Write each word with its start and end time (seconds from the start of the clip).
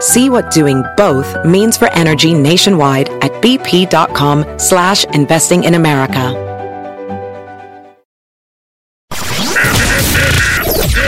See 0.00 0.28
what 0.28 0.50
doing 0.50 0.84
both 0.96 1.34
means 1.44 1.78
for 1.78 1.90
energy 1.92 2.34
nationwide 2.34 3.08
at 3.24 3.32
bp.com 3.40 4.44
slash 4.58 5.04
investing 5.14 5.64
in 5.64 5.74
America. 5.74 6.34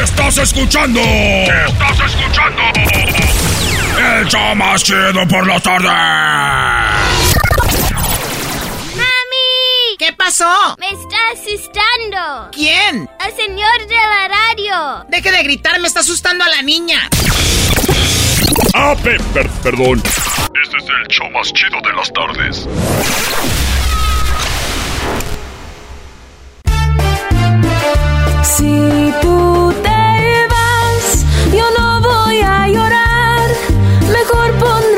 Estás 0.03 0.39
escuchando. 0.39 1.01
Estás 1.01 2.01
escuchando. 2.07 2.63
El 3.99 4.27
show 4.27 4.55
más 4.55 4.83
chido 4.83 5.29
por 5.29 5.47
la 5.47 5.61
tarde. 5.61 5.89
¡Mami! 8.97 9.97
¿Qué 9.99 10.15
pasó? 10.15 10.77
Me 10.79 10.89
está 10.89 11.17
asustando. 11.35 12.51
¿Quién? 12.53 13.11
El 13.27 13.37
señor 13.37 13.87
de 13.87 13.97
la 13.97 14.29
radio. 14.29 15.05
Deje 15.09 15.31
de 15.31 15.43
gritar, 15.43 15.79
me 15.79 15.89
está 15.89 16.01
asustando 16.01 16.45
a 16.45 16.49
la 16.49 16.63
niña. 16.63 17.09
Ah, 18.75 18.95
pe- 19.03 19.19
per- 19.35 19.49
perdón. 19.63 20.03
Este 20.63 20.77
es 20.79 20.85
el 20.85 21.07
show 21.09 21.31
más 21.31 21.53
chido 21.53 21.79
de 21.83 21.93
las 21.95 22.13
tardes. 22.13 22.67
Si 28.43 29.13
tú 29.21 29.73
te 29.83 30.47
vas, 30.49 31.25
yo 31.53 31.65
no 31.79 32.01
voy 32.01 32.41
a 32.41 32.67
llorar. 32.69 33.49
Mejor 34.11 34.51
pondré 34.59 34.98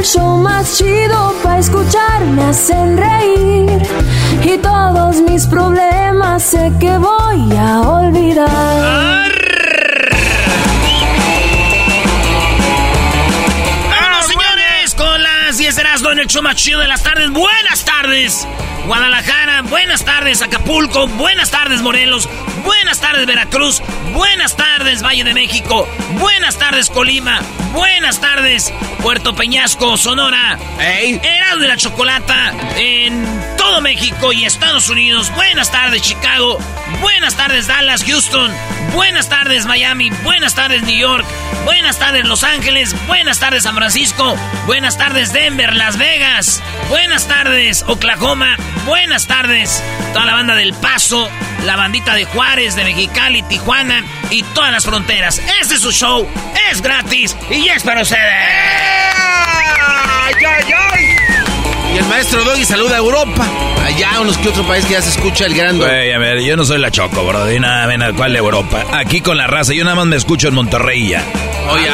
el 0.00 0.06
show 0.06 0.38
más 0.38 0.78
chido 0.78 1.34
para 1.42 1.58
escuchar 1.58 2.24
me 2.34 2.44
hacen 2.44 2.96
reír. 2.96 3.82
Y 4.42 4.56
todos 4.58 5.20
mis 5.20 5.46
problemas 5.46 6.42
sé 6.42 6.72
que 6.80 6.96
voy 6.96 7.54
a 7.58 7.80
olvidar. 7.82 9.30
Vámonos, 13.90 14.26
señores, 14.26 14.94
con 14.94 15.22
las 15.22 15.58
10 15.58 15.76
de 15.76 15.82
Erasmo 15.82 16.10
en 16.12 16.20
el 16.20 16.26
show 16.28 16.42
más 16.42 16.56
chido 16.56 16.80
de 16.80 16.88
las 16.88 17.02
tardes. 17.02 17.30
Buenas 17.30 17.84
tardes, 17.84 18.48
Guadalajara. 18.90 19.62
Buenas 19.62 20.04
tardes, 20.04 20.42
Acapulco. 20.42 21.06
Buenas 21.06 21.52
tardes, 21.52 21.80
Morelos. 21.80 22.28
Buenas 22.64 22.98
tardes, 23.00 23.24
Veracruz. 23.24 23.80
Buenas 24.12 24.56
tardes, 24.56 25.00
Valle 25.04 25.22
de 25.22 25.32
México. 25.32 25.88
Buenas 26.14 26.58
tardes, 26.58 26.90
Colima. 26.90 27.40
Buenas 27.72 28.20
tardes, 28.20 28.74
Puerto 29.00 29.36
Peñasco, 29.36 29.96
Sonora. 29.96 30.58
Erasmo 30.80 31.62
y 31.62 31.68
la 31.68 31.76
Chocolata 31.76 32.52
en 32.78 33.24
todo 33.56 33.80
México 33.80 34.32
y 34.32 34.44
Estados 34.44 34.88
Unidos. 34.88 35.30
Buenas 35.36 35.70
tardes, 35.70 36.02
Chicago. 36.02 36.58
Buenas 37.00 37.36
tardes, 37.36 37.68
Dallas, 37.68 38.02
Houston. 38.02 38.52
Buenas 38.92 39.28
tardes, 39.28 39.66
Miami. 39.66 40.10
Buenas 40.24 40.56
tardes, 40.56 40.82
New 40.82 40.98
York. 40.98 41.24
Buenas 41.64 41.96
tardes, 42.00 42.26
Los 42.26 42.42
Ángeles. 42.42 42.96
Buenas 43.06 43.38
tardes, 43.38 43.62
San 43.62 43.76
Francisco. 43.76 44.36
Buenas 44.66 44.98
tardes, 44.98 45.32
Denver, 45.32 45.76
Las 45.76 45.96
Vegas. 45.96 46.60
Buenas 46.88 47.28
tardes, 47.28 47.84
Oklahoma. 47.86 48.56
Buenas 48.86 49.26
tardes, 49.26 49.82
toda 50.12 50.26
la 50.26 50.34
banda 50.34 50.54
del 50.54 50.72
Paso, 50.74 51.28
la 51.64 51.76
bandita 51.76 52.14
de 52.14 52.24
Juárez, 52.24 52.74
de 52.76 52.84
Mexicali, 52.84 53.42
Tijuana 53.42 54.04
y 54.30 54.42
todas 54.42 54.72
las 54.72 54.84
fronteras. 54.84 55.40
Este 55.60 55.74
es 55.74 55.80
su 55.80 55.92
show, 55.92 56.26
es 56.70 56.80
gratis 56.80 57.36
y 57.50 57.68
es 57.68 57.82
para 57.82 58.02
ustedes. 58.02 58.22
¡Ay, 58.24 60.34
ay, 60.34 60.72
ay! 60.72 61.04
Y 61.94 61.98
el 61.98 62.04
maestro 62.06 62.44
Doggy 62.44 62.64
saluda 62.64 62.96
a 62.96 62.98
Europa. 62.98 63.46
Allá, 63.84 64.20
unos 64.20 64.38
que 64.38 64.48
otro 64.48 64.62
país 64.64 64.84
que 64.84 64.92
ya 64.92 65.02
se 65.02 65.10
escucha 65.10 65.46
el 65.46 65.54
gran... 65.54 65.76
Güey, 65.76 66.12
a 66.12 66.18
ver, 66.18 66.40
yo 66.40 66.56
no 66.56 66.64
soy 66.64 66.78
la 66.78 66.90
Choco, 66.90 67.24
bro. 67.24 67.52
Y 67.52 67.58
nada, 67.58 67.86
ven, 67.86 68.02
¿cuál 68.16 68.36
Europa? 68.36 68.84
Aquí 68.92 69.20
con 69.20 69.36
la 69.36 69.46
raza, 69.46 69.72
yo 69.72 69.84
nada 69.84 69.96
más 69.96 70.06
me 70.06 70.16
escucho 70.16 70.48
en 70.48 70.54
Monterrey 70.54 71.08
ya. 71.08 71.24
Oye, 71.68 71.86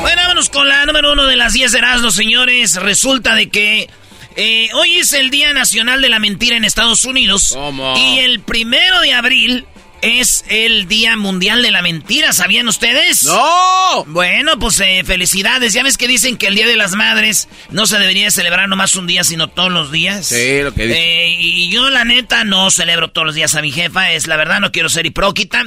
Bueno, 0.00 0.22
vámonos 0.22 0.48
con 0.48 0.66
la 0.66 0.86
número 0.86 1.12
uno 1.12 1.26
de 1.26 1.36
las 1.36 1.52
10 1.52 1.72
de 1.72 1.78
Erasmus, 1.78 2.14
señores. 2.14 2.76
Resulta 2.76 3.34
de 3.34 3.50
que 3.50 3.90
eh, 4.38 4.68
hoy 4.74 4.96
es 4.98 5.12
el 5.12 5.30
Día 5.30 5.52
Nacional 5.52 6.00
de 6.00 6.08
la 6.08 6.20
Mentira 6.20 6.56
en 6.56 6.64
Estados 6.64 7.04
Unidos. 7.04 7.50
¿Cómo? 7.54 7.96
Y 7.96 8.20
el 8.20 8.38
primero 8.38 9.00
de 9.00 9.12
abril 9.12 9.66
es 10.00 10.44
el 10.48 10.86
Día 10.86 11.16
Mundial 11.16 11.60
de 11.60 11.72
la 11.72 11.82
Mentira. 11.82 12.32
¿Sabían 12.32 12.68
ustedes? 12.68 13.24
¡No! 13.24 14.04
Bueno, 14.06 14.56
pues 14.58 14.78
eh, 14.78 15.02
felicidades. 15.04 15.72
Ya 15.72 15.82
ves 15.82 15.98
que 15.98 16.06
dicen 16.06 16.36
que 16.36 16.46
el 16.46 16.54
Día 16.54 16.68
de 16.68 16.76
las 16.76 16.94
Madres 16.94 17.48
no 17.70 17.86
se 17.86 17.98
debería 17.98 18.30
celebrar 18.30 18.68
nomás 18.68 18.94
un 18.94 19.08
día, 19.08 19.24
sino 19.24 19.48
todos 19.48 19.72
los 19.72 19.90
días. 19.90 20.26
Sí, 20.26 20.62
lo 20.62 20.72
que 20.72 20.86
dice. 20.86 21.24
Eh, 21.24 21.36
y 21.40 21.70
yo, 21.70 21.90
la 21.90 22.04
neta, 22.04 22.44
no 22.44 22.70
celebro 22.70 23.10
todos 23.10 23.26
los 23.26 23.34
días 23.34 23.56
a 23.56 23.60
mi 23.60 23.72
jefa. 23.72 24.12
Es 24.12 24.28
la 24.28 24.36
verdad, 24.36 24.60
no 24.60 24.70
quiero 24.70 24.88
ser 24.88 25.04
hipróquita. 25.06 25.64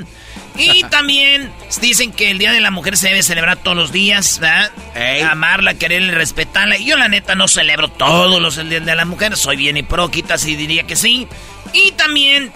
Y 0.62 0.84
también 0.90 1.52
dicen 1.82 2.12
que 2.12 2.32
el 2.32 2.38
Día 2.38 2.52
de 2.52 2.62
la 2.62 2.72
Mujer 2.72 2.98
se 2.98 3.10
debe 3.10 3.24
celebrar 3.24 3.58
todos 3.58 3.76
los 3.76 3.92
días, 3.92 4.40
¿verdad? 4.40 4.72
Ey. 4.96 5.22
Amarla, 5.22 5.74
quererla, 5.74 6.14
respetarla. 6.14 6.78
Y 6.78 6.86
yo, 6.86 6.98
la 6.98 7.08
neta, 7.08 7.36
no 7.36 7.48
celebro 7.48 7.90
todos 7.90 8.42
los 8.42 8.58
días 8.70 8.86
de 8.86 8.96
la 8.96 9.06
mujer. 9.06 9.36
Soy 9.38 9.56
bien 9.56 9.78
hipróquita, 9.78 10.38
sí 10.38 10.56
diría 10.56 10.84
que 10.84 10.96
sí. 10.96 11.28
Y 11.74 11.92
también 11.92 12.52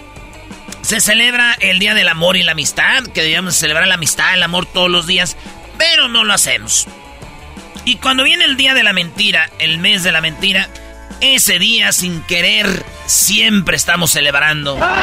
se 0.81 1.01
celebra 1.01 1.55
el 1.59 1.79
Día 1.79 1.93
del 1.93 2.07
Amor 2.07 2.37
y 2.37 2.43
la 2.43 2.51
Amistad, 2.51 3.03
que 3.07 3.21
debíamos 3.21 3.55
celebrar 3.55 3.87
la 3.87 3.95
amistad, 3.95 4.33
el 4.35 4.43
amor 4.43 4.65
todos 4.65 4.89
los 4.89 5.07
días, 5.07 5.35
pero 5.77 6.07
no 6.07 6.23
lo 6.23 6.33
hacemos. 6.33 6.87
Y 7.85 7.95
cuando 7.97 8.23
viene 8.23 8.45
el 8.45 8.57
Día 8.57 8.73
de 8.73 8.83
la 8.83 8.93
Mentira, 8.93 9.49
el 9.59 9.77
mes 9.77 10.03
de 10.03 10.11
la 10.11 10.21
mentira, 10.21 10.69
ese 11.25 11.57
día 11.59 11.91
sin 11.91 12.21
querer 12.23 12.85
siempre 13.07 13.75
estamos 13.75 14.11
celebrando. 14.11 14.73
Siempre 14.75 14.93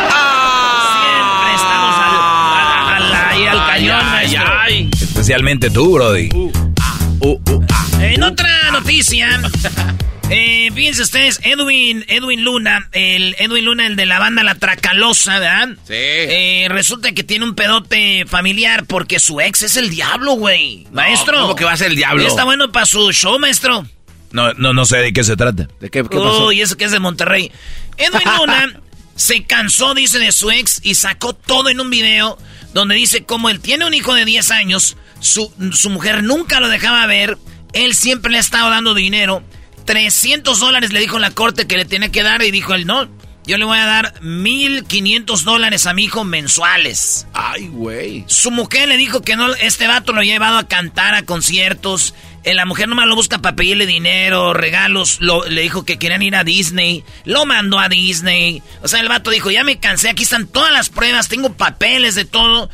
estamos 1.54 1.96
al, 1.96 2.14
al- 2.14 3.02
al- 3.04 3.14
ahí 3.30 3.46
al 3.46 3.66
cañón, 3.66 4.06
maestro. 4.06 4.44
Especialmente 5.00 5.70
tú, 5.70 5.92
Brody. 5.94 6.28
En 8.00 8.22
otra 8.22 8.70
noticia, 8.72 9.40
eh, 10.30 10.70
fíjense 10.74 11.02
ustedes, 11.02 11.40
Edwin, 11.44 12.04
Edwin 12.08 12.42
Luna, 12.42 12.88
el 12.92 13.36
Edwin 13.38 13.64
Luna, 13.64 13.86
el 13.86 13.94
de 13.96 14.06
la 14.06 14.18
banda 14.18 14.42
La 14.42 14.54
Tracalosa, 14.56 15.38
¿verdad? 15.38 15.68
Sí. 15.86 15.92
Eh, 15.94 16.66
resulta 16.68 17.12
que 17.12 17.22
tiene 17.22 17.44
un 17.44 17.54
pedote 17.54 18.25
familiar 18.26 18.84
porque 18.86 19.20
su 19.20 19.40
ex 19.40 19.62
es 19.62 19.76
el 19.76 19.90
diablo, 19.90 20.32
güey. 20.32 20.86
Maestro. 20.92 21.40
¿Cómo 21.42 21.54
que 21.54 21.64
va 21.64 21.72
a 21.72 21.76
ser 21.76 21.88
el 21.90 21.96
diablo? 21.96 22.26
Está 22.26 22.44
bueno 22.44 22.72
para 22.72 22.86
su 22.86 23.12
show, 23.12 23.38
maestro. 23.38 23.86
No, 24.32 24.52
no, 24.55 24.73
no 24.73 24.84
sé 24.84 24.99
de 24.99 25.12
qué 25.12 25.25
se 25.25 25.37
trata. 25.37 25.69
¿De 25.81 25.90
qué, 25.90 26.02
qué 26.02 26.05
pasó? 26.05 26.46
Uy, 26.46 26.61
eso 26.61 26.76
que 26.76 26.84
es 26.84 26.90
de 26.90 26.99
Monterrey. 26.99 27.52
Edwin 27.96 28.29
Luna 28.38 28.81
se 29.14 29.44
cansó, 29.44 29.94
dice, 29.94 30.19
de 30.19 30.32
su 30.32 30.50
ex 30.50 30.81
y 30.82 30.94
sacó 30.94 31.34
todo 31.34 31.69
en 31.69 31.81
un 31.81 31.90
video 31.90 32.38
donde 32.73 32.94
dice 32.94 33.25
cómo 33.25 33.50
él 33.50 33.61
tiene 33.61 33.87
un 33.87 33.94
hijo 33.94 34.14
de 34.14 34.25
10 34.25 34.50
años, 34.50 34.96
su, 35.20 35.52
su 35.73 35.90
mujer 35.90 36.23
nunca 36.23 36.61
lo 36.61 36.69
dejaba 36.69 37.06
ver, 37.06 37.37
él 37.75 37.94
siempre 37.94 38.32
le 38.32 38.38
ha 38.38 38.40
estado 38.40 38.70
dando 38.70 38.94
dinero. 38.94 39.43
300 39.84 40.58
dólares 40.61 40.93
le 40.93 41.00
dijo 41.00 41.17
en 41.17 41.23
la 41.23 41.32
corte 41.32 41.67
que 41.67 41.76
le 41.76 41.85
tenía 41.85 42.11
que 42.11 42.23
dar 42.23 42.43
y 42.43 42.50
dijo 42.50 42.75
él, 42.75 42.87
no, 42.87 43.08
yo 43.44 43.58
le 43.58 43.64
voy 43.64 43.78
a 43.78 43.87
dar 43.87 44.14
1.500 44.20 45.43
dólares 45.43 45.87
a 45.87 45.94
mi 45.94 46.05
hijo 46.05 46.25
mensuales. 46.25 47.26
Ay, 47.32 47.67
güey. 47.69 48.25
Su 48.28 48.50
mujer 48.52 48.88
le 48.88 48.96
dijo 48.96 49.23
que 49.23 49.37
no, 49.37 49.52
este 49.55 49.88
vato 49.88 50.12
lo 50.12 50.20
ha 50.20 50.25
llevado 50.25 50.58
a 50.58 50.69
cantar 50.69 51.14
a 51.14 51.25
conciertos. 51.25 52.14
Eh, 52.44 52.54
la 52.54 52.66
mujer 52.66 52.88
nomás 52.88 53.06
lo 53.06 53.14
busca 53.14 53.38
para 53.38 53.54
pedirle 53.54 53.86
dinero, 53.86 54.52
regalos. 54.52 55.20
le 55.20 55.62
dijo 55.62 55.84
que 55.84 55.98
querían 55.98 56.22
ir 56.22 56.34
a 56.34 56.44
Disney. 56.44 57.04
Lo 57.24 57.46
mandó 57.46 57.78
a 57.78 57.88
Disney. 57.88 58.62
O 58.82 58.88
sea, 58.88 59.00
el 59.00 59.08
vato 59.08 59.30
dijo, 59.30 59.50
ya 59.50 59.62
me 59.62 59.78
cansé, 59.78 60.10
aquí 60.10 60.24
están 60.24 60.46
todas 60.46 60.72
las 60.72 60.88
pruebas, 60.88 61.28
tengo 61.28 61.52
papeles 61.54 62.14
de 62.14 62.24
todo. 62.24 62.68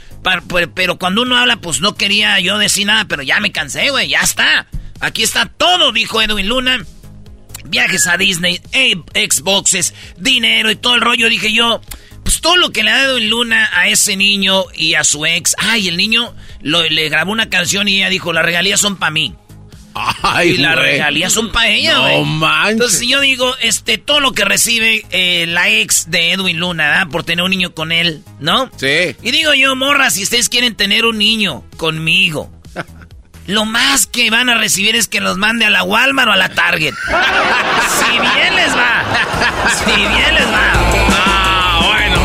pero 0.75 0.99
cuando 0.99 1.23
uno 1.23 1.37
habla, 1.37 1.59
pues 1.59 1.81
no 1.81 1.95
quería 1.95 2.41
yo 2.41 2.59
decir 2.59 2.87
nada, 2.87 3.05
pero 3.05 3.23
ya 3.23 3.41
me 3.41 3.53
cansé, 3.53 3.91
güey, 3.91 4.09
ya 4.09 4.21
está. 4.21 4.67
Aquí 5.01 5.23
está 5.23 5.47
todo, 5.47 5.93
dijo 5.93 6.23
Edwin 6.23 6.49
Luna. 6.49 6.85
Viajes 7.65 8.07
a 8.07 8.17
Disney, 8.17 8.63
Xboxes, 9.15 9.93
dinero 10.17 10.71
y 10.71 10.77
todo 10.77 10.95
el 10.95 11.03
rollo. 11.03 11.29
Dije 11.29 11.53
yo, 11.53 11.83
pues 12.23 12.41
todo 12.41 12.57
lo 12.57 12.73
que 12.73 12.83
le 12.83 12.91
ha 12.91 13.03
dado 13.03 13.19
en 13.19 13.29
Luna 13.29 13.71
a 13.75 13.89
ese 13.89 14.17
niño 14.17 14.65
y 14.75 14.95
a 14.95 15.05
su 15.05 15.27
ex. 15.27 15.55
Ay, 15.59 15.89
el 15.89 15.99
niño 15.99 16.35
le 16.63 17.09
grabó 17.11 17.33
una 17.33 17.51
canción 17.51 17.89
y 17.89 17.97
ella 17.97 18.09
dijo, 18.09 18.33
las 18.33 18.45
regalías 18.45 18.81
son 18.81 18.97
para 18.97 19.11
mí. 19.11 19.35
Ay, 19.95 20.51
y 20.51 20.59
las 20.59 20.77
regalías 20.77 21.33
son 21.33 21.51
para 21.51 21.69
ella, 21.69 21.99
güey. 21.99 22.19
No 22.19 22.25
manches. 22.25 22.73
Entonces 22.73 23.09
yo 23.09 23.21
digo, 23.21 23.55
este, 23.61 23.99
todo 23.99 24.21
lo 24.21 24.33
que 24.33 24.45
recibe 24.45 25.05
eh, 25.11 25.47
la 25.47 25.69
ex 25.69 26.11
de 26.11 26.33
Edwin 26.33 26.59
Luna, 26.59 26.89
¿verdad? 26.89 27.09
Por 27.09 27.25
tener 27.25 27.45
un 27.45 27.51
niño 27.51 27.75
con 27.75 27.93
él, 27.93 28.23
¿no? 28.41 28.71
Sí. 28.77 29.17
Y 29.23 29.31
digo 29.31 29.55
yo, 29.55 29.75
morra, 29.77 30.11
si 30.11 30.23
ustedes 30.23 30.49
quieren 30.49 30.75
tener 30.75 31.05
un 31.05 31.19
niño 31.19 31.65
conmigo, 31.77 32.51
lo 33.47 33.65
más 33.65 34.07
que 34.07 34.31
van 34.31 34.49
a 34.51 34.55
recibir 34.55 34.95
es 34.95 35.09
que 35.09 35.21
los 35.21 35.37
mande 35.37 35.65
a 35.65 35.71
la 35.71 35.83
Walmart 35.83 36.29
o 36.29 36.33
a 36.33 36.37
la 36.37 36.49
Target. 36.51 36.95
si 37.99 38.11
bien 38.19 38.57
les 38.57 38.77
va. 38.77 39.05
Si 39.85 39.91
bien 39.97 40.35
les 40.35 40.47
va. 40.47 40.73
Ah, 41.11 41.81
bueno. 41.85 42.17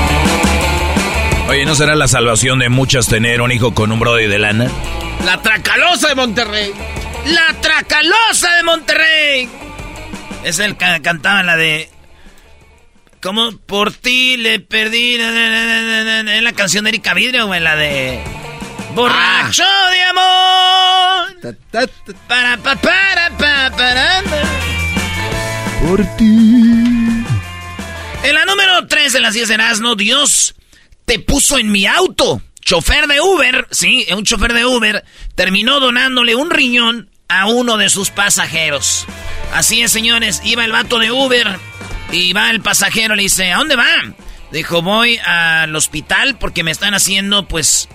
Oye, 1.50 1.66
¿no 1.66 1.76
será 1.76 1.96
la 1.96 2.08
salvación 2.08 2.60
de 2.60 2.70
muchas 2.70 3.08
tener 3.08 3.42
un 3.42 3.52
hijo 3.52 3.74
con 3.74 3.92
un 3.92 4.00
brody 4.00 4.28
de 4.28 4.40
lana? 4.40 4.70
La 5.26 5.42
tracalosa 5.42 6.10
de 6.10 6.16
Monterrey. 6.16 6.74
La 7.26 7.54
Tracalosa 7.62 8.56
de 8.56 8.64
Monterrey. 8.64 9.50
Es 10.44 10.60
el 10.60 10.76
que 10.76 11.02
cantaba 11.02 11.44
la 11.44 11.56
de. 11.56 11.90
Como 13.22 13.58
por 13.58 13.94
ti 13.94 14.38
le 14.38 14.60
perdí. 14.60 15.16
¿En 15.16 16.44
la 16.44 16.54
canción 16.54 16.84
de 16.84 16.90
Erika 16.90 17.14
Vidrio 17.14 17.48
o 17.48 17.56
en 17.56 17.64
la 17.64 17.76
de. 17.76 18.22
Borracho 18.94 19.64
de 19.92 20.02
amor. 20.04 21.58
Para, 22.28 22.58
para, 22.58 22.78
para, 23.38 23.72
para, 23.72 24.24
Por 25.82 26.06
ti. 26.18 27.24
En 28.24 28.34
la 28.34 28.46
número 28.46 28.88
3 28.88 29.14
de 29.14 29.20
las 29.20 29.34
10 29.34 29.48
de 29.48 29.54
Erasmo, 29.56 29.96
Dios 29.96 30.56
te 31.06 31.20
puso 31.20 31.58
en 31.58 31.72
mi 31.72 31.86
auto. 31.86 32.42
Chofer 32.62 33.08
de 33.08 33.20
Uber, 33.20 33.68
sí, 33.72 34.06
un 34.16 34.24
chofer 34.24 34.54
de 34.54 34.66
Uber, 34.66 35.04
terminó 35.36 35.82
donándole 35.82 36.34
un 36.34 36.50
riñón 36.50 37.10
a 37.34 37.48
uno 37.48 37.78
de 37.78 37.90
sus 37.90 38.12
pasajeros. 38.12 39.06
Así 39.54 39.82
es, 39.82 39.92
señores, 39.92 40.42
iba 40.44 40.64
el 40.66 40.72
vato 40.72 41.00
de 41.00 41.12
Uber 41.12 41.58
y 42.12 42.34
va 42.34 42.52
el 42.52 42.62
pasajero, 42.62 43.16
le 43.16 43.24
dice, 43.24 43.52
¿a 43.52 43.58
dónde 43.58 43.76
va? 43.76 43.88
Dijo, 44.52 44.84
voy 44.84 45.18
al 45.18 45.76
hospital 45.76 46.38
porque 46.40 46.64
me 46.64 46.70
están 46.72 46.94
haciendo, 46.94 47.48
pues, 47.48 47.90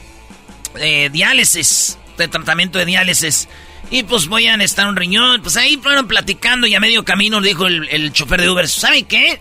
eh, 0.80 1.08
diálisis, 1.12 1.98
de 2.16 2.26
tratamiento 2.26 2.78
de 2.78 2.84
diálisis. 2.84 3.48
Y 3.90 4.02
pues 4.02 4.26
voy 4.26 4.48
a 4.48 4.56
necesitar 4.56 4.88
un 4.88 4.96
riñón. 4.96 5.40
Pues 5.40 5.56
ahí 5.56 5.76
fueron 5.76 6.08
platicando 6.08 6.66
y 6.66 6.74
a 6.74 6.80
medio 6.80 7.04
camino 7.04 7.40
dijo 7.40 7.66
el, 7.66 7.88
el 7.90 8.12
chofer 8.12 8.40
de 8.42 8.50
Uber, 8.50 8.68
¿sabe 8.68 9.04
qué? 9.04 9.38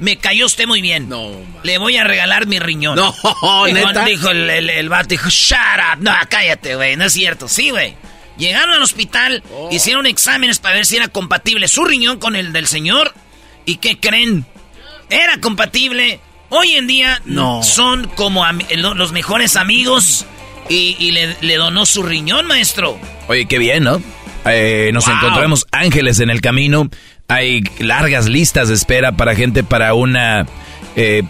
Me 0.00 0.16
cayó 0.18 0.44
usted 0.44 0.66
muy 0.66 0.82
bien. 0.82 1.08
No. 1.08 1.30
Le 1.62 1.78
voy 1.78 1.96
a 1.96 2.04
regalar 2.04 2.46
mi 2.46 2.58
riñón. 2.58 2.96
No, 3.42 3.64
dijo, 3.64 3.86
¿neta? 3.86 4.04
Dijo 4.04 4.30
el, 4.30 4.50
el, 4.50 4.70
el 4.70 4.88
vato, 4.88 5.08
dijo, 5.08 5.30
shut 5.30 5.56
up. 5.92 6.02
No, 6.02 6.12
cállate, 6.28 6.74
güey, 6.74 6.96
no 6.96 7.04
es 7.04 7.12
cierto. 7.12 7.48
Sí, 7.48 7.70
güey. 7.70 7.94
Llegaron 8.38 8.70
al 8.74 8.82
hospital, 8.82 9.42
Oh. 9.52 9.68
hicieron 9.72 10.06
exámenes 10.06 10.58
para 10.58 10.74
ver 10.76 10.86
si 10.86 10.96
era 10.96 11.08
compatible 11.08 11.68
su 11.68 11.84
riñón 11.84 12.18
con 12.18 12.36
el 12.36 12.52
del 12.52 12.66
señor. 12.66 13.14
¿Y 13.64 13.76
qué 13.76 13.98
creen? 13.98 14.44
Era 15.10 15.40
compatible. 15.40 16.20
Hoy 16.48 16.72
en 16.72 16.86
día 16.86 17.20
No. 17.24 17.62
son 17.62 18.08
como 18.14 18.44
lo- 18.76 18.94
los 18.94 19.12
mejores 19.12 19.56
amigos 19.56 20.26
y, 20.68 20.96
y 20.98 21.10
le, 21.12 21.36
le 21.40 21.56
donó 21.56 21.86
su 21.86 22.02
riñón, 22.02 22.46
maestro. 22.46 22.98
Oye, 23.28 23.46
qué 23.46 23.58
bien, 23.58 23.84
¿no? 23.84 24.00
Eh, 24.44 24.90
nos 24.92 25.06
Wow. 25.06 25.16
encontramos 25.16 25.66
ángeles 25.72 26.20
en 26.20 26.30
el 26.30 26.40
camino. 26.40 26.88
Hay 27.28 27.62
largas 27.80 28.26
listas 28.28 28.68
de 28.68 28.74
espera 28.74 29.12
para 29.16 29.34
gente 29.34 29.64
para 29.64 29.94
una 29.94 30.46
eh, 30.94 31.22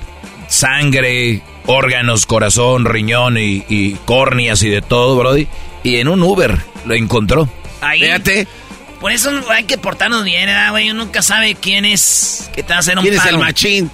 sangre, 0.48 1.42
órganos, 1.66 2.26
corazón, 2.26 2.84
riñón 2.84 3.38
y, 3.38 3.64
y 3.68 3.92
córneas 4.04 4.62
y 4.62 4.68
de 4.68 4.82
todo, 4.82 5.16
Brody. 5.16 5.46
Y 5.86 5.98
en 5.98 6.08
un 6.08 6.20
Uber 6.20 6.58
lo 6.84 6.94
encontró. 6.94 7.48
Ahí. 7.80 8.00
Fíjate. 8.00 8.48
Por 9.00 9.12
eso 9.12 9.30
hay 9.50 9.64
que 9.64 9.78
portarnos 9.78 10.24
bien, 10.24 10.46
¿verdad, 10.46 10.70
güey? 10.72 10.90
Uno 10.90 11.04
nunca 11.04 11.22
sabe 11.22 11.54
quién 11.54 11.84
es 11.84 12.50
que 12.56 12.64
te 12.64 12.70
va 12.70 12.76
a 12.76 12.78
hacer 12.80 12.98
un 12.98 13.04
¿Quién 13.04 13.14
es 13.14 13.24
el 13.26 13.38
machín? 13.38 13.88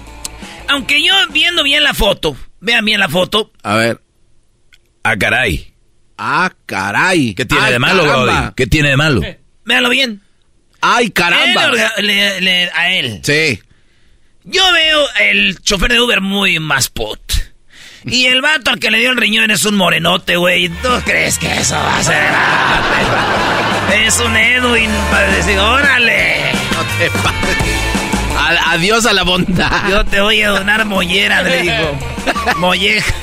Aunque 0.69 1.05
yo 1.05 1.13
viendo 1.31 1.61
bien 1.63 1.83
la 1.83 1.93
foto, 1.93 2.35
vean 2.61 2.83
bien 2.85 2.99
la 2.99 3.09
foto, 3.09 3.51
A 3.61 3.75
ver. 3.75 4.01
Ah, 5.03 5.15
caray. 5.17 5.71
Ah, 6.17 6.51
caray. 6.65 7.35
¿Qué 7.35 7.45
tiene 7.45 7.65
Ay, 7.65 7.73
de 7.73 7.79
malo. 7.79 8.03
Brody? 8.05 8.53
¿Qué 8.55 8.65
tiene 8.65 8.89
de 8.89 8.97
malo? 8.97 9.21
véanlo 9.65 9.89
bien. 9.89 10.21
Ay, 10.81 11.11
caramba. 11.11 11.69
orga- 11.69 11.97
le- 11.99 12.41
le- 12.41 12.71
a 12.73 12.91
él. 12.95 13.19
Sí. 13.23 13.59
Yo 14.45 14.63
veo 14.73 15.05
el 15.21 15.61
chofer 15.61 15.91
de 15.91 16.01
Uber 16.01 16.21
muy 16.21 16.57
más 16.59 16.89
pot. 16.89 17.19
Y 18.05 18.25
el 18.25 18.41
vato 18.41 18.71
al 18.71 18.79
que 18.79 18.91
le 18.91 18.99
dio 18.99 19.11
el 19.11 19.17
riñón 19.17 19.51
es 19.51 19.65
un 19.65 19.75
morenote, 19.75 20.35
güey. 20.35 20.69
¿Tú 20.69 20.89
crees 21.05 21.37
que 21.37 21.51
eso 21.53 21.75
va 21.75 21.97
a 21.97 22.03
ser? 22.03 22.23
Es 24.05 24.19
un 24.19 24.35
Edwin 24.35 24.89
para 25.11 25.27
decir, 25.27 25.57
órale. 25.59 26.51
No 26.71 26.83
te 26.97 27.09
pases. 27.11 27.57
Adiós 28.67 29.05
a 29.05 29.13
la 29.13 29.23
bondad. 29.23 29.87
Yo 29.89 30.03
te 30.05 30.19
voy 30.19 30.41
a 30.41 30.49
donar 30.49 30.85
mollera, 30.85 31.43
le 31.43 31.61
dijo. 31.61 31.97
Molleja. 32.57 33.13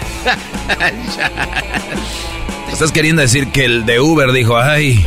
Estás 2.73 2.93
queriendo 2.93 3.21
decir 3.21 3.49
que 3.49 3.65
el 3.65 3.85
de 3.85 4.01
Uber 4.01 4.33
dijo, 4.33 4.59
ay, 4.59 5.05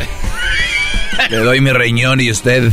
le 1.30 1.38
doy 1.38 1.62
mi 1.62 1.72
riñón 1.72 2.20
y 2.20 2.30
usted 2.30 2.72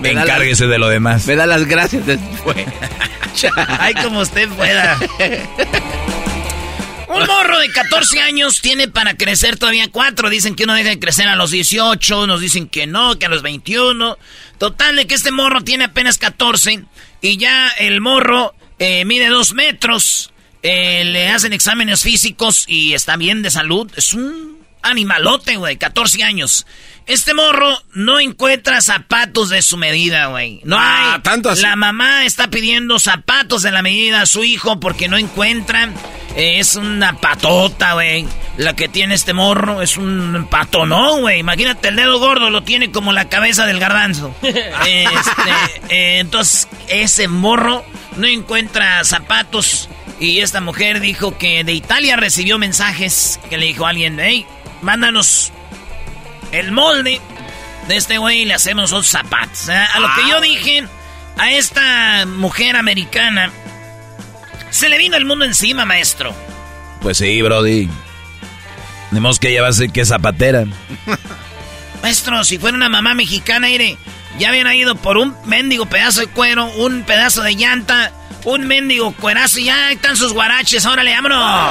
Me 0.00 0.12
encárguese 0.12 0.66
de 0.66 0.78
lo 0.78 0.88
demás. 0.88 1.26
Me 1.26 1.36
da 1.36 1.46
las 1.46 1.66
gracias 1.66 2.06
después. 2.06 2.56
Ay, 3.78 3.94
como 3.94 4.20
usted 4.20 4.48
pueda. 4.50 4.98
Un 7.12 7.26
morro 7.26 7.58
de 7.58 7.70
14 7.70 8.20
años 8.20 8.60
tiene 8.60 8.86
para 8.88 9.16
crecer 9.16 9.56
todavía 9.58 9.88
cuatro. 9.90 10.30
Dicen 10.30 10.54
que 10.54 10.64
uno 10.64 10.74
deja 10.74 10.90
de 10.90 10.98
crecer 11.00 11.26
a 11.28 11.34
los 11.36 11.50
18, 11.50 12.26
nos 12.26 12.40
dicen 12.40 12.68
que 12.68 12.86
no, 12.86 13.18
que 13.18 13.26
a 13.26 13.28
los 13.28 13.42
21. 13.42 14.16
Total 14.58 14.96
de 14.96 15.06
que 15.06 15.14
este 15.14 15.32
morro 15.32 15.62
tiene 15.62 15.84
apenas 15.84 16.18
14 16.18 16.84
y 17.20 17.36
ya 17.36 17.68
el 17.78 18.00
morro 18.00 18.54
eh, 18.78 19.04
mide 19.04 19.28
dos 19.28 19.54
metros. 19.54 20.32
eh, 20.62 21.04
le 21.04 21.28
hacen 21.30 21.52
exámenes 21.52 22.02
físicos 22.02 22.64
y 22.68 22.92
está 22.94 23.16
bien 23.16 23.42
de 23.42 23.50
salud. 23.50 23.90
Es 23.96 24.14
un 24.14 24.58
animalote, 24.82 25.56
güey, 25.56 25.76
14 25.78 26.22
años. 26.22 26.66
Este 27.10 27.34
morro 27.34 27.76
no 27.92 28.20
encuentra 28.20 28.80
zapatos 28.80 29.48
de 29.48 29.62
su 29.62 29.76
medida, 29.76 30.26
güey. 30.26 30.60
No 30.64 30.76
Ah, 30.78 31.14
hay. 31.14 31.20
tanto 31.22 31.50
así. 31.50 31.62
La 31.62 31.74
mamá 31.74 32.24
está 32.24 32.48
pidiendo 32.50 33.00
zapatos 33.00 33.62
de 33.62 33.72
la 33.72 33.82
medida 33.82 34.22
a 34.22 34.26
su 34.26 34.44
hijo 34.44 34.78
porque 34.78 35.08
no 35.08 35.18
encuentran. 35.18 35.92
Eh, 36.36 36.60
es 36.60 36.76
una 36.76 37.14
patota, 37.18 37.94
güey. 37.94 38.26
La 38.58 38.76
que 38.76 38.88
tiene 38.88 39.16
este 39.16 39.32
morro 39.32 39.82
es 39.82 39.96
un 39.96 40.46
patonón, 40.48 41.22
güey. 41.22 41.40
Imagínate, 41.40 41.88
el 41.88 41.96
dedo 41.96 42.20
gordo 42.20 42.48
lo 42.50 42.62
tiene 42.62 42.92
como 42.92 43.12
la 43.12 43.28
cabeza 43.28 43.66
del 43.66 43.80
garbanzo. 43.80 44.32
Este, 44.42 45.50
eh, 45.88 46.18
entonces, 46.20 46.68
ese 46.88 47.26
morro 47.26 47.84
no 48.16 48.28
encuentra 48.28 49.02
zapatos. 49.04 49.88
Y 50.20 50.38
esta 50.40 50.60
mujer 50.60 51.00
dijo 51.00 51.36
que 51.38 51.64
de 51.64 51.72
Italia 51.72 52.14
recibió 52.16 52.56
mensajes 52.58 53.40
que 53.50 53.58
le 53.58 53.66
dijo 53.66 53.84
a 53.86 53.90
alguien, 53.90 54.18
hey, 54.20 54.46
mándanos 54.82 55.52
el 56.52 56.72
molde 56.72 57.20
de 57.88 57.96
este 57.96 58.18
güey 58.18 58.40
y 58.40 58.44
le 58.44 58.54
hacemos 58.54 58.92
otros 58.92 59.08
zapatos. 59.08 59.68
¿eh? 59.68 59.72
A 59.72 60.00
lo 60.00 60.08
que 60.14 60.28
yo 60.28 60.40
dije, 60.40 60.84
a 61.36 61.52
esta 61.52 62.26
mujer 62.26 62.76
americana 62.76 63.50
se 64.70 64.88
le 64.88 64.98
vino 64.98 65.16
el 65.16 65.24
mundo 65.24 65.44
encima, 65.44 65.84
maestro. 65.84 66.34
Pues 67.02 67.18
sí, 67.18 67.42
Brody. 67.42 67.88
Tenemos 69.10 69.38
que 69.38 69.50
llevarse 69.50 69.88
que 69.88 70.04
zapatera. 70.04 70.66
Maestro, 72.02 72.44
si 72.44 72.58
fuera 72.58 72.76
una 72.76 72.88
mamá 72.88 73.14
mexicana, 73.14 73.66
mire, 73.66 73.98
ya 74.38 74.48
habían 74.48 74.72
ido 74.72 74.94
por 74.94 75.18
un 75.18 75.36
mendigo 75.44 75.86
pedazo 75.86 76.20
de 76.20 76.28
cuero, 76.28 76.66
un 76.76 77.02
pedazo 77.02 77.42
de 77.42 77.56
llanta, 77.56 78.12
un 78.44 78.66
mendigo 78.66 79.12
cuerazo 79.12 79.60
y 79.60 79.64
ya 79.64 79.92
están 79.92 80.16
sus 80.16 80.32
guaraches, 80.32 80.84
órale, 80.86 81.12
vámonos. 81.12 81.70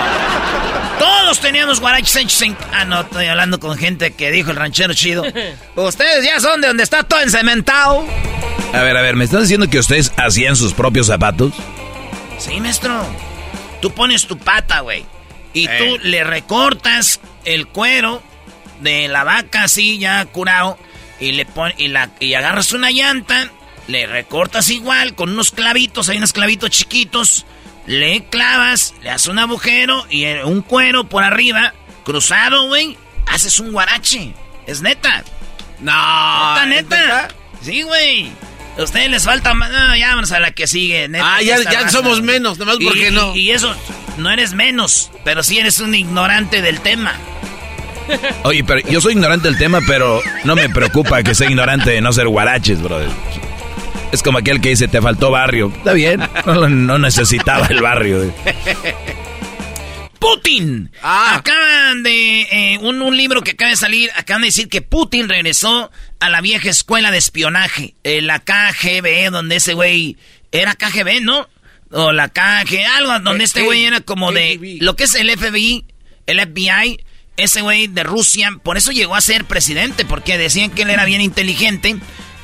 Todos 1.00 1.40
teníamos 1.40 1.80
guaraches 1.80 2.16
hechos 2.18 2.42
en... 2.42 2.58
Ah, 2.74 2.86
no, 2.86 3.02
estoy 3.02 3.28
hablando 3.28 3.60
con 3.60 3.78
gente 3.78 4.12
que 4.12 4.32
dijo 4.32 4.52
el 4.52 4.58
ranchero 4.58 4.94
chido. 4.94 5.24
Ustedes 5.76 6.26
ya 6.26 6.40
son 6.40 6.62
de 6.62 6.68
donde 6.68 6.84
está 6.84 7.04
todo 7.04 7.22
encementado. 7.22 8.06
A 8.74 8.82
ver, 8.82 8.98
a 8.98 9.02
ver, 9.02 9.16
¿me 9.16 9.24
estás 9.24 9.42
diciendo 9.44 9.70
que 9.70 9.80
ustedes 9.80 10.12
hacían 10.18 10.56
sus 10.56 10.74
propios 10.74 11.08
zapatos? 11.08 11.54
Sí, 12.38 12.60
maestro. 12.60 13.04
Tú 13.82 13.92
pones 13.92 14.28
tu 14.28 14.38
pata, 14.38 14.82
güey. 14.82 15.06
Y 15.54 15.68
tú 15.68 15.98
le 16.04 16.24
recortas 16.24 17.20
el 17.46 17.68
cuero 17.68 18.22
de 18.82 19.08
la 19.08 19.24
vaca 19.24 19.64
así 19.64 19.98
ya 19.98 20.24
curado. 20.26 20.78
Y 21.20 21.32
le 21.32 21.46
pon, 21.46 21.74
y, 21.78 21.88
la, 21.88 22.12
y 22.20 22.34
agarras 22.34 22.72
una 22.72 22.92
llanta. 22.92 23.50
Le 23.90 24.06
recortas 24.06 24.70
igual 24.70 25.16
con 25.16 25.32
unos 25.32 25.50
clavitos. 25.50 26.10
Hay 26.10 26.18
unos 26.18 26.32
clavitos 26.32 26.70
chiquitos. 26.70 27.48
Le 27.88 28.24
clavas, 28.26 28.94
le 29.02 29.10
haces 29.10 29.30
un 29.30 29.40
agujero 29.40 30.06
y 30.12 30.26
un 30.26 30.62
cuero 30.62 31.10
por 31.10 31.24
arriba, 31.24 31.74
cruzado, 32.06 32.68
güey. 32.68 32.96
Haces 33.26 33.60
un 33.60 33.72
guarache. 33.72 34.36
Es 34.68 34.84
neta. 34.84 35.24
No. 35.80 36.66
Neta, 36.66 36.66
neta. 36.68 37.28
Sí, 37.64 37.82
güey. 37.82 38.32
A 38.78 38.84
ustedes 38.84 39.10
les 39.10 39.24
falta 39.24 39.56
más. 39.56 39.72
No, 39.72 39.96
ya 39.96 40.14
vamos 40.14 40.32
a 40.34 40.40
la 40.40 40.52
que 40.52 40.68
sigue. 40.68 41.08
Neta, 41.08 41.38
ah, 41.38 41.42
ya, 41.42 41.58
ya 41.64 41.90
somos 41.90 42.22
menos, 42.22 42.60
nomás 42.60 42.78
porque 42.84 43.10
no. 43.10 43.36
Y, 43.36 43.50
eso, 43.50 43.76
no 44.18 44.30
eres 44.30 44.54
menos, 44.54 45.10
pero 45.26 45.42
sí 45.42 45.58
eres 45.58 45.80
un 45.80 45.96
ignorante 45.96 46.62
del 46.62 46.80
tema. 46.82 47.16
Oye, 48.44 48.64
pero 48.64 48.88
yo 48.88 49.02
soy 49.02 49.14
ignorante 49.14 49.48
del 49.48 49.58
tema, 49.58 49.80
pero 49.88 50.22
no 50.44 50.56
me 50.56 50.70
preocupa 50.70 51.24
que 51.24 51.34
sea 51.34 51.50
ignorante 51.50 51.90
de 51.90 52.02
no 52.02 52.14
ser 52.14 52.28
guaraches, 52.28 52.84
brother. 52.84 53.10
Es 54.12 54.24
como 54.24 54.40
aquel 54.40 54.60
que 54.60 54.70
dice, 54.70 54.88
te 54.88 55.02
faltó 55.02 55.32
barrio. 55.32 55.72
Está 55.76 55.94
bien, 55.94 56.22
no, 56.46 56.98
necesitaba 56.98 57.68
el 57.68 57.82
barrio. 57.82 58.34
Putin. 60.20 60.92
Ah. 61.02 61.36
Acaban 61.38 62.04
de. 62.04 62.42
Eh, 62.42 62.78
un, 62.80 63.16
libro 63.16 63.42
que 63.42 63.52
acaba 63.52 63.72
de 63.72 63.78
salir, 63.78 64.12
acaban 64.16 64.42
de 64.42 64.48
decir 64.48 64.68
que 64.68 64.82
Putin 64.82 65.30
regresó 65.30 65.92
a 66.20 66.30
la 66.30 66.42
vieja 66.42 66.70
escuela 66.70 67.12
de 67.12 67.18
espionaje. 67.18 67.96
Eh, 68.04 68.22
la 68.22 68.40
KGB, 68.40 69.32
donde 69.32 69.56
ese 69.58 69.74
güey. 69.74 70.18
Era 70.52 70.74
KGB, 70.74 71.22
¿no? 71.22 71.48
O 71.92 72.12
la 72.12 72.30
KG, 72.30 72.84
algo 72.98 73.20
donde 73.20 73.44
este 73.44 73.62
güey 73.62 73.86
era 73.86 74.02
como 74.02 74.32
de. 74.32 74.78
Lo 74.82 74.96
que 74.96 75.06
es 75.06 75.16
el 75.16 75.30
FBI, 75.32 75.86
el 76.26 76.40
FBI, 76.42 77.00
ese 77.38 77.62
güey 77.62 77.88
de 77.88 78.04
Rusia. 78.04 78.60
Por 78.64 78.78
eso 78.78 78.92
llegó 78.92 79.16
a 79.16 79.22
ser 79.22 79.46
presidente, 79.46 80.06
porque 80.06 80.38
decían 80.38 80.72
que 80.72 80.82
él 80.82 80.90
era 80.90 81.06
bien 81.06 81.22
inteligente. 81.22 81.98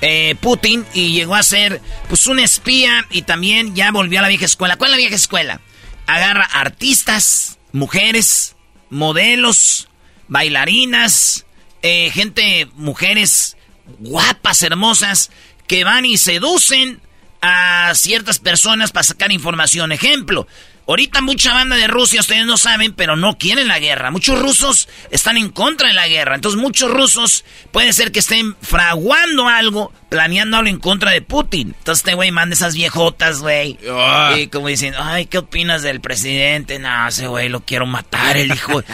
Eh, 0.07 0.35
Putin 0.39 0.85
y 0.93 1.13
llegó 1.13 1.33
a 1.33 1.41
ser 1.41 1.81
pues 2.07 2.27
un 2.27 2.37
espía 2.37 3.07
y 3.09 3.23
también 3.23 3.73
ya 3.73 3.89
volvió 3.89 4.19
a 4.19 4.21
la 4.21 4.27
vieja 4.27 4.45
escuela. 4.45 4.77
¿Cuál 4.77 4.91
es 4.91 4.91
la 4.91 4.97
vieja 4.97 5.15
escuela? 5.15 5.61
Agarra 6.05 6.43
artistas, 6.45 7.57
mujeres, 7.71 8.55
modelos, 8.91 9.87
bailarinas, 10.27 11.47
eh, 11.81 12.11
gente, 12.11 12.67
mujeres 12.75 13.57
guapas, 13.97 14.61
hermosas, 14.61 15.31
que 15.65 15.83
van 15.83 16.05
y 16.05 16.17
seducen 16.17 17.01
a 17.41 17.91
ciertas 17.95 18.37
personas 18.37 18.91
para 18.91 19.05
sacar 19.05 19.31
información. 19.31 19.91
Ejemplo, 19.91 20.47
ahorita 20.87 21.21
mucha 21.21 21.53
banda 21.53 21.75
de 21.75 21.87
Rusia, 21.87 22.21
ustedes 22.21 22.45
no 22.45 22.57
saben, 22.57 22.93
pero 22.93 23.15
no 23.15 23.37
quieren 23.37 23.67
la 23.67 23.79
guerra. 23.79 24.11
Muchos 24.11 24.39
rusos 24.39 24.87
están 25.11 25.37
en 25.37 25.49
contra 25.49 25.87
de 25.87 25.93
la 25.93 26.07
guerra. 26.07 26.35
Entonces 26.35 26.59
muchos 26.61 26.91
rusos 26.91 27.43
puede 27.71 27.93
ser 27.93 28.11
que 28.11 28.19
estén 28.19 28.55
fraguando 28.61 29.47
algo, 29.47 29.91
planeando 30.09 30.57
algo 30.57 30.69
en 30.69 30.79
contra 30.79 31.11
de 31.11 31.21
Putin. 31.21 31.73
Entonces 31.77 32.03
este 32.03 32.15
güey 32.15 32.31
manda 32.31 32.53
esas 32.53 32.75
viejotas, 32.75 33.39
güey. 33.39 33.77
Ah. 33.89 34.35
Y 34.37 34.47
como 34.47 34.67
dicen, 34.67 34.93
ay, 34.97 35.25
¿qué 35.25 35.39
opinas 35.39 35.81
del 35.81 36.01
presidente? 36.01 36.79
No, 36.79 37.07
ese 37.07 37.27
güey 37.27 37.49
lo 37.49 37.61
quiero 37.61 37.85
matar, 37.85 38.37
el 38.37 38.53
hijo. 38.53 38.83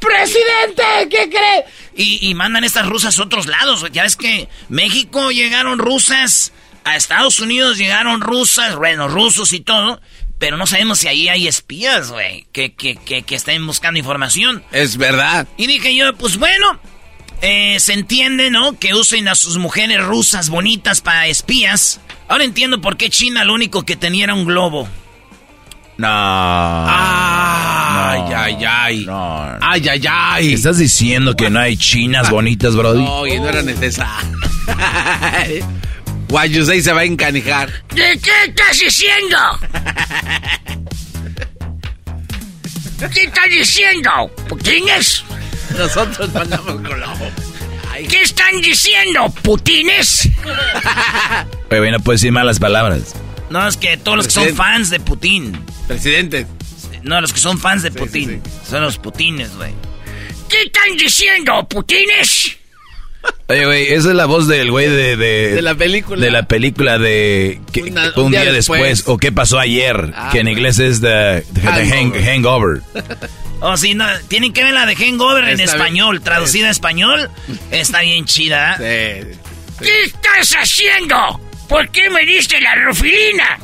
¡Presidente! 0.00 0.82
¿Qué 1.08 1.30
cree? 1.30 1.64
Y, 1.94 2.28
y 2.28 2.34
mandan 2.34 2.64
estas 2.64 2.86
rusas 2.86 3.16
a 3.16 3.22
otros 3.22 3.46
lados. 3.46 3.86
Ya 3.92 4.02
ves 4.02 4.16
que 4.16 4.48
México 4.68 5.30
llegaron 5.30 5.78
rusas 5.78 6.52
a 6.84 6.96
Estados 6.96 7.40
Unidos 7.40 7.78
llegaron 7.78 8.20
rusas, 8.20 8.76
bueno, 8.76 9.08
rusos 9.08 9.52
y 9.52 9.60
todo, 9.60 10.00
pero 10.42 10.56
no 10.56 10.66
sabemos 10.66 10.98
si 10.98 11.06
ahí 11.06 11.28
hay 11.28 11.46
espías, 11.46 12.10
güey, 12.10 12.46
que, 12.50 12.72
que, 12.72 12.96
que, 12.96 13.34
estén 13.36 13.64
buscando 13.64 14.00
información. 14.00 14.64
Es 14.72 14.96
verdad. 14.96 15.46
Y 15.56 15.68
dije 15.68 15.94
yo, 15.94 16.16
pues 16.16 16.36
bueno, 16.36 16.80
eh, 17.42 17.76
se 17.78 17.92
entiende, 17.92 18.50
¿no? 18.50 18.76
Que 18.76 18.92
usen 18.92 19.28
a 19.28 19.36
sus 19.36 19.58
mujeres 19.58 20.02
rusas 20.02 20.48
bonitas 20.50 21.00
para 21.00 21.28
espías. 21.28 22.00
Ahora 22.26 22.42
entiendo 22.42 22.80
por 22.80 22.96
qué 22.96 23.08
China 23.08 23.44
lo 23.44 23.54
único 23.54 23.84
que 23.84 23.94
tenía 23.94 24.24
era 24.24 24.34
un 24.34 24.44
globo. 24.44 24.88
No. 25.96 26.08
Ay, 26.88 28.22
ay, 28.34 28.64
ay. 28.66 29.04
No, 29.06 29.58
Ay, 29.60 29.88
ay, 29.88 30.02
ay. 30.10 30.54
¿Estás 30.54 30.78
diciendo 30.78 31.36
que 31.36 31.50
no 31.50 31.60
hay 31.60 31.76
chinas 31.76 32.30
bonitas, 32.30 32.74
Brody? 32.74 33.04
No, 33.04 33.28
y 33.28 33.38
no 33.38 33.48
era 33.48 33.62
necesario. 33.62 34.38
Guayusei 36.32 36.80
se 36.80 36.94
va 36.94 37.00
a 37.00 37.04
encanijar. 37.04 37.70
¿De 37.94 38.18
qué 38.18 38.30
estás 38.46 38.78
diciendo? 38.78 39.36
¿Qué 43.12 43.24
estás 43.24 43.50
diciendo? 43.50 44.30
¿Putines? 44.48 45.24
Nosotros 45.76 46.32
mandamos 46.32 46.82
globo. 46.82 47.30
¿Qué 48.08 48.22
están 48.22 48.62
diciendo? 48.62 49.28
¿Putines? 49.42 50.30
Oye, 51.70 51.90
no 51.90 52.00
puedes 52.00 52.22
decir 52.22 52.32
malas 52.32 52.58
palabras. 52.58 53.14
No, 53.50 53.68
es 53.68 53.76
que 53.76 53.98
todos 53.98 54.16
los 54.16 54.26
que 54.28 54.32
son 54.32 54.56
fans 54.56 54.88
de 54.88 55.00
Putin. 55.00 55.62
Presidente. 55.86 56.46
No, 57.02 57.20
los 57.20 57.34
que 57.34 57.40
son 57.40 57.58
fans 57.58 57.82
de 57.82 57.90
Putin. 57.90 58.42
Son 58.66 58.80
los 58.80 58.96
Putines, 58.96 59.54
güey. 59.56 59.74
¿Qué 60.48 60.62
están 60.62 60.96
diciendo, 60.96 61.68
Putines? 61.68 62.56
Oye, 63.48 63.66
güey, 63.66 63.86
esa 63.88 64.08
es 64.08 64.14
la 64.14 64.26
voz 64.26 64.48
del 64.48 64.70
güey 64.70 64.88
de, 64.88 65.16
de, 65.16 65.62
la 65.62 65.74
película. 65.74 66.24
De 66.24 66.30
la 66.30 66.44
película 66.44 66.98
de 66.98 67.60
un, 68.16 68.30
día, 68.30 68.50
después. 68.50 69.04
o 69.06 69.18
qué 69.18 69.30
pasó 69.30 69.58
ayer, 69.58 70.12
ah, 70.14 70.30
que 70.32 70.40
en 70.40 70.48
inglés 70.48 70.78
es 70.78 71.00
The, 71.00 71.44
hangover. 72.24 72.82
oh, 73.60 73.76
sí, 73.76 73.94
no, 73.94 74.06
tienen 74.28 74.52
que 74.52 74.64
ver 74.64 74.72
la 74.72 74.86
de 74.86 74.96
Hangover 74.96 75.48
en 75.48 75.60
español, 75.60 76.22
traducida 76.22 76.66
en 76.66 76.70
español. 76.70 77.30
Está 77.70 78.00
bien 78.00 78.24
chida. 78.24 78.76
¿Qué 78.78 80.02
estás 80.04 80.54
haciendo? 80.54 81.40
¿Por 81.68 81.90
qué 81.90 82.08
me 82.10 82.24
diste 82.24 82.60
la 82.60 82.74
rufilina? 82.74 83.58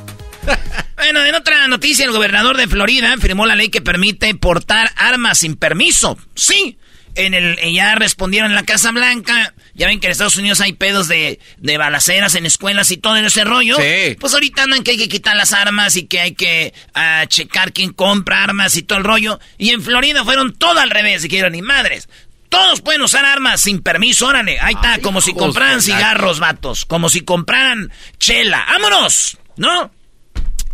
bueno, 0.96 1.24
en 1.24 1.34
otra 1.34 1.66
noticia, 1.68 2.04
el 2.04 2.12
gobernador 2.12 2.56
de 2.56 2.66
Florida 2.66 3.14
firmó 3.20 3.46
la 3.46 3.54
ley 3.54 3.68
que 3.68 3.80
permite 3.80 4.34
portar 4.34 4.90
armas 4.96 5.38
sin 5.38 5.56
permiso. 5.56 6.18
Sí, 6.34 6.78
en 7.18 7.34
el, 7.34 7.58
ya 7.72 7.96
respondieron 7.96 8.50
en 8.50 8.54
la 8.54 8.62
Casa 8.62 8.92
Blanca. 8.92 9.54
Ya 9.74 9.88
ven 9.88 10.00
que 10.00 10.06
en 10.06 10.12
Estados 10.12 10.36
Unidos 10.36 10.60
hay 10.60 10.72
pedos 10.72 11.08
de, 11.08 11.40
de 11.58 11.76
balaceras 11.76 12.34
en 12.36 12.46
escuelas 12.46 12.90
y 12.92 12.96
todo 12.96 13.16
ese 13.16 13.44
rollo. 13.44 13.76
Sí. 13.76 14.16
Pues 14.18 14.34
ahorita 14.34 14.62
andan 14.62 14.84
que 14.84 14.92
hay 14.92 14.98
que 14.98 15.08
quitar 15.08 15.36
las 15.36 15.52
armas 15.52 15.96
y 15.96 16.06
que 16.06 16.20
hay 16.20 16.34
que 16.34 16.72
ah, 16.94 17.24
checar 17.28 17.72
quién 17.72 17.92
compra 17.92 18.44
armas 18.44 18.76
y 18.76 18.82
todo 18.82 18.98
el 18.98 19.04
rollo. 19.04 19.40
Y 19.58 19.70
en 19.70 19.82
Florida 19.82 20.24
fueron 20.24 20.54
todo 20.54 20.78
al 20.78 20.90
revés, 20.90 21.26
quieren, 21.28 21.52
ni 21.52 21.62
madres. 21.62 22.08
Todos 22.48 22.80
pueden 22.80 23.02
usar 23.02 23.24
armas 23.26 23.60
sin 23.60 23.82
permiso, 23.82 24.26
órale. 24.26 24.58
Ahí 24.60 24.74
está, 24.74 24.98
como 25.00 25.20
si 25.20 25.34
compraran 25.34 25.82
cigarros, 25.82 26.38
vatos. 26.38 26.86
Como 26.86 27.10
si 27.10 27.22
compraran 27.22 27.92
chela. 28.18 28.64
¡Vámonos! 28.70 29.36
¿No? 29.56 29.90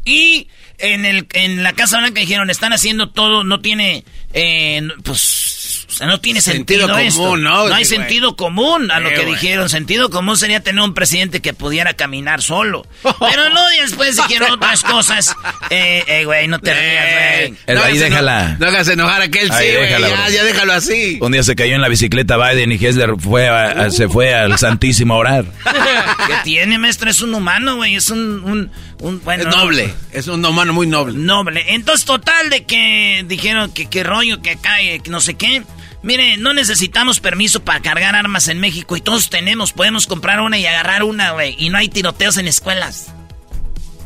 Y 0.05 0.49
en, 0.79 1.05
el, 1.05 1.27
en 1.33 1.63
la 1.63 1.73
Casa 1.73 1.99
Blanca 1.99 2.21
dijeron, 2.21 2.51
están 2.51 2.73
haciendo 2.73 3.11
todo, 3.11 3.43
no 3.43 3.61
tiene, 3.61 4.05
eh, 4.35 4.87
pues 5.03 5.54
sea, 5.95 6.07
no 6.07 6.21
tiene 6.21 6.41
sentido, 6.41 6.89
común, 6.89 7.43
¿no? 7.43 7.69
No 7.69 7.75
hay 7.75 7.85
sentido 7.85 8.37
común 8.37 8.91
a 8.91 9.01
lo 9.01 9.11
que 9.11 9.25
dijeron. 9.25 9.69
Sentido 9.69 10.11
común 10.11 10.37
sería 10.37 10.61
tener 10.61 10.83
un 10.83 10.95
presidente 10.95 11.41
que 11.41 11.55
pudiera 11.55 11.95
caminar 11.95 12.43
solo. 12.43 12.87
Pero 13.03 13.49
no, 13.51 13.73
y 13.75 13.81
después 13.81 14.17
dijeron 14.29 14.53
otras 14.53 14.83
cosas. 14.83 15.37
Eh, 15.71 16.05
eh, 16.07 16.25
güey, 16.25 16.49
no 16.49 16.59
te 16.59 16.75
rías, 16.75 17.57
güey. 17.67 17.79
ahí 17.79 17.99
déjala. 17.99 18.57
No, 18.59 18.67
hagas 18.67 18.89
enojar 18.89 19.23
a 19.23 19.25
aquel, 19.25 19.51
sí, 19.51 19.65
güey. 19.77 19.91
Ya, 19.91 20.29
ya, 20.29 20.45
déjalo 20.45 20.73
así. 20.73 21.19
Un 21.21 21.33
día 21.33 21.43
se 21.43 21.55
cayó 21.57 21.75
en 21.75 21.81
la 21.81 21.89
bicicleta 21.89 22.37
Biden 22.37 22.73
y 22.73 22.75
Hessler 22.75 23.15
fue 23.19 23.49
se 23.91 24.09
fue 24.09 24.35
al 24.35 24.59
Santísimo 24.59 25.15
a 25.15 25.19
orar. 25.19 25.45
¿Qué 26.27 26.35
tiene, 26.45 26.79
maestro? 26.79 27.11
Es 27.11 27.21
un 27.21 27.35
humano, 27.35 27.77
güey. 27.77 27.95
Es 27.97 28.11
un, 28.11 28.71
un, 29.01 29.21
bueno, 29.25 29.49
es 29.49 29.57
noble. 29.57 29.95
Es 30.13 30.29
un 30.29 30.45
humano 30.45 30.73
muy 30.73 30.87
noble. 30.87 31.17
Noble. 31.17 31.65
Entonces, 31.75 32.05
total 32.05 32.51
de 32.51 32.65
que 32.65 33.25
dijeron 33.27 33.73
que 33.73 33.87
qué 33.87 34.03
rollo, 34.03 34.43
que 34.43 34.57
cae, 34.57 35.01
que 35.01 35.11
no 35.11 35.21
sé 35.21 35.35
qué. 35.35 35.63
Mire, 36.05 36.37
no 36.37 36.53
necesitamos 36.53 37.19
permiso 37.19 37.65
para 37.65 37.81
cargar 37.81 38.15
armas 38.15 38.49
en 38.49 38.61
México 38.61 38.95
y 38.95 39.01
todos 39.01 39.31
tenemos, 39.31 39.73
podemos 39.73 40.07
comprar 40.07 40.41
una 40.41 40.59
y 40.59 40.67
agarrar 40.67 41.03
una, 41.03 41.33
güey. 41.33 41.57
Y 41.59 41.71
no 41.71 41.79
hay 41.79 41.89
tiroteos 41.89 42.37
en 42.37 42.47
escuelas. 42.47 43.07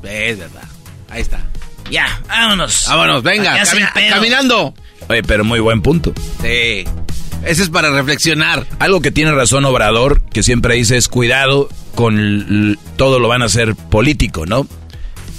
Es 0.04 0.38
verdad. 0.38 0.62
Ahí 1.10 1.22
está. 1.22 1.44
Ya, 1.90 2.20
vámonos. 2.28 2.84
Vámonos, 2.86 3.24
venga, 3.24 3.60
caminando. 4.10 4.74
Oye, 5.08 5.24
pero 5.24 5.44
muy 5.44 5.58
buen 5.58 5.82
punto. 5.82 6.12
Sí. 6.40 6.84
Ese 7.44 7.62
es 7.62 7.68
para 7.68 7.90
reflexionar. 7.90 8.64
Algo 8.78 9.00
que 9.00 9.10
tiene 9.10 9.32
razón 9.32 9.64
Obrador, 9.64 10.22
que 10.22 10.44
siempre 10.44 10.76
dice 10.76 10.96
es 10.96 11.08
cuidado 11.08 11.68
con 11.96 12.78
todo 12.96 13.18
lo 13.18 13.26
van 13.26 13.42
a 13.42 13.46
hacer 13.46 13.74
político, 13.74 14.46
¿no? 14.46 14.68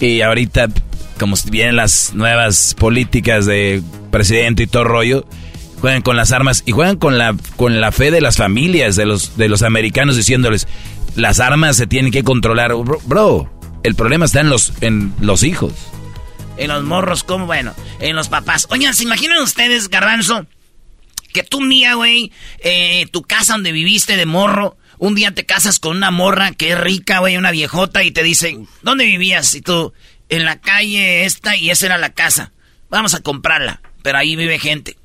Y 0.02 0.22
ahorita, 0.22 0.68
como 1.18 1.38
vienen 1.50 1.78
las 1.78 2.14
nuevas 2.14 2.76
políticas 2.78 3.46
de 3.46 3.82
presidente 4.12 4.64
y 4.64 4.68
todo 4.68 4.84
rollo, 4.84 5.26
juegan 5.80 6.02
con 6.02 6.16
las 6.18 6.32
armas 6.32 6.64
y 6.66 6.72
juegan 6.72 6.98
con 6.98 7.18
la, 7.18 7.36
con 7.56 7.80
la 7.82 7.92
fe 7.92 8.12
de 8.12 8.22
las 8.22 8.38
familias, 8.38 8.96
de 8.96 9.06
los, 9.06 9.38
de 9.38 9.50
los 9.50 9.64
americanos, 9.64 10.16
diciéndoles, 10.16 10.68
las 11.16 11.40
armas 11.40 11.78
se 11.78 11.88
tienen 11.88 12.12
que 12.12 12.24
controlar. 12.24 12.74
Bro, 12.76 13.52
el 13.84 13.96
problema 13.96 14.26
está 14.26 14.42
en 14.42 14.50
los, 14.50 14.74
en 14.82 15.14
los 15.20 15.44
hijos. 15.44 15.74
en 16.58 16.68
los 16.70 16.84
morros, 16.84 17.24
como 17.24 17.46
bueno, 17.46 17.74
en 18.00 18.16
los 18.16 18.28
papás. 18.30 18.68
Oigan, 18.70 18.94
¿se 18.94 19.04
imaginan 19.04 19.42
ustedes, 19.42 19.90
Garbanzo? 19.90 20.46
Que 21.34 21.44
tú, 21.44 21.62
mía, 21.62 21.94
güey, 21.94 22.32
eh, 22.60 23.06
tu 23.12 23.22
casa 23.22 23.54
donde 23.54 23.72
viviste 23.72 24.18
de 24.18 24.26
morro, 24.26 24.78
un 24.98 25.16
día 25.16 25.34
te 25.34 25.46
casas 25.46 25.80
con 25.80 25.96
una 25.96 26.12
morra 26.12 26.52
que 26.52 26.72
es 26.72 26.80
rica, 26.80 27.20
güey, 27.20 27.38
una 27.38 27.52
viejota, 27.52 28.04
y 28.04 28.12
te 28.12 28.24
dice, 28.24 28.60
¿dónde 28.82 29.06
vivías? 29.06 29.56
Y 29.56 29.62
tú, 29.62 29.94
en 30.28 30.44
la 30.44 30.60
calle 30.60 31.24
esta, 31.26 31.56
y 31.56 31.70
esa 31.70 31.86
era 31.86 31.98
la 31.98 32.14
casa. 32.14 32.52
Vamos 32.90 33.14
a 33.14 33.22
comprarla, 33.22 33.82
pero 34.02 34.18
ahí 34.18 34.36
vive 34.36 34.60
gente. 34.60 34.98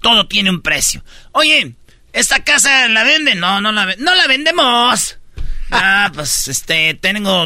Todo 0.00 0.26
tiene 0.26 0.50
un 0.50 0.62
precio. 0.62 1.04
Oye, 1.32 1.74
¿esta 2.12 2.44
casa 2.44 2.88
la 2.88 3.04
venden? 3.04 3.40
No, 3.40 3.60
no 3.60 3.72
la, 3.72 3.94
no 3.98 4.14
la 4.14 4.26
vendemos. 4.26 5.18
Ah, 5.68 6.12
pues, 6.14 6.46
este, 6.46 6.94
tengo 6.94 7.44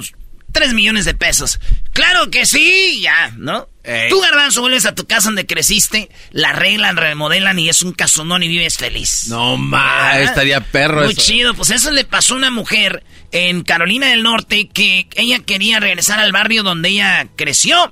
tres 0.53 0.75
millones 0.75 1.07
de 1.07 1.15
pesos. 1.15 1.59
Claro 1.95 2.31
que 2.31 2.45
sí, 2.45 3.01
ya, 3.03 3.33
¿no? 3.37 3.69
Tú, 4.09 4.21
Garbanzo, 4.21 4.61
vuelves 4.61 4.85
a 4.85 4.95
tu 4.95 5.07
casa 5.07 5.29
donde 5.29 5.47
creciste, 5.47 6.11
la 6.31 6.51
arreglan, 6.51 6.97
remodelan 6.97 7.59
y 7.59 7.69
es 7.69 7.83
un 7.83 7.93
casonón 7.93 8.43
y 8.43 8.49
vives 8.49 8.77
feliz. 8.77 9.27
No, 9.29 9.57
ma, 9.57 10.21
estaría 10.21 10.61
perro 10.61 11.05
Muy 11.05 11.15
chido. 11.15 11.55
Pues 11.55 11.71
eso 11.71 11.91
le 11.91 12.05
pasó 12.05 12.35
a 12.35 12.37
una 12.37 12.51
mujer 12.51 13.03
en 13.33 13.63
Carolina 13.63 14.09
del 14.09 14.23
Norte 14.23 14.69
que 14.69 15.09
ella 15.17 15.41
quería 15.41 15.81
regresar 15.81 16.21
al 16.21 16.31
barrio 16.31 16.63
donde 16.63 16.91
ella 16.91 17.27
creció. 17.37 17.91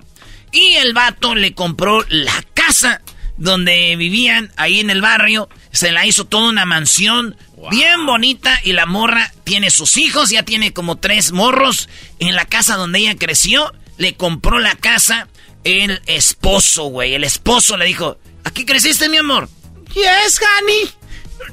Y 0.53 0.75
el 0.75 0.93
vato 0.93 1.35
le 1.35 1.55
compró 1.55 2.05
la 2.09 2.45
casa 2.55 3.03
donde 3.39 3.97
vivían 3.97 4.53
ahí 4.57 4.81
en 4.81 4.91
el 4.91 5.01
barrio. 5.01 5.49
Se 5.73 5.91
la 5.93 6.05
hizo 6.07 6.27
toda 6.27 6.51
una 6.51 6.67
mansión 6.67 7.37
bien 7.71 8.05
bonita 8.07 8.61
y 8.65 8.73
la 8.73 8.87
morra 8.87 9.33
tiene 9.45 9.71
sus 9.71 9.97
hijos, 9.97 10.31
ya 10.31 10.43
tiene 10.43 10.73
como 10.73 10.97
tres 10.97 11.33
morros 11.33 11.89
en 12.19 12.35
la 12.37 12.45
casa 12.45 12.77
donde 12.77 12.99
ella 13.01 13.17
creció. 13.17 13.73
Le 13.97 14.15
compró 14.15 14.59
la 14.59 14.75
casa 14.77 15.29
el 15.65 16.01
esposo, 16.07 16.85
güey. 16.85 17.15
El 17.15 17.25
esposo 17.25 17.77
le 17.77 17.87
dijo, 17.87 18.19
¿aquí 18.45 18.65
creciste, 18.65 19.09
mi 19.09 19.17
amor? 19.17 19.49
Yes, 19.95 20.41
honey. 20.61 20.91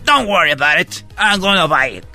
Don't 0.03 0.27
worry 0.27 0.51
about 0.51 0.79
it. 0.79 1.03
I'm 1.17 1.39
gonna 1.39 1.65
buy 1.67 1.97
it. 1.97 2.05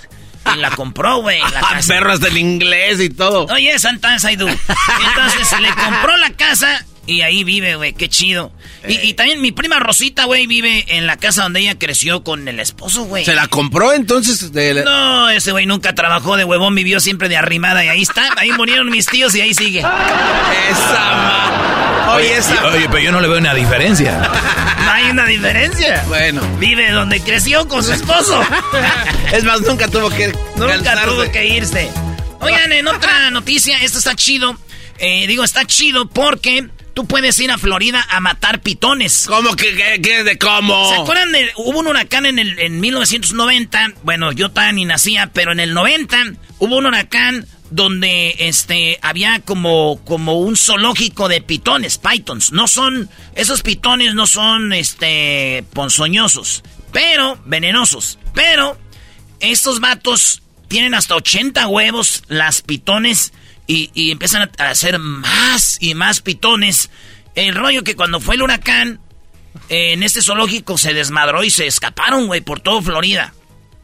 Y 0.55 0.59
la 0.59 0.71
compró, 0.71 1.19
güey. 1.23 1.41
La 1.53 1.61
casa. 1.61 1.95
Perros 1.95 2.21
del 2.21 2.39
inglés 2.39 3.01
y 3.01 3.11
todo. 3.11 3.47
Oye, 3.47 3.79
sometimes 3.79 4.25
I 4.25 4.37
do. 4.37 4.49
Entonces 4.49 5.61
le 5.61 5.69
compró 5.71 6.17
la 6.17 6.31
casa 6.31 6.85
y 7.07 7.23
ahí 7.23 7.45
vive, 7.45 7.77
güey. 7.77 7.93
Qué 7.93 8.09
chido. 8.09 8.53
Y, 8.87 8.95
y, 9.01 9.15
también 9.15 9.41
mi 9.41 9.53
prima 9.53 9.79
Rosita, 9.79 10.25
güey, 10.25 10.47
vive 10.47 10.85
en 10.89 11.07
la 11.07 11.17
casa 11.17 11.43
donde 11.43 11.61
ella 11.61 11.79
creció 11.79 12.23
con 12.23 12.47
el 12.49 12.61
esposo, 12.61 13.05
güey. 13.05 13.25
¿Se 13.25 13.35
la 13.35 13.47
compró 13.49 13.93
entonces? 13.93 14.53
De 14.53 14.83
No, 14.85 15.29
ese 15.31 15.53
güey 15.53 15.67
nunca 15.67 15.95
trabajó 15.95 16.37
de 16.37 16.45
huevón, 16.45 16.75
vivió 16.75 17.01
siempre 17.01 17.29
de 17.29 17.37
arrimada 17.37 17.85
y 17.85 17.89
ahí 17.89 18.03
está. 18.03 18.29
Ahí 18.37 18.53
murieron 18.53 18.89
mis 18.91 19.07
tíos 19.07 19.35
y 19.35 19.41
ahí 19.41 19.55
sigue. 19.55 19.81
Esa 19.81 21.15
ma... 21.15 22.13
Oye, 22.15 22.37
esa... 22.37 22.67
oye, 22.67 22.87
pero 22.91 23.03
yo 23.05 23.13
no 23.13 23.21
le 23.21 23.29
veo 23.29 23.39
una 23.39 23.55
diferencia. 23.55 24.31
No 24.81 24.91
hay 24.97 25.11
una 25.11 25.25
diferencia. 25.27 26.03
Bueno. 26.09 26.41
Vive 26.59 26.91
donde 26.91 27.21
creció 27.21 27.69
con 27.69 27.85
su 27.85 27.93
esposo. 27.93 28.43
es 29.33 29.45
más, 29.45 29.61
nunca 29.61 29.87
tuvo 29.89 30.11
que 30.11 30.29
Nunca 30.57 30.73
cansarse. 30.83 31.05
tuvo 31.07 31.31
que 31.31 31.47
irse. 31.47 31.89
Oigan, 32.41 32.73
en 32.73 32.89
otra 32.89 33.31
noticia, 33.31 33.79
esto 33.83 33.99
está 33.99 34.17
chido. 34.17 34.57
Eh, 34.99 35.27
digo, 35.29 35.45
está 35.45 35.65
chido 35.65 36.09
porque 36.09 36.69
tú 36.95 37.07
puedes 37.07 37.39
ir 37.41 37.51
a 37.51 37.59
Florida 37.59 38.07
a 38.11 38.21
matar 38.21 38.61
pitones. 38.61 39.27
¿Cómo 39.27 39.57
que, 39.57 39.75
qué, 39.75 40.01
qué 40.03 40.25
de 40.25 40.39
cómo? 40.39 40.89
¿Se 40.91 41.01
acuerdan 41.01 41.33
de, 41.33 41.51
hubo 41.57 41.81
un 41.81 41.87
huracán 41.87 42.27
en 42.27 42.39
el 42.39 42.59
en 42.59 42.81
1990? 42.81 43.95
Bueno, 44.03 44.33
yo 44.33 44.51
todavía 44.51 44.73
ni 44.73 44.85
nacía, 44.85 45.31
pero 45.33 45.53
en 45.53 45.61
el 45.61 45.75
90 45.75 46.35
hubo 46.59 46.77
un 46.77 46.87
huracán 46.87 47.47
donde 47.71 48.35
este 48.39 48.99
había 49.01 49.41
como 49.41 50.01
como 50.05 50.41
un 50.41 50.57
zoológico 50.57 51.29
de 51.29 51.41
pitones, 51.41 51.99
pythons. 51.99 52.53
No 52.53 52.69
son 52.69 53.09
esos 53.35 53.63
pitones 53.63 54.15
no 54.15 54.27
son 54.27 54.73
este 54.73 55.65
ponzoñosos, 55.73 56.63
pero 56.93 57.39
venenosos. 57.47 58.19
Pero 58.35 58.79
estos 59.41 59.81
vatos 59.81 60.43
tienen 60.69 60.95
hasta 60.95 61.17
80 61.17 61.67
huevos 61.69 62.23
las 62.29 62.63
pitones 62.63 63.33
y, 63.71 63.91
y 63.95 64.11
empiezan 64.11 64.51
a 64.59 64.71
hacer 64.71 64.99
más 64.99 65.79
y 65.81 65.95
más 65.95 66.21
pitones. 66.21 66.91
El 67.37 67.55
rollo 67.55 67.85
que 67.85 67.95
cuando 67.95 68.19
fue 68.19 68.35
el 68.35 68.43
huracán, 68.43 68.99
eh, 69.69 69.93
en 69.93 70.03
este 70.03 70.23
zoológico 70.23 70.77
se 70.77 70.93
desmadró 70.93 71.45
y 71.45 71.51
se 71.51 71.69
escaparon, 71.69 72.27
güey, 72.27 72.41
por 72.41 72.59
todo 72.59 72.83
Florida. 72.83 73.33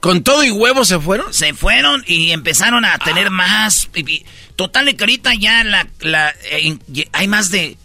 ¿Con 0.01 0.25
todo 0.25 0.43
y 0.43 0.51
huevos 0.51 0.89
se 0.89 0.99
fueron? 0.99 1.33
Se 1.33 1.55
fueron 1.55 2.03
y 2.05 2.33
empezaron 2.33 2.85
a 2.85 2.99
tener 2.99 3.29
ah. 3.29 3.31
más. 3.31 3.89
Total 4.57 4.87
de 4.87 4.97
que 4.97 5.05
ahorita 5.05 5.35
ya 5.35 5.63
la, 5.63 5.87
la 6.01 6.35
eh, 6.51 6.77
hay 7.13 7.29
más 7.29 7.53
de 7.53 7.79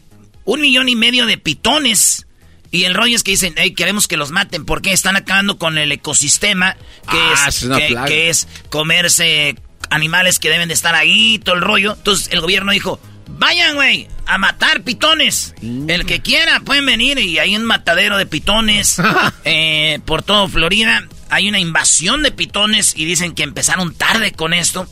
un 0.44 0.60
millón 0.60 0.90
y 0.90 0.96
medio 0.96 1.28
de 1.28 1.38
pitones. 1.38 2.26
Y 2.72 2.86
el 2.86 2.96
rollo 2.96 3.16
es 3.16 3.22
que 3.22 3.32
dicen, 3.32 3.54
hey, 3.58 3.76
queremos 3.76 4.08
que 4.08 4.18
los 4.18 4.32
maten 4.32 4.66
porque 4.66 4.92
están 4.92 5.18
acabando 5.18 5.60
con 5.60 5.78
el 5.78 5.92
ecosistema 5.92 6.78
que, 7.10 7.18
ah, 7.18 7.46
es, 7.48 7.62
es 7.62 7.70
que, 7.70 8.00
que 8.08 8.30
es 8.30 8.48
comerse 8.70 9.56
animales 9.89 10.39
que 10.39 10.50
deben 10.50 10.67
de 10.67 10.74
estar 10.74 10.96
ahí, 10.96 11.39
todo 11.39 11.56
el 11.56 11.62
rollo. 11.62 11.94
Entonces 11.98 12.30
el 12.32 12.41
gobierno 12.41 12.72
dijo, 12.72 13.00
vayan, 13.28 13.76
güey, 13.76 14.08
a 14.26 14.38
matar 14.38 14.82
pitones. 14.84 15.54
El 15.62 16.06
que 16.06 16.22
quiera 16.22 16.60
pueden 16.62 16.86
venir 16.86 17.20
y 17.20 17.39
hay 17.39 17.56
un 17.56 17.65
matadero 17.65 18.17
de 18.17 18.26
pitones 18.26 19.02
eh, 19.46 20.00
por 20.06 20.24
todo 20.24 20.48
Florida. 20.48 21.08
Hay 21.30 21.50
una 21.50 21.60
invasión 21.60 22.24
de 22.24 22.32
pitones 22.32 22.94
y 22.96 23.06
dicen 23.06 23.34
que 23.34 23.44
empezaron 23.44 23.94
tarde 23.94 24.32
con 24.32 24.54
esto. 24.54 24.88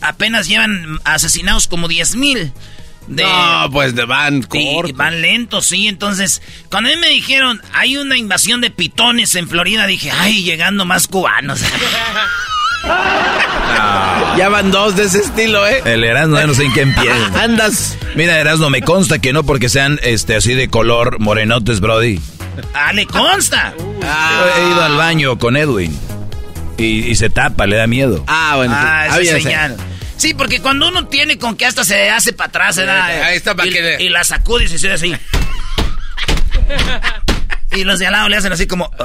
Apenas 0.00 0.48
llevan 0.48 0.98
asesinados 1.04 1.68
como 1.68 1.86
10 1.86 2.16
mil. 2.16 2.52
no, 3.08 3.68
pues 3.70 3.94
de 3.94 4.04
van 4.04 4.42
cortos. 4.42 4.96
Van 4.96 5.20
lentos, 5.20 5.66
sí. 5.66 5.88
Entonces, 5.88 6.40
cuando 6.70 6.90
a 6.90 6.94
mí 6.94 7.00
me 7.00 7.08
dijeron, 7.10 7.60
hay 7.72 7.96
una 7.98 8.16
invasión 8.16 8.60
de 8.60 8.70
pitones 8.70 9.34
en 9.34 9.48
Florida, 9.48 9.86
dije, 9.86 10.10
ay, 10.10 10.42
llegando 10.42 10.84
más 10.86 11.06
cubanos. 11.06 11.60
Ya 14.36 14.48
van 14.48 14.70
dos 14.70 14.96
de 14.96 15.04
ese 15.04 15.18
estilo, 15.18 15.66
¿eh? 15.66 15.82
El 15.84 16.04
Erasmo, 16.04 16.36
ya 16.36 16.46
no 16.46 16.54
sé 16.54 16.64
en 16.64 16.72
qué 16.72 16.82
empieza. 16.82 17.42
Andas. 17.42 17.98
Mira, 18.14 18.38
Erasmo, 18.38 18.70
me 18.70 18.80
consta 18.80 19.18
que 19.18 19.32
no 19.32 19.42
porque 19.44 19.68
sean 19.68 19.98
este 20.02 20.36
así 20.36 20.54
de 20.54 20.68
color 20.68 21.20
morenotes, 21.20 21.80
Brody. 21.80 22.20
Ah, 22.74 22.92
le 22.92 23.06
consta. 23.06 23.74
He 23.76 24.70
ido 24.70 24.82
al 24.82 24.96
baño 24.96 25.38
con 25.38 25.56
Edwin. 25.56 25.98
Y, 26.78 27.14
se 27.16 27.28
tapa, 27.28 27.66
le 27.66 27.76
da 27.76 27.86
miedo. 27.86 28.24
Ah, 28.26 28.54
bueno. 28.56 28.72
Ah, 28.74 29.08
ah 29.10 29.20
es 29.20 29.28
señal. 29.28 29.76
Sí, 30.16 30.32
porque 30.34 30.60
cuando 30.60 30.88
uno 30.88 31.06
tiene 31.06 31.38
con 31.38 31.56
que 31.56 31.66
hasta 31.66 31.84
se 31.84 32.08
hace 32.08 32.32
para 32.32 32.48
atrás, 32.48 32.76
¿verdad? 32.76 33.22
Ahí 33.22 33.36
está 33.36 33.54
para 33.54 33.68
y, 33.68 33.72
que... 33.72 33.96
Y 34.00 34.08
la 34.08 34.24
sacude 34.24 34.64
y 34.64 34.68
se 34.68 34.76
hace 34.76 34.92
así. 34.92 35.14
y 37.76 37.84
los 37.84 37.98
de 37.98 38.06
al 38.06 38.12
lado 38.12 38.28
le 38.28 38.36
hacen 38.36 38.52
así 38.52 38.66
como... 38.66 38.90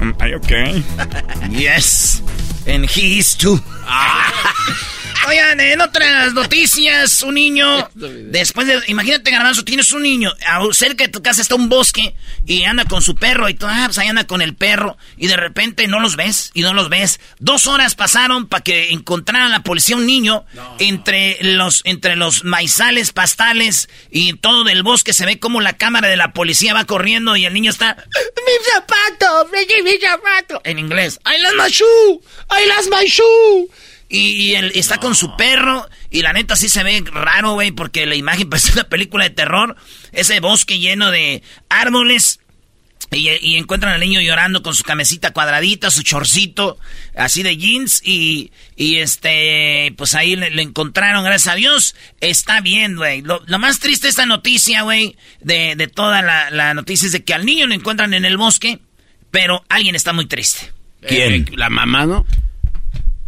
um, 0.00 0.08
um, 0.08 0.16
Are 0.20 0.28
you 0.28 0.36
okay? 0.36 0.82
yes. 1.50 2.22
And 2.66 2.84
he 2.84 3.18
is 3.18 3.36
too. 3.36 3.60
Oigan, 5.26 5.60
en 5.60 5.80
otras 5.82 6.32
noticias, 6.32 7.22
un 7.22 7.34
niño, 7.34 7.90
después 7.94 8.66
de, 8.66 8.80
imagínate, 8.86 9.30
Garbanzo, 9.30 9.62
tienes 9.62 9.92
un 9.92 10.02
niño, 10.02 10.32
cerca 10.72 11.04
de 11.04 11.10
tu 11.10 11.20
casa 11.20 11.42
está 11.42 11.54
un 11.54 11.68
bosque 11.68 12.14
y 12.46 12.64
anda 12.64 12.86
con 12.86 13.02
su 13.02 13.14
perro 13.14 13.46
y 13.50 13.54
tú, 13.54 13.66
ah, 13.68 13.82
pues 13.86 13.98
ahí 13.98 14.08
anda 14.08 14.26
con 14.26 14.40
el 14.40 14.54
perro 14.54 14.96
y 15.18 15.26
de 15.26 15.36
repente 15.36 15.86
no 15.86 16.00
los 16.00 16.16
ves 16.16 16.50
y 16.54 16.62
no 16.62 16.72
los 16.72 16.88
ves. 16.88 17.20
Dos 17.40 17.66
horas 17.66 17.94
pasaron 17.94 18.46
para 18.46 18.64
que 18.64 18.90
encontraran 18.90 19.50
la 19.50 19.62
policía 19.62 19.96
un 19.96 20.06
niño 20.06 20.46
entre 20.78 21.36
los, 21.42 21.82
entre 21.84 22.16
los 22.16 22.44
maizales, 22.44 23.12
pastales 23.12 23.90
y 24.10 24.32
todo 24.34 24.64
del 24.64 24.82
bosque 24.82 25.12
se 25.12 25.26
ve 25.26 25.38
como 25.38 25.60
la 25.60 25.74
cámara 25.74 26.08
de 26.08 26.16
la 26.16 26.32
policía 26.32 26.72
va 26.72 26.86
corriendo 26.86 27.36
y 27.36 27.44
el 27.44 27.52
niño 27.52 27.70
está, 27.70 27.96
mi 27.96 28.72
zapato, 28.72 29.50
mi 29.52 29.98
zapato, 30.00 30.62
en 30.64 30.78
inglés, 30.78 31.20
I 31.26 31.42
lost 31.42 31.56
my 31.56 31.70
shoe, 31.70 32.20
I 32.50 32.66
lost 32.66 32.90
my 32.90 33.06
shoe. 33.06 33.68
Y, 34.08 34.54
él 34.54 34.72
está 34.74 34.98
con 34.98 35.14
su 35.14 35.36
perro. 35.36 35.88
Y 36.10 36.22
la 36.22 36.32
neta 36.32 36.56
sí 36.56 36.68
se 36.68 36.82
ve 36.82 37.02
raro, 37.06 37.52
güey, 37.52 37.72
porque 37.72 38.06
la 38.06 38.14
imagen 38.14 38.48
parece 38.50 38.72
una 38.72 38.84
película 38.84 39.24
de 39.24 39.30
terror. 39.30 39.76
Ese 40.12 40.40
bosque 40.40 40.78
lleno 40.78 41.10
de 41.10 41.42
árboles. 41.68 42.40
Y, 43.10 43.56
encuentran 43.56 43.94
al 43.94 44.00
niño 44.00 44.20
llorando 44.20 44.62
con 44.62 44.74
su 44.74 44.82
camisita 44.82 45.32
cuadradita, 45.32 45.90
su 45.90 46.02
chorcito, 46.02 46.78
así 47.16 47.42
de 47.42 47.56
jeans. 47.56 48.02
Y, 48.04 48.52
y 48.76 48.96
este, 48.96 49.94
pues 49.96 50.14
ahí 50.14 50.36
le, 50.36 50.62
encontraron, 50.62 51.24
gracias 51.24 51.52
a 51.52 51.56
Dios. 51.56 51.94
Está 52.20 52.60
bien, 52.60 52.96
güey. 52.96 53.22
Lo, 53.22 53.40
más 53.58 53.78
triste 53.78 54.06
de 54.06 54.10
esta 54.10 54.26
noticia, 54.26 54.82
güey, 54.82 55.16
de, 55.40 55.74
de 55.76 55.88
toda 55.88 56.22
la, 56.22 56.50
la 56.50 56.74
noticia 56.74 57.06
es 57.06 57.12
de 57.12 57.24
que 57.24 57.34
al 57.34 57.46
niño 57.46 57.66
lo 57.66 57.74
encuentran 57.74 58.12
en 58.12 58.24
el 58.24 58.36
bosque, 58.36 58.78
pero 59.30 59.64
alguien 59.68 59.94
está 59.94 60.12
muy 60.12 60.26
triste. 60.26 60.77
¿Quién? 61.06 61.50
¿La 61.54 61.70
mamá, 61.70 62.06
no? 62.06 62.26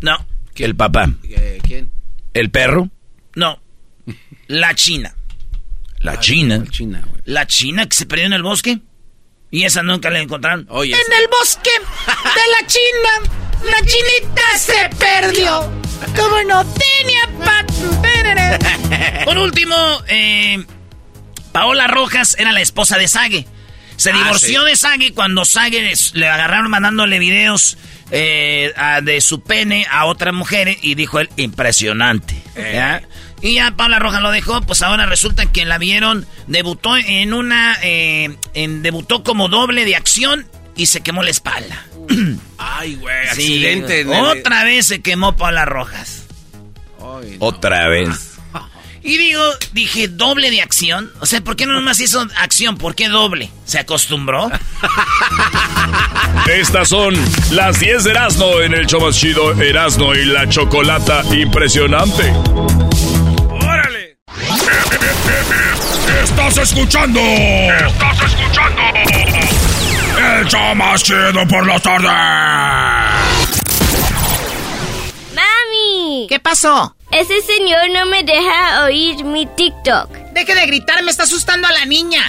No. 0.01 0.27
El 0.61 0.77
papá. 0.77 1.09
¿Quién? 1.63 1.91
¿El 2.35 2.51
perro? 2.51 2.91
No. 3.35 3.61
La 4.47 4.75
China. 4.75 5.15
¿La 6.01 6.19
China? 6.21 6.59
La 6.59 6.71
China, 6.71 7.09
La 7.25 7.47
China 7.47 7.87
que 7.87 7.97
se 7.97 8.07
perdió 8.07 8.27
en 8.27 8.35
el 8.35 8.43
bosque. 8.43 8.81
Y 9.51 9.65
esa 9.65 9.83
nunca 9.83 10.11
la 10.11 10.21
encontraron. 10.21 10.69
en 10.71 10.93
el 10.93 11.29
bosque 11.31 11.71
de 12.07 12.61
la 12.61 12.67
China, 12.67 13.33
la 13.65 13.87
chinita 13.87 14.59
se 14.59 14.91
perdió. 14.97 15.73
Como 16.15 16.43
no 16.45 16.65
tenía 16.75 17.27
Por 19.25 19.39
último, 19.39 19.77
eh, 20.09 20.65
Paola 21.53 21.87
Rojas 21.87 22.37
era 22.39 22.53
la 22.53 22.61
esposa 22.61 22.99
de 22.99 23.09
Sage. 23.09 23.47
Se 24.01 24.11
Ah, 24.11 24.15
divorció 24.15 24.63
sí. 24.63 24.67
de 24.71 24.77
Sage 24.77 25.13
cuando 25.13 25.45
Sage 25.45 25.93
le 26.15 26.27
agarraron 26.29 26.71
mandándole 26.71 27.19
videos 27.19 27.77
eh, 28.11 28.73
a- 28.77 29.01
de 29.03 29.21
su 29.21 29.43
pene 29.43 29.87
a 29.91 30.07
otras 30.07 30.33
mujeres 30.35 30.79
y 30.83 30.95
dijo 30.95 31.21
él, 31.21 31.29
impresionante. 31.37 32.35
¿ya? 32.57 33.03
Y 33.43 33.55
ya 33.57 33.71
Paola 33.73 33.99
Rojas 33.99 34.21
lo 34.23 34.31
dejó, 34.33 34.61
pues 34.63 34.83
ahora 34.83 35.07
resulta 35.07 35.47
que 35.53 35.65
la 35.65 35.79
vieron, 35.79 36.27
debutó 36.47 36.97
en 36.97 37.33
una, 37.35 37.77
eh, 37.83 38.37
en, 38.55 38.83
debutó 38.83 39.23
como 39.23 39.49
doble 39.49 39.85
de 39.85 39.97
acción 39.97 40.47
y 40.77 40.87
se 40.87 41.03
quemó 41.03 41.23
la 41.23 41.31
espalda. 41.31 41.85
Ay, 42.59 42.95
güey, 42.97 43.15
Sí, 43.27 43.31
accidente. 43.31 44.01
en 44.01 44.13
el- 44.13 44.25
otra 44.25 44.65
vez 44.65 44.87
se 44.87 45.01
quemó 45.03 45.37
Paola 45.37 45.65
Rojas. 45.67 46.25
Ay, 46.99 47.37
no. 47.39 47.47
Otra 47.47 47.87
vez. 47.89 48.30
Y 49.03 49.17
digo, 49.17 49.43
dije, 49.73 50.09
doble 50.09 50.51
de 50.51 50.61
acción. 50.61 51.11
O 51.21 51.27
sea, 51.27 51.41
¿por 51.41 51.57
qué 51.57 51.65
no 51.67 51.73
nomás 51.73 52.01
hizo 52.01 52.27
acción? 52.37 52.77
¿Por 52.77 52.95
qué 52.95 53.09
doble? 53.09 53.51
¿Se 53.65 53.79
acostumbró? 53.79 54.51
Estas 56.47 56.89
son 56.89 57.15
las 57.51 57.81
10 57.81 58.05
de 58.05 58.11
Erasmo 58.11 58.61
en 58.61 58.75
el 58.75 58.87
show 58.87 59.01
más 59.01 59.17
chido 59.17 59.53
Erasmo 59.53 60.15
y 60.15 60.27
la 60.27 60.49
chocolata 60.49 61.23
impresionante. 61.35 62.31
¡Órale! 63.49 64.19
Estás 66.23 66.59
escuchando. 66.59 67.21
Estás 67.21 68.23
escuchando. 68.23 68.83
El 70.39 70.47
show 70.47 70.75
más 70.75 71.03
chido 71.03 71.49
por 71.49 71.67
las 71.67 71.83
tardes. 71.83 72.11
¡Mami! 75.35 76.27
¿Qué 76.29 76.39
pasó? 76.39 76.95
Ese 77.13 77.41
señor 77.43 77.91
no 77.93 78.07
me 78.07 78.23
deja 78.23 78.85
oír 78.85 79.25
mi 79.25 79.47
TikTok. 79.47 80.11
Deje 80.33 80.55
de 80.55 80.67
gritar, 80.67 81.03
me 81.03 81.11
está 81.11 81.25
asustando 81.25 81.67
a 81.67 81.73
la 81.73 81.85
niña. 81.85 82.23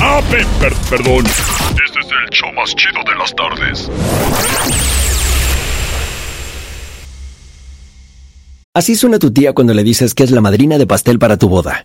Ah, 0.00 0.20
pe- 0.30 0.46
per- 0.58 0.74
perdón. 0.88 1.24
Este 1.26 2.00
es 2.00 2.06
el 2.06 2.30
show 2.30 2.50
más 2.54 2.74
chido 2.74 3.02
de 3.06 3.14
las 3.18 3.34
tardes. 3.34 3.90
Así 8.72 8.96
suena 8.96 9.18
tu 9.18 9.32
tía 9.32 9.52
cuando 9.52 9.72
le 9.74 9.84
dices 9.84 10.14
que 10.14 10.24
es 10.24 10.30
la 10.30 10.40
madrina 10.40 10.78
de 10.78 10.86
pastel 10.86 11.18
para 11.18 11.36
tu 11.36 11.48
boda. 11.48 11.84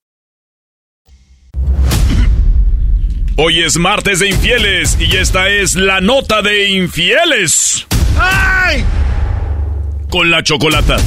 Hoy 3.37 3.63
es 3.63 3.77
martes 3.77 4.19
de 4.19 4.27
infieles 4.29 4.97
y 4.99 5.15
esta 5.15 5.47
es 5.47 5.75
la 5.75 6.01
nota 6.01 6.41
de 6.41 6.69
infieles. 6.69 7.87
¡Ay! 8.19 8.83
Con 10.09 10.29
la 10.29 10.43
chocolata. 10.43 10.97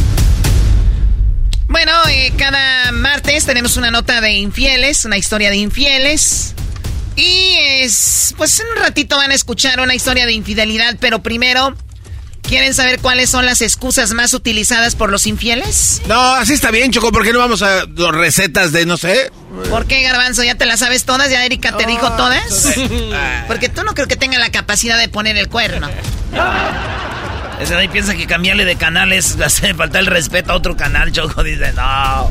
Bueno, 1.68 1.92
eh, 2.08 2.32
cada 2.38 2.92
martes 2.92 3.44
tenemos 3.44 3.76
una 3.76 3.90
nota 3.90 4.22
de 4.22 4.32
infieles, 4.32 5.04
una 5.04 5.18
historia 5.18 5.50
de 5.50 5.56
infieles. 5.56 6.54
Y 7.14 7.56
es, 7.58 8.34
pues 8.38 8.58
en 8.58 8.66
un 8.74 8.82
ratito 8.82 9.18
van 9.18 9.30
a 9.30 9.34
escuchar 9.34 9.78
una 9.80 9.94
historia 9.94 10.24
de 10.24 10.32
infidelidad, 10.32 10.96
pero 10.98 11.22
primero, 11.22 11.76
¿quieren 12.48 12.74
saber 12.74 13.00
cuáles 13.00 13.30
son 13.30 13.46
las 13.46 13.60
excusas 13.62 14.12
más 14.12 14.32
utilizadas 14.34 14.94
por 14.94 15.10
los 15.10 15.26
infieles? 15.26 16.02
No, 16.06 16.34
así 16.34 16.52
está 16.52 16.70
bien, 16.70 16.92
Choco. 16.92 17.10
¿Por 17.12 17.24
qué 17.24 17.32
no 17.32 17.38
vamos 17.38 17.62
a 17.62 17.86
dos 17.86 18.14
recetas 18.14 18.72
de, 18.72 18.86
no 18.86 18.96
sé? 18.96 19.30
¿Por 19.70 19.86
qué, 19.86 20.02
Garbanzo? 20.02 20.42
¿Ya 20.44 20.54
te 20.56 20.66
las 20.66 20.80
sabes 20.80 21.04
todas? 21.04 21.30
¿Ya 21.30 21.44
Erika 21.44 21.76
te 21.76 21.86
dijo 21.86 22.10
todas? 22.12 22.68
Ah. 23.12 23.44
Porque 23.46 23.68
tú 23.68 23.82
no 23.84 23.94
creo 23.94 24.08
que 24.08 24.16
tenga 24.16 24.38
la 24.38 24.50
capacidad 24.50 24.98
de 24.98 25.08
poner 25.08 25.36
el 25.36 25.48
cuerno. 25.48 25.88
Ese 27.60 27.74
de 27.74 27.80
ahí 27.80 27.88
piensa 27.88 28.14
que 28.14 28.26
cambiarle 28.26 28.64
de 28.64 28.76
canal 28.76 29.12
es 29.12 29.40
hacer 29.40 29.74
falta 29.76 29.98
el 30.00 30.06
respeto 30.06 30.52
a 30.52 30.56
otro 30.56 30.76
canal, 30.76 31.12
Choco 31.12 31.42
dice, 31.44 31.72
no. 31.72 32.30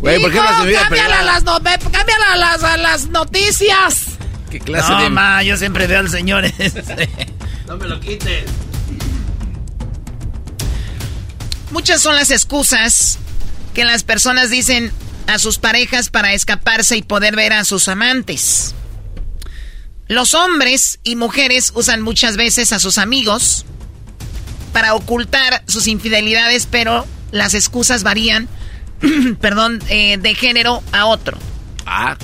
Güey, 0.00 0.20
¿por 0.20 0.32
qué 0.32 0.40
vida 0.66 0.82
cámbiala 0.82 1.18
a 1.20 1.22
las, 1.22 1.44
no- 1.44 1.60
cámbiala 1.62 2.32
a 2.32 2.36
las, 2.36 2.62
a 2.64 2.76
las 2.76 3.06
noticias. 3.08 4.04
¿Qué 4.50 4.58
clase 4.58 4.90
no, 4.90 5.02
de...? 5.02 5.10
ma, 5.10 5.42
yo 5.42 5.56
siempre 5.56 5.86
veo 5.86 6.00
al 6.00 6.10
señor 6.10 6.44
ese. 6.58 6.82
No 7.66 7.76
me 7.76 7.86
lo 7.86 8.00
quites. 8.00 8.44
Muchas 11.70 12.02
son 12.02 12.16
las 12.16 12.30
excusas 12.30 13.18
que 13.74 13.84
las 13.84 14.02
personas 14.02 14.50
dicen 14.50 14.92
a 15.26 15.38
sus 15.38 15.58
parejas 15.58 16.10
para 16.10 16.32
escaparse 16.32 16.96
y 16.96 17.02
poder 17.02 17.36
ver 17.36 17.52
a 17.52 17.64
sus 17.64 17.88
amantes. 17.88 18.74
Los 20.08 20.34
hombres 20.34 20.98
y 21.04 21.14
mujeres 21.14 21.70
usan 21.74 22.02
muchas 22.02 22.36
veces 22.36 22.72
a 22.72 22.80
sus 22.80 22.98
amigos 22.98 23.64
para 24.72 24.94
ocultar 24.94 25.62
sus 25.68 25.86
infidelidades, 25.86 26.66
pero 26.68 27.06
las 27.30 27.54
excusas 27.54 28.02
varían, 28.02 28.48
perdón, 29.40 29.80
eh, 29.88 30.18
de 30.18 30.34
género 30.34 30.82
a 30.90 31.06
otro. 31.06 31.38
Ah, 31.86 32.16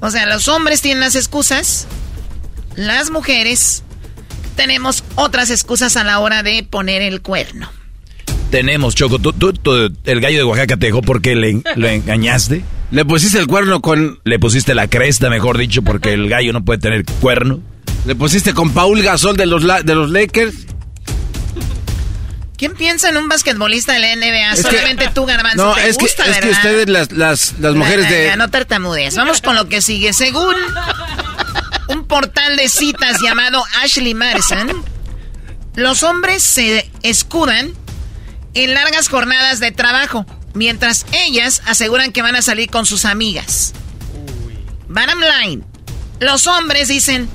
O 0.00 0.10
sea, 0.10 0.26
los 0.26 0.48
hombres 0.48 0.82
tienen 0.82 1.00
las 1.00 1.16
excusas, 1.16 1.86
las 2.76 3.10
mujeres 3.10 3.82
tenemos 4.56 5.04
otras 5.14 5.48
excusas 5.48 5.96
a 5.96 6.04
la 6.04 6.18
hora 6.18 6.42
de 6.42 6.62
poner 6.62 7.00
el 7.00 7.22
cuerno. 7.22 7.70
Tenemos, 8.50 8.94
Choco. 8.94 9.18
¿Tú, 9.18 9.32
tú- 9.32 9.52
tú- 9.52 9.92
el 10.04 10.20
gallo 10.20 10.38
de 10.38 10.44
Oaxaca 10.44 10.76
te 10.76 10.86
dejó 10.86 11.02
porque 11.02 11.34
le, 11.36 11.62
lo 11.76 11.88
engañaste. 11.88 12.64
le 12.90 13.04
pusiste 13.04 13.38
el 13.38 13.46
cuerno 13.46 13.80
con... 13.80 14.18
Le 14.24 14.38
pusiste 14.38 14.74
la 14.74 14.88
cresta, 14.88 15.30
mejor 15.30 15.56
dicho, 15.58 15.82
porque 15.82 16.12
el 16.12 16.28
gallo 16.28 16.52
no 16.52 16.64
puede 16.64 16.80
tener 16.80 17.04
cuerno. 17.20 17.60
Le 18.06 18.14
pusiste 18.16 18.52
con 18.54 18.72
Paul 18.72 19.02
Gasol 19.02 19.36
de 19.36 19.46
los, 19.46 19.62
de 19.62 19.94
los 19.94 20.10
Lakers. 20.10 20.54
¿Quién 22.56 22.74
piensa 22.74 23.08
en 23.08 23.16
un 23.16 23.28
basquetbolista 23.28 23.94
de 23.94 24.00
la 24.00 24.16
NBA? 24.16 24.52
Es 24.52 24.56
que- 24.66 24.70
Solamente 24.70 25.08
tú, 25.14 25.24
Garbanzo. 25.24 25.64
No, 25.64 25.74
te 25.74 25.88
es 25.88 25.96
que, 25.96 26.04
es 26.04 26.14
que 26.40 26.50
ustedes, 26.50 26.88
las, 26.90 27.10
las, 27.12 27.54
las 27.58 27.74
mujeres 27.74 28.08
de... 28.10 28.26
ya, 28.26 28.36
no 28.36 28.50
tartamudees. 28.50 29.14
Vamos 29.16 29.40
con 29.40 29.54
lo 29.56 29.68
que 29.68 29.80
sigue. 29.80 30.12
Según 30.12 30.54
un 31.88 32.04
portal 32.06 32.56
de 32.56 32.68
citas 32.68 33.18
llamado 33.22 33.62
Ashley 33.82 34.12
Madison, 34.14 34.84
los 35.74 36.02
hombres 36.02 36.42
se 36.42 36.90
escudan 37.02 37.72
en 38.54 38.74
largas 38.74 39.08
jornadas 39.08 39.60
de 39.60 39.72
trabajo, 39.72 40.26
mientras 40.54 41.06
ellas 41.12 41.62
aseguran 41.66 42.12
que 42.12 42.22
van 42.22 42.36
a 42.36 42.42
salir 42.42 42.70
con 42.70 42.86
sus 42.86 43.04
amigas. 43.04 43.72
Bottom 44.88 45.20
line, 45.20 45.62
los 46.18 46.46
hombres 46.46 46.88
dicen, 46.88 47.28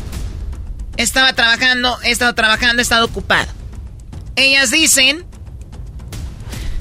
estaba 0.97 1.33
trabajando, 1.33 1.97
he 2.03 2.11
estado 2.11 2.35
trabajando, 2.35 2.81
he 2.81 2.83
estado 2.83 3.05
ocupado. 3.05 3.51
Ellas 4.35 4.71
dicen, 4.71 5.25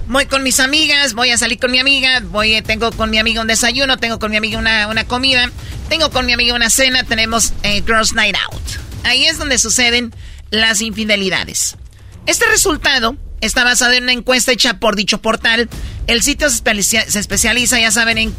voy 0.09 0.27
con 0.27 0.43
mis 0.43 0.59
amigas, 0.61 1.15
voy 1.15 1.31
a 1.31 1.39
salir 1.39 1.59
con 1.59 1.71
mi 1.71 1.79
amiga, 1.79 2.21
voy, 2.21 2.61
tengo 2.63 2.91
con 2.93 3.11
mi 3.11 3.19
amiga 3.19 3.41
un 3.41 3.47
desayuno, 3.47 3.99
tengo 3.99 4.19
con 4.19 4.31
mi 4.31 4.37
amiga 4.37 4.59
una, 4.59 4.89
una 4.89 5.05
comida, 5.05 5.51
tengo 5.89 6.11
con 6.11 6.27
mi 6.27 6.33
amiga 6.33 6.55
una 6.55 6.71
cena, 6.71 7.05
tenemos 7.05 7.53
eh, 7.63 7.83
Girls 7.87 8.13
Night 8.13 8.37
Out. 8.51 8.63
Ahí 9.05 9.27
es 9.27 9.39
donde 9.39 9.59
suceden 9.59 10.15
las 10.51 10.81
infidelidades. 10.81 11.77
Este 12.27 12.47
resultado 12.47 13.17
está 13.41 13.65
basado 13.65 13.93
en 13.93 14.05
una 14.05 14.13
encuesta 14.13 14.53
hecha 14.53 14.79
por 14.79 14.97
dicho 14.97 15.21
portal. 15.21 15.69
El 16.07 16.23
sitio 16.23 16.49
se 16.51 17.19
especializa, 17.19 17.79
ya 17.79 17.91
saben, 17.91 18.19
en 18.19 18.35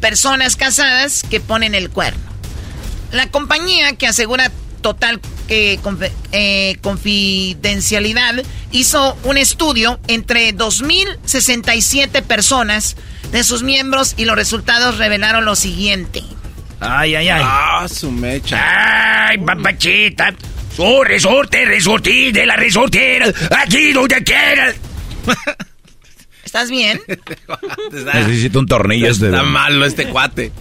personas 0.00 0.56
casadas 0.56 1.22
que 1.28 1.40
ponen 1.40 1.74
el 1.74 1.90
cuerno. 1.90 2.22
La 3.12 3.30
compañía 3.30 3.94
que 3.94 4.06
asegura 4.06 4.50
total 4.80 5.20
eh, 5.48 5.78
eh, 6.32 6.76
confidencialidad 6.80 8.42
hizo 8.72 9.16
un 9.24 9.36
estudio 9.36 10.00
entre 10.08 10.54
2.067 10.54 12.22
personas 12.22 12.96
de 13.30 13.44
sus 13.44 13.62
miembros 13.62 14.14
y 14.16 14.24
los 14.24 14.36
resultados 14.36 14.98
revelaron 14.98 15.44
lo 15.44 15.56
siguiente. 15.56 16.22
Ay, 16.80 17.14
ay, 17.14 17.28
ay. 17.28 17.42
Ah, 17.44 17.86
su 17.88 18.10
mecha. 18.10 19.28
Ay, 19.28 19.38
papachita. 19.38 20.34
Resorte, 20.78 21.64
resorte 21.64 22.32
de 22.32 22.46
la 22.46 22.56
resortera. 22.56 23.32
Aquí 23.62 23.92
donde 23.92 24.22
quieras. 24.22 24.76
¿Estás 26.44 26.70
bien? 26.70 27.00
Necesito 27.92 28.58
un 28.58 28.66
tornillo 28.66 29.10
este. 29.10 29.26
Está 29.26 29.42
malo 29.42 29.84
este 29.84 30.08
cuate. 30.08 30.52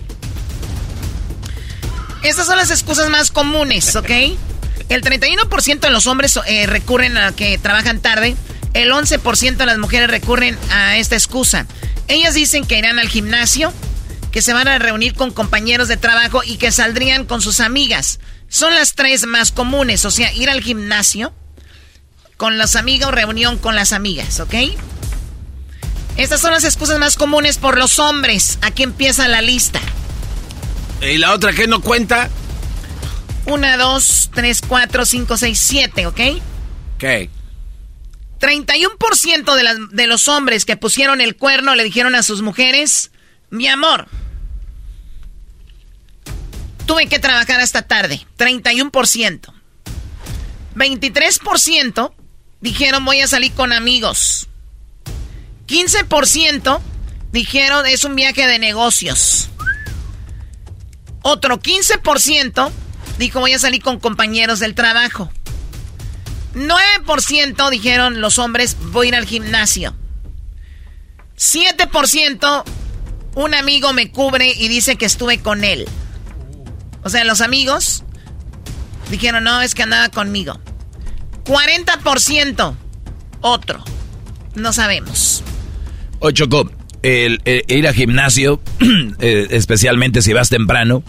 Estas 2.24 2.48
son 2.48 2.58
las 2.58 2.72
excusas 2.72 3.10
más 3.10 3.30
comunes, 3.30 3.96
¿ok? 3.96 4.10
El 4.90 5.02
31% 5.02 5.80
de 5.80 5.90
los 5.92 6.08
hombres 6.08 6.40
eh, 6.48 6.66
recurren 6.66 7.18
a 7.18 7.32
que 7.34 7.58
trabajan 7.58 8.00
tarde. 8.00 8.36
El 8.74 8.92
11% 8.92 9.58
de 9.58 9.66
las 9.66 9.78
mujeres 9.78 10.10
recurren 10.10 10.58
a 10.72 10.98
esta 10.98 11.16
excusa. 11.16 11.66
Ellas 12.08 12.34
dicen 12.34 12.66
que 12.66 12.78
irán 12.78 13.00
al 13.00 13.08
gimnasio, 13.08 13.72
que 14.32 14.42
se 14.42 14.54
van 14.54 14.68
a 14.68 14.80
reunir 14.80 15.14
con 15.14 15.32
compañeros 15.32 15.88
de 15.88 15.98
trabajo 15.98 16.42
y 16.44 16.58
que 16.58 16.72
saldrían 16.72 17.26
con 17.26 17.42
sus 17.42 17.60
amigas. 17.60 18.20
Son 18.48 18.74
las 18.74 18.94
tres 18.94 19.26
más 19.26 19.52
comunes, 19.52 20.06
o 20.06 20.12
sea, 20.12 20.32
ir 20.34 20.50
al 20.50 20.62
gimnasio 20.62 21.34
con 22.38 22.58
los 22.58 22.76
amigos, 22.76 23.12
reunión 23.12 23.58
con 23.58 23.76
las 23.76 23.94
amigas, 23.94 24.40
¿ok? 24.40 24.54
Estas 26.18 26.40
son 26.40 26.52
las 26.52 26.64
excusas 26.64 26.98
más 27.00 27.18
comunes 27.18 27.58
por 27.58 27.78
los 27.78 28.00
hombres. 28.00 28.58
Aquí 28.62 28.84
empieza 28.84 29.28
la 29.28 29.42
lista. 29.42 29.82
¿Y 31.02 31.18
la 31.18 31.34
otra 31.34 31.52
que 31.54 31.68
no 31.68 31.82
cuenta? 31.82 32.30
Una, 33.46 33.78
dos, 33.78 34.30
tres, 34.34 34.62
cuatro, 34.66 35.06
cinco, 35.06 35.38
seis, 35.38 35.60
siete, 35.60 36.08
¿ok? 36.08 36.20
Ok. 36.96 37.30
31% 38.40 39.56
de, 39.56 39.64
las, 39.64 39.78
de 39.92 40.08
los 40.08 40.28
hombres 40.28 40.66
que 40.66 40.78
pusieron 40.78 41.22
el 41.22 41.36
cuerno 41.36 41.76
le 41.76 41.84
dijeron 41.84 42.16
a 42.16 42.24
sus 42.24 42.42
mujeres, 42.42 43.12
mi 43.50 43.68
amor, 43.68 44.08
tuve 46.86 47.08
que 47.08 47.20
trabajar 47.20 47.60
hasta 47.60 47.82
tarde. 47.82 48.26
31%. 48.38 49.54
23% 50.76 52.14
dijeron 52.62 53.06
voy 53.06 53.22
a 53.22 53.28
salir 53.28 53.52
con 53.54 53.74
amigos. 53.74 54.48
15% 55.68 56.80
dijeron 57.32 57.86
es 57.86 58.04
un 58.04 58.16
viaje 58.16 58.48
de 58.48 58.60
negocios. 58.60 59.50
Otro 61.22 61.60
15% 61.60 62.72
dijo 63.18 63.40
voy 63.40 63.54
a 63.54 63.60
salir 63.60 63.82
con 63.82 64.00
compañeros 64.00 64.60
del 64.60 64.76
trabajo. 64.76 65.32
9% 66.54 67.70
dijeron 67.70 68.22
los 68.22 68.40
hombres 68.40 68.78
voy 68.92 69.08
a 69.08 69.10
ir 69.10 69.16
al 69.16 69.26
gimnasio. 69.26 69.96
7% 71.38 72.64
un 73.36 73.54
amigo 73.54 73.92
me 73.92 74.12
cubre 74.12 74.54
y 74.54 74.68
dice 74.68 74.96
que 74.96 75.06
estuve 75.06 75.40
con 75.40 75.64
él. 75.64 75.88
O 77.06 77.10
sea, 77.10 77.24
los 77.24 77.42
amigos 77.42 78.04
dijeron 79.12 79.44
no, 79.44 79.62
es 79.62 79.76
que 79.76 79.84
andaba 79.84 80.10
conmigo. 80.10 80.60
40% 81.46 82.76
otro. 83.42 83.84
No 84.56 84.74
sabemos. 84.74 85.44
O 86.18 86.32
Choco, 86.32 86.72
el, 87.04 87.44
ir 87.46 87.88
al 87.88 87.94
gimnasio, 87.94 88.60
eh, 89.20 89.48
especialmente 89.52 90.24
si 90.24 90.34
vas 90.34 90.50
temprano, 90.50 91.04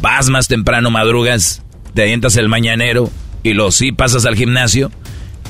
vas 0.00 0.30
más 0.30 0.48
temprano, 0.48 0.90
madrugas, 0.90 1.60
te 1.92 2.00
avientas 2.00 2.38
el 2.38 2.48
mañanero 2.48 3.10
y 3.42 3.52
lo 3.52 3.72
sí 3.72 3.92
pasas 3.92 4.24
al 4.24 4.36
gimnasio, 4.36 4.90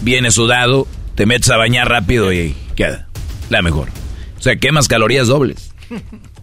vienes 0.02 0.34
sudado, 0.34 0.88
te 1.14 1.26
metes 1.26 1.50
a 1.50 1.58
bañar 1.58 1.88
rápido 1.88 2.32
y 2.32 2.56
queda 2.74 3.06
la 3.50 3.62
mejor. 3.62 3.88
O 4.36 4.42
sea, 4.42 4.56
quemas 4.56 4.88
calorías 4.88 5.28
dobles. 5.28 5.72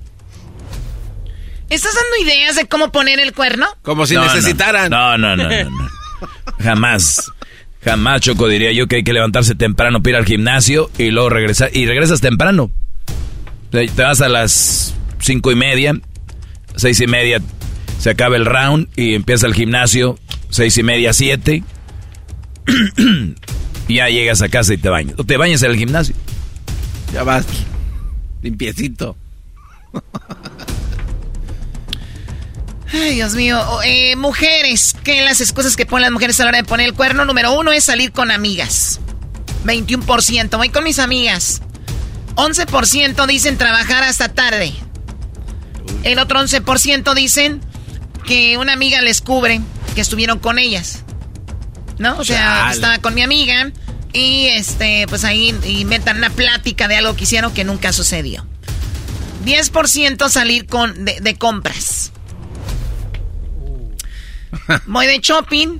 ¿Estás 1.72 1.96
dando 1.96 2.30
ideas 2.30 2.56
de 2.58 2.68
cómo 2.68 2.92
poner 2.92 3.20
el 3.22 3.34
cuerno? 3.34 3.66
Como 3.82 4.06
si 4.06 4.18
necesitaran. 4.18 4.92
No, 4.92 5.18
no, 5.18 5.38
no, 5.38 5.50
no, 5.50 5.70
no. 5.70 5.90
Jamás. 6.60 7.32
Jamás, 7.84 8.22
Choco, 8.22 8.48
diría 8.48 8.74
yo 8.74 8.88
que 8.88 8.98
hay 8.98 9.04
que 9.04 9.14
levantarse 9.14 9.56
temprano 9.56 10.04
para 10.04 10.10
ir 10.12 10.16
al 10.18 10.26
gimnasio 10.26 10.92
y 10.98 11.12
luego 11.12 11.30
regresar. 11.30 11.70
Y 11.74 11.86
regresas 11.86 12.20
temprano. 12.20 12.70
Te 13.72 13.88
vas 13.88 14.20
a 14.20 14.28
las 14.28 14.94
cinco 15.20 15.50
y 15.52 15.56
media, 15.56 15.96
seis 16.76 17.00
y 17.00 17.08
media 17.08 17.42
se 18.02 18.10
acaba 18.10 18.36
el 18.36 18.46
round 18.46 18.90
y 18.96 19.14
empieza 19.14 19.48
el 19.48 19.54
gimnasio, 19.54 20.20
seis 20.50 20.78
y 20.78 20.84
media, 20.84 21.14
siete. 21.14 21.64
y 23.88 23.96
ya 23.96 24.10
llegas 24.10 24.42
a 24.42 24.50
casa 24.50 24.74
y 24.74 24.78
te 24.78 24.90
bañas. 24.90 25.16
O 25.20 25.24
te 25.24 25.38
bañas 25.38 25.64
en 25.64 25.72
el 25.72 25.78
gimnasio. 25.78 26.16
Ya 27.14 27.24
vas 27.24 27.46
limpiecito. 28.42 29.16
Ay, 32.94 33.16
Dios 33.16 33.36
mío. 33.36 33.64
Eh, 33.84 34.16
mujeres, 34.16 34.96
¿qué 35.04 35.22
las 35.22 35.42
excusas 35.42 35.76
que 35.76 35.86
ponen 35.86 36.04
las 36.04 36.12
mujeres 36.12 36.40
a 36.40 36.44
la 36.44 36.50
hora 36.50 36.58
de 36.58 36.64
poner 36.64 36.88
el 36.88 36.94
cuerno? 36.94 37.26
Número 37.26 37.54
uno 37.54 37.72
es 37.72 37.86
salir 37.86 38.12
con 38.12 38.32
amigas. 38.32 39.00
21%. 39.66 40.58
Voy 40.58 40.70
con 40.70 40.84
mis 40.84 41.00
amigas. 41.00 41.62
11% 42.36 43.26
dicen 43.28 43.58
trabajar 43.58 44.04
hasta 44.04 44.30
tarde. 44.30 44.74
El 46.04 46.20
otro 46.20 46.40
11% 46.40 47.14
dicen 47.14 47.62
que 48.26 48.58
una 48.58 48.74
amiga 48.74 49.02
les 49.02 49.22
cubre 49.22 49.62
que 49.96 50.02
estuvieron 50.02 50.40
con 50.40 50.60
ellas. 50.60 51.04
¿No? 51.98 52.18
O 52.18 52.26
sea, 52.26 52.72
estaba 52.72 52.98
con 52.98 53.14
mi 53.14 53.22
amiga 53.22 53.72
y 54.14 54.48
este, 54.48 55.06
pues 55.08 55.24
ahí 55.24 55.56
y 55.66 55.86
metan 55.86 56.18
una 56.18 56.30
plática 56.30 56.88
de 56.88 56.98
algo 56.98 57.16
que 57.16 57.24
hicieron 57.24 57.54
que 57.54 57.64
nunca 57.64 57.94
sucedió. 57.94 58.46
10% 59.46 60.30
salir 60.30 60.66
con, 60.66 61.06
de, 61.06 61.36
compras. 61.38 62.12
Voy 64.86 65.08
de 65.08 65.20
shopping, 65.20 65.80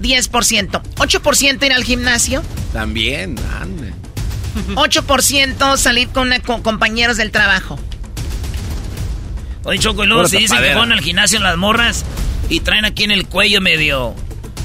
10%. 0.00 0.82
8% 0.96 1.66
ir 1.66 1.72
al 1.72 1.84
gimnasio. 1.84 2.42
También, 2.72 3.36
ande. 3.60 3.92
8% 4.74 5.76
salir 5.76 6.08
con, 6.08 6.30
con 6.44 6.62
compañeros 6.62 7.16
del 7.16 7.30
trabajo. 7.30 7.78
Oye, 9.64 9.78
Choco, 9.78 10.04
y 10.04 10.06
luego 10.06 10.26
se 10.26 10.38
dice 10.38 10.56
que 10.56 10.70
ponen 10.70 10.92
al 10.92 11.04
gimnasio 11.04 11.38
en 11.38 11.44
las 11.44 11.56
morras 11.56 12.04
y 12.48 12.60
traen 12.60 12.84
aquí 12.84 13.04
en 13.04 13.10
el 13.10 13.26
cuello 13.26 13.60
medio. 13.60 14.14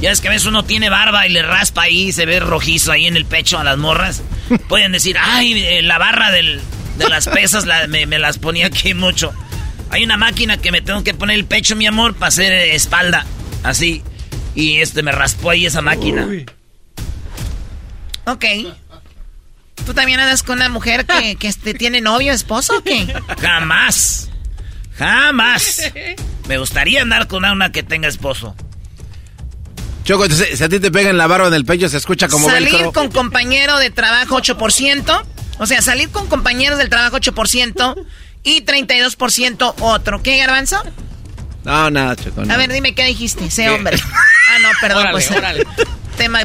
Ya 0.02 0.12
es 0.12 0.22
que 0.22 0.28
a 0.28 0.32
veces 0.32 0.48
uno 0.48 0.64
tiene 0.64 0.90
barba 0.90 1.28
y 1.28 1.32
le 1.32 1.42
raspa 1.42 1.84
ahí, 1.84 2.12
se 2.12 2.26
ve 2.26 2.40
rojizo 2.40 2.92
ahí 2.92 3.06
en 3.06 3.16
el 3.16 3.26
pecho 3.26 3.60
a 3.60 3.64
las 3.64 3.78
morras. 3.78 4.24
Pueden 4.68 4.92
decir, 4.92 5.18
ay, 5.20 5.54
eh, 5.54 5.82
la 5.82 5.98
barra 5.98 6.32
de 6.32 6.62
las 7.10 7.28
pesas 7.28 7.66
me, 7.88 8.06
las 8.20 8.38
ponía 8.38 8.68
aquí 8.68 8.94
mucho. 8.94 9.34
Hay 9.90 10.04
una 10.04 10.18
máquina 10.18 10.58
que 10.58 10.72
me 10.72 10.82
tengo 10.82 11.04
que 11.04 11.14
poner 11.14 11.36
el 11.36 11.46
pecho, 11.46 11.76
mi 11.76 11.86
amor, 11.86 12.16
para 12.16 12.28
hacer 12.28 12.52
espalda. 12.52 13.26
Así. 13.64 14.04
Y 14.56 14.78
este 14.78 15.04
me 15.04 15.12
raspó 15.12 15.50
ahí 15.50 15.66
esa 15.66 15.82
máquina. 15.82 16.28
Ok. 18.26 18.46
¿Tú 19.86 19.94
también 19.94 20.20
andas 20.20 20.44
con 20.44 20.58
una 20.58 20.70
mujer 20.70 21.06
que, 21.06 21.36
que 21.40 21.48
este, 21.48 21.74
tiene 21.74 22.02
novio, 22.02 22.32
esposo 22.32 22.78
o 22.78 22.82
qué? 22.82 23.14
Jamás. 23.40 24.30
Jamás. 24.98 25.92
Me 26.48 26.58
gustaría 26.58 27.02
andar 27.02 27.28
con 27.28 27.46
una 27.46 27.72
que 27.72 27.84
tenga 27.84 28.08
esposo. 28.08 28.56
Choco, 30.06 30.30
si 30.30 30.64
a 30.64 30.70
ti 30.70 30.80
te 30.80 30.92
pegan 30.92 31.18
la 31.18 31.26
barba 31.26 31.48
en 31.48 31.54
el 31.56 31.66
pecho, 31.66 31.90
se 31.90 31.98
escucha 31.98 32.28
como 32.28 32.48
Salir 32.48 32.92
con 32.94 33.10
compañero 33.10 33.78
de 33.80 33.90
trabajo 33.90 34.38
8%. 34.38 35.24
O 35.58 35.66
sea, 35.66 35.82
salir 35.82 36.10
con 36.10 36.28
compañeros 36.28 36.78
del 36.78 36.90
trabajo 36.90 37.18
8% 37.18 38.06
y 38.46 38.64
32% 38.64 39.74
otro. 39.82 40.24
¿Qué, 40.24 40.38
Garbanzo? 40.38 40.82
No, 41.66 41.90
nada, 41.90 42.16
Choco. 42.16 42.42
A 42.42 42.58
ver, 42.58 42.72
dime 42.72 42.96
qué 42.96 43.06
dijiste, 43.06 43.52
sé 43.52 43.70
hombre. 43.70 43.98
ah, 44.50 44.60
no, 44.62 44.70
perdón, 44.80 45.08
pues. 45.12 45.30
Tema. 46.18 46.44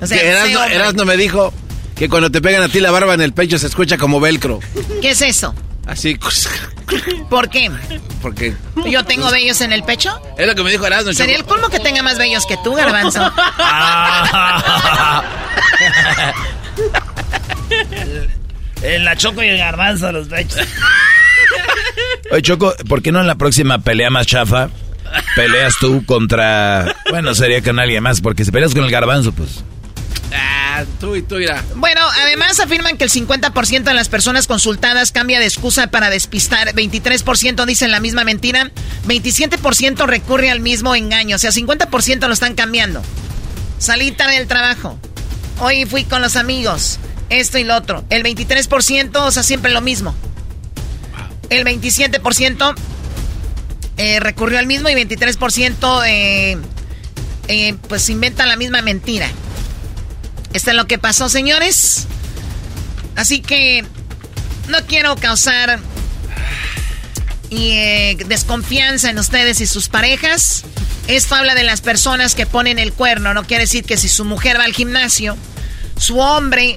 o 0.00 0.06
sea, 0.06 0.66
Erasno 0.66 1.04
me 1.04 1.16
dijo 1.16 1.54
que 1.94 2.08
cuando 2.08 2.32
te 2.32 2.40
pegan 2.40 2.62
a 2.62 2.68
ti 2.68 2.80
la 2.80 2.90
barba 2.90 3.14
en 3.14 3.20
el 3.20 3.32
pecho 3.32 3.56
se 3.56 3.68
escucha 3.68 3.98
como 3.98 4.18
velcro. 4.18 4.58
¿Qué 5.00 5.10
es 5.10 5.22
eso? 5.22 5.54
Así. 5.86 6.18
¿Por 7.30 7.48
qué? 7.50 7.70
Porque. 8.20 8.56
¿Yo 8.90 9.04
tengo 9.04 9.30
vellos 9.30 9.60
en 9.60 9.72
el 9.72 9.84
pecho? 9.84 10.20
Es 10.36 10.46
lo 10.46 10.56
que 10.56 10.64
me 10.64 10.72
dijo 10.72 10.84
Erasmo. 10.86 11.12
Sería 11.12 11.36
el 11.36 11.44
colmo 11.44 11.68
que 11.68 11.78
tenga 11.78 12.02
más 12.02 12.18
vellos 12.18 12.46
que 12.46 12.56
tú, 12.64 12.74
Garbanzo. 12.74 13.20
el, 18.82 19.04
la 19.04 19.16
Choco 19.16 19.42
y 19.42 19.48
el 19.48 19.58
Garbanzo, 19.58 20.12
los 20.12 20.28
pechos. 20.28 20.60
Oye, 22.30 22.42
Choco, 22.42 22.74
¿por 22.88 23.02
qué 23.02 23.12
no 23.12 23.20
en 23.20 23.26
la 23.26 23.36
próxima 23.36 23.78
pelea 23.78 24.10
más 24.10 24.26
chafa 24.26 24.70
peleas 25.34 25.76
tú 25.78 26.04
contra... 26.04 26.94
Bueno, 27.10 27.34
sería 27.34 27.62
con 27.62 27.78
alguien 27.78 28.02
más, 28.02 28.20
porque 28.20 28.44
si 28.44 28.50
peleas 28.50 28.74
con 28.74 28.84
el 28.84 28.90
garbanzo, 28.90 29.32
pues... 29.32 29.62
Ah, 30.32 30.84
tú 30.98 31.14
y 31.14 31.22
tú 31.22 31.38
irá. 31.38 31.62
Bueno, 31.76 32.00
además 32.22 32.58
afirman 32.58 32.96
que 32.96 33.04
el 33.04 33.10
50% 33.10 33.84
de 33.84 33.94
las 33.94 34.08
personas 34.08 34.48
consultadas 34.48 35.12
cambia 35.12 35.38
de 35.38 35.44
excusa 35.44 35.86
para 35.88 36.10
despistar, 36.10 36.74
23% 36.74 37.64
dicen 37.66 37.92
la 37.92 38.00
misma 38.00 38.24
mentira, 38.24 38.70
27% 39.06 40.06
recurre 40.06 40.50
al 40.50 40.60
mismo 40.60 40.94
engaño, 40.96 41.36
o 41.36 41.38
sea, 41.38 41.50
50% 41.50 42.26
lo 42.26 42.32
están 42.32 42.54
cambiando. 42.54 43.02
Salí 43.78 44.10
tarde 44.10 44.38
del 44.38 44.48
trabajo, 44.48 44.98
hoy 45.60 45.84
fui 45.84 46.04
con 46.04 46.20
los 46.20 46.34
amigos, 46.34 46.98
esto 47.30 47.58
y 47.58 47.64
lo 47.64 47.76
otro. 47.76 48.04
El 48.10 48.22
23%, 48.22 49.16
o 49.16 49.30
sea, 49.30 49.42
siempre 49.42 49.72
lo 49.72 49.80
mismo. 49.80 50.14
El 51.50 51.64
27% 51.64 52.74
eh, 53.96 54.20
recurrió 54.20 54.58
al 54.58 54.66
mismo 54.66 54.88
y 54.88 54.94
23% 54.94 56.02
eh, 56.06 56.58
eh, 57.48 57.74
pues 57.88 58.08
inventa 58.08 58.46
la 58.46 58.56
misma 58.56 58.82
mentira. 58.82 59.28
Esto 60.52 60.70
es 60.70 60.76
lo 60.76 60.86
que 60.86 60.98
pasó, 60.98 61.28
señores. 61.28 62.06
Así 63.16 63.40
que 63.40 63.84
no 64.68 64.78
quiero 64.86 65.16
causar 65.16 65.78
y, 67.50 68.14
desconfianza 68.26 69.10
en 69.10 69.18
ustedes 69.18 69.60
y 69.60 69.66
sus 69.66 69.88
parejas. 69.88 70.64
Esto 71.06 71.34
habla 71.34 71.54
de 71.54 71.64
las 71.64 71.80
personas 71.80 72.34
que 72.34 72.46
ponen 72.46 72.78
el 72.78 72.92
cuerno. 72.92 73.34
No 73.34 73.44
quiere 73.44 73.64
decir 73.64 73.84
que 73.84 73.96
si 73.96 74.08
su 74.08 74.24
mujer 74.24 74.58
va 74.58 74.64
al 74.64 74.72
gimnasio, 74.72 75.36
su 75.98 76.18
hombre 76.18 76.76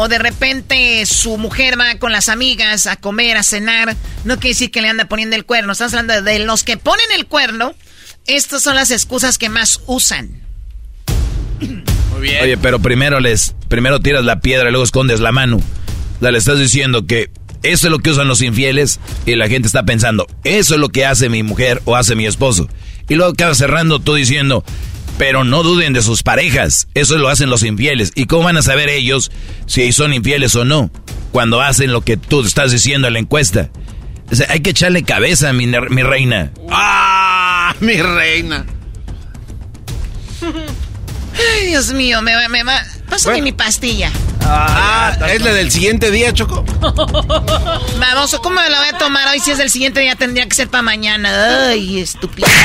o 0.00 0.06
de 0.06 0.18
repente 0.18 1.04
su 1.06 1.38
mujer 1.38 1.76
va 1.78 1.96
con 1.98 2.12
las 2.12 2.28
amigas 2.28 2.86
a 2.86 2.94
comer, 2.94 3.36
a 3.36 3.42
cenar, 3.42 3.96
no 4.22 4.36
quiere 4.36 4.50
decir 4.50 4.70
que 4.70 4.80
le 4.80 4.88
anda 4.88 5.06
poniendo 5.06 5.34
el 5.34 5.44
cuerno. 5.44 5.72
Estamos 5.72 5.92
hablando 5.92 6.22
de 6.22 6.38
los 6.38 6.62
que 6.62 6.76
ponen 6.76 7.06
el 7.16 7.26
cuerno. 7.26 7.74
Estas 8.28 8.62
son 8.62 8.76
las 8.76 8.92
excusas 8.92 9.38
que 9.38 9.48
más 9.48 9.80
usan. 9.86 10.40
Muy 11.58 12.20
bien. 12.20 12.44
Oye, 12.44 12.56
pero 12.58 12.78
primero 12.78 13.18
les, 13.18 13.56
primero 13.66 13.98
tiras 13.98 14.24
la 14.24 14.38
piedra 14.38 14.68
y 14.68 14.70
luego 14.70 14.84
escondes 14.84 15.18
la 15.18 15.32
mano. 15.32 15.60
le 16.20 16.38
estás 16.38 16.60
diciendo 16.60 17.04
que 17.04 17.32
eso 17.64 17.88
es 17.88 17.90
lo 17.90 17.98
que 17.98 18.10
usan 18.10 18.28
los 18.28 18.40
infieles 18.40 19.00
y 19.26 19.34
la 19.34 19.48
gente 19.48 19.66
está 19.66 19.82
pensando, 19.82 20.28
eso 20.44 20.74
es 20.74 20.80
lo 20.80 20.90
que 20.90 21.06
hace 21.06 21.28
mi 21.28 21.42
mujer 21.42 21.82
o 21.86 21.96
hace 21.96 22.14
mi 22.14 22.24
esposo. 22.24 22.68
Y 23.08 23.16
luego 23.16 23.32
acabas 23.32 23.58
cerrando 23.58 23.98
tú 23.98 24.14
diciendo, 24.14 24.64
pero 25.18 25.44
no 25.44 25.62
duden 25.62 25.92
de 25.92 26.02
sus 26.02 26.22
parejas. 26.22 26.88
Eso 26.94 27.18
lo 27.18 27.28
hacen 27.28 27.50
los 27.50 27.64
infieles. 27.64 28.12
¿Y 28.14 28.26
cómo 28.26 28.44
van 28.44 28.56
a 28.56 28.62
saber 28.62 28.88
ellos 28.88 29.30
si 29.66 29.92
son 29.92 30.14
infieles 30.14 30.54
o 30.56 30.64
no? 30.64 30.90
Cuando 31.32 31.60
hacen 31.60 31.92
lo 31.92 32.00
que 32.02 32.16
tú 32.16 32.42
estás 32.42 32.70
diciendo 32.70 33.08
en 33.08 33.14
la 33.14 33.18
encuesta. 33.18 33.70
hay 34.48 34.60
que 34.60 34.70
echarle 34.70 35.02
cabeza, 35.02 35.52
mi, 35.52 35.66
mi 35.66 36.02
reina. 36.02 36.52
¡Ah! 36.70 37.74
Mi 37.80 37.94
reina. 38.00 38.64
Ay, 40.42 41.66
Dios 41.66 41.92
mío, 41.92 42.22
me 42.22 42.34
va, 42.34 42.48
me 42.48 42.62
Pásame 43.08 43.42
mi 43.42 43.52
pastilla. 43.52 44.10
Ah, 44.42 45.16
¿es 45.32 45.42
la 45.42 45.52
del 45.52 45.70
siguiente 45.70 46.10
día, 46.10 46.32
Choco? 46.32 46.64
Vamos, 47.98 48.38
¿cómo 48.42 48.60
me 48.60 48.70
la 48.70 48.78
voy 48.78 48.88
a 48.88 48.98
tomar 48.98 49.28
hoy 49.28 49.40
si 49.40 49.50
es 49.50 49.58
del 49.58 49.70
siguiente 49.70 50.00
día? 50.00 50.14
Tendría 50.16 50.46
que 50.46 50.54
ser 50.54 50.68
para 50.68 50.82
mañana. 50.82 51.68
Ay, 51.68 52.00
estúpido. 52.00 52.48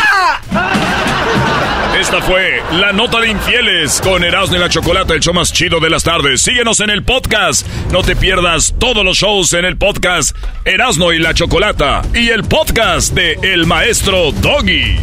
Esta 2.00 2.22
fue 2.22 2.62
la 2.72 2.92
nota 2.92 3.20
de 3.20 3.30
infieles 3.30 4.02
con 4.02 4.24
Erasmo 4.24 4.56
y 4.56 4.60
la 4.60 4.70
Chocolate, 4.70 5.14
el 5.14 5.20
show 5.20 5.34
más 5.34 5.54
chido 5.54 5.80
de 5.80 5.90
las 5.90 6.04
tardes. 6.04 6.42
Síguenos 6.42 6.80
en 6.80 6.90
el 6.90 7.04
podcast. 7.04 7.68
No 7.92 8.02
te 8.02 8.16
pierdas 8.16 8.74
todos 8.80 9.06
los 9.06 9.18
shows 9.18 9.54
en 9.54 9.66
el 9.66 9.78
podcast 9.78 10.36
Erasmo 10.66 11.14
y 11.14 11.20
la 11.20 11.34
Chocolata 11.34 12.02
y 12.14 12.30
el 12.30 12.44
podcast 12.44 13.14
de 13.14 13.38
El 13.44 13.68
Maestro 13.68 14.32
Doggy. 14.32 14.98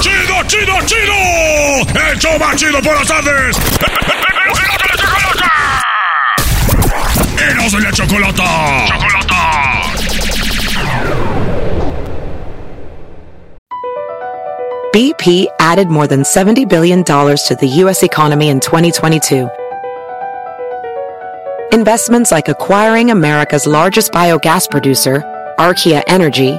¡Chido, 0.00 0.42
chido, 0.46 0.74
chido! 0.86 1.14
¡El 2.10 2.18
show 2.18 2.38
más 2.38 2.56
chido 2.56 2.80
por 2.82 2.94
las 2.94 3.08
tardes! 3.08 3.56
¡Erasmo 7.38 7.78
y 7.78 7.82
la 7.82 7.92
Chocolata! 7.92 8.86
¡Chocolata! 8.88 9.36
BP 14.92 15.46
added 15.60 15.88
more 15.88 16.06
than 16.06 16.22
$70 16.22 16.68
billion 16.68 17.04
to 17.04 17.56
the 17.60 17.68
U.S. 17.84 18.02
economy 18.02 18.48
in 18.48 18.60
2022. 18.60 19.48
Investments 21.72 22.32
like 22.32 22.48
acquiring 22.48 23.10
America's 23.10 23.66
largest 23.66 24.12
biogas 24.12 24.70
producer, 24.70 25.22
Archaea 25.58 26.02
Energy, 26.06 26.58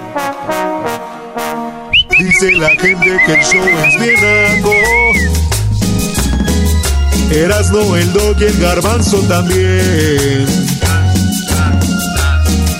Dice 2.19 2.51
la 2.57 2.69
gente 2.69 3.17
que 3.25 3.33
el 3.33 3.43
show 3.43 3.65
es 3.87 3.99
bien 3.99 4.17
algo. 4.55 4.73
Erasno, 7.31 7.95
el 7.95 8.11
dog 8.13 8.35
y 8.39 8.43
el 8.43 8.57
garbanzo 8.59 9.17
también. 9.21 10.45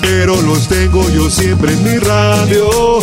Pero 0.02 0.42
los 0.42 0.68
tengo 0.68 1.10
yo 1.10 1.30
siempre 1.30 1.72
en 1.72 1.84
mi 1.84 1.98
radio. 1.98 3.00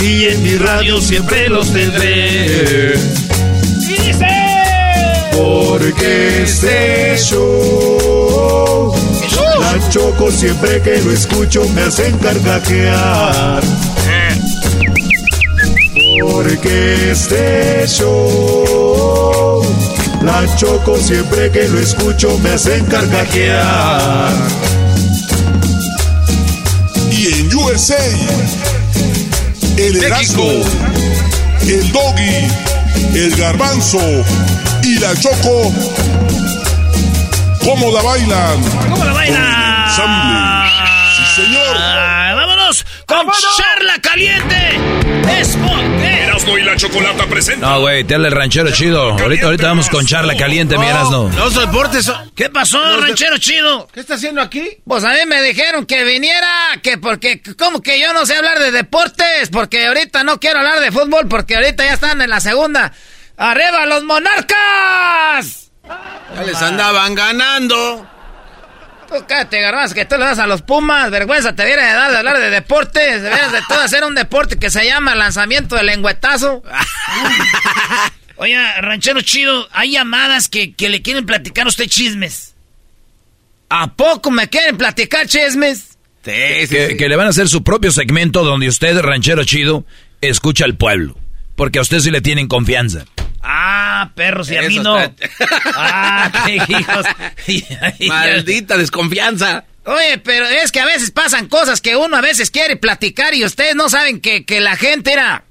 Y 0.00 0.24
en 0.24 0.42
mi 0.42 0.56
radio 0.56 1.00
siempre 1.00 1.48
los 1.48 1.72
tendré. 1.72 2.94
Porque 5.36 6.42
este 6.42 7.16
show, 7.18 8.92
la 9.72 9.88
choco 9.88 10.30
siempre 10.30 10.82
que 10.82 11.00
lo 11.00 11.12
escucho 11.12 11.66
me 11.70 11.82
hacen 11.82 12.16
carcajear. 12.18 13.62
Porque 16.20 17.10
este 17.10 17.86
show, 17.86 19.64
la 20.22 20.44
choco 20.56 20.98
siempre 20.98 21.50
que 21.50 21.68
lo 21.68 21.78
escucho 21.78 22.38
me 22.42 22.50
hacen 22.50 22.84
carcajear. 22.86 24.32
Y 27.10 27.40
en 27.40 27.54
USA, 27.54 27.96
el 29.78 30.04
Erasmo, 30.04 30.50
el 31.62 31.92
Doggy, 31.92 32.48
el 33.14 33.36
Garbanzo 33.36 34.00
y 34.82 34.98
la 34.98 35.14
Choco, 35.16 35.72
¿cómo 37.64 37.90
la 37.90 38.02
bailan? 38.02 38.62
¿Cómo 38.90 39.04
la 39.04 39.12
bailan? 39.12 39.61
Sí, 39.94 41.42
señor. 41.42 41.76
Ah, 41.78 42.32
vámonos 42.34 42.84
con 43.06 43.26
charla 43.56 43.98
caliente. 44.00 44.78
Es 45.38 45.54
Erasmo 46.02 46.56
y 46.56 46.62
la 46.62 46.76
Chocolata 46.76 47.26
presenta. 47.26 47.66
No, 47.68 47.80
güey, 47.80 48.02
te 48.04 48.14
habla 48.14 48.28
el 48.28 48.34
ranchero 48.34 48.70
chido. 48.70 49.12
Ahorita, 49.12 49.46
ahorita 49.46 49.66
vamos 49.68 49.90
con 49.90 50.06
charla 50.06 50.34
caliente, 50.36 50.78
mi 50.78 50.86
Erasmo. 50.86 51.30
Los 51.36 51.54
deportes. 51.54 52.06
son- 52.06 52.30
¿Qué 52.34 52.48
pasó, 52.48 52.78
ranchero 53.00 53.36
chido? 53.36 53.86
¿Qué 53.92 54.00
está 54.00 54.14
haciendo 54.14 54.40
aquí? 54.40 54.78
Pues 54.86 55.04
a 55.04 55.10
mí 55.10 55.20
me 55.26 55.42
dijeron 55.42 55.84
que 55.84 56.04
viniera, 56.04 56.48
que 56.82 56.96
porque, 56.96 57.42
como 57.58 57.82
que 57.82 58.00
yo 58.00 58.14
no 58.14 58.24
sé 58.24 58.36
hablar 58.36 58.58
de 58.60 58.72
deportes, 58.72 59.50
porque 59.52 59.86
ahorita 59.86 60.24
no 60.24 60.40
quiero 60.40 60.60
hablar 60.60 60.80
de 60.80 60.90
fútbol, 60.90 61.28
porque 61.28 61.56
ahorita 61.56 61.84
ya 61.84 61.92
están 61.92 62.22
en 62.22 62.30
la 62.30 62.40
segunda. 62.40 62.92
¡Arriba 63.36 63.84
los 63.86 64.04
monarcas! 64.04 65.70
Ya 66.34 66.42
les 66.46 66.56
andaban 66.62 67.14
ganando. 67.14 68.06
Tú 69.12 69.24
cállate, 69.28 69.60
garbanzo, 69.60 69.94
que 69.94 70.04
tú 70.06 70.16
le 70.16 70.24
das 70.24 70.38
a 70.38 70.46
los 70.46 70.62
Pumas. 70.62 71.10
Vergüenza 71.10 71.54
te 71.54 71.64
viene 71.66 71.82
de 71.82 71.92
dar 71.92 72.10
de 72.10 72.16
hablar 72.16 72.38
de 72.38 72.50
deportes. 72.50 73.22
Deberías 73.22 73.52
de 73.52 73.60
todo 73.68 73.80
hacer 73.80 74.04
un 74.04 74.14
deporte 74.14 74.58
que 74.58 74.70
se 74.70 74.84
llama 74.84 75.14
lanzamiento 75.14 75.76
de 75.76 75.82
lengüetazo. 75.82 76.62
Oye, 78.36 78.56
ranchero 78.80 79.20
chido, 79.20 79.68
hay 79.72 79.92
llamadas 79.92 80.48
que, 80.48 80.72
que 80.72 80.88
le 80.88 81.02
quieren 81.02 81.26
platicar 81.26 81.66
a 81.66 81.68
usted 81.68 81.86
chismes. 81.86 82.54
¿A 83.68 83.94
poco 83.94 84.30
me 84.30 84.48
quieren 84.48 84.76
platicar 84.76 85.26
chismes? 85.26 85.98
Que, 86.22 86.96
que 86.98 87.08
le 87.08 87.16
van 87.16 87.26
a 87.26 87.30
hacer 87.30 87.48
su 87.48 87.62
propio 87.62 87.92
segmento 87.92 88.44
donde 88.44 88.68
usted, 88.68 88.98
ranchero 89.00 89.44
chido, 89.44 89.84
escucha 90.20 90.64
al 90.64 90.76
pueblo. 90.76 91.16
Porque 91.56 91.78
a 91.78 91.82
usted 91.82 92.00
sí 92.00 92.10
le 92.10 92.20
tienen 92.20 92.48
confianza. 92.48 93.04
Ah, 94.02 94.12
perros, 94.14 94.50
y 94.50 94.56
a 94.56 94.62
mí 94.62 94.78
no. 94.78 94.98
está- 94.98 95.28
Ah, 95.74 96.44
qué 96.46 96.54
hijos. 96.56 97.06
Maldita 98.08 98.76
desconfianza. 98.76 99.64
Oye, 99.84 100.18
pero 100.18 100.46
es 100.46 100.70
que 100.70 100.80
a 100.80 100.86
veces 100.86 101.10
pasan 101.10 101.48
cosas 101.48 101.80
que 101.80 101.96
uno 101.96 102.16
a 102.16 102.20
veces 102.20 102.50
quiere 102.50 102.76
platicar 102.76 103.34
y 103.34 103.44
ustedes 103.44 103.74
no 103.74 103.88
saben 103.88 104.20
que, 104.20 104.44
que 104.44 104.60
la 104.60 104.76
gente 104.76 105.12
era... 105.12 105.44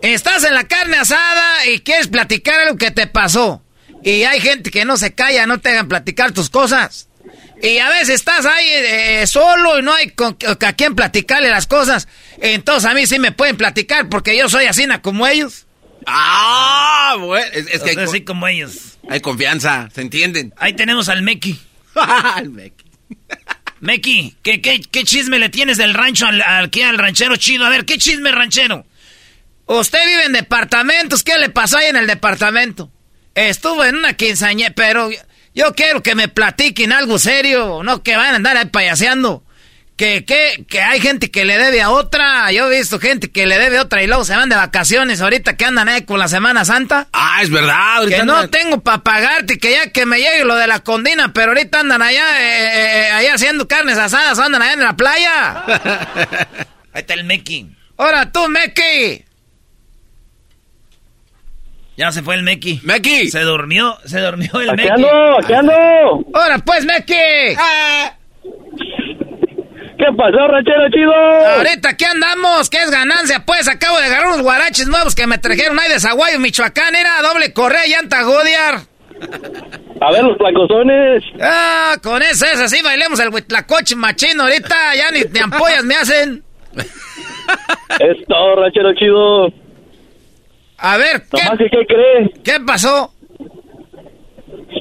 Estás 0.00 0.44
en 0.44 0.54
la 0.54 0.64
carne 0.64 0.96
asada 0.96 1.66
y 1.66 1.80
quieres 1.80 2.08
platicar 2.08 2.60
algo 2.60 2.76
que 2.78 2.90
te 2.90 3.06
pasó. 3.06 3.62
Y 4.02 4.22
hay 4.24 4.40
gente 4.40 4.70
que 4.70 4.84
no 4.84 4.96
se 4.96 5.14
calla, 5.14 5.46
no 5.46 5.58
te 5.60 5.70
hagan 5.70 5.88
platicar 5.88 6.32
tus 6.32 6.48
cosas. 6.50 7.08
Y 7.62 7.78
a 7.78 7.88
veces 7.88 8.10
estás 8.10 8.46
ahí 8.46 8.66
eh, 8.68 9.26
solo 9.26 9.78
y 9.78 9.82
no 9.82 9.92
hay 9.94 10.10
con, 10.10 10.36
a 10.48 10.72
quien 10.74 10.94
platicarle 10.94 11.50
las 11.50 11.66
cosas. 11.66 12.08
Entonces 12.40 12.88
a 12.90 12.94
mí 12.94 13.06
sí 13.06 13.18
me 13.18 13.32
pueden 13.32 13.56
platicar 13.56 14.08
porque 14.08 14.36
yo 14.36 14.48
soy 14.48 14.66
así 14.66 14.86
como 15.02 15.26
ellos. 15.26 15.63
Ah, 16.06 17.16
bueno. 17.18 17.46
Es, 17.52 17.66
es 17.68 17.82
que 17.82 17.90
hay, 17.90 17.96
Así 17.96 18.22
como 18.22 18.46
ellos. 18.46 18.98
hay 19.08 19.20
confianza, 19.20 19.88
¿se 19.94 20.00
entienden? 20.00 20.52
Ahí 20.56 20.72
tenemos 20.74 21.08
al 21.08 21.22
Meki. 21.22 21.58
El 22.38 22.50
Meki. 22.50 22.84
Meki, 23.80 24.36
¿qué, 24.42 24.60
qué, 24.62 24.80
qué 24.80 25.04
chisme 25.04 25.38
le 25.38 25.50
tienes 25.50 25.76
del 25.76 25.94
rancho 25.94 26.26
al, 26.26 26.40
al, 26.42 26.66
aquí 26.66 26.82
al 26.82 26.98
ranchero 26.98 27.36
chido? 27.36 27.66
A 27.66 27.68
ver, 27.68 27.84
¿qué 27.84 27.98
chisme 27.98 28.32
ranchero? 28.32 28.86
Usted 29.66 29.98
vive 30.06 30.24
en 30.24 30.32
departamentos, 30.32 31.22
¿qué 31.22 31.38
le 31.38 31.50
pasó 31.50 31.78
ahí 31.78 31.86
en 31.88 31.96
el 31.96 32.06
departamento? 32.06 32.90
Estuvo 33.34 33.84
en 33.84 33.96
una 33.96 34.14
quinceañera, 34.14 34.72
pero 34.74 35.10
yo 35.54 35.74
quiero 35.74 36.02
que 36.02 36.14
me 36.14 36.28
platiquen 36.28 36.92
algo 36.92 37.18
serio, 37.18 37.82
no 37.82 38.02
que 38.02 38.16
van 38.16 38.32
a 38.32 38.36
andar 38.36 38.56
ahí 38.56 38.66
payaseando. 38.66 39.43
Que, 39.96 40.24
que, 40.24 40.64
que 40.68 40.80
hay 40.80 40.98
gente 40.98 41.30
que 41.30 41.44
le 41.44 41.56
debe 41.56 41.80
a 41.80 41.90
otra, 41.90 42.50
yo 42.50 42.68
he 42.68 42.78
visto 42.78 42.98
gente 42.98 43.30
que 43.30 43.46
le 43.46 43.56
debe 43.60 43.78
a 43.78 43.82
otra 43.82 44.02
y 44.02 44.08
luego 44.08 44.24
se 44.24 44.34
van 44.34 44.48
de 44.48 44.56
vacaciones 44.56 45.20
ahorita 45.20 45.56
que 45.56 45.64
andan 45.66 45.88
ahí 45.88 46.02
con 46.02 46.18
la 46.18 46.26
Semana 46.26 46.64
Santa. 46.64 47.06
Ah, 47.12 47.38
es 47.42 47.48
verdad. 47.50 47.98
ahorita 47.98 48.16
Que 48.18 48.24
no 48.24 48.50
tengo 48.50 48.80
para 48.80 49.04
pagarte, 49.04 49.56
que 49.56 49.70
ya 49.70 49.90
que 49.92 50.04
me 50.04 50.18
llegue 50.18 50.44
lo 50.44 50.56
de 50.56 50.66
la 50.66 50.80
condina, 50.80 51.32
pero 51.32 51.52
ahorita 51.52 51.78
andan 51.78 52.02
allá, 52.02 52.24
eh, 52.42 53.06
eh, 53.06 53.10
allá 53.12 53.34
haciendo 53.34 53.68
carnes 53.68 53.96
asadas, 53.96 54.36
andan 54.40 54.62
allá 54.62 54.72
en 54.72 54.80
la 54.82 54.96
playa. 54.96 55.64
Ahí 56.92 57.00
está 57.00 57.14
el 57.14 57.22
Meki. 57.22 57.70
Ahora 57.96 58.32
tú, 58.32 58.48
Meki. 58.48 59.24
Ya 61.96 62.10
se 62.10 62.22
fue 62.22 62.34
el 62.34 62.42
Meki. 62.42 62.80
Meki. 62.82 63.30
Se 63.30 63.40
durmió, 63.42 63.96
se 64.04 64.18
durmió 64.18 64.50
el 64.60 64.70
Aquí 64.70 64.82
Meki. 64.82 64.90
ando, 64.92 65.38
aquí 65.38 65.52
ando. 65.52 65.72
Ahora 66.34 66.58
pues, 66.58 66.84
Meki. 66.84 67.14
¿Qué 69.98 70.06
pasó, 70.16 70.48
ranchero 70.48 70.88
chido? 70.90 71.12
Ahorita 71.12 71.90
aquí 71.90 72.04
andamos, 72.04 72.68
¿qué 72.68 72.78
es 72.78 72.90
ganancia? 72.90 73.44
Pues 73.46 73.68
acabo 73.68 73.98
de 73.98 74.04
agarrar 74.06 74.28
unos 74.28 74.42
guaraches 74.42 74.88
nuevos 74.88 75.14
que 75.14 75.26
me 75.26 75.38
trajeron 75.38 75.78
ahí 75.78 75.88
de 75.88 76.00
Zaguayo, 76.00 76.40
Michoacán. 76.40 76.94
Era 76.94 77.22
doble 77.22 77.52
correa, 77.52 77.86
llanta 77.86 78.22
Goodiar. 78.22 78.80
A 80.00 80.10
ver 80.10 80.24
los 80.24 80.36
placozones. 80.36 81.22
Ah, 81.40 81.96
con 82.02 82.22
eso 82.22 82.44
es 82.46 82.60
así, 82.60 82.82
bailemos 82.82 83.20
el 83.20 83.28
huitlacoche 83.28 83.94
machino. 83.94 84.42
Ahorita 84.42 84.74
ya 84.96 85.10
ni, 85.12 85.20
ni 85.32 85.38
ampollas 85.38 85.84
me 85.84 85.94
hacen. 85.94 86.42
Es 88.00 88.26
todo, 88.26 88.56
ranchero 88.56 88.92
chido. 88.94 89.46
A 90.78 90.96
ver, 90.96 91.22
¿qué, 91.30 91.70
¿qué? 91.70 92.42
¿qué 92.42 92.60
pasó? 92.66 93.12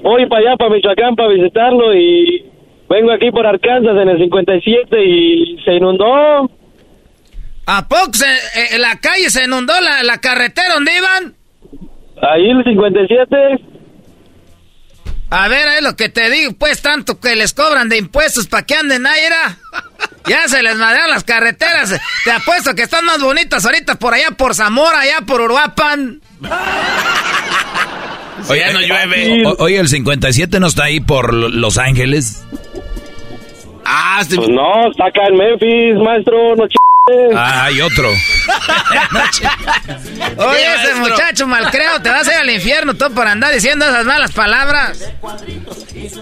Voy 0.01 0.27
para 0.27 0.41
allá, 0.41 0.57
para 0.57 0.71
Michoacán, 0.71 1.15
para 1.15 1.29
visitarlo 1.29 1.93
y 1.93 2.45
vengo 2.93 3.11
aquí 3.11 3.31
por 3.31 3.45
Arkansas 3.45 3.95
en 4.01 4.09
el 4.09 4.17
57 4.17 5.03
y 5.05 5.57
se 5.65 5.73
inundó. 5.73 6.49
¿A 7.65 7.87
poco 7.87 8.11
se, 8.13 8.25
eh, 8.75 8.77
la 8.77 8.99
calle 8.99 9.29
se 9.29 9.45
inundó 9.45 9.73
la, 9.81 10.03
la 10.03 10.19
carretera 10.19 10.73
donde 10.75 10.91
iban? 10.97 11.35
Ahí 12.21 12.49
el 12.49 12.63
57. 12.63 13.35
A 15.29 15.47
ver, 15.47 15.67
es 15.77 15.81
lo 15.81 15.95
que 15.95 16.09
te 16.09 16.29
digo, 16.29 16.53
pues 16.59 16.81
tanto 16.81 17.19
que 17.19 17.35
les 17.35 17.53
cobran 17.53 17.89
de 17.89 17.97
impuestos 17.97 18.45
para 18.47 18.65
que 18.65 18.75
anden 18.75 19.05
ahí, 19.07 19.19
era. 19.25 19.57
Ya 20.27 20.47
se 20.47 20.61
les 20.61 20.75
madrean 20.75 21.09
las 21.09 21.23
carreteras. 21.23 21.99
Te 22.23 22.31
apuesto 22.31 22.75
que 22.75 22.83
están 22.83 23.03
más 23.05 23.19
bonitas 23.21 23.65
ahorita 23.65 23.95
por 23.95 24.13
allá 24.13 24.29
por 24.37 24.53
Zamora, 24.53 24.99
allá 24.99 25.21
por 25.25 25.41
Uruapan. 25.41 26.21
Oye, 28.49 28.73
no 28.73 28.79
llueve. 28.81 29.43
O- 29.47 29.55
oye, 29.63 29.79
el 29.79 29.87
57 29.87 30.59
no 30.59 30.67
está 30.67 30.83
ahí 30.85 30.99
por 30.99 31.33
Lo- 31.33 31.49
Los 31.49 31.77
Ángeles. 31.77 32.43
Ah, 33.85 34.19
este- 34.21 34.35
Pues 34.37 34.49
no, 34.49 34.89
está 34.91 35.05
acá 35.07 35.21
en 35.29 35.37
Memphis, 35.37 35.95
maestro, 36.03 36.55
no 36.55 36.67
ch... 36.67 36.75
Ah, 37.35 37.65
hay 37.65 37.81
otro. 37.81 38.09
Oye, 40.37 40.75
ese 40.75 40.95
muchacho 40.95 41.45
malcreo 41.47 42.01
te 42.01 42.09
vas 42.09 42.25
a 42.29 42.33
ir 42.33 42.37
al 42.39 42.49
infierno 42.49 42.93
todo 42.93 43.09
por 43.11 43.27
andar 43.27 43.53
diciendo 43.53 43.85
esas 43.85 44.05
malas 44.05 44.31
palabras. 44.31 45.11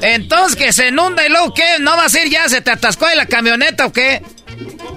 Entonces 0.01 0.55
que 0.57 0.74
se 0.74 0.88
inunda 0.88 1.24
y 1.26 1.30
luego 1.30 1.53
qué, 1.53 1.78
¿no 1.80 1.95
vas 1.95 2.16
a 2.16 2.22
ir 2.22 2.30
ya? 2.32 2.49
¿Se 2.49 2.62
te 2.62 2.72
atascó 2.72 3.05
ahí 3.05 3.16
la 3.16 3.28
camioneta 3.28 3.86
o 3.86 3.93
qué? 3.93 4.24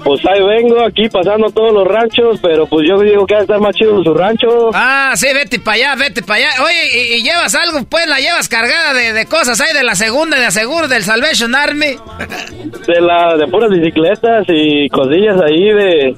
Pues 0.04 0.20
ahí 0.26 0.42
vengo, 0.42 0.84
aquí 0.84 1.08
pasando 1.08 1.48
todos 1.50 1.72
los 1.72 1.86
ranchos, 1.86 2.38
pero 2.42 2.66
pues 2.66 2.86
yo 2.86 2.98
digo 3.00 3.26
que 3.26 3.34
va 3.34 3.40
a 3.40 3.42
estar 3.44 3.58
más 3.58 3.74
chido 3.74 4.02
su 4.02 4.12
rancho. 4.12 4.70
Ah, 4.74 5.12
sí, 5.16 5.28
vete 5.32 5.58
para 5.60 5.76
allá, 5.76 5.94
vete 5.96 6.22
para 6.22 6.36
allá. 6.40 6.62
Oye, 6.62 6.90
y, 6.94 7.14
y 7.14 7.22
llevas 7.22 7.54
algo, 7.54 7.82
pues 7.84 8.06
la 8.06 8.18
llevas 8.20 8.48
cargada 8.48 8.92
de, 8.92 9.12
de 9.14 9.26
cosas 9.26 9.60
ahí 9.60 9.72
de 9.72 9.82
la 9.82 9.94
segunda 9.94 10.38
de 10.38 10.46
aseguro 10.46 10.88
del 10.88 11.04
Salvation 11.04 11.54
Army. 11.54 11.96
De 12.86 13.00
la 13.00 13.36
de 13.38 13.46
puras 13.46 13.70
bicicletas 13.70 14.44
y 14.48 14.88
cosillas 14.90 15.40
ahí 15.40 15.72
de 15.72 16.14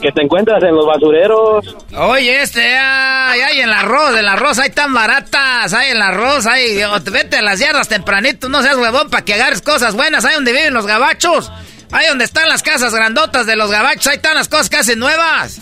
que 0.00 0.12
te 0.12 0.22
encuentras 0.22 0.62
en 0.62 0.74
los 0.74 0.86
basureros. 0.86 1.76
Oye, 1.96 2.42
este, 2.42 2.62
ay, 2.62 3.40
ay, 3.40 3.60
en 3.60 3.68
el 3.68 3.72
arroz, 3.72 4.16
el 4.16 4.28
arroz, 4.28 4.58
hay 4.58 4.70
tan 4.70 4.92
baratas, 4.94 5.72
hay 5.72 5.90
en 5.90 5.96
el 5.96 6.02
arroz, 6.02 6.46
hay, 6.46 6.80
vete 7.10 7.38
a 7.38 7.42
las 7.42 7.58
yardas 7.58 7.88
tempranito, 7.88 8.48
no 8.48 8.62
seas 8.62 8.76
huevón 8.76 9.10
para 9.10 9.24
que 9.24 9.34
agarres 9.34 9.62
cosas 9.62 9.94
buenas, 9.96 10.24
ahí 10.24 10.34
donde 10.34 10.52
viven 10.52 10.74
los 10.74 10.86
gabachos, 10.86 11.50
ahí 11.94 12.06
donde 12.08 12.24
están 12.24 12.48
las 12.48 12.62
casas 12.62 12.94
grandotas 12.94 13.46
de 13.46 13.56
los 13.56 13.70
gabachos, 13.70 14.08
ahí 14.08 14.16
están 14.16 14.34
las 14.34 14.48
cosas 14.48 14.68
casi 14.68 14.96
nuevas. 14.96 15.60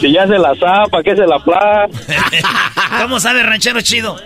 Si 0.00 0.12
ya 0.12 0.26
se 0.26 0.38
la 0.38 0.54
zapa, 0.58 1.02
que 1.02 1.14
se 1.14 1.26
la 1.26 1.38
pla. 1.38 1.86
¿Cómo 3.02 3.20
sabe 3.20 3.42
ranchero 3.42 3.80
chido? 3.80 4.20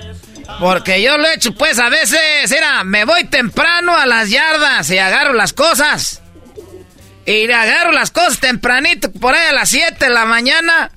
Porque 0.61 1.03
yo 1.03 1.19
lo 1.19 1.27
he 1.27 1.35
hecho, 1.35 1.53
pues, 1.53 1.79
a 1.79 1.89
veces, 1.89 2.51
mira, 2.51 2.85
me 2.85 3.05
voy 3.05 3.25
temprano 3.25 3.97
a 3.97 4.07
las 4.07 4.31
yardas 4.31 4.89
y 4.91 4.99
agarro 4.99 5.33
las 5.35 5.53
cosas. 5.53 6.23
Y 7.27 7.51
agarro 7.51 7.93
las 7.93 8.11
cosas 8.11 8.39
tempranito, 8.39 9.11
por 9.13 9.35
ahí 9.35 9.49
a 9.49 9.53
las 9.53 9.69
7 9.69 9.97
de 9.99 10.11
la 10.11 10.25
mañana. 10.25 10.91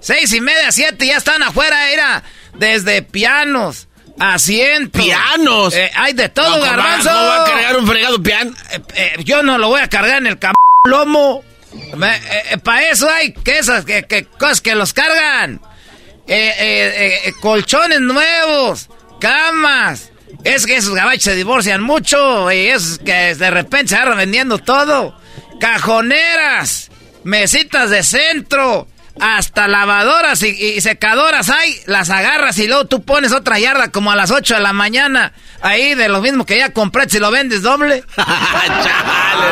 Seis 0.00 0.32
y 0.32 0.40
media, 0.40 0.70
siete, 0.70 1.06
ya 1.06 1.16
están 1.16 1.42
afuera, 1.42 1.76
mira. 1.90 2.22
Desde 2.54 3.02
pianos, 3.02 3.87
asientos. 4.18 5.02
¿Pianos? 5.02 5.74
Eh, 5.74 5.90
hay 5.94 6.12
de 6.12 6.28
todo, 6.28 6.46
No, 6.48 6.52
¿cómo 6.56 6.64
va- 6.66 6.70
garbanzo. 6.76 7.08
cómo 7.10 7.22
va 7.26 7.42
a 7.42 7.44
cargar 7.50 7.76
un 7.78 7.86
fregado 7.86 8.22
piano? 8.22 8.52
Eh, 8.72 8.80
eh, 8.94 9.12
yo 9.24 9.42
no 9.42 9.58
lo 9.58 9.68
voy 9.68 9.80
a 9.80 9.88
cargar 9.88 10.18
en 10.18 10.26
el 10.26 10.38
cam 10.38 10.54
lomo. 10.88 11.42
Para 12.62 12.88
eso 12.90 13.10
hay 13.10 13.32
que 13.32 13.58
esas 13.58 13.84
que, 13.84 14.04
que 14.04 14.24
cosas 14.24 14.60
que 14.60 14.74
los 14.74 14.92
cargan. 14.92 15.60
Colchones 17.40 18.00
nuevos, 18.00 18.88
camas. 19.20 20.10
Es 20.44 20.66
que 20.66 20.76
esos 20.76 20.94
gabachos 20.94 21.24
se 21.24 21.34
divorcian 21.34 21.82
mucho 21.82 22.50
y 22.52 22.68
es 22.68 22.98
que 23.04 23.34
de 23.34 23.50
repente 23.50 23.88
se 23.88 23.96
agarran 23.96 24.18
vendiendo 24.18 24.58
todo. 24.58 25.18
Cajoneras, 25.60 26.90
mesitas 27.24 27.90
de 27.90 28.02
centro, 28.02 28.86
hasta 29.20 29.68
lavadoras 29.68 30.42
y, 30.42 30.48
y 30.48 30.80
secadoras 30.80 31.50
hay. 31.50 31.74
Las 31.86 32.10
agarras 32.10 32.58
y 32.58 32.66
luego 32.66 32.86
tú 32.86 33.02
pones 33.02 33.32
otra 33.32 33.58
yarda 33.58 33.90
como 33.90 34.10
a 34.10 34.16
las 34.16 34.30
8 34.30 34.54
de 34.54 34.60
la 34.60 34.72
mañana. 34.72 35.32
Ahí 35.60 35.94
de 35.94 36.08
lo 36.08 36.20
mismo 36.20 36.46
que 36.46 36.58
ya 36.58 36.72
compré 36.72 37.08
si 37.08 37.18
lo 37.18 37.30
vendes 37.30 37.62
doble. 37.62 38.04
Chale, 38.16 39.48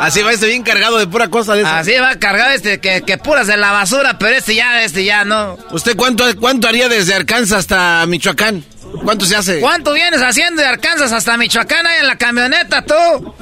Así 0.00 0.22
va 0.22 0.32
este 0.32 0.46
bien 0.46 0.62
cargado 0.62 0.98
de 0.98 1.06
pura 1.06 1.28
cosa 1.28 1.54
de 1.54 1.62
eso. 1.62 1.70
Así 1.70 1.92
va 1.98 2.16
cargado 2.16 2.52
este, 2.52 2.80
que, 2.80 3.02
que 3.02 3.18
puras 3.18 3.46
de 3.46 3.56
la 3.56 3.72
basura, 3.72 4.18
pero 4.18 4.36
este 4.36 4.54
ya, 4.54 4.82
este 4.82 5.04
ya 5.04 5.24
no. 5.24 5.58
¿Usted 5.72 5.96
cuánto, 5.96 6.24
cuánto 6.40 6.68
haría 6.68 6.88
desde 6.88 7.14
Arkansas 7.14 7.58
hasta 7.58 8.04
Michoacán? 8.06 8.64
¿Cuánto 9.04 9.26
se 9.26 9.36
hace? 9.36 9.60
¿Cuánto 9.60 9.92
vienes 9.92 10.22
haciendo 10.22 10.62
de 10.62 10.68
Arkansas 10.68 11.12
hasta 11.12 11.36
Michoacán 11.36 11.86
ahí 11.86 12.00
en 12.00 12.06
la 12.06 12.16
camioneta 12.16 12.82
tú? 12.82 13.34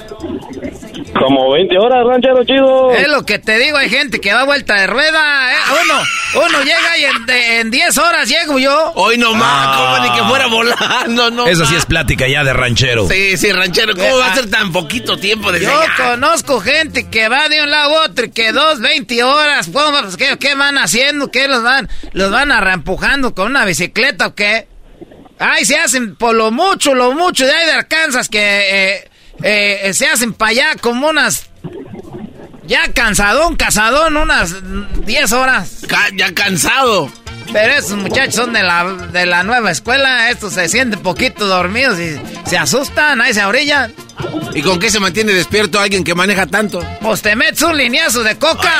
Como 1.19 1.53
20 1.53 1.79
horas, 1.79 2.05
ranchero 2.07 2.45
chido. 2.45 2.91
Es 2.93 3.09
lo 3.09 3.25
que 3.25 3.39
te 3.39 3.59
digo, 3.59 3.77
hay 3.77 3.89
gente 3.89 4.21
que 4.21 4.33
va 4.33 4.41
a 4.41 4.45
vuelta 4.45 4.75
de 4.75 4.87
rueda. 4.87 5.53
¿eh? 5.53 5.57
Uno, 5.85 6.45
uno 6.47 6.59
llega 6.63 6.99
y 6.99 7.05
en, 7.05 7.27
de- 7.27 7.61
en 7.61 7.71
10 7.71 7.99
horas 7.99 8.29
llego 8.29 8.59
yo. 8.59 8.93
Hoy 8.97 9.17
no 9.17 9.35
más, 9.35 9.77
como 9.77 9.99
ni 10.01 10.11
que 10.19 10.25
fuera 10.25 10.47
volando, 10.47 11.31
no. 11.31 11.47
Eso 11.47 11.67
sí 11.67 11.77
es 11.77 11.87
plática 11.87 12.27
ya 12.27 12.43
de 12.43 12.53
ranchero. 12.53 13.09
Sí, 13.09 13.37
sí, 13.37 13.53
ranchero, 13.53 13.95
¿cómo 13.95 14.19
va 14.19 14.27
a 14.27 14.33
ah. 14.33 14.35
ser 14.35 14.51
tan 14.51 14.73
poquito 14.73 15.17
tiempo 15.17 15.53
desde 15.53 15.67
Yo 15.67 15.79
allá? 15.81 16.11
conozco 16.11 16.61
gente 16.61 17.09
que 17.09 17.29
va 17.29 17.49
de 17.49 17.63
un 17.63 17.71
lado 17.71 17.99
a 17.99 18.05
otro 18.05 18.27
y 18.27 18.31
que 18.31 18.53
dos, 18.53 18.81
20 18.81 19.23
horas. 19.23 19.71
¿Cómo, 19.73 20.01
pues, 20.03 20.17
¿qué, 20.17 20.37
qué 20.39 20.55
van 20.55 20.79
haciendo? 20.79 21.31
¿Qué 21.31 21.49
los 21.49 21.63
van, 21.63 21.89
los 22.13 22.31
van 22.31 22.51
a 22.51 22.61
reempujando 22.61 23.35
con 23.35 23.47
una 23.47 23.65
bicicleta 23.65 24.29
o 24.29 24.35
qué? 24.35 24.69
Ay, 25.39 25.65
se 25.65 25.77
hacen 25.77 26.17
por 26.17 26.35
lo 26.35 26.51
mucho, 26.51 26.95
lo 26.95 27.13
mucho 27.13 27.45
de 27.45 27.53
ahí 27.53 27.67
de 27.67 27.73
Arkansas 27.73 28.29
que 28.29 28.39
eh, 28.41 29.11
eh, 29.43 29.91
se 29.95 30.07
hacen 30.07 30.33
para 30.33 30.51
allá 30.51 30.67
como 30.81 31.09
unas... 31.09 31.47
Ya 32.67 32.91
cansadón, 32.93 33.57
casadón, 33.57 34.17
unas 34.17 34.55
10 35.05 35.33
horas. 35.33 35.81
Ca- 35.87 36.09
ya 36.17 36.33
cansado. 36.33 37.13
Pero 37.53 37.75
esos 37.75 37.99
muchachos 37.99 38.37
son 38.37 38.55
de 38.55 38.63
la, 38.63 38.85
de 39.13 39.27
la 39.27 39.43
nueva 39.43 39.71
escuela, 39.71 40.31
estos 40.31 40.55
se 40.55 40.67
sienten 40.69 41.01
poquito 41.01 41.47
dormidos 41.47 42.01
y 42.01 42.19
se 42.49 42.57
asustan, 42.57 43.21
ahí 43.21 43.35
se 43.35 43.45
orillan. 43.45 43.93
¿Y 44.55 44.63
con 44.63 44.79
qué 44.79 44.91
se 44.91 44.99
mantiene 44.99 45.33
despierto 45.33 45.79
alguien 45.79 46.05
que 46.05 46.15
maneja 46.15 46.47
tanto? 46.47 46.81
Pues 47.03 47.21
te 47.21 47.37
metes 47.37 47.61
un 47.63 47.77
lineazo 47.77 48.23
de 48.23 48.39
coca. 48.39 48.73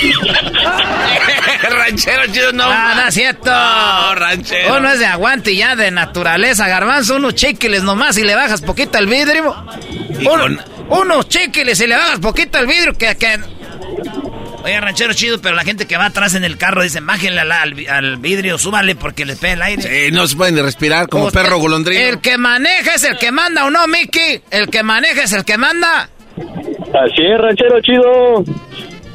El... 0.00 1.72
ranchero 1.76 2.22
chido, 2.32 2.52
no. 2.52 2.64
Ah, 2.66 2.94
no 2.96 3.08
es 3.08 3.14
cierto. 3.14 3.50
No, 3.50 4.14
ranchero. 4.14 4.76
Uno 4.78 4.90
es 4.92 4.98
de 4.98 5.06
aguante 5.06 5.52
y 5.52 5.56
ya 5.58 5.76
de 5.76 5.90
naturaleza, 5.90 6.68
garbanzo, 6.68 7.16
unos 7.16 7.34
chiquiles 7.34 7.82
nomás 7.82 8.16
y 8.18 8.22
le 8.24 8.34
bajas 8.34 8.60
poquito 8.62 8.98
el 8.98 9.06
vidrio. 9.06 9.54
Y 10.18 10.26
Uno- 10.26 10.38
con- 10.42 10.60
Unos 10.88 11.28
chiquiles 11.28 11.80
y 11.80 11.86
le 11.86 11.96
bajas 11.96 12.18
poquito 12.20 12.58
el 12.58 12.66
vidrio 12.66 12.92
que... 12.96 13.16
que... 13.16 13.38
Oye, 14.64 14.80
ranchero 14.80 15.12
chido, 15.12 15.40
pero 15.40 15.56
la 15.56 15.64
gente 15.64 15.86
que 15.88 15.96
va 15.96 16.06
atrás 16.06 16.34
en 16.34 16.44
el 16.44 16.56
carro 16.56 16.82
dice, 16.84 17.00
bájenle 17.00 17.40
al, 17.40 17.50
al 17.50 17.74
vi- 17.74 17.88
al 17.88 18.18
vidrio, 18.18 18.58
súbale 18.58 18.94
porque 18.94 19.24
les 19.24 19.36
pega 19.38 19.54
el 19.54 19.62
aire. 19.62 19.82
Sí, 19.82 20.12
no 20.12 20.24
se 20.28 20.36
pueden 20.36 20.56
respirar 20.62 21.08
como 21.08 21.24
Usted- 21.26 21.42
perro 21.42 21.58
golondrino. 21.58 22.00
El 22.00 22.20
que 22.20 22.38
maneja 22.38 22.94
es 22.94 23.02
el 23.02 23.16
que 23.18 23.32
manda, 23.32 23.64
¿o 23.64 23.70
no, 23.70 23.88
Mickey? 23.88 24.40
El 24.52 24.68
que 24.70 24.84
maneja 24.84 25.24
es 25.24 25.32
el 25.32 25.44
que 25.44 25.58
manda. 25.58 26.08
Así 26.36 27.22
es, 27.24 27.38
ranchero 27.40 27.80
chido. 27.80 28.44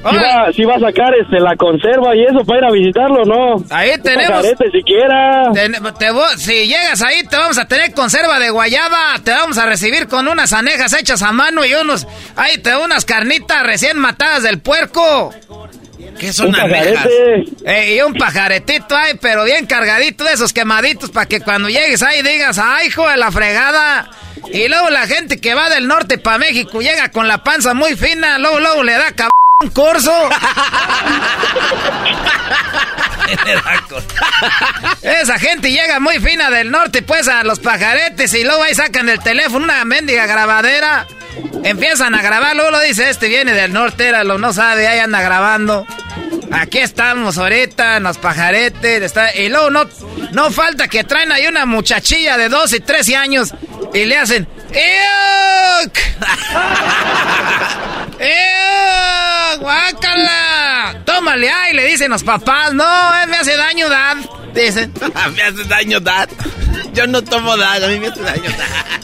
Si 0.01 0.07
Oye. 0.15 0.19
va, 0.19 0.53
sí 0.53 0.63
va 0.63 0.75
a 0.75 0.79
sacar 0.79 1.13
este, 1.15 1.39
la 1.39 1.55
conserva 1.57 2.15
y 2.15 2.23
eso 2.23 2.45
para 2.45 2.59
ir 2.59 2.65
a 2.65 2.71
visitarlo, 2.71 3.25
¿no? 3.25 3.55
Ahí 3.69 3.91
tenemos- 4.01 4.29
pajarete 4.41 4.71
siquiera. 4.71 5.51
Te- 5.53 5.69
te 5.69 6.37
si 6.37 6.67
llegas 6.67 7.01
ahí, 7.01 7.23
te 7.23 7.35
vamos 7.35 7.57
a 7.57 7.67
tener 7.67 7.93
conserva 7.93 8.39
de 8.39 8.49
guayaba. 8.49 9.15
Te 9.23 9.31
vamos 9.31 9.57
a 9.57 9.65
recibir 9.65 10.07
con 10.07 10.27
unas 10.27 10.53
anejas 10.53 10.93
hechas 10.93 11.21
a 11.23 11.31
mano 11.31 11.65
y 11.65 11.73
unos. 11.73 12.07
Ahí 12.35 12.57
te 12.59 12.75
unas 12.77 13.03
carnitas 13.05 13.63
recién 13.63 13.97
matadas 13.97 14.43
del 14.43 14.59
puerco. 14.59 15.33
¿Qué 16.19 16.31
son 16.31 16.53
Un. 16.55 17.45
Eh, 17.65 17.95
y 17.95 18.01
un 18.01 18.13
pajaretito 18.13 18.95
ahí, 18.95 19.13
pero 19.19 19.43
bien 19.43 19.65
cargadito 19.65 20.23
de 20.23 20.33
esos 20.33 20.53
quemaditos 20.53 21.09
para 21.11 21.25
que 21.25 21.41
cuando 21.41 21.69
llegues 21.69 22.01
ahí 22.01 22.21
digas, 22.21 22.59
¡ay, 22.59 22.87
hijo 22.87 23.07
de 23.09 23.17
la 23.17 23.31
fregada! 23.31 24.09
Y 24.51 24.67
luego 24.67 24.89
la 24.89 25.05
gente 25.07 25.41
que 25.41 25.53
va 25.53 25.69
del 25.69 25.87
norte 25.87 26.17
para 26.17 26.37
México 26.37 26.81
llega 26.81 27.09
con 27.11 27.27
la 27.27 27.43
panza 27.43 27.73
muy 27.73 27.95
fina, 27.95 28.37
luego, 28.39 28.59
luego 28.59 28.83
le 28.83 28.93
da 28.93 29.07
cabrón 29.11 29.31
un 29.63 29.71
curso. 29.71 30.13
Esa 35.01 35.39
gente 35.39 35.71
llega 35.71 35.99
muy 35.99 36.19
fina 36.19 36.51
del 36.51 36.69
norte, 36.69 37.01
pues 37.01 37.27
a 37.27 37.43
los 37.43 37.59
pajaretes 37.59 38.35
y 38.35 38.43
luego 38.43 38.61
ahí 38.61 38.75
sacan 38.75 39.09
el 39.09 39.19
teléfono, 39.19 39.65
una 39.65 39.83
mendiga 39.83 40.27
grabadera. 40.27 41.07
Empiezan 41.63 42.13
a 42.13 42.21
grabar, 42.21 42.55
luego 42.55 42.69
lo 42.69 42.79
dice, 42.81 43.09
este 43.09 43.29
viene 43.29 43.53
del 43.53 43.73
norte, 43.73 44.07
era 44.07 44.23
lo 44.23 44.37
no 44.37 44.53
sabe, 44.53 44.87
ahí 44.87 44.99
anda 44.99 45.21
grabando. 45.21 45.87
Aquí 46.51 46.77
estamos 46.77 47.39
ahorita, 47.39 47.99
los 47.99 48.19
pajaretes, 48.19 49.01
está, 49.01 49.35
y 49.35 49.49
luego 49.49 49.71
no, 49.71 49.89
no 50.33 50.51
falta 50.51 50.87
que 50.87 51.03
traen 51.03 51.31
ahí 51.31 51.47
una 51.47 51.65
muchachilla 51.65 52.37
de 52.37 52.49
12 52.49 52.77
y 52.77 52.79
13 52.79 53.15
años 53.15 53.55
y 53.91 54.05
le 54.05 54.17
hacen... 54.17 54.47
¡Euk! 54.71 55.93
¡Euk! 58.19 59.61
¡Guácala! 59.61 61.01
Tómale, 61.05 61.49
ay, 61.49 61.73
le 61.73 61.85
dicen 61.85 62.11
los 62.11 62.23
papás, 62.23 62.73
no, 62.73 62.83
eh, 62.83 63.27
me 63.27 63.37
hace 63.37 63.55
daño, 63.55 63.89
dad. 63.89 64.17
Dicen. 64.53 64.91
me 65.35 65.41
hace 65.43 65.63
daño, 65.65 65.99
Dad. 65.99 66.29
Yo 66.93 67.05
no 67.05 67.23
tomo 67.23 67.55
Dad, 67.57 67.83
a 67.83 67.87
mí 67.87 67.99
me 67.99 68.07
hace 68.07 68.21
daño, 68.21 68.49
Dad. 68.57 69.01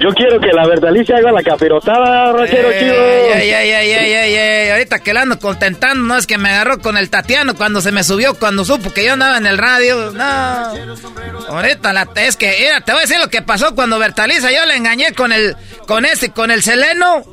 Yo 0.00 0.10
quiero 0.14 0.38
que 0.40 0.48
la 0.48 0.66
verdalicia 0.66 1.16
haga 1.16 1.32
la 1.32 1.42
capirotada, 1.42 2.32
ranchero 2.32 2.70
Ey, 2.70 2.78
chido. 2.78 2.94
ey, 2.94 3.50
ey, 3.50 3.70
ey, 3.70 3.90
ey, 3.90 4.12
ey, 4.12 4.34
ey, 4.34 4.70
Ahorita 4.70 4.98
que 4.98 5.14
la 5.14 5.22
ando 5.22 5.38
contentando, 5.38 6.04
no 6.04 6.16
es 6.16 6.26
que 6.26 6.36
me 6.36 6.50
agarró 6.50 6.78
con 6.78 6.98
el 6.98 7.08
Tatiano 7.08 7.54
cuando 7.54 7.80
se 7.80 7.90
me 7.90 8.04
subió, 8.04 8.34
cuando 8.34 8.64
supo 8.66 8.92
que 8.92 9.04
yo 9.04 9.14
andaba 9.14 9.38
en 9.38 9.46
el 9.46 9.56
radio. 9.56 10.12
No. 10.12 10.24
Ahorita 11.48 11.92
la, 11.94 12.06
es 12.16 12.36
que, 12.36 12.54
mira, 12.60 12.82
te 12.82 12.92
voy 12.92 12.98
a 13.00 13.02
decir 13.02 13.18
lo 13.18 13.28
que 13.28 13.40
pasó 13.40 13.74
cuando 13.74 13.98
Bertaliza, 13.98 14.52
yo 14.52 14.64
le 14.66 14.76
engañé 14.76 15.14
con 15.14 15.32
el, 15.32 15.56
con 15.86 16.04
este, 16.04 16.30
con 16.30 16.50
el 16.50 16.62
Seleno. 16.62 17.24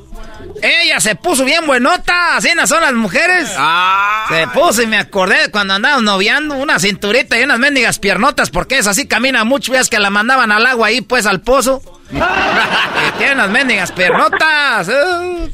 Ella 0.61 0.99
se 0.99 1.15
puso 1.15 1.43
bien 1.45 1.65
buenota, 1.65 2.37
así 2.37 2.49
no 2.55 2.65
son 2.65 2.81
las 2.81 2.93
mujeres. 2.93 3.51
Ah. 3.57 4.25
Se 4.29 4.47
puso 4.47 4.81
y 4.81 4.87
me 4.87 4.97
acordé 4.97 5.51
cuando 5.51 5.73
andábamos 5.75 6.03
noviando, 6.03 6.55
una 6.55 6.79
cinturita 6.79 7.39
y 7.39 7.43
unas 7.43 7.59
mendigas 7.59 7.99
piernotas, 7.99 8.49
porque 8.49 8.77
es 8.77 8.87
así, 8.87 9.07
camina 9.07 9.43
mucho, 9.43 9.71
veas 9.71 9.89
que 9.89 9.99
la 9.99 10.09
mandaban 10.09 10.51
al 10.51 10.65
agua 10.65 10.87
ahí, 10.87 11.01
pues 11.01 11.25
al 11.25 11.41
pozo. 11.41 11.81
y 12.11 13.17
tiene 13.17 13.33
unas 13.33 13.49
mendigas 13.49 13.91
piernotas, 13.91 14.89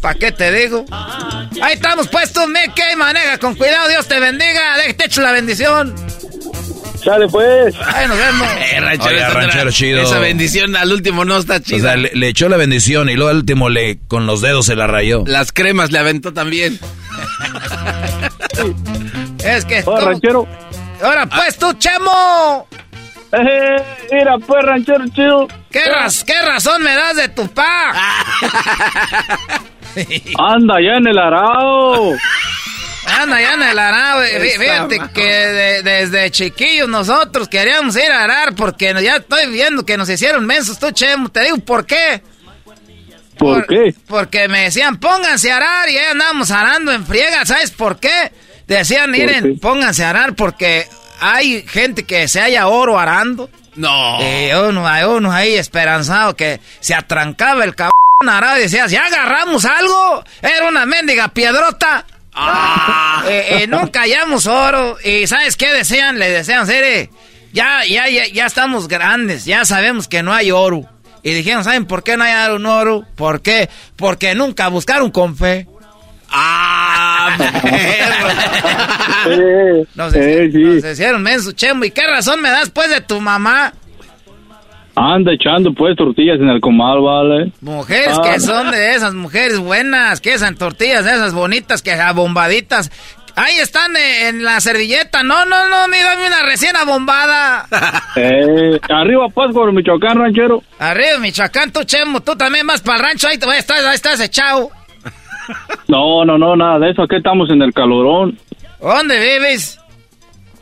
¿para 0.02 0.16
qué 0.16 0.32
te 0.32 0.52
digo? 0.52 0.86
Ahí 1.62 1.74
estamos 1.74 2.08
puestos, 2.08 2.48
Mickey, 2.48 2.96
maneja 2.96 3.38
con 3.38 3.56
cuidado, 3.56 3.90
Dios 3.90 4.08
te 4.08 4.20
bendiga, 4.20 4.76
te 4.98 5.06
echo 5.06 5.22
la 5.22 5.32
bendición. 5.32 5.96
Sale 7.04 7.28
pues. 7.28 7.76
Ahí 7.94 8.08
nos 8.08 8.18
vemos. 8.18 8.48
Eh, 8.74 8.80
ranchero, 9.34 9.72
chido. 9.72 10.02
Esa 10.02 10.20
bendición 10.20 10.76
al 10.76 10.92
último 10.92 11.26
no 11.26 11.38
está 11.38 11.56
O 11.56 11.60
chida. 11.60 11.80
sea, 11.82 11.96
le, 11.98 12.12
le 12.14 12.28
echó 12.28 12.48
la 12.50 12.58
bendición 12.58 13.10
y 13.10 13.16
luego 13.16 13.30
al 13.32 13.38
último 13.38 13.70
le 13.70 14.00
con 14.08 14.26
los 14.28 14.42
dedos 14.42 14.66
se 14.68 14.76
la 14.76 14.86
rayó. 14.88 15.24
Las 15.26 15.52
cremas 15.52 15.92
le 15.92 16.00
aventó 16.00 16.34
también. 16.34 16.80
Es 19.44 19.66
que... 19.66 19.84
¿cómo? 19.84 20.00
ranchero. 20.00 20.48
Ahora 21.04 21.26
pues 21.26 21.58
tú, 21.58 21.74
Chemo. 21.74 22.68
Eh, 23.32 23.84
mira, 24.12 24.38
pues, 24.46 24.64
ranchero 24.64 25.04
chido. 25.16 25.48
¿Qué, 25.72 25.84
raz- 25.86 26.24
¿Qué 26.24 26.40
razón 26.46 26.84
me 26.84 26.94
das 26.94 27.16
de 27.16 27.30
tu 27.30 27.48
pa? 27.48 27.92
Anda 30.38 30.76
ya 30.82 30.98
en 30.98 31.08
el 31.08 31.18
arao. 31.18 32.14
Anda, 33.20 33.42
ya 33.42 33.54
en 33.54 33.64
el 33.64 33.80
arado. 33.80 34.22
Fíjate 34.58 35.02
que 35.14 35.24
de- 35.24 35.84
desde 35.84 36.32
chiquillos 36.32 36.88
nosotros 36.90 37.48
queríamos 37.50 37.96
ir 37.96 38.12
a 38.12 38.24
arar 38.24 38.56
porque 38.56 38.94
ya 39.02 39.18
estoy 39.18 39.48
viendo 39.52 39.86
que 39.86 39.98
nos 39.98 40.10
hicieron 40.10 40.46
mensos, 40.46 40.80
tú, 40.80 40.92
Chemo. 40.92 41.30
Te 41.30 41.42
digo, 41.42 41.58
¿por 41.58 41.86
qué? 41.86 42.22
¿Por 43.38 43.66
qué? 43.66 43.94
Porque 44.08 44.48
me 44.48 44.64
decían, 44.64 45.00
pónganse 45.00 45.52
a 45.52 45.58
arar 45.58 45.90
y 45.90 45.98
ahí 45.98 46.06
andábamos 46.12 46.52
arando 46.52 46.92
en 46.92 47.06
friega. 47.06 47.44
¿Sabes 47.46 47.72
por 47.72 48.00
qué? 48.00 48.32
Decían, 48.68 49.10
miren, 49.12 49.44
qué? 49.56 49.60
pónganse 49.60 50.04
a 50.04 50.12
arar 50.12 50.36
porque 50.36 50.88
hay 51.20 51.66
gente 51.68 52.04
que 52.06 52.28
se 52.28 52.40
halla 52.40 52.68
oro 52.68 53.00
arando. 53.00 53.50
No. 53.76 54.20
Y 54.22 54.52
uno, 54.54 54.88
hay 54.88 55.06
uno 55.06 55.32
ahí 55.32 55.56
esperanzado 55.56 56.36
que 56.36 56.60
se 56.82 56.94
atrancaba 56.94 57.64
el 57.64 57.74
cabrón 57.74 57.92
arado 58.28 58.60
y 58.60 58.64
decías, 58.64 58.92
¿ya 58.92 59.06
agarramos 59.06 59.66
algo? 59.66 60.24
Era 60.42 60.68
una 60.68 60.86
mendiga 60.86 61.30
piedrota. 61.30 62.06
Ah. 62.34 63.24
Eh, 63.28 63.62
eh, 63.62 63.68
nunca 63.68 64.02
hallamos 64.02 64.48
oro. 64.48 64.98
¿Y 65.04 65.28
sabes 65.28 65.56
qué 65.58 65.74
decían? 65.74 66.18
Le 66.20 66.30
decían, 66.30 66.66
Sere, 66.66 67.10
ya, 67.54 67.84
ya, 67.86 68.08
ya, 68.10 68.28
ya 68.28 68.46
estamos 68.46 68.88
grandes, 68.88 69.46
ya 69.46 69.66
sabemos 69.66 70.08
que 70.08 70.24
no 70.24 70.34
hay 70.34 70.52
oro. 70.52 70.86
Y 71.24 71.34
dijeron, 71.34 71.64
¿saben 71.64 71.86
por 71.86 72.04
qué 72.04 72.18
no 72.18 72.24
hay 72.24 72.52
un 72.56 72.66
oro? 72.66 73.06
¿Por 73.16 73.42
qué? 73.42 73.70
Porque 73.96 74.34
nunca 74.34 74.70
buscaron 74.70 75.12
con 75.12 75.36
fe. 75.38 75.68
Ah. 76.30 77.38
Eh, 79.24 79.86
Nos, 79.94 80.14
eh, 80.16 80.50
sí. 80.52 80.58
nos 80.58 80.86
hicieron 80.94 81.22
menso, 81.22 81.52
chemo. 81.52 81.84
¿Y 81.86 81.92
qué 81.92 82.02
razón 82.08 82.42
me 82.42 82.50
das 82.50 82.72
pues 82.72 82.90
de 82.90 83.02
tu 83.02 83.22
mamá? 83.22 83.72
Anda 84.96 85.32
echando 85.34 85.74
pues 85.74 85.96
tortillas 85.96 86.38
en 86.40 86.50
el 86.50 86.60
comal, 86.60 87.00
vale. 87.02 87.52
Mujeres 87.62 88.18
Ah. 88.18 88.22
que 88.24 88.40
son 88.40 88.72
de 88.72 88.94
esas 88.94 89.14
mujeres 89.14 89.58
buenas, 89.60 90.20
que 90.20 90.34
esas 90.34 90.54
tortillas, 90.56 91.06
de 91.06 91.12
esas 91.12 91.34
bonitas, 91.34 91.82
que 91.82 91.94
abombaditas. 91.94 92.92
Ahí 93.38 93.56
están 93.60 93.96
eh, 93.96 94.28
en 94.28 94.44
la 94.44 94.60
servilleta. 94.60 95.24
No, 95.24 95.46
no, 95.46 95.70
no, 95.70 95.88
ni 95.88 95.98
dame 96.00 96.28
una 96.28 96.44
recién 96.44 96.76
abombada. 96.76 97.66
Eh, 98.18 98.78
arriba 98.90 99.30
Pátzcuaro, 99.34 99.72
Michoacán, 99.72 100.18
ranchero. 100.18 100.62
Arriba, 100.80 101.18
Michoacán, 101.20 101.72
tú, 101.72 101.86
Chemo, 101.86 102.20
tú 102.20 102.36
también 102.36 102.68
vas 102.68 102.82
para 102.82 102.98
el 102.98 103.04
rancho. 103.06 103.30
Ahí, 103.30 103.38
te, 103.38 103.50
ahí 103.50 103.60
estás, 103.60 103.86
ahí 103.86 103.96
estás 103.96 104.20
echado. 104.20 104.70
No, 105.88 106.26
no, 106.26 106.38
no, 106.38 106.58
nada 106.58 106.78
de 106.80 106.92
eso. 106.92 107.04
Aquí 107.04 107.16
estamos 107.16 107.50
en 107.50 107.62
el 107.62 107.74
calorón. 107.74 108.38
¿Dónde 108.82 109.18
vives? 109.18 109.80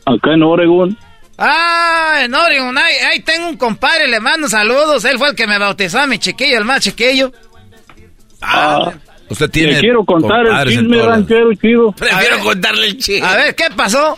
Acá 0.05 0.33
en 0.33 0.43
Oregon. 0.43 0.95
Ah, 1.41 2.21
en 2.23 2.33
Oregon. 2.35 2.77
Ahí, 2.77 2.95
ahí 3.11 3.19
tengo 3.21 3.47
un 3.47 3.57
compadre, 3.57 4.07
le 4.07 4.19
mando 4.19 4.49
saludos. 4.49 5.05
Él 5.05 5.17
fue 5.17 5.29
el 5.29 5.35
que 5.35 5.47
me 5.47 5.57
bautizó 5.57 5.99
a 5.99 6.07
mi 6.07 6.19
chiquillo, 6.19 6.57
el 6.57 6.65
más 6.65 6.81
chiquillo. 6.81 7.31
Ah, 8.41 8.91
Usted 9.29 9.49
tiene. 9.49 9.73
le 9.73 9.79
quiero 9.79 10.03
contar 10.03 10.45
el 10.45 10.67
chisme, 10.69 11.01
ranchero, 11.01 11.53
chido. 11.53 11.91
Prefiero 11.93 12.39
contarle 12.39 12.87
el 12.87 12.97
chiste. 12.97 13.25
A 13.25 13.35
ver, 13.35 13.55
¿qué 13.55 13.65
pasó? 13.75 14.17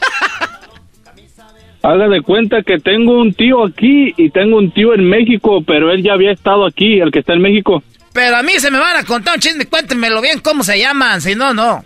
Haga 1.83 2.07
de 2.07 2.21
cuenta 2.21 2.57
que 2.65 2.77
tengo 2.77 3.19
un 3.19 3.33
tío 3.33 3.65
aquí 3.65 4.13
y 4.15 4.29
tengo 4.29 4.57
un 4.57 4.71
tío 4.71 4.93
en 4.93 5.07
México, 5.09 5.63
pero 5.65 5.91
él 5.91 6.03
ya 6.03 6.13
había 6.13 6.31
estado 6.31 6.65
aquí, 6.65 6.99
el 6.99 7.11
que 7.11 7.19
está 7.19 7.33
en 7.33 7.41
México. 7.41 7.83
Pero 8.13 8.37
a 8.37 8.43
mí 8.43 8.53
se 8.59 8.69
me 8.69 8.77
van 8.79 8.97
a 8.97 9.03
contar 9.03 9.35
un 9.35 9.41
chisme. 9.41 9.65
Cuéntenmelo 9.65 10.21
bien 10.21 10.39
cómo 10.39 10.63
se 10.63 10.77
llaman. 10.79 11.21
Si 11.21 11.33
no, 11.33 11.53
no. 11.53 11.83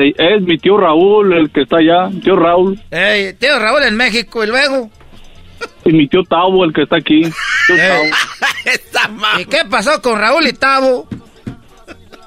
Sí, 0.00 0.14
Es 0.16 0.42
mi 0.42 0.56
tío 0.56 0.78
Raúl, 0.78 1.32
el 1.34 1.50
que 1.50 1.62
está 1.62 1.76
allá, 1.76 2.08
tío 2.22 2.34
Raúl. 2.34 2.80
Tío 3.38 3.58
Raúl 3.58 3.82
en 3.82 3.96
México 3.96 4.42
y 4.42 4.46
luego. 4.46 4.90
Y 5.84 5.92
mi 5.92 6.08
tío 6.08 6.22
Tavo, 6.22 6.64
el 6.64 6.72
que 6.72 6.82
está 6.84 6.96
aquí. 6.96 7.20
Tío 7.66 7.76
Ey. 7.76 8.10
Tavo. 8.92 9.16
¿Y 9.40 9.44
qué 9.44 9.58
pasó 9.70 10.00
con 10.00 10.18
Raúl 10.18 10.46
y 10.46 10.54
Tavo? 10.54 11.06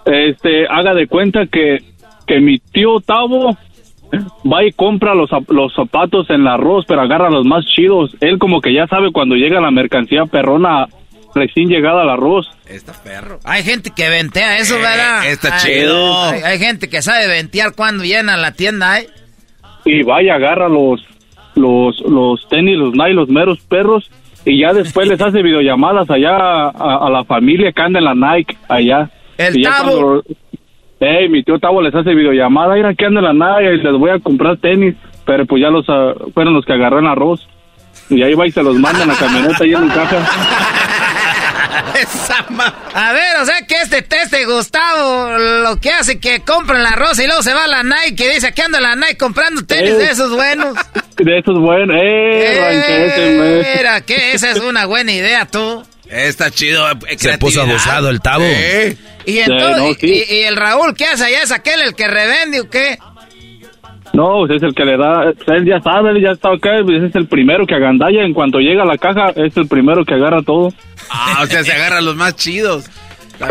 Este, 0.05 0.67
haga 0.67 0.93
de 0.93 1.07
cuenta 1.07 1.47
que, 1.51 1.80
que 2.28 2.39
mi 2.39 2.59
tío 2.59 2.99
Tavo 2.99 3.57
va 4.45 4.63
y 4.63 4.71
compra 4.74 5.15
los, 5.15 5.32
los 5.47 5.74
zapatos 5.74 6.30
en 6.30 6.43
la 6.43 6.53
arroz, 6.53 6.86
pero 6.88 7.01
agarra 7.01 7.32
los 7.32 7.45
más 7.45 7.65
chidos. 7.65 8.15
Él 8.21 8.38
como 8.38 8.61
que 8.61 8.71
ya 8.71 8.86
sabe 8.86 9.11
cuando 9.11 9.34
llega 9.34 9.59
la 9.59 9.71
mercancía 9.71 10.26
perrona 10.26 10.88
recién 11.36 11.68
llegada 11.70 12.02
al 12.04 12.10
arroz. 12.10 12.48
Está 12.68 12.94
perro. 13.04 13.40
Hay 13.44 13.64
gente 13.64 13.92
que 13.96 14.10
ventea 14.10 14.58
eso, 14.58 14.76
¿verdad? 14.76 15.26
Eh, 15.26 15.32
está 15.32 15.56
Hay- 15.56 15.60
chido. 15.62 16.24
Hay, 16.30 16.42
hay 16.42 16.60
gente 16.60 16.90
que 16.90 17.02
sabe 17.02 17.28
ventear 17.28 17.74
cuando 17.76 18.04
llena 18.04 18.38
la 18.38 18.52
tienda, 18.54 19.00
¿eh? 19.00 19.10
y 19.86 20.02
va 20.04 20.24
y 20.24 20.30
agarra 20.30 20.70
los 20.70 21.06
los 21.56 22.00
los 22.10 22.48
tenis, 22.50 22.78
los 22.78 22.94
Nike, 22.94 23.14
los 23.14 23.28
meros 23.30 23.60
perros 23.62 24.10
y 24.46 24.60
ya 24.62 24.74
después 24.74 25.08
les 25.08 25.20
hace 25.22 25.42
videollamadas 25.44 26.10
allá 26.10 26.36
a, 26.38 27.06
a 27.06 27.10
la 27.10 27.24
familia 27.26 27.72
que 27.74 27.82
anda 27.82 28.00
en 28.00 28.06
la 28.06 28.16
Nike 28.16 28.58
allá. 28.70 29.10
El 29.38 29.58
Y 29.58 29.64
ya 29.64 29.78
Tavo. 29.78 29.92
cuando- 29.92 30.24
Ey, 31.00 31.28
mi 31.28 31.44
tío 31.44 31.60
Tavo 31.60 31.82
les 31.82 31.94
hace 31.94 32.14
videollamada, 32.16 32.76
mira 32.76 32.94
que 32.94 33.06
anda 33.06 33.20
en 33.20 33.38
la 33.38 33.60
Nike 33.60 33.74
y 33.74 33.84
les 33.84 33.94
voy 33.94 34.10
a 34.12 34.20
comprar 34.20 34.56
tenis, 34.58 34.96
pero 35.26 35.46
pues 35.46 35.62
ya 35.62 35.70
los 35.70 35.86
ah, 35.90 36.14
fueron 36.34 36.54
los 36.54 36.66
que 36.66 36.72
agarran 36.74 37.06
arroz. 37.06 37.46
Y 38.10 38.22
ahí 38.24 38.34
va 38.36 38.48
y 38.48 38.52
se 38.52 38.64
los 38.64 38.78
mandan 38.80 39.10
a 39.10 39.14
la 39.14 39.20
camioneta 39.20 39.66
y 39.66 39.74
en 39.74 39.88
la 39.88 39.94
caja. 42.28 42.76
A 42.93 43.13
ver, 43.13 43.38
o 43.41 43.45
sea 43.45 43.61
que 43.67 43.76
este 43.82 44.01
teste 44.01 44.45
Gustavo 44.45 45.38
lo 45.38 45.80
que 45.80 45.91
hace 45.91 46.19
que 46.19 46.41
compra 46.41 46.80
el 46.80 46.86
arroz 46.86 47.19
y 47.19 47.26
luego 47.28 47.41
se 47.43 47.53
va 47.53 47.63
a 47.65 47.67
la 47.67 47.84
Nike 47.84 48.26
y 48.26 48.36
dice 48.36 48.53
que 48.53 48.61
anda 48.61 48.80
la 48.80 48.95
Nike 48.95 49.17
comprando 49.17 49.65
tenis 49.65 49.91
Eh. 49.91 49.93
de 49.97 50.11
esos 50.11 50.32
buenos. 50.32 50.76
De 51.17 51.38
esos 51.39 51.59
buenos, 51.59 51.95
eh, 52.01 53.74
Mira, 53.78 54.01
que 54.01 54.34
esa 54.34 54.51
es 54.51 54.59
una 54.59 54.86
buena 54.86 55.11
idea, 55.11 55.45
tú. 55.45 55.86
Está 56.09 56.51
chido. 56.51 56.89
eh, 56.91 57.17
Se 57.17 57.38
puso 57.38 57.61
abusado 57.61 58.09
el 58.09 58.21
Tavo. 58.21 58.43
Eh. 58.45 58.95
Y 59.26 59.39
entonces, 59.39 59.78
no, 59.78 59.93
sí. 59.93 60.26
y, 60.30 60.34
y 60.36 60.43
el 60.43 60.55
Raúl, 60.57 60.95
¿qué 60.95 61.05
hace 61.05 61.26
allá? 61.26 61.41
¿Es 61.43 61.51
aquel 61.51 61.82
el 61.82 61.95
que 61.95 62.07
revende 62.07 62.59
o 62.61 62.69
qué? 62.69 62.97
No, 64.14 64.45
pues 64.45 64.57
es 64.57 64.64
el 64.64 64.76
que 64.76 64.86
le 64.86 64.95
da, 64.95 65.34
él 65.47 65.66
ya 65.66 65.82
sabe, 65.82 66.11
él 66.11 66.22
ya 66.22 66.32
está 66.32 66.53
acá, 66.53 66.70
pues 66.86 67.01
es 67.01 67.16
el 67.16 67.28
primero 67.28 67.66
que 67.66 67.74
agandalla, 67.74 68.24
en 68.24 68.34
cuanto 68.34 68.59
llega 68.59 68.84
a 68.84 68.86
la 68.86 68.97
caja, 68.97 69.32
es 69.36 69.57
el 69.57 69.68
primero 69.68 70.05
que 70.05 70.14
agarra 70.14 70.43
todo. 70.43 70.72
Ah, 71.09 71.39
o 71.41 71.47
sea, 71.47 71.64
se 71.64 71.72
agarra 71.72 71.99
los 71.99 72.16
más 72.16 72.36
chidos. 72.36 72.89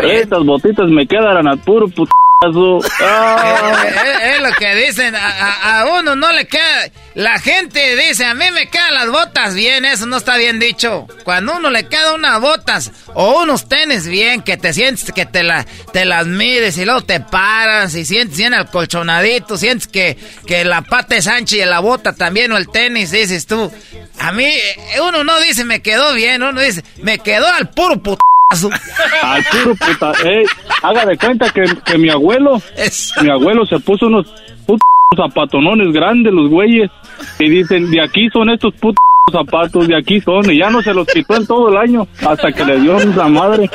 Estas 0.01 0.43
botitas 0.43 0.89
me 0.89 1.05
quedan 1.05 1.47
a 1.47 1.57
puro 1.57 1.87
putazo. 1.87 2.22
Ah. 2.41 3.83
Eh, 3.85 3.89
eh, 3.89 4.35
Es 4.35 4.41
lo 4.41 4.51
que 4.53 4.75
dicen, 4.75 5.15
a, 5.15 5.27
a- 5.27 5.79
a 5.81 5.99
uno 5.99 6.15
no 6.15 6.31
le 6.33 6.45
queda, 6.47 6.89
la 7.15 7.39
gente 7.39 7.95
dice, 7.95 8.25
a 8.25 8.33
mí 8.33 8.45
me 8.51 8.69
quedan 8.69 8.93
las 8.93 9.07
botas 9.09 9.53
bien, 9.55 9.85
eso 9.85 10.05
no 10.05 10.17
está 10.17 10.37
bien 10.37 10.59
dicho. 10.59 11.07
Cuando 11.23 11.55
uno 11.55 11.69
le 11.69 11.87
queda 11.87 12.13
unas 12.13 12.39
botas 12.41 12.91
o 13.13 13.41
unos 13.43 13.67
tenis 13.69 14.07
bien, 14.07 14.41
que 14.41 14.57
te 14.57 14.73
sientes 14.73 15.11
que 15.13 15.25
te, 15.25 15.43
la, 15.43 15.65
te 15.93 16.05
las 16.05 16.25
mides 16.27 16.77
y 16.77 16.85
luego 16.85 17.01
te 17.01 17.19
paras 17.19 17.95
y 17.95 18.05
sientes 18.05 18.37
bien 18.37 18.53
colchonadito, 18.71 19.57
sientes 19.57 19.87
que, 19.87 20.17
que 20.45 20.65
la 20.65 20.81
pata 20.81 21.15
es 21.15 21.27
ancha 21.27 21.55
y 21.57 21.65
la 21.65 21.79
bota 21.79 22.13
también 22.13 22.51
o 22.51 22.57
el 22.57 22.67
tenis, 22.69 23.11
dices 23.11 23.45
tú. 23.45 23.71
A 24.19 24.31
mí, 24.31 24.45
eh, 24.45 24.99
uno 25.01 25.23
no 25.23 25.39
dice 25.39 25.63
me 25.65 25.81
quedó 25.81 26.13
bien, 26.13 26.41
uno 26.43 26.59
dice 26.61 26.83
me 26.97 27.19
quedó 27.19 27.47
al 27.47 27.69
puro 27.69 28.01
putazo. 28.61 28.69
Al 29.23 29.43
puro 29.43 29.75
puta, 29.75 30.11
ey, 30.23 30.45
haga 30.81 31.05
de 31.05 31.17
cuenta 31.17 31.49
que, 31.49 31.63
que 31.85 31.97
mi 31.97 32.09
abuelo, 32.09 32.61
mi 33.21 33.29
abuelo 33.29 33.65
se 33.65 33.79
puso 33.79 34.07
unos 34.07 34.27
putos 34.65 34.81
zapatonones 35.15 35.93
grandes, 35.93 36.33
los 36.33 36.49
güeyes, 36.49 36.89
y 37.39 37.49
dicen, 37.49 37.89
de 37.91 38.01
aquí 38.01 38.29
son 38.31 38.49
estos 38.49 38.73
putos 38.75 38.97
zapatos, 39.31 39.87
de 39.87 39.97
aquí 39.97 40.19
son, 40.21 40.51
y 40.51 40.59
ya 40.59 40.69
no 40.69 40.81
se 40.81 40.93
los 40.93 41.07
quitó 41.07 41.35
en 41.35 41.47
todo 41.47 41.69
el 41.69 41.77
año, 41.77 42.07
hasta 42.27 42.51
que 42.51 42.65
le 42.65 42.79
dio 42.79 42.99
la 42.99 43.27
madre. 43.27 43.69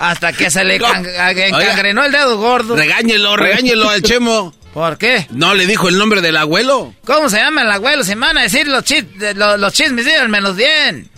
Hasta 0.00 0.32
que 0.32 0.50
se 0.50 0.64
le 0.64 0.76
encangrenó 0.76 2.04
el 2.04 2.12
dedo 2.12 2.36
gordo. 2.38 2.74
Regáñelo, 2.74 3.36
regáñelo 3.36 3.88
al 3.88 4.02
Chemo. 4.02 4.52
¿Por 4.74 4.96
qué? 4.96 5.26
¿No 5.30 5.54
le 5.54 5.66
dijo 5.66 5.88
el 5.88 5.98
nombre 5.98 6.22
del 6.22 6.36
abuelo? 6.36 6.94
¿Cómo 7.04 7.28
se 7.28 7.36
llama 7.36 7.62
el 7.62 7.70
abuelo? 7.70 8.02
Si 8.04 8.16
me 8.16 8.26
van 8.26 8.38
a 8.38 8.42
decir 8.42 8.66
los, 8.66 8.84
chis, 8.84 9.04
los, 9.36 9.60
los 9.60 9.72
chismes, 9.72 10.06
díganmelos 10.06 10.56
bien. 10.56 11.11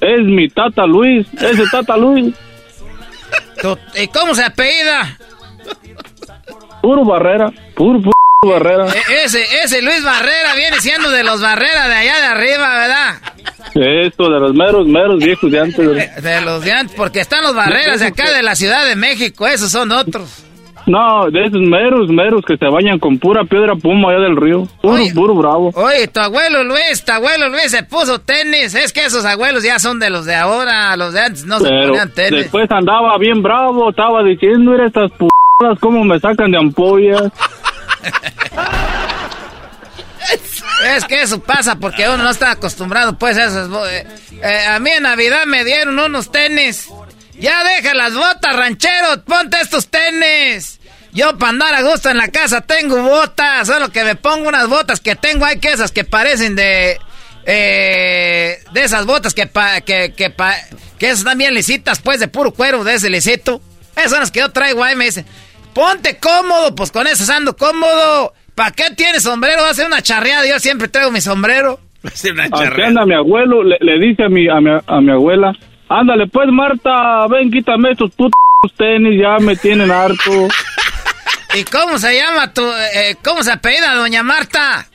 Es 0.00 0.20
mi 0.24 0.48
tata 0.48 0.86
Luis, 0.86 1.26
ese 1.34 1.64
tata 1.70 1.96
Luis, 1.96 2.34
Tu- 3.60 3.78
¿Y 4.00 4.08
cómo 4.08 4.34
se 4.34 4.44
apellida? 4.44 5.16
puro 6.80 7.04
barrera, 7.04 7.50
puro, 7.74 8.00
puro 8.00 8.12
barrera. 8.54 8.86
E- 8.86 9.24
ese, 9.24 9.44
ese 9.64 9.82
Luis 9.82 10.02
Barrera 10.04 10.54
viene 10.54 10.78
siendo 10.80 11.10
de 11.10 11.24
los 11.24 11.40
Barrera 11.40 11.88
de 11.88 11.94
allá 11.94 12.20
de 12.20 12.26
arriba, 12.26 12.74
¿verdad? 12.74 13.14
Esto 13.74 14.30
de 14.30 14.40
los 14.40 14.54
meros, 14.54 14.86
meros 14.86 15.18
viejos 15.18 15.50
de 15.50 15.58
antes. 15.60 15.76
¿verdad? 15.76 16.16
De 16.18 16.40
los 16.42 16.64
de 16.64 16.72
antes, 16.72 16.96
porque 16.96 17.20
están 17.20 17.42
los 17.42 17.54
Barreras 17.54 17.98
de 18.00 18.06
acá 18.06 18.30
de 18.30 18.42
la 18.44 18.54
Ciudad 18.54 18.86
de 18.86 18.94
México, 18.94 19.46
esos 19.48 19.70
son 19.72 19.90
otros. 19.90 20.44
No, 20.88 21.30
de 21.30 21.44
esos 21.44 21.60
meros, 21.60 22.08
meros 22.08 22.42
que 22.46 22.56
se 22.56 22.64
bañan 22.66 22.98
con 22.98 23.18
pura 23.18 23.44
piedra 23.44 23.74
puma 23.76 24.10
allá 24.10 24.20
del 24.22 24.36
río. 24.36 24.66
Puro, 24.80 24.94
Oye. 24.94 25.12
puro 25.14 25.34
bravo. 25.34 25.70
Oye, 25.74 26.08
tu 26.08 26.18
abuelo 26.20 26.64
Luis, 26.64 27.04
tu 27.04 27.12
abuelo 27.12 27.48
Luis 27.50 27.70
se 27.70 27.82
puso 27.82 28.20
tenis. 28.20 28.74
Es 28.74 28.92
que 28.92 29.04
esos 29.04 29.24
abuelos 29.26 29.62
ya 29.62 29.78
son 29.78 29.98
de 30.00 30.08
los 30.10 30.24
de 30.24 30.34
ahora, 30.34 30.96
los 30.96 31.12
de 31.12 31.20
antes 31.20 31.44
no 31.44 31.58
se 31.58 31.68
ponían 31.68 32.10
tenis. 32.14 32.40
después 32.44 32.70
andaba 32.70 33.18
bien 33.18 33.42
bravo, 33.42 33.90
estaba 33.90 34.22
diciendo, 34.22 34.70
mira 34.72 34.86
estas 34.86 35.10
p***as 35.12 35.78
cómo 35.78 36.04
me 36.04 36.18
sacan 36.18 36.50
de 36.50 36.58
ampollas. 36.58 37.22
Es 40.96 41.04
que 41.06 41.22
eso 41.22 41.40
pasa 41.42 41.76
porque 41.76 42.06
uno 42.08 42.18
no 42.18 42.30
está 42.30 42.52
acostumbrado, 42.52 43.18
pues, 43.18 43.36
a 43.36 43.46
esas... 43.46 43.68
bo- 43.68 43.84
eh, 43.86 44.06
eh, 44.42 44.66
a 44.68 44.78
mí 44.78 44.90
en 44.90 45.02
Navidad 45.02 45.44
me 45.46 45.64
dieron 45.64 45.98
unos 45.98 46.30
tenis. 46.30 46.88
Ya 47.40 47.62
deja 47.64 47.94
las 47.94 48.14
botas, 48.14 48.54
ranchero, 48.56 49.24
ponte 49.24 49.56
estos 49.60 49.88
tenis. 49.88 50.77
Yo 51.12 51.36
para 51.38 51.50
andar 51.50 51.74
a 51.74 51.82
gusto 51.82 52.10
en 52.10 52.16
la 52.18 52.28
casa 52.28 52.60
tengo 52.60 53.02
botas, 53.02 53.66
solo 53.66 53.88
que 53.90 54.04
me 54.04 54.14
pongo 54.14 54.48
unas 54.48 54.68
botas 54.68 55.00
que 55.00 55.16
tengo, 55.16 55.44
hay 55.44 55.58
que 55.58 55.72
esas 55.72 55.90
que 55.92 56.04
parecen 56.04 56.54
de... 56.54 56.98
eh, 57.46 58.58
de 58.72 58.84
esas 58.84 59.06
botas 59.06 59.34
que, 59.34 59.46
pa, 59.46 59.80
que, 59.80 60.12
que, 60.16 60.30
pa, 60.30 60.54
que 60.98 61.06
esas 61.06 61.20
están 61.20 61.38
bien 61.38 61.54
lisitas, 61.54 62.00
pues, 62.00 62.20
de 62.20 62.28
puro 62.28 62.52
cuero, 62.52 62.84
de 62.84 62.94
ese 62.94 63.08
lisito. 63.10 63.60
Esas 63.96 64.10
son 64.10 64.20
las 64.20 64.30
que 64.30 64.40
yo 64.40 64.50
traigo 64.50 64.84
ahí, 64.84 64.94
me 64.96 65.06
dicen, 65.06 65.24
ponte 65.74 66.18
cómodo, 66.18 66.74
pues 66.74 66.92
con 66.92 67.06
esas 67.06 67.30
ando 67.30 67.56
cómodo. 67.56 68.32
¿Para 68.54 68.70
qué 68.72 68.84
tienes 68.96 69.22
sombrero? 69.22 69.62
Va 69.62 69.70
a 69.70 69.74
ser 69.74 69.86
una 69.86 70.02
charreada, 70.02 70.46
yo 70.46 70.58
siempre 70.58 70.88
traigo 70.88 71.10
mi 71.10 71.20
sombrero. 71.20 71.80
Aquí 72.68 72.82
anda 72.82 73.04
mi 73.06 73.14
abuelo, 73.14 73.62
le, 73.64 73.76
le 73.80 73.98
dice 73.98 74.24
a 74.24 74.28
mi, 74.28 74.48
a, 74.48 74.60
mi, 74.60 74.70
a 74.86 75.00
mi 75.00 75.10
abuela, 75.10 75.52
ándale 75.88 76.26
pues 76.28 76.48
Marta, 76.52 77.26
ven 77.28 77.50
quítame 77.50 77.92
estos 77.92 78.10
putos 78.12 78.32
tenis, 78.76 79.20
ya 79.20 79.38
me 79.40 79.56
tienen 79.56 79.90
harto. 79.90 80.48
¿Y 81.54 81.64
cómo 81.64 81.98
se 81.98 82.14
llama 82.16 82.52
tu, 82.52 82.62
eh, 82.94 83.16
cómo 83.24 83.42
se 83.42 83.52
apellida 83.52 83.94
doña 83.94 84.22
Marta? 84.22 84.86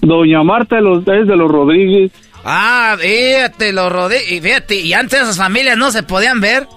Doña 0.00 0.42
Marta 0.42 0.76
de 0.76 0.82
los, 0.82 0.98
es 1.00 1.26
de 1.26 1.36
los 1.36 1.50
Rodríguez. 1.50 2.10
Ah, 2.44 2.96
fíjate, 2.98 3.72
los 3.72 3.90
Rodríguez, 3.92 4.32
y 4.32 4.40
fíjate, 4.40 4.74
y 4.76 4.92
antes 4.94 5.20
esas 5.22 5.36
familias 5.36 5.76
no 5.78 5.90
se 5.90 6.02
podían 6.02 6.40
ver. 6.40 6.66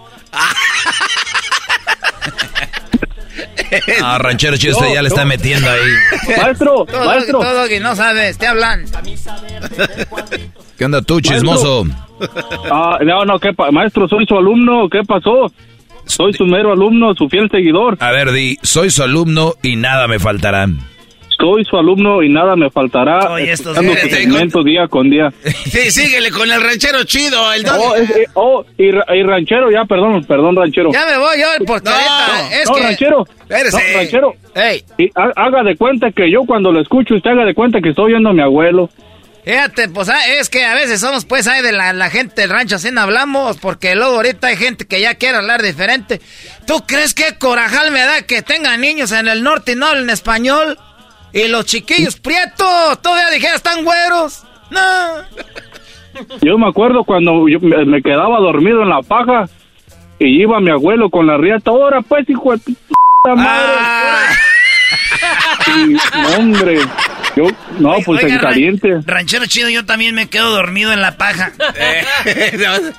Ah, 4.01 4.17
ranchero 4.17 4.55
chido, 4.57 4.77
usted 4.77 4.93
ya 4.93 5.01
le 5.01 5.09
está 5.09 5.25
metiendo 5.25 5.69
ahí. 5.69 6.37
Maestro, 6.41 6.85
Todo, 6.85 7.05
maestro. 7.05 7.39
todo 7.39 7.67
que 7.67 7.79
no 7.81 7.95
sabes, 7.95 8.37
te 8.37 8.47
hablan. 8.47 8.85
¿Qué 10.77 10.85
onda 10.85 11.01
tú, 11.01 11.19
chismoso? 11.19 11.85
Ah, 12.71 12.97
no, 13.03 13.25
no, 13.25 13.37
¿qué 13.39 13.51
pa- 13.53 13.69
maestro, 13.71 14.07
soy 14.07 14.25
su 14.25 14.37
alumno, 14.37 14.87
¿qué 14.89 15.01
pasó? 15.05 15.51
Soy 16.07 16.33
su 16.33 16.45
mero 16.45 16.71
alumno, 16.73 17.13
su 17.15 17.27
fiel 17.29 17.49
seguidor. 17.49 17.97
A 17.99 18.11
ver, 18.11 18.31
di, 18.31 18.57
soy 18.63 18.89
su 18.89 19.03
alumno 19.03 19.53
y 19.61 19.75
nada 19.75 20.07
me 20.07 20.19
faltará. 20.19 20.67
Soy 21.39 21.63
su 21.65 21.77
alumno 21.77 22.23
y 22.23 22.29
nada 22.29 22.55
me 22.55 22.71
faltará. 22.71 23.31
Oye, 23.33 23.51
estos 23.51 23.77
segmento 23.77 24.63
día 24.63 24.87
con 24.87 25.07
día. 25.09 25.31
Sí, 25.43 25.91
síguele 25.91 26.31
con 26.31 26.49
el 26.49 26.59
ranchero 26.63 27.03
chido, 27.03 27.53
el 27.53 27.63
Oh, 27.69 27.73
doggy. 27.93 28.01
es- 28.01 28.09
eh, 28.09 28.25
oh, 28.33 28.65
y, 28.77 28.89
ra- 28.89 29.05
y 29.15 29.21
ranchero, 29.21 29.69
ya, 29.69 29.85
perdón, 29.85 30.23
perdón, 30.23 30.55
ranchero. 30.55 30.89
Ya 30.91 31.05
me 31.05 31.17
voy 31.19 31.37
yo, 31.39 31.65
porque 31.67 31.89
No, 31.89 31.95
ahorita 31.95 32.61
es 32.61 32.67
no, 32.69 32.75
que... 32.75 32.81
ranchero. 32.81 33.25
Espérese. 33.41 33.77
No, 33.91 33.97
ranchero. 33.99 34.33
Ey, 34.55 34.81
Y 34.97 35.09
ha- 35.13 35.33
haga 35.35 35.61
de 35.61 35.75
cuenta 35.75 36.11
que 36.11 36.31
yo 36.31 36.41
cuando 36.47 36.71
lo 36.71 36.81
escucho, 36.81 37.13
usted 37.13 37.29
haga 37.29 37.45
de 37.45 37.53
cuenta 37.53 37.81
que 37.81 37.89
estoy 37.89 38.11
viendo 38.13 38.29
a 38.29 38.33
mi 38.33 38.41
abuelo. 38.41 38.89
Fíjate, 39.47 39.87
pues 39.89 40.09
ah, 40.09 40.27
es 40.27 40.49
que 40.49 40.65
a 40.65 40.73
veces 40.73 40.99
somos 40.99 41.23
pues 41.25 41.47
ahí 41.47 41.61
de 41.61 41.71
la, 41.71 41.93
la 41.93 42.09
gente 42.09 42.41
del 42.41 42.49
rancho, 42.49 42.75
así 42.75 42.91
no 42.91 43.01
hablamos, 43.01 43.57
porque 43.57 43.95
luego 43.95 44.15
ahorita 44.17 44.47
hay 44.47 44.57
gente 44.57 44.85
que 44.85 44.99
ya 44.99 45.15
quiere 45.15 45.37
hablar 45.37 45.61
diferente. 45.61 46.19
¿Tú 46.65 46.83
crees 46.85 47.13
que 47.13 47.37
corajal 47.37 47.91
me 47.91 48.01
da 48.01 48.23
que 48.23 48.41
tengan 48.41 48.81
niños 48.81 49.11
en 49.13 49.27
el 49.27 49.43
norte 49.43 49.71
y 49.71 49.75
no 49.75 49.87
hablen 49.87 50.09
español? 50.09 50.77
Y 51.31 51.47
los 51.47 51.65
chiquillos 51.65 52.17
prietos, 52.17 53.01
todavía 53.01 53.29
dijeras, 53.29 53.57
están 53.57 53.83
güeros. 53.85 54.43
No. 54.69 55.23
Yo 56.41 56.57
me 56.57 56.67
acuerdo 56.67 57.03
cuando 57.05 57.47
yo 57.47 57.59
me, 57.61 58.01
quedaba 58.01 58.39
dormido 58.39 58.81
en 58.81 58.89
la 58.89 59.01
paja 59.01 59.45
y 60.19 60.41
iba 60.41 60.59
mi 60.59 60.71
abuelo 60.71 61.09
con 61.09 61.27
la 61.27 61.37
riata. 61.37 61.71
Ahora 61.71 62.01
pues, 62.01 62.29
hijo 62.29 62.51
de 62.51 62.57
tu 62.59 62.73
p- 62.73 63.35
madre. 63.35 63.73
Ah. 63.79 64.29
Y, 65.67 65.97
hombre. 66.35 66.79
Yo, 67.37 67.45
no, 67.79 67.95
pues 68.05 68.23
Oiga, 68.23 68.35
en 68.35 68.39
caliente. 68.41 68.87
ran- 68.89 69.03
ranchero 69.05 69.45
chido, 69.45 69.69
yo 69.69 69.85
también 69.85 70.15
me 70.15 70.27
quedo 70.27 70.49
dormido 70.51 70.91
en 70.91 71.01
la 71.01 71.17
paja. 71.17 71.51
Pero 72.23 72.75
¿Sí 72.75 72.91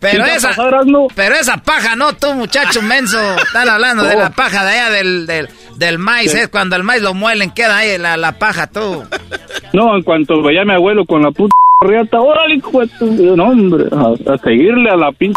te 0.00 0.34
esa, 0.36 0.50
pero 1.14 1.34
esa 1.34 1.58
paja, 1.58 1.94
no, 1.96 2.14
tú 2.14 2.32
muchacho 2.34 2.82
menso. 2.82 3.18
Están 3.36 3.68
hablando 3.68 4.04
de 4.04 4.16
la 4.16 4.30
paja 4.36 4.64
de 4.64 4.70
allá 4.70 4.90
del, 4.90 5.26
del, 5.26 5.48
del 5.76 5.98
maíz, 5.98 6.32
Sí. 6.32 6.38
es 6.38 6.48
cuando 6.48 6.76
el 6.76 6.82
maíz 6.84 7.02
lo 7.02 7.14
muelen, 7.14 7.50
queda 7.50 7.78
ahí 7.78 7.98
la, 7.98 8.16
la 8.16 8.32
paja, 8.38 8.66
tú. 8.66 9.04
No, 9.72 9.96
en 9.96 10.02
cuanto 10.02 10.42
veía 10.42 10.62
a 10.62 10.64
mi 10.64 10.72
abuelo 10.74 11.04
con 11.04 11.22
la 11.22 11.30
puta 11.30 11.52
riata, 11.80 12.18
órale, 12.20 12.56
hijo 12.56 12.80
de 12.80 12.86
tu... 12.98 13.36
No, 13.36 13.44
hombre, 13.48 13.84
a, 13.92 14.32
a 14.34 14.38
seguirle 14.38 14.90
a 14.90 14.96
la 14.96 15.12
pinche. 15.12 15.34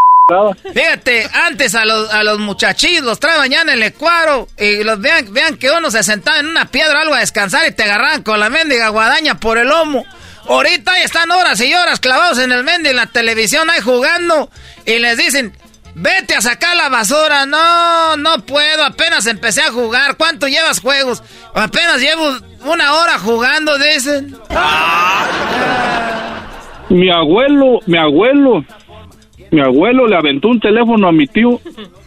Fíjate, 0.74 1.30
antes 1.32 1.76
a 1.76 1.86
los, 1.86 2.12
a 2.12 2.24
los 2.24 2.40
muchachillos 2.40 3.04
los 3.04 3.20
traen 3.20 3.52
ya 3.52 3.62
en 3.62 3.70
el 3.70 3.84
ecuaro 3.84 4.48
y 4.58 4.84
los 4.84 5.00
vean, 5.00 5.32
vean 5.32 5.56
que 5.56 5.70
uno 5.70 5.92
se 5.92 6.02
sentaba 6.02 6.40
en 6.40 6.48
una 6.48 6.66
piedra 6.66 6.98
o 6.98 7.02
algo 7.02 7.14
a 7.14 7.20
descansar 7.20 7.68
y 7.68 7.74
te 7.74 7.84
agarraban 7.84 8.24
con 8.24 8.40
la 8.40 8.50
mendiga 8.50 8.90
guadaña 8.90 9.40
por 9.40 9.60
el 9.60 9.68
lomo. 9.68 10.04
Ahorita 10.48 10.94
ahí 10.94 11.04
están 11.04 11.30
horas 11.30 11.62
y 11.62 11.72
horas 11.76 12.00
clavados 12.00 12.40
en 12.40 12.52
el 12.52 12.64
mendigo 12.64 12.90
en 12.90 12.96
la 12.96 13.06
televisión 13.06 13.70
ahí 13.70 13.82
jugando 13.82 14.50
y 14.88 14.98
les 14.98 15.16
dicen, 15.16 15.56
vete 15.94 16.34
a 16.34 16.42
sacar 16.42 16.76
la 16.76 16.90
basura. 16.90 17.46
No, 17.46 18.18
no 18.18 18.44
puedo, 18.48 18.84
apenas 18.84 19.28
empecé 19.28 19.62
a 19.62 19.72
jugar. 19.72 20.18
¿Cuánto 20.18 20.48
llevas 20.48 20.80
juegos? 20.80 21.22
Apenas 21.54 22.02
llevo 22.02 22.36
una 22.64 22.96
hora 22.96 23.20
jugando, 23.20 23.78
dicen. 23.78 24.36
Mi 26.90 27.12
abuelo, 27.12 27.80
mi 27.86 27.98
abuelo, 28.00 28.66
mi 29.56 29.62
abuelo 29.62 30.06
le 30.06 30.18
aventó 30.18 30.50
un 30.50 30.60
teléfono 30.60 31.08
a 31.08 31.12
mi 31.14 31.28
tío, 31.28 31.62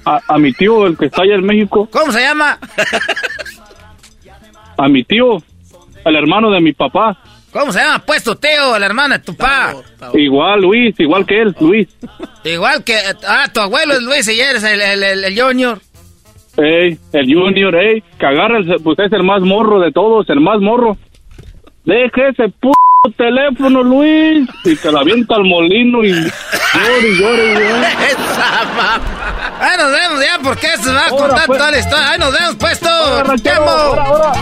a, 0.05 0.21
a 0.29 0.39
mi 0.39 0.53
tío, 0.53 0.87
el 0.87 0.99
que 0.99 1.07
está 1.07 1.23
allá 1.23 1.35
en 1.37 1.47
México, 1.47 1.89
¿Cómo 1.91 2.13
se 2.13 2.21
llama? 2.21 2.59
a 4.77 4.89
mi 4.89 5.03
tío, 5.05 5.39
al 6.05 6.17
hermano 6.17 6.51
de 6.51 6.61
mi 6.61 6.73
papá. 6.73 7.19
¿Cómo 7.51 7.73
se 7.73 7.81
llama? 7.81 8.01
Pues 8.07 8.23
tu 8.23 8.35
tío, 8.35 8.77
el 8.77 8.83
hermano 8.83 9.15
de 9.15 9.21
tu 9.21 9.35
pa. 9.35 9.75
Igual, 10.13 10.61
Luis, 10.61 10.95
igual 11.01 11.25
que 11.25 11.41
él, 11.41 11.57
Luis. 11.59 11.89
Igual 12.45 12.85
que, 12.85 12.97
ah, 13.27 13.47
tu 13.53 13.61
abuelo 13.61 13.95
es 13.95 14.03
Luis 14.03 14.29
y 14.29 14.39
eres 14.39 14.63
el, 14.65 14.81
el, 14.81 15.03
el, 15.03 15.25
el 15.25 15.41
junior. 15.41 15.81
Ey, 16.59 16.99
el 17.13 17.33
Junior, 17.35 17.75
ey, 17.77 18.03
que 18.19 18.27
agarra, 18.27 18.59
el, 18.59 18.67
pues 18.83 18.99
es 18.99 19.13
el 19.13 19.23
más 19.23 19.41
morro 19.43 19.81
de 19.81 19.93
todos, 19.93 20.29
el 20.29 20.41
más 20.41 20.61
morro. 20.61 20.97
Deje 21.85 22.29
ese 22.31 22.49
p 22.49 22.69
teléfono, 23.13 23.83
Luis, 23.83 24.49
y 24.65 24.77
te 24.77 24.93
la 24.93 25.01
avienta 25.01 25.37
al 25.37 25.45
molino 25.45 26.05
y 26.05 26.13
llore, 26.13 27.09
y 27.09 27.19
llore, 27.19 27.53
y 27.53 27.55
llore. 27.55 27.87
Ahí 29.61 29.77
nos 29.77 29.93
vemos 29.93 30.25
ya, 30.25 30.39
porque 30.43 30.67
esto 30.73 30.95
va 30.95 31.07
a 31.07 31.11
contar 31.11 31.47
pues. 31.47 31.59
toda 31.59 31.71
la 31.71 31.79
historia. 31.79 32.11
Ahí 32.11 32.19
nos 32.19 32.33
vemos, 32.33 32.57
pues, 32.59 32.81
tú. 32.81 32.89
Ahora, 32.89 33.35
Chemo. 33.37 33.61
ahora, 33.61 34.03
ahora, 34.05 34.33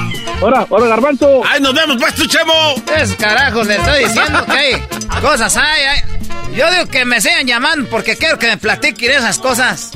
ahora, 0.42 0.66
ahora, 0.70 0.86
garbanzo. 0.86 1.42
¡Ay, 1.50 1.60
nos 1.60 1.74
vemos, 1.74 1.96
pues, 1.98 2.14
tu 2.14 2.26
chemo! 2.26 2.52
Es 2.96 3.14
carajo, 3.14 3.64
le 3.64 3.76
estoy 3.76 4.04
diciendo 4.04 4.44
que 4.44 4.52
hay 4.52 4.82
cosas 5.22 5.56
hay, 5.56 5.82
hay. 5.82 6.26
Yo 6.57 6.70
digo 6.70 6.86
que 6.86 7.04
me 7.04 7.20
sigan 7.20 7.46
llamando 7.46 7.88
porque 7.90 8.16
quiero 8.16 8.38
que 8.38 8.46
me 8.48 8.57
platiquen 8.57 9.11
esas 9.11 9.38
cosas. 9.38 9.90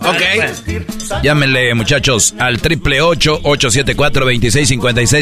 Ok. 0.00 1.22
Llámenle, 1.22 1.74
muchachos, 1.74 2.34
al 2.38 2.60
triple 2.60 3.02
ocho 3.42 3.70
siete 3.70 3.94
cuatro 3.94 4.24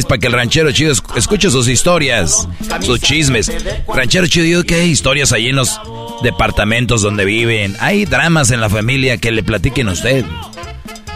para 0.05 0.19
que 0.19 0.29
el 0.29 0.33
ranchero 0.35 0.71
chido 0.71 0.93
esc- 0.93 1.17
escuche 1.17 1.51
sus 1.51 1.67
historias, 1.69 2.47
sus 2.83 3.01
chismes. 3.01 3.51
Ranchero 3.93 4.27
chido, 4.29 4.47
yo 4.47 4.65
que 4.65 4.77
hay 4.77 4.91
historias 4.91 5.33
ahí 5.33 5.49
en 5.49 5.57
los 5.57 5.81
departamentos 6.23 7.03
donde 7.03 7.25
viven. 7.25 7.77
Hay 7.81 8.05
dramas 8.05 8.51
en 8.53 8.61
la 8.61 8.69
familia 8.71 9.19
que 9.19 9.33
le 9.33 9.43
platiquen 9.43 9.89
a 9.89 9.93
usted. 9.93 10.25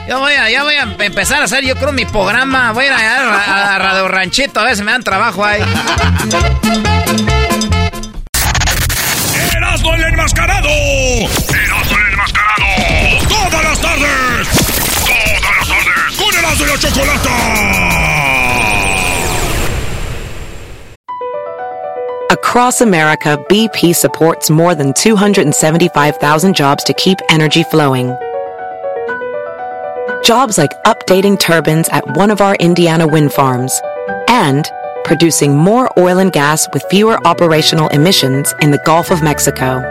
Yo 0.09 0.19
voy 0.19 0.33
a, 0.33 0.51
ya 0.51 0.65
voy 0.65 0.75
a 0.75 0.83
empezar 1.05 1.41
a 1.43 1.45
hacer, 1.45 1.65
yo 1.65 1.77
creo, 1.77 1.93
mi 1.93 2.05
programa. 2.05 2.73
Voy 2.73 2.87
a 2.87 2.89
ir 2.89 2.93
a, 2.95 3.21
a- 3.37 3.75
a 3.77 3.79
Radio 3.79 4.09
Ranchito 4.09 4.59
a 4.59 4.65
ver 4.65 4.77
si 4.77 4.83
me 4.83 4.91
dan 4.91 5.05
trabajo 5.05 5.45
ahí. 5.45 5.63
¡Erasmo 9.83 9.95
el 9.97 10.13
enmascarado! 10.13 10.69
¡Erasmo 10.69 11.97
el 11.99 12.13
enmascarado! 12.13 12.63
¡Todas 13.29 13.65
las 13.65 13.81
tardes! 13.81 14.49
¡Todas 15.09 15.57
las 15.59 15.69
tardes! 15.69 16.17
¡Con 16.17 16.35
Erasmo 16.39 16.65
y 16.65 16.69
la 16.69 16.79
Chocolata! 16.79 17.31
Across 22.31 22.81
America, 22.83 23.45
BP 23.49 23.93
supports 23.97 24.51
more 24.51 24.77
than 24.77 24.93
275,000 24.93 26.55
jobs 26.55 26.85
to 26.85 26.93
keep 26.95 27.19
energy 27.29 27.65
flowing. 27.65 28.17
Jobs 30.23 30.59
like 30.59 30.71
updating 30.85 31.37
turbines 31.37 31.89
at 31.89 32.07
one 32.17 32.31
of 32.31 32.41
our 32.41 32.55
Indiana 32.61 33.09
wind 33.09 33.33
farms 33.33 33.83
and 34.29 34.71
producing 35.05 35.57
more 35.57 35.91
oil 35.99 36.19
and 36.19 36.33
gas 36.33 36.69
with 36.73 36.85
fewer 36.91 37.19
operational 37.27 37.89
emissions 37.89 38.55
in 38.61 38.71
the 38.71 38.83
Gulf 38.85 39.11
of 39.11 39.23
Mexico. 39.23 39.83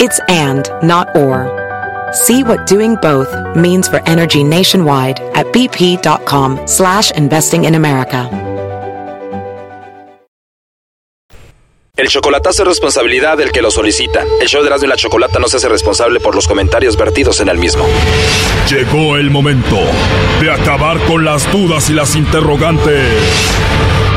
It's 0.00 0.20
and, 0.28 0.68
not 0.82 1.16
or. 1.16 1.48
See 2.12 2.42
what 2.42 2.66
doing 2.66 2.96
both 2.96 3.56
means 3.56 3.88
for 3.88 4.00
energy 4.08 4.44
nationwide 4.44 5.20
at 5.34 5.46
bp.com 5.46 6.66
slash 6.66 7.10
investing 7.12 7.64
in 7.64 7.74
America. 7.74 8.46
El 11.96 12.08
chocolatazo 12.08 12.62
es 12.62 12.68
responsabilidad 12.68 13.38
del 13.38 13.52
que 13.52 13.62
lo 13.62 13.70
solicita. 13.70 14.22
El 14.38 14.48
show 14.48 14.60
de 14.60 14.66
Erasmo 14.66 14.84
y 14.84 14.90
la 14.90 14.96
Chocolata 14.96 15.38
no 15.38 15.48
se 15.48 15.56
hace 15.56 15.68
responsable 15.70 16.20
por 16.20 16.34
los 16.34 16.46
comentarios 16.46 16.94
vertidos 16.94 17.40
en 17.40 17.48
el 17.48 17.56
mismo. 17.56 17.86
Llegó 18.68 19.16
el 19.16 19.30
momento 19.30 19.78
de 20.38 20.50
acabar 20.50 20.98
con 21.06 21.24
las 21.24 21.50
dudas 21.50 21.88
y 21.88 21.94
las 21.94 22.14
interrogantes. 22.14 23.14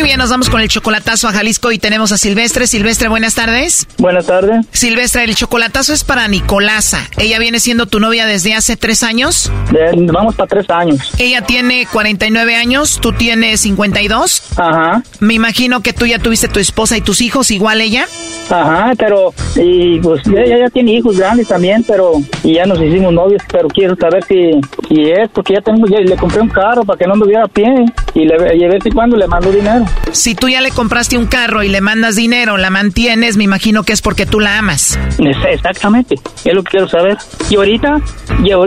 Muy 0.00 0.06
bien, 0.08 0.18
nos 0.18 0.30
vamos 0.30 0.48
con 0.48 0.62
el 0.62 0.68
chocolatazo 0.68 1.28
a 1.28 1.32
Jalisco 1.32 1.72
y 1.72 1.78
tenemos 1.78 2.10
a 2.10 2.16
Silvestre. 2.16 2.66
Silvestre, 2.66 3.10
buenas 3.10 3.34
tardes. 3.34 3.86
Buenas 3.98 4.24
tardes. 4.24 4.64
Silvestre, 4.72 5.24
el 5.24 5.34
chocolatazo 5.34 5.92
es 5.92 6.04
para 6.04 6.26
Nicolasa. 6.26 7.06
Ella 7.18 7.38
viene 7.38 7.60
siendo 7.60 7.84
tu 7.84 8.00
novia 8.00 8.24
desde 8.24 8.54
hace 8.54 8.78
tres 8.78 9.02
años. 9.02 9.52
De- 9.70 9.90
vamos 10.10 10.36
para 10.36 10.48
tres 10.48 10.70
años. 10.70 10.98
Ella 11.18 11.42
tiene 11.42 11.86
49 11.92 12.56
años, 12.56 12.98
tú 13.02 13.12
tienes 13.12 13.60
52. 13.60 14.42
Ajá. 14.56 15.02
Me 15.20 15.34
imagino 15.34 15.82
que 15.82 15.92
tú 15.92 16.06
ya 16.06 16.18
tuviste 16.18 16.48
tu 16.48 16.60
esposa 16.60 16.96
y 16.96 17.02
tus 17.02 17.20
hijos, 17.20 17.50
igual 17.50 17.82
ella. 17.82 18.06
Ajá, 18.48 18.92
pero 18.96 19.34
y 19.54 20.00
pues 20.00 20.22
ella 20.26 20.60
ya 20.64 20.70
tiene 20.70 20.94
hijos 20.94 21.18
grandes 21.18 21.46
también, 21.46 21.84
pero 21.86 22.12
y 22.42 22.54
ya 22.54 22.64
nos 22.64 22.80
hicimos 22.80 23.12
novios, 23.12 23.42
pero 23.52 23.68
quiero 23.68 23.94
saber 23.96 24.24
si, 24.24 24.50
si 24.88 25.10
es, 25.10 25.28
porque 25.32 25.54
ya 25.54 25.60
tengo, 25.60 25.86
ya 25.86 26.00
le 26.00 26.16
compré 26.16 26.40
un 26.40 26.48
carro 26.48 26.84
para 26.84 26.98
que 26.98 27.06
no 27.06 27.12
anduviera 27.12 27.44
a 27.44 27.48
pie 27.48 27.66
y 28.14 28.24
le, 28.24 28.56
y 28.56 28.64
a 28.64 28.68
ver 28.68 28.82
si 28.82 28.90
cuando 28.90 29.16
le 29.18 29.26
mando 29.28 29.52
dinero. 29.52 29.84
Si 30.12 30.34
tú 30.34 30.48
ya 30.48 30.60
le 30.60 30.70
compraste 30.70 31.16
un 31.16 31.26
carro 31.26 31.62
y 31.62 31.68
le 31.68 31.80
mandas 31.80 32.16
dinero, 32.16 32.56
la 32.56 32.70
mantienes, 32.70 33.36
me 33.36 33.44
imagino 33.44 33.84
que 33.84 33.92
es 33.92 34.02
porque 34.02 34.26
tú 34.26 34.40
la 34.40 34.58
amas. 34.58 34.98
Exactamente, 35.48 36.16
es 36.44 36.54
lo 36.54 36.62
que 36.64 36.70
quiero 36.70 36.88
saber. 36.88 37.16
Y 37.48 37.56
ahorita 37.56 38.00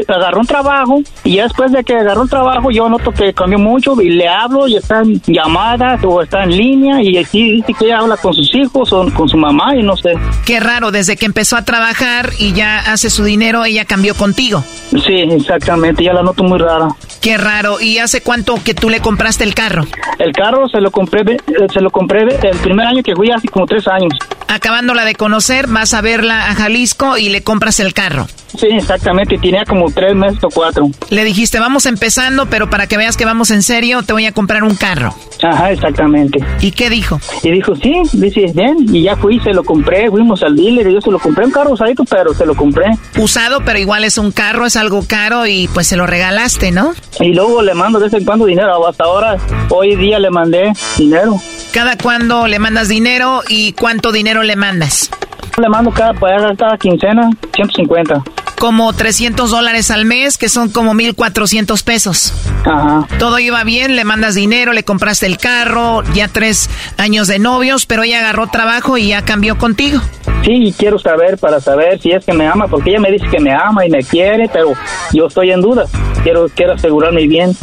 agarró 0.08 0.40
un 0.40 0.48
trabajo 0.48 1.02
y 1.24 1.38
después 1.38 1.72
de 1.72 1.84
que 1.84 1.96
agarró 1.96 2.22
un 2.22 2.30
trabajo 2.30 2.72
yo 2.72 2.88
noto 2.88 3.12
que 3.12 3.34
cambió 3.34 3.60
mucho 3.60 4.00
y 4.02 4.10
le 4.10 4.28
hablo 4.28 4.68
y 4.68 4.78
está 4.78 5.02
en 5.02 5.22
llamadas 5.28 6.02
o 6.04 6.22
está 6.22 6.44
en 6.44 6.56
línea 6.56 7.02
y 7.02 7.18
aquí 7.18 7.54
dice 7.54 7.74
que 7.78 7.86
ella 7.86 8.00
habla 8.00 8.18
con 8.18 8.34
sus 8.34 8.54
hijos 8.56 8.94
o 8.94 9.06
con 9.14 9.28
su 9.28 9.38
mamá 9.38 9.76
y 9.76 9.84
no 9.84 9.98
sé. 9.98 10.14
Qué 10.46 10.60
raro, 10.60 10.92
desde 10.92 11.18
que 11.18 11.26
empezó 11.26 11.58
a 11.58 11.66
trabajar 11.66 12.32
y 12.40 12.54
ya 12.54 12.80
hace 12.80 13.10
su 13.10 13.24
dinero, 13.24 13.66
ella 13.66 13.86
cambió 13.86 14.16
contigo. 14.16 14.64
Sí, 14.92 15.14
exactamente, 15.14 16.04
ya 16.04 16.14
la 16.14 16.24
noto 16.24 16.44
muy 16.44 16.60
rara. 16.60 16.90
Qué 17.22 17.38
raro. 17.38 17.80
¿Y 17.80 18.00
hace 18.00 18.22
cuánto 18.22 18.62
que 18.64 18.74
tú 18.74 18.90
le 18.90 19.00
compraste 19.00 19.46
el 19.46 19.56
carro? 19.56 19.86
El 20.20 20.34
carro 20.34 20.68
se 20.68 20.82
lo 20.82 20.92
compré, 20.92 21.03
eh, 21.12 21.38
se 21.72 21.82
lo 21.82 21.90
compré 21.90 22.22
el 22.22 22.58
primer 22.58 22.88
año 22.88 23.04
que 23.04 23.16
fui 23.16 23.30
hace 23.32 23.48
como 23.48 23.66
tres 23.66 23.88
años. 23.88 24.14
Acabándola 24.48 25.06
de 25.06 25.16
conocer, 25.16 25.68
vas 25.68 25.94
a 25.94 26.02
verla 26.02 26.50
a 26.50 26.56
Jalisco 26.56 27.18
y 27.18 27.30
le 27.30 27.42
compras 27.42 27.80
el 27.80 27.94
carro. 27.94 28.28
Sí, 28.58 28.68
exactamente, 28.68 29.38
tenía 29.40 29.66
como 29.66 29.90
tres 29.90 30.16
meses 30.16 30.44
o 30.44 30.50
cuatro. 30.50 30.90
Le 31.10 31.24
dijiste, 31.24 31.60
vamos 31.60 31.88
empezando, 31.88 32.46
pero 32.46 32.70
para 32.70 32.86
que 32.86 32.98
veas 32.98 33.18
que 33.18 33.26
vamos 33.26 33.50
en 33.50 33.64
serio, 33.64 34.04
te 34.04 34.14
voy 34.14 34.26
a 34.28 34.32
comprar 34.32 34.64
un 34.64 34.76
carro. 34.76 35.16
Ajá, 35.42 35.72
exactamente. 35.72 36.40
¿Y 36.62 36.72
qué 36.72 36.90
dijo? 36.90 37.20
Y 37.42 37.52
dijo, 37.52 37.76
sí, 37.76 37.94
dice, 38.14 38.52
bien, 38.54 38.78
y 38.94 39.04
ya 39.04 39.16
fui, 39.16 39.40
se 39.40 39.52
lo 39.54 39.64
compré, 39.64 40.10
fuimos 40.10 40.44
al 40.44 40.56
dealer 40.56 40.88
y 40.88 40.94
yo 40.94 41.02
se 41.02 41.10
lo 41.10 41.20
compré, 41.20 41.46
un 41.46 41.52
carro 41.52 41.72
usadito, 41.72 42.06
pero 42.06 42.34
se 42.34 42.46
lo 42.46 42.56
compré. 42.56 42.86
Usado, 43.18 43.62
pero 43.66 43.80
igual 43.80 44.04
es 44.04 44.18
un 44.18 44.32
carro, 44.32 44.66
es 44.66 44.76
algo 44.76 45.04
caro 45.08 45.48
y 45.48 45.68
pues 45.74 45.88
se 45.88 45.98
lo 45.98 46.06
regalaste, 46.06 46.72
¿no? 46.72 46.94
Y 47.20 47.34
luego 47.34 47.62
le 47.62 47.74
mando 47.74 48.00
de 48.00 48.06
vez 48.06 48.14
en 48.14 48.24
cuando 48.24 48.46
dinero, 48.46 48.88
hasta 48.88 49.04
ahora, 49.04 49.38
hoy 49.70 49.96
día 49.96 50.20
le 50.20 50.30
mandé 50.30 50.72
dinero. 50.98 51.40
¿Cada 51.72 51.98
cuándo 51.98 52.48
le 52.48 52.60
mandas 52.60 52.88
dinero 52.88 53.42
y 53.48 53.74
cuánto 53.74 54.12
dinero 54.12 54.44
le 54.44 54.56
mandas? 54.56 55.10
Le 55.58 55.70
mando 55.70 55.92
cada, 55.92 56.14
cada 56.56 56.78
quincena 56.78 57.30
150 57.54 58.24
como 58.64 58.94
300 58.94 59.52
dólares 59.52 59.92
al 59.92 60.06
mes, 60.06 60.38
que 60.38 60.48
son 60.48 60.70
como 60.70 60.94
1.400 60.94 61.84
pesos. 61.84 62.34
Ajá. 62.64 63.06
Todo 63.20 63.38
iba 63.38 63.62
bien, 63.66 63.98
le 63.98 64.06
mandas 64.06 64.36
dinero, 64.36 64.72
le 64.72 64.84
compraste 64.84 65.26
el 65.26 65.38
carro, 65.38 66.02
ya 66.14 66.30
tres 66.30 66.70
años 66.98 67.28
de 67.28 67.40
novios, 67.40 67.86
pero 67.86 68.04
ella 68.04 68.20
agarró 68.20 68.48
trabajo 68.48 68.98
y 68.98 69.10
ya 69.10 69.26
cambió 69.26 69.58
contigo. 69.58 70.00
Sí, 70.46 70.74
quiero 70.78 70.98
saber 70.98 71.38
para 71.38 71.60
saber 71.60 72.00
si 72.00 72.12
es 72.12 72.24
que 72.24 72.32
me 72.32 72.48
ama, 72.48 72.70
porque 72.70 72.92
ella 72.92 73.02
me 73.02 73.12
dice 73.12 73.28
que 73.30 73.42
me 73.42 73.52
ama 73.52 73.86
y 73.86 73.90
me 73.90 74.02
quiere, 74.02 74.50
pero 74.54 74.72
yo 75.12 75.28
estoy 75.28 75.52
en 75.52 75.60
duda. 75.60 75.84
Quiero, 76.24 76.48
quiero 76.48 76.72
asegurarme 76.72 77.28
bien. 77.28 77.58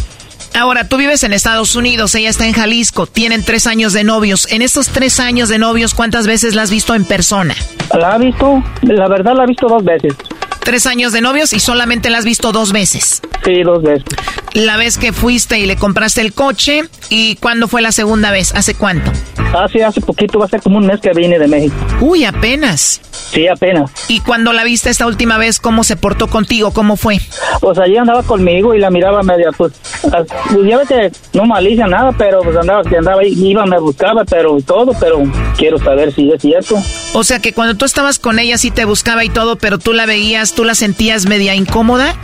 Ahora, 0.59 0.89
tú 0.89 0.97
vives 0.97 1.23
en 1.23 1.33
Estados 1.33 1.77
Unidos, 1.77 2.15
ella 2.15 2.29
está 2.29 2.47
en 2.47 2.53
Jalisco, 2.53 3.07
tienen 3.07 3.45
tres 3.45 3.67
años 3.67 3.93
de 3.93 4.05
novios. 4.05 4.51
En 4.51 4.63
estos 4.63 4.89
tres 4.89 5.21
años 5.21 5.49
de 5.49 5.59
novios, 5.59 5.95
¿cuántas 5.95 6.27
veces 6.27 6.55
la 6.55 6.63
has 6.63 6.71
visto 6.71 6.95
en 6.95 7.05
persona? 7.05 7.55
La 7.99 8.15
ha 8.15 8.19
visto, 8.19 8.63
la 8.83 9.09
verdad 9.09 9.35
la 9.37 9.45
ha 9.45 9.47
visto 9.47 9.69
dos 9.69 9.85
veces 9.85 10.15
tres 10.61 10.87
años 10.87 11.13
de 11.13 11.21
novios 11.21 11.53
y 11.53 11.61
solamente 11.61 12.11
la 12.11 12.19
has 12.19 12.25
visto 12.25 12.53
dos 12.53 12.73
veces. 12.73 13.21
Sí, 13.45 13.63
dos 13.63 13.83
veces. 13.83 14.05
La 14.53 14.77
vez 14.77 14.99
que 14.99 15.13
fuiste 15.13 15.59
y 15.59 15.67
le 15.67 15.77
compraste 15.77 16.21
el 16.21 16.33
coche, 16.33 16.83
¿y 17.09 17.37
cuándo 17.37 17.69
fue 17.69 17.83
la 17.83 17.93
segunda 17.93 18.31
vez? 18.31 18.53
¿Hace 18.55 18.75
cuánto? 18.75 19.11
Hace, 19.55 19.85
hace 19.85 20.01
poquito, 20.01 20.39
va 20.39 20.45
a 20.45 20.49
ser 20.49 20.61
como 20.61 20.79
un 20.79 20.87
mes 20.87 21.01
que 21.01 21.13
vine 21.13 21.39
de 21.39 21.49
México. 21.49 21.75
Uy, 22.01 22.25
apenas. 22.25 23.01
Sí, 23.33 23.49
apenas. 23.49 23.91
¿Y 24.09 24.21
cuando 24.21 24.53
la 24.53 24.65
viste 24.65 24.91
esta 24.91 25.07
última 25.07 25.39
vez, 25.39 25.61
cómo 25.61 25.85
se 25.85 25.97
portó 25.97 26.29
contigo? 26.29 26.73
¿Cómo 26.73 26.97
fue? 26.97 27.19
Pues 27.61 27.79
allí 27.79 27.97
andaba 27.97 28.23
conmigo 28.23 28.75
y 28.75 28.81
la 28.81 28.91
miraba 28.91 29.23
media, 29.23 29.51
pues, 29.57 29.73
pues 30.03 30.69
ya 30.69 30.79
ves 30.79 30.89
que 30.89 31.13
no 31.33 31.47
malicia 31.47 31.87
nada, 31.87 32.13
pero 32.13 32.41
pues 32.43 32.57
andaba, 32.57 32.83
que 32.83 32.97
andaba 32.97 33.23
ahí, 33.23 33.33
iba, 33.37 33.67
me 33.67 33.79
buscaba, 33.79 34.25
pero 34.25 34.57
todo, 34.65 34.93
pero 34.99 35.23
quiero 35.57 35.79
saber 35.79 36.13
si 36.13 36.31
es 36.31 36.41
cierto. 36.43 36.77
O 37.13 37.25
sea 37.25 37.41
que 37.41 37.53
cuando 37.53 37.77
tú 37.77 37.85
estabas 37.85 38.19
con 38.19 38.39
ella 38.39 38.59
sí 38.59 38.71
te 38.71 38.85
buscaba 38.85 39.25
y 39.25 39.31
todo, 39.31 39.57
pero 39.57 39.79
tú 39.79 39.93
la 39.93 40.07
veías, 40.07 40.50
tú 40.55 40.65
la 40.65 40.75
sentías 40.75 41.27
media 41.27 41.55
incómoda. 41.55 42.15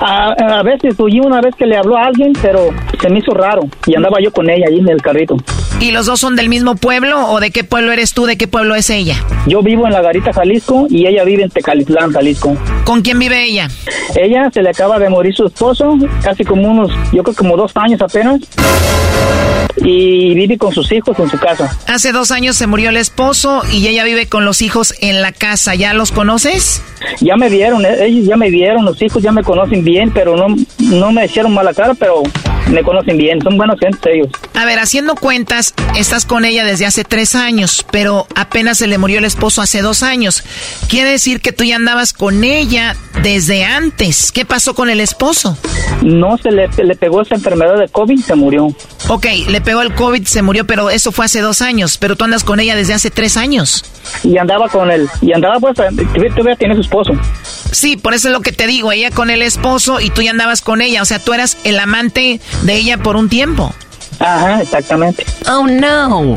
A, 0.00 0.32
a 0.32 0.62
veces, 0.62 0.94
oí 0.98 1.20
una 1.20 1.40
vez 1.40 1.54
que 1.56 1.66
le 1.66 1.76
habló 1.76 1.96
a 1.96 2.04
alguien, 2.04 2.32
pero 2.42 2.70
se 3.00 3.08
me 3.08 3.18
hizo 3.18 3.32
raro 3.32 3.62
y 3.86 3.94
andaba 3.94 4.18
yo 4.22 4.32
con 4.32 4.48
ella 4.50 4.66
ahí 4.68 4.78
en 4.78 4.88
el 4.88 5.00
carrito. 5.00 5.36
¿Y 5.80 5.90
los 5.90 6.06
dos 6.06 6.20
son 6.20 6.36
del 6.36 6.48
mismo 6.48 6.76
pueblo 6.76 7.28
o 7.28 7.40
de 7.40 7.50
qué 7.50 7.64
pueblo 7.64 7.92
eres 7.92 8.14
tú, 8.14 8.26
de 8.26 8.36
qué 8.36 8.48
pueblo 8.48 8.74
es 8.74 8.90
ella? 8.90 9.16
Yo 9.46 9.62
vivo 9.62 9.86
en 9.86 9.92
La 9.92 10.02
Garita, 10.02 10.32
Jalisco 10.32 10.86
y 10.88 11.06
ella 11.06 11.24
vive 11.24 11.42
en 11.42 11.50
Tecalitlán, 11.50 12.12
Jalisco. 12.12 12.56
¿Con 12.84 13.02
quién 13.02 13.18
vive 13.18 13.44
ella? 13.44 13.68
Ella 14.14 14.50
se 14.52 14.62
le 14.62 14.70
acaba 14.70 14.98
de 14.98 15.08
morir 15.08 15.34
su 15.34 15.46
esposo, 15.46 15.98
casi 16.22 16.44
como 16.44 16.70
unos, 16.70 16.90
yo 17.12 17.22
creo 17.22 17.34
como 17.34 17.56
dos 17.56 17.72
años 17.76 18.00
apenas. 18.00 18.40
Y 19.76 20.34
vive 20.34 20.56
con 20.56 20.72
sus 20.72 20.90
hijos 20.92 21.18
en 21.18 21.28
su 21.28 21.38
casa. 21.38 21.76
Hace 21.88 22.12
dos 22.12 22.30
años 22.30 22.56
se 22.56 22.66
murió 22.66 22.90
el 22.90 22.96
esposo 22.96 23.62
y 23.70 23.86
ella 23.88 24.04
vive 24.04 24.26
con 24.28 24.44
los 24.44 24.62
hijos 24.62 24.94
en 25.00 25.20
la 25.20 25.32
casa. 25.32 25.74
¿Ya 25.74 25.92
los 25.92 26.12
conoces? 26.12 26.82
Ya 27.20 27.36
me 27.36 27.48
vieron, 27.50 27.73
eh, 27.82 28.06
ellos 28.06 28.26
ya 28.26 28.36
me 28.36 28.50
vieron, 28.50 28.84
los 28.84 29.00
hijos 29.00 29.22
ya 29.22 29.32
me 29.32 29.42
conocen 29.42 29.84
bien, 29.84 30.10
pero 30.12 30.36
no, 30.36 30.54
no 30.78 31.12
me 31.12 31.24
hicieron 31.24 31.52
mala 31.52 31.72
cara, 31.72 31.94
pero 31.94 32.22
me 32.70 32.82
conocen 32.82 33.16
bien, 33.16 33.40
son 33.42 33.56
buenos 33.56 33.78
gentes 33.78 34.00
ellos. 34.06 34.28
A 34.54 34.64
ver, 34.64 34.78
haciendo 34.78 35.14
cuentas, 35.14 35.74
estás 35.96 36.24
con 36.24 36.44
ella 36.44 36.64
desde 36.64 36.86
hace 36.86 37.04
tres 37.04 37.34
años, 37.34 37.84
pero 37.90 38.26
apenas 38.34 38.78
se 38.78 38.86
le 38.86 38.98
murió 38.98 39.18
el 39.18 39.24
esposo 39.24 39.62
hace 39.62 39.82
dos 39.82 40.02
años. 40.02 40.42
Quiere 40.88 41.10
decir 41.10 41.40
que 41.40 41.52
tú 41.52 41.64
ya 41.64 41.76
andabas 41.76 42.12
con 42.12 42.44
ella 42.44 42.96
desde 43.22 43.64
antes. 43.64 44.32
¿Qué 44.32 44.44
pasó 44.44 44.74
con 44.74 44.90
el 44.90 45.00
esposo? 45.00 45.56
No, 46.02 46.36
se 46.38 46.50
le, 46.50 46.68
le 46.68 46.96
pegó 46.96 47.22
esa 47.22 47.34
enfermedad 47.34 47.78
de 47.78 47.88
COVID 47.88 48.18
y 48.18 48.22
se 48.22 48.34
murió. 48.34 48.68
Ok, 49.08 49.26
le 49.48 49.60
pegó 49.60 49.82
el 49.82 49.94
COVID, 49.94 50.24
se 50.26 50.42
murió, 50.42 50.66
pero 50.66 50.90
eso 50.90 51.12
fue 51.12 51.26
hace 51.26 51.40
dos 51.40 51.62
años, 51.62 51.98
pero 51.98 52.16
tú 52.16 52.24
andas 52.24 52.44
con 52.44 52.60
ella 52.60 52.74
desde 52.76 52.94
hace 52.94 53.10
tres 53.10 53.36
años. 53.36 53.84
Y 54.22 54.38
andaba 54.38 54.68
con 54.68 54.90
él, 54.90 55.08
y 55.20 55.32
andaba 55.32 55.58
pues, 55.60 55.74
todavía 55.74 56.56
tiene 56.56 56.74
su 56.74 56.80
esposo. 56.82 57.12
Sí, 57.70 57.96
por 57.96 58.14
eso 58.14 58.28
es 58.28 58.32
lo 58.32 58.40
que 58.40 58.52
te 58.52 58.66
digo, 58.66 58.92
ella 58.92 59.10
con 59.10 59.30
el 59.30 59.42
esposo 59.42 60.00
y 60.00 60.10
tú 60.10 60.22
ya 60.22 60.30
andabas 60.30 60.60
con 60.62 60.80
ella, 60.80 61.02
o 61.02 61.04
sea, 61.04 61.18
tú 61.18 61.32
eras 61.32 61.58
el 61.64 61.78
amante 61.78 62.40
de 62.62 62.74
ella 62.74 62.98
por 62.98 63.16
un 63.16 63.28
tiempo. 63.28 63.74
Ajá, 64.20 64.62
exactamente. 64.62 65.24
Oh, 65.48 65.66
no. 65.66 66.36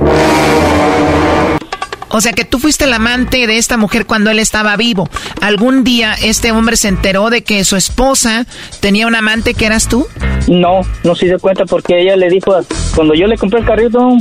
O 2.09 2.22
sea 2.22 2.32
que 2.32 2.45
tú 2.45 2.57
fuiste 2.57 2.86
el 2.86 2.93
amante 2.93 3.47
de 3.47 3.57
esta 3.57 3.78
mujer 3.78 4.05
cuando 4.05 4.32
él 4.32 4.39
estaba 4.39 4.78
vivo. 4.78 5.09
¿Algún 5.41 5.84
día 5.84 6.15
este 6.22 6.51
hombre 6.51 6.78
se 6.78 6.88
enteró 6.88 7.30
de 7.30 7.43
que 7.43 7.63
su 7.65 7.76
esposa 7.76 8.45
tenía 8.80 9.07
un 9.07 9.15
amante 9.15 9.53
que 9.53 9.65
eras 9.65 9.88
tú? 9.88 10.07
No, 10.47 10.82
no 11.03 11.15
se 11.15 11.26
dio 11.26 11.39
cuenta 11.39 11.65
porque 11.65 12.01
ella 12.01 12.15
le 12.15 12.30
dijo, 12.30 12.55
cuando 12.95 13.13
yo 13.13 13.28
le 13.28 13.38
compré 13.38 13.59
el 13.59 13.65
carrito, 13.65 14.18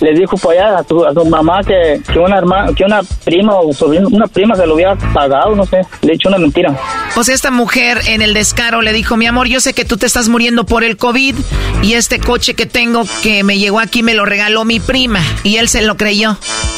le 0.00 0.14
dijo 0.14 0.36
por 0.36 0.54
allá 0.54 0.78
a 0.78 0.84
su, 0.84 1.04
a 1.04 1.12
su 1.12 1.24
mamá 1.24 1.60
que, 1.62 2.00
que, 2.12 2.18
una 2.18 2.38
hermana, 2.38 2.72
que 2.74 2.84
una 2.84 3.02
prima 3.24 3.54
o 3.56 3.72
sobrino, 3.72 4.08
una 4.08 4.26
prima 4.26 4.56
se 4.56 4.66
lo 4.66 4.74
había 4.74 4.94
pagado, 5.12 5.54
no 5.54 5.64
sé, 5.66 5.82
le 6.02 6.14
echó 6.14 6.28
una 6.28 6.38
mentira. 6.38 6.74
O 7.16 7.24
sea, 7.24 7.34
esta 7.34 7.50
mujer 7.50 7.98
en 8.06 8.22
el 8.22 8.34
descaro 8.34 8.82
le 8.82 8.92
dijo, 8.92 9.16
mi 9.16 9.26
amor, 9.26 9.46
yo 9.46 9.60
sé 9.60 9.74
que 9.74 9.84
tú 9.84 9.96
te 9.96 10.06
estás 10.06 10.28
muriendo 10.28 10.64
por 10.64 10.84
el 10.84 10.96
COVID 10.96 11.36
y 11.82 11.94
este 11.94 12.18
coche 12.18 12.54
que 12.54 12.66
tengo 12.66 13.04
que 13.22 13.44
me 13.44 13.58
llegó 13.58 13.80
aquí 13.80 14.02
me 14.02 14.14
lo 14.14 14.24
regaló 14.24 14.64
mi 14.64 14.80
prima 14.80 15.20
y 15.44 15.56
él 15.56 15.68
se 15.68 15.82
lo 15.82 15.96
creyó. 15.96 16.36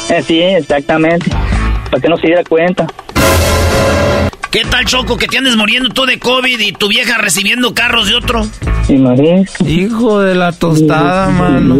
Eh, 0.09 0.23
sí, 0.25 0.41
exactamente, 0.41 1.31
para 1.89 2.01
que 2.01 2.09
no 2.09 2.17
se 2.17 2.27
diera 2.27 2.43
cuenta. 2.43 2.87
¿Qué 4.53 4.61
tal, 4.69 4.85
Choco, 4.85 5.17
que 5.17 5.25
te 5.25 5.39
andes 5.39 5.55
muriendo 5.55 5.89
tú 5.89 6.05
de 6.05 6.19
COVID 6.19 6.59
y 6.59 6.73
tu 6.73 6.87
vieja 6.87 7.17
recibiendo 7.17 7.73
carros 7.73 8.07
de 8.07 8.13
otro? 8.13 8.45
Sí, 8.85 8.97
María. 8.97 9.43
Hijo 9.65 10.19
de 10.19 10.35
la 10.35 10.51
tostada, 10.51 11.27
mano. 11.29 11.75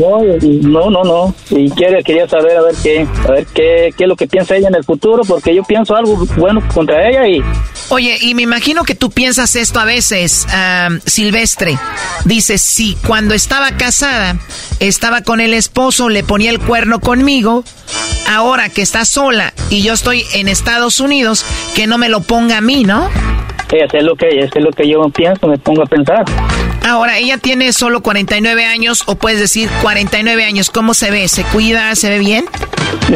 No, 0.64 0.90
no, 0.90 1.04
no. 1.04 1.36
Y 1.52 1.70
quiere, 1.70 2.02
quería 2.02 2.28
saber 2.28 2.58
a 2.58 2.64
ver 2.64 2.74
qué, 2.82 3.08
a 3.28 3.32
ver 3.32 3.46
qué, 3.54 3.94
qué 3.96 4.06
es 4.06 4.10
lo 4.10 4.16
que 4.16 4.26
piensa 4.26 4.56
ella 4.56 4.70
en 4.70 4.76
el 4.76 4.84
futuro, 4.84 5.22
porque 5.24 5.54
yo 5.54 5.62
pienso 5.64 5.96
algo 5.96 6.26
bueno 6.36 6.64
contra 6.74 7.08
ella 7.08 7.28
y... 7.28 7.44
Oye, 7.90 8.18
y 8.22 8.34
me 8.34 8.42
imagino 8.42 8.84
que 8.84 8.96
tú 8.96 9.12
piensas 9.12 9.56
esto 9.56 9.80
a 9.80 9.86
veces, 9.86 10.48
Silvestre. 11.06 11.78
Dices, 12.26 12.62
si 12.62 12.96
cuando 13.08 13.34
estaba 13.34 13.72
casada, 13.78 14.38
estaba 14.80 15.22
con 15.22 15.42
el 15.42 15.54
esposo, 15.54 16.10
le 16.10 16.24
ponía 16.24 16.50
el 16.50 16.60
cuerno 16.60 17.00
conmigo, 17.00 17.64
ahora 18.28 18.70
que 18.70 18.82
está 18.82 19.06
sola 19.06 19.54
y 19.70 19.84
yo 19.84 19.94
estoy 19.94 20.24
en 20.34 20.48
Estados 20.48 21.00
Unidos, 21.00 21.46
que 21.76 21.86
no 21.88 21.98
me 21.98 22.10
lo 22.10 22.22
ponga 22.22 22.58
a 22.58 22.62
mí, 22.62 22.84
¿no? 22.84 23.10
Eso 23.72 23.98
es 23.98 24.04
lo 24.04 24.16
que, 24.16 24.28
es 24.28 24.52
lo 24.56 24.72
que 24.72 24.88
yo 24.88 25.02
pienso, 25.10 25.48
me 25.48 25.58
pongo 25.58 25.82
a 25.82 25.86
pensar. 25.88 26.24
Ahora, 26.88 27.18
ella 27.18 27.40
tiene 27.40 27.74
solo 27.74 28.04
49 28.04 28.66
años, 28.66 29.04
o 29.08 29.16
puedes 29.16 29.40
decir 29.40 29.68
49 29.82 30.46
años, 30.46 30.70
¿cómo 30.70 30.94
se 30.94 31.10
ve? 31.10 31.28
¿Se 31.28 31.44
cuida? 31.44 31.96
¿Se 31.96 32.10
ve 32.10 32.20
bien? 32.20 32.46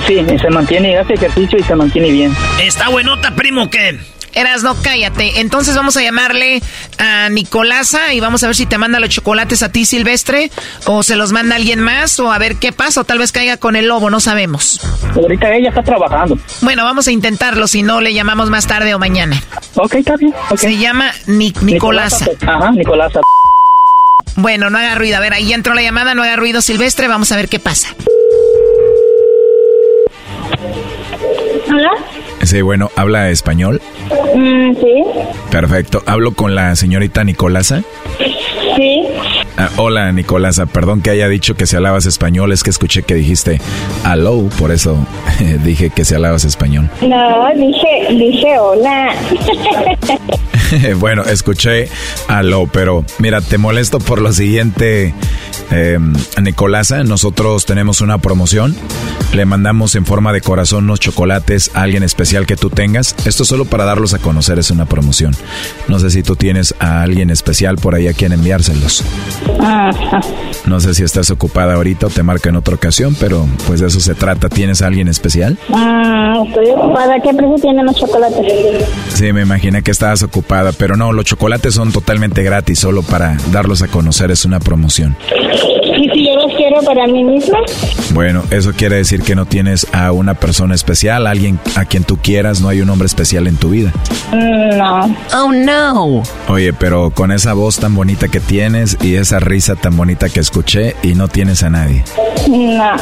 Sí, 0.07 0.17
se 0.41 0.49
mantiene, 0.49 0.97
hace 0.97 1.13
ejercicio 1.13 1.59
y 1.59 1.63
se 1.63 1.75
mantiene 1.75 2.11
bien. 2.11 2.35
¿Está 2.61 2.89
buenota, 2.89 3.35
primo, 3.35 3.69
qué? 3.69 3.99
Eras, 4.37 4.61
no, 4.61 4.75
cállate. 4.81 5.39
Entonces 5.39 5.75
vamos 5.75 5.97
a 5.97 6.01
llamarle 6.03 6.61
a 6.99 7.27
Nicolasa 7.29 8.13
y 8.13 8.19
vamos 8.19 8.43
a 8.43 8.47
ver 8.47 8.55
si 8.55 8.67
te 8.67 8.77
manda 8.77 8.99
los 8.99 9.09
chocolates 9.09 9.63
a 9.63 9.71
ti, 9.71 9.83
Silvestre, 9.83 10.51
o 10.85 11.01
se 11.01 11.15
los 11.15 11.31
manda 11.31 11.55
alguien 11.55 11.79
más, 11.79 12.19
o 12.19 12.31
a 12.31 12.37
ver 12.37 12.57
qué 12.57 12.71
pasa, 12.71 13.01
o 13.01 13.03
tal 13.03 13.17
vez 13.17 13.31
caiga 13.31 13.57
con 13.57 13.75
el 13.75 13.87
lobo, 13.87 14.11
no 14.11 14.19
sabemos. 14.19 14.79
Ahorita 15.15 15.55
ella 15.55 15.69
está 15.69 15.81
trabajando. 15.81 16.37
Bueno, 16.61 16.83
vamos 16.83 17.07
a 17.07 17.11
intentarlo, 17.11 17.67
si 17.67 17.81
no 17.81 17.99
le 17.99 18.13
llamamos 18.13 18.51
más 18.51 18.67
tarde 18.67 18.93
o 18.93 18.99
mañana. 18.99 19.41
Ok, 19.75 19.95
está 19.95 20.15
bien. 20.17 20.33
Se 20.55 20.77
llama 20.77 21.11
Nicolasa. 21.25 22.27
Ajá, 22.45 22.71
Nicolasa. 22.71 23.21
Bueno, 24.35 24.69
no 24.69 24.77
haga 24.77 24.93
ruido. 24.93 25.17
A 25.17 25.19
ver, 25.19 25.33
ahí 25.33 25.51
entró 25.51 25.73
la 25.73 25.81
llamada, 25.81 26.13
no 26.13 26.21
haga 26.21 26.35
ruido 26.35 26.61
silvestre, 26.61 27.07
vamos 27.07 27.31
a 27.31 27.37
ver 27.37 27.49
qué 27.49 27.59
pasa. 27.59 27.89
Hola. 31.69 31.91
Sí, 32.47 32.61
bueno, 32.61 32.89
¿habla 32.95 33.29
español? 33.29 33.81
Mm, 34.33 34.73
sí. 34.75 35.03
Perfecto. 35.51 36.01
¿Hablo 36.05 36.31
con 36.31 36.55
la 36.55 36.77
señorita 36.77 37.25
Nicolasa? 37.25 37.83
Sí. 38.77 39.03
Ah, 39.57 39.69
hola, 39.77 40.11
Nicolasa. 40.11 40.67
Perdón 40.67 41.01
que 41.01 41.09
haya 41.09 41.27
dicho 41.27 41.55
que 41.55 41.65
se 41.65 41.77
hablabas 41.77 42.05
español. 42.05 42.51
Es 42.51 42.63
que 42.63 42.69
escuché 42.69 43.03
que 43.03 43.15
dijiste 43.15 43.59
hello, 44.05 44.47
por 44.59 44.71
eso 44.71 44.97
dije 45.63 45.89
que 45.89 46.05
se 46.05 46.15
hablabas 46.15 46.45
español. 46.45 46.89
No, 47.01 47.47
dije, 47.55 48.07
dije 48.11 48.59
hola. 48.59 49.15
bueno, 50.99 51.23
escuché 51.23 51.89
aló, 52.27 52.67
pero 52.71 53.03
mira, 53.19 53.41
te 53.41 53.57
molesto 53.57 53.99
por 53.99 54.21
lo 54.21 54.31
siguiente, 54.31 55.13
eh, 55.71 55.99
Nicolasa. 56.41 57.03
Nosotros 57.03 57.65
tenemos 57.65 58.01
una 58.01 58.17
promoción. 58.19 58.75
Le 59.33 59.45
mandamos 59.45 59.95
en 59.95 60.05
forma 60.05 60.31
de 60.33 60.41
corazón 60.41 60.85
unos 60.85 60.99
chocolates 60.99 61.71
a 61.73 61.81
alguien 61.81 62.03
especial 62.03 62.45
que 62.45 62.55
tú 62.55 62.69
tengas. 62.69 63.15
Esto 63.25 63.43
solo 63.43 63.65
para 63.65 63.85
darlos 63.85 64.13
a 64.13 64.19
conocer, 64.19 64.57
es 64.57 64.71
una 64.71 64.85
promoción. 64.85 65.35
No 65.87 65.99
sé 65.99 66.09
si 66.11 66.23
tú 66.23 66.35
tienes 66.35 66.75
a 66.79 67.01
alguien 67.01 67.29
especial 67.29 67.75
por 67.77 67.95
ahí 67.95 68.07
a 68.07 68.13
quien 68.13 68.31
enviárselos. 68.31 69.03
No 70.65 70.81
sé 70.81 70.93
si 70.93 71.03
estás 71.03 71.29
ocupada 71.31 71.75
ahorita 71.75 72.07
o 72.07 72.09
te 72.09 72.23
marca 72.23 72.49
en 72.49 72.57
otra 72.57 72.75
ocasión, 72.75 73.15
pero 73.19 73.47
pues 73.67 73.79
de 73.79 73.87
eso 73.87 74.01
se 74.01 74.15
trata. 74.15 74.49
¿Tienes 74.49 74.81
a 74.81 74.87
alguien 74.87 75.07
especial? 75.07 75.57
Ah, 75.73 76.43
estoy 76.45 76.71
ocupada. 76.71 77.19
¿Qué 77.21 77.33
precio 77.33 77.55
tienen 77.61 77.85
los 77.85 77.95
chocolates? 77.95 78.85
Sí, 79.13 79.31
me 79.31 79.43
imaginé 79.43 79.81
que 79.81 79.91
estabas 79.91 80.23
ocupada, 80.23 80.71
pero 80.73 80.97
no, 80.97 81.13
los 81.13 81.23
chocolates 81.23 81.73
son 81.73 81.93
totalmente 81.93 82.43
gratis, 82.43 82.79
solo 82.79 83.01
para 83.01 83.37
darlos 83.53 83.81
a 83.81 83.87
conocer, 83.87 84.29
es 84.31 84.43
una 84.43 84.59
promoción. 84.59 85.15
¿Y 85.99 86.09
si 86.09 86.27
yo 86.27 86.35
los 86.35 86.53
quiero 86.55 86.81
para 86.83 87.07
mí 87.07 87.23
misma? 87.23 87.57
Bueno, 88.13 88.43
eso 88.51 88.73
quiere 88.73 88.97
decir 88.97 89.21
que 89.23 89.35
no 89.35 89.45
tienes 89.45 89.87
a 89.93 90.11
una 90.11 90.33
persona 90.35 90.75
especial, 90.75 91.25
alguien 91.25 91.59
a 91.75 91.85
quien 91.85 92.03
tú 92.03 92.17
quieras, 92.17 92.61
no 92.61 92.67
hay 92.69 92.81
un 92.81 92.89
hombre 92.89 93.05
especial 93.07 93.47
en 93.47 93.55
tu 93.55 93.69
vida. 93.69 93.93
Mm, 94.31 94.77
No. 94.77 95.15
Oh, 95.33 95.51
no. 95.51 96.23
Oye, 96.49 96.73
pero 96.73 97.09
con 97.11 97.31
esa 97.31 97.53
voz 97.53 97.77
tan 97.79 97.95
bonita 97.95 98.27
que 98.27 98.39
tienes 98.39 98.97
y 99.01 99.15
esa 99.15 99.36
risa 99.39 99.75
tan 99.75 99.97
bonita 99.97 100.29
que 100.29 100.39
escuché 100.39 100.95
y 101.03 101.15
no 101.15 101.27
tienes 101.27 101.63
a 101.63 101.69
nadie. 101.69 102.03
No. 102.47 102.91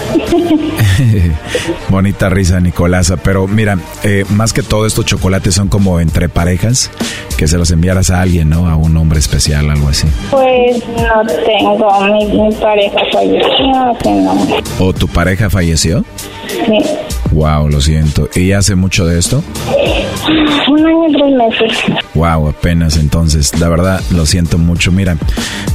Bonita 1.90 2.30
risa, 2.30 2.60
Nicolasa. 2.60 3.18
Pero 3.18 3.48
mira, 3.48 3.78
eh, 4.04 4.26
más 4.30 4.54
que 4.54 4.64
todo 4.64 4.86
estos 4.86 5.06
chocolates 5.06 5.56
son 5.56 5.68
como 5.68 6.00
entre 6.00 6.30
parejas, 6.30 6.90
que 7.38 7.48
se 7.48 7.58
los 7.58 7.72
enviaras 7.72 8.10
a 8.10 8.22
alguien, 8.22 8.50
¿no? 8.50 8.68
A 8.68 8.76
un 8.76 8.96
hombre 8.98 9.20
especial, 9.20 9.70
algo 9.70 9.90
así. 9.90 10.08
Pues 10.32 10.84
no 10.98 11.22
tengo. 11.46 12.06
Mi, 12.08 12.26
mi 12.26 12.54
pareja 12.56 12.98
falleció. 13.12 14.22
no. 14.22 14.48
¿O 14.80 14.94
tu 14.94 15.08
pareja 15.08 15.50
falleció? 15.50 16.04
Sí. 16.48 16.80
Wow, 17.32 17.70
lo 17.70 17.82
siento. 17.82 18.30
¿Y 18.36 18.52
hace 18.54 18.76
mucho 18.76 19.06
de 19.06 19.20
esto? 19.20 19.44
Un 20.70 20.86
año 20.86 21.10
y 21.10 21.14
tres 21.14 21.36
meses. 21.36 21.78
Wow, 22.14 22.50
apenas 22.50 22.98
entonces. 22.98 23.58
La 23.60 23.68
verdad, 23.68 24.02
lo 24.12 24.26
siento 24.26 24.58
mucho. 24.58 24.92
Mira, 24.92 25.18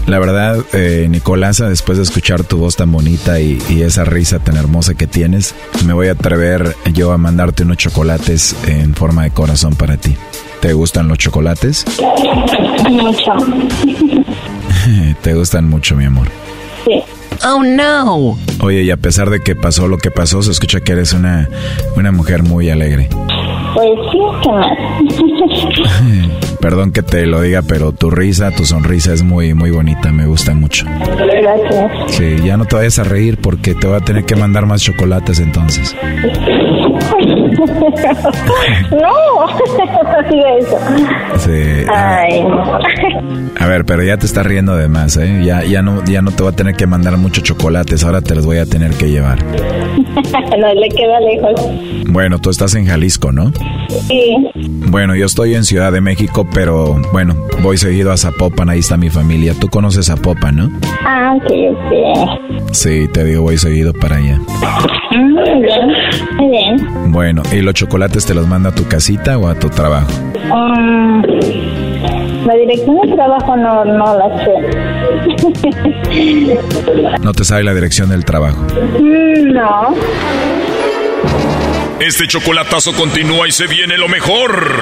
la 0.06 0.18
verdad, 0.18 0.58
eh, 0.72 1.06
Nicolasa, 1.08 1.68
después 1.68 1.98
de 1.98 2.04
escuchar 2.04 2.44
tu 2.44 2.58
voz 2.58 2.76
tan 2.76 2.90
bonita 2.90 3.40
y, 3.40 3.58
y 3.68 3.82
esa 3.82 4.04
risa 4.04 4.38
tan 4.38 4.56
hermosa 4.56 4.94
que 4.94 5.06
tienes, 5.06 5.54
me 5.84 5.92
voy 5.92 6.08
a 6.08 6.12
atrever 6.12 6.74
yo 6.92 7.12
a 7.12 7.18
mandarte 7.18 7.62
unos 7.62 7.76
chocolates 7.76 8.56
en 8.66 8.94
forma 8.94 9.24
de 9.24 9.30
corazón 9.30 9.74
para 9.74 9.96
ti. 9.96 10.16
¿Te 10.60 10.72
gustan 10.74 11.08
los 11.08 11.18
chocolates? 11.18 11.84
Mucho. 12.90 13.32
Te 15.22 15.34
gustan 15.34 15.68
mucho, 15.68 15.96
mi 15.96 16.04
amor. 16.04 16.28
Sí. 16.84 17.02
Oh, 17.44 17.62
no. 17.62 18.38
Oye, 18.60 18.82
y 18.82 18.90
a 18.90 18.96
pesar 18.98 19.30
de 19.30 19.40
que 19.40 19.54
pasó 19.54 19.88
lo 19.88 19.96
que 19.96 20.10
pasó, 20.10 20.42
se 20.42 20.50
escucha 20.50 20.80
que 20.80 20.92
eres 20.92 21.14
una, 21.14 21.48
una 21.96 22.12
mujer 22.12 22.42
muy 22.42 22.68
alegre. 22.68 23.08
Pues 23.74 23.90
sí, 24.10 24.18
¿qué 24.42 24.50
más? 24.52 24.78
Perdón 26.60 26.92
que 26.92 27.02
te 27.02 27.26
lo 27.26 27.40
diga, 27.40 27.62
pero 27.62 27.92
tu 27.92 28.10
risa, 28.10 28.50
tu 28.50 28.66
sonrisa 28.66 29.14
es 29.14 29.22
muy, 29.22 29.54
muy 29.54 29.70
bonita, 29.70 30.12
me 30.12 30.26
gusta 30.26 30.52
mucho. 30.54 30.84
Gracias. 30.86 31.92
Sí, 32.08 32.36
ya 32.44 32.58
no 32.58 32.66
te 32.66 32.76
vayas 32.76 32.98
a 32.98 33.04
reír 33.04 33.38
porque 33.40 33.74
te 33.74 33.86
voy 33.86 33.96
a 33.96 34.00
tener 34.00 34.24
que 34.24 34.36
mandar 34.36 34.66
más 34.66 34.82
chocolates 34.82 35.40
entonces. 35.40 35.96
no, 38.90 39.46
no 40.04 40.30
diga 40.30 40.54
eso. 40.58 40.78
Sí. 41.38 41.84
Ay, 41.92 42.42
no. 42.42 42.78
A 43.58 43.66
ver, 43.66 43.84
pero 43.84 44.02
ya 44.02 44.16
te 44.16 44.26
estás 44.26 44.46
riendo 44.46 44.76
de 44.76 44.88
más, 44.88 45.16
¿eh? 45.16 45.42
Ya, 45.44 45.62
ya, 45.64 45.82
no, 45.82 46.04
ya 46.04 46.22
no 46.22 46.30
te 46.30 46.42
voy 46.42 46.52
a 46.52 46.56
tener 46.56 46.74
que 46.74 46.86
mandar 46.86 47.16
muchos 47.16 47.44
chocolates, 47.44 48.04
ahora 48.04 48.20
te 48.20 48.34
los 48.34 48.46
voy 48.46 48.58
a 48.58 48.66
tener 48.66 48.92
que 48.92 49.10
llevar. 49.10 49.38
no 49.44 50.74
le 50.74 50.88
queda 50.88 51.20
lejos. 51.20 51.68
Bueno, 52.08 52.38
tú 52.38 52.50
estás 52.50 52.74
en 52.74 52.86
Jalisco, 52.86 53.32
¿no? 53.32 53.52
Sí. 54.08 54.36
Bueno, 54.88 55.14
yo 55.14 55.26
estoy 55.26 55.54
en 55.54 55.64
Ciudad 55.64 55.92
de 55.92 56.00
México, 56.00 56.46
pero 56.52 57.00
bueno, 57.12 57.34
voy 57.62 57.76
seguido 57.76 58.12
a 58.12 58.16
Zapopan, 58.16 58.68
ahí 58.70 58.78
está 58.80 58.96
mi 58.96 59.10
familia. 59.10 59.54
Tú 59.58 59.68
conoces 59.68 60.06
Zapopan, 60.06 60.56
¿no? 60.56 60.70
Ah, 61.04 61.34
ok, 61.36 61.52
ok. 61.72 62.72
Sí, 62.72 63.08
te 63.12 63.24
digo, 63.24 63.42
voy 63.42 63.58
seguido 63.58 63.92
para 63.92 64.16
allá. 64.16 64.38
Mm, 65.12 65.34
Muy 65.34 65.62
bien, 65.62 65.88
muy 66.38 66.48
bien. 66.50 66.88
Bueno, 67.08 67.42
¿y 67.52 67.60
los 67.60 67.74
chocolates 67.74 68.24
te 68.26 68.34
los 68.34 68.46
manda 68.46 68.70
a 68.70 68.74
tu 68.74 68.86
casita 68.86 69.38
o 69.38 69.48
a 69.48 69.54
tu 69.54 69.68
trabajo? 69.68 70.10
Mm, 70.52 71.22
la 72.46 72.54
dirección 72.54 72.96
de 73.02 73.14
trabajo 73.14 73.56
no, 73.56 73.84
no 73.84 74.18
la 74.18 74.44
sé. 74.44 74.52
No 77.22 77.32
te 77.32 77.44
sabe 77.44 77.62
la 77.64 77.74
dirección 77.74 78.08
del 78.08 78.24
trabajo. 78.24 78.62
Mm, 79.00 79.52
no. 79.52 79.94
Este 82.00 82.26
chocolatazo 82.26 82.92
continúa 82.94 83.46
y 83.46 83.52
se 83.52 83.66
viene 83.66 83.98
lo 83.98 84.08
mejor. 84.08 84.80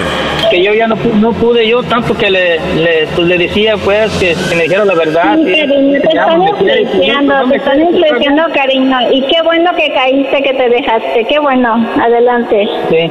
Que 0.50 0.62
yo 0.62 0.72
ya 0.72 0.86
no, 0.86 0.96
pu- 0.96 1.12
no 1.14 1.32
pude 1.32 1.66
yo, 1.68 1.82
tanto 1.82 2.14
que 2.16 2.30
le, 2.30 2.58
le, 2.76 3.06
pues, 3.14 3.26
le 3.26 3.36
decía 3.38 3.76
pues 3.76 4.10
que, 4.18 4.34
que 4.48 4.54
me 4.54 4.62
dijera 4.62 4.84
la 4.84 4.94
verdad. 4.94 5.36
Sí, 5.36 5.52
cariño, 5.52 6.00
te 6.00 6.08
están 6.08 6.42
y 6.42 6.46
influenciando, 6.48 7.34
no 7.34 7.40
te 7.42 7.46
me 7.48 7.56
están 7.56 7.80
influenciando, 7.80 8.42
cariño. 8.54 8.96
Y 9.12 9.22
qué 9.22 9.42
bueno 9.42 9.70
que 9.76 9.92
caíste, 9.92 10.42
que 10.42 10.54
te 10.54 10.68
dejaste. 10.68 11.26
Qué 11.28 11.38
bueno. 11.40 11.88
Adelante. 12.00 12.68
Sí. 12.88 13.10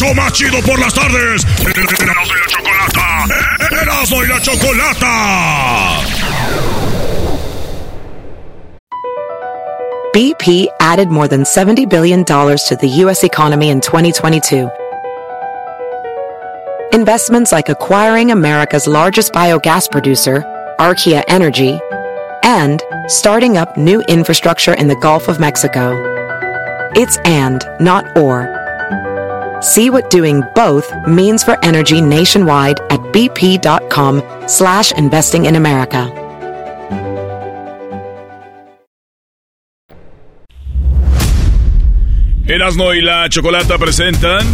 ¡Hecho 0.00 0.14
más 0.14 0.32
chido 0.32 0.60
por 0.60 0.78
las 0.78 0.94
tardes! 0.94 1.44
¡Erasmo 1.58 1.82
y 2.22 2.38
la 2.38 2.46
chocolata! 2.46 3.26
¡Erasmo 3.82 4.22
y 4.22 4.26
la 4.28 4.40
chocolata! 4.40 6.02
BP 10.14 10.68
added 10.78 11.08
more 11.08 11.26
than 11.26 11.42
$70 11.42 11.90
billion 11.90 12.24
to 12.24 12.76
the 12.80 12.86
U.S. 13.02 13.24
economy 13.24 13.70
in 13.70 13.80
2022. 13.80 14.70
Investments 16.92 17.50
like 17.50 17.68
acquiring 17.68 18.30
America's 18.30 18.86
largest 18.86 19.32
biogas 19.32 19.90
producer, 19.90 20.44
Archaea 20.78 21.24
Energy, 21.26 21.80
and 22.44 22.84
starting 23.08 23.56
up 23.56 23.76
new 23.76 24.00
infrastructure 24.02 24.74
in 24.74 24.86
the 24.86 24.94
Gulf 24.94 25.26
of 25.26 25.40
Mexico. 25.40 26.00
It's 26.94 27.18
and, 27.24 27.64
not 27.80 28.16
or. 28.16 28.67
See 29.60 29.90
what 29.90 30.08
doing 30.10 30.42
both 30.54 30.92
means 31.08 31.42
for 31.42 31.58
energy 31.64 32.00
nationwide 32.00 32.78
at 32.90 33.00
bp.com 33.12 34.22
slash 34.46 34.92
investing 34.92 35.46
in 35.46 35.56
America. 35.56 36.12
Erasmo 42.46 42.94
y 42.94 43.02
la 43.02 43.28
chocolata 43.28 43.76
presentan 43.76 44.46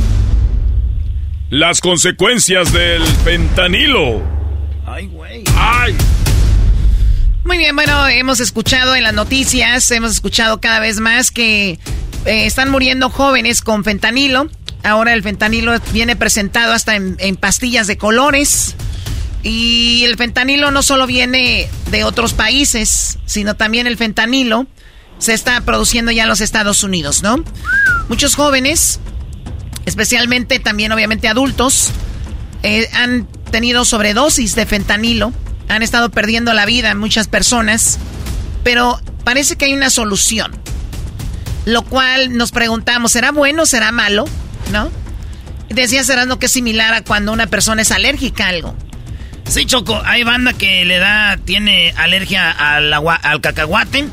las 1.51 1.81
consecuencias 1.81 2.73
del 2.73 3.03
fentanilo. 3.25 4.21
Ay, 4.85 5.07
güey. 5.07 5.45
¡Ay! 5.57 5.95
Muy 7.45 7.59
bien, 7.59 7.77
bueno, 7.77 8.09
hemos 8.09 8.41
escuchado 8.41 8.97
en 8.97 9.05
las 9.05 9.15
noticias, 9.15 9.89
hemos 9.91 10.13
escuchado 10.13 10.61
cada 10.61 10.81
vez 10.81 10.99
más 10.99 11.31
que 11.31 11.79
eh, 12.25 12.47
están 12.47 12.71
muriendo 12.71 13.11
jóvenes 13.11 13.61
con 13.61 13.85
fentanilo. 13.85 14.49
Ahora 14.85 15.15
el 15.15 15.23
fentanilo 15.23 15.73
viene 15.93 16.15
presentado 16.15 16.75
hasta 16.75 16.95
en, 16.95 17.37
pastillas 17.37 17.87
de 17.87 17.97
colores. 17.97 18.77
Y 19.43 20.05
el 20.05 20.17
fentanilo 20.17 20.71
no 20.71 20.83
solo 20.83 21.07
viene 21.07 21.69
de 21.91 22.05
otros 22.05 22.35
países, 22.35 23.19
sino 23.27 23.57
también 23.57 23.87
el 23.87 23.97
fentanilo 23.97 24.67
se 25.19 25.33
está 25.33 25.61
produciendo 25.63 26.13
ya 26.13 26.25
en 26.25 26.29
los 26.29 26.41
Estados 26.41 26.83
Unidos, 26.83 27.23
¿no? 27.23 27.43
Muchos 28.09 28.35
jóvenes, 28.35 29.01
especialmente 29.87 30.59
también 30.59 30.93
obviamente 30.93 31.29
adultos, 31.29 31.91
eh, 32.63 32.89
han 32.93 33.27
tenido 33.51 33.85
sobredosis 33.85 34.55
de 34.55 34.67
fentanilo, 34.67 35.33
han 35.69 35.83
estado 35.83 36.11
perdiendo 36.11 36.53
la 36.53 36.67
vida 36.67 36.95
muchas 36.95 37.29
personas, 37.29 37.99
pero 38.65 39.01
parece 39.25 39.57
que 39.57 39.67
hay 39.67 39.75
una 39.75 39.91
solución. 39.91 40.53
Lo 41.65 41.83
cual 41.83 42.37
nos 42.37 42.53
preguntamos, 42.53 43.13
¿será 43.13 43.33
bueno, 43.33 43.65
será 43.65 43.93
malo? 43.93 44.27
¿No? 44.73 44.91
Decía 45.69 46.05
Serando 46.05 46.39
que 46.39 46.47
es 46.47 46.53
similar 46.53 46.95
a 46.95 47.03
cuando 47.03 47.33
una 47.33 47.47
persona 47.47 47.83
es 47.83 47.91
alérgica 47.91 48.47
a 48.47 48.49
algo. 48.49 48.77
Sí, 49.49 49.67
Choco, 49.67 50.01
hay 50.05 50.23
banda 50.25 50.53
que 50.55 50.85
le 50.85 50.99
da, 50.99 51.37
tiene 51.37 51.93
alergia 51.97 52.51
al, 52.51 52.93
agua, 52.93 53.15
al 53.15 53.41
cacahuate. 53.41 54.07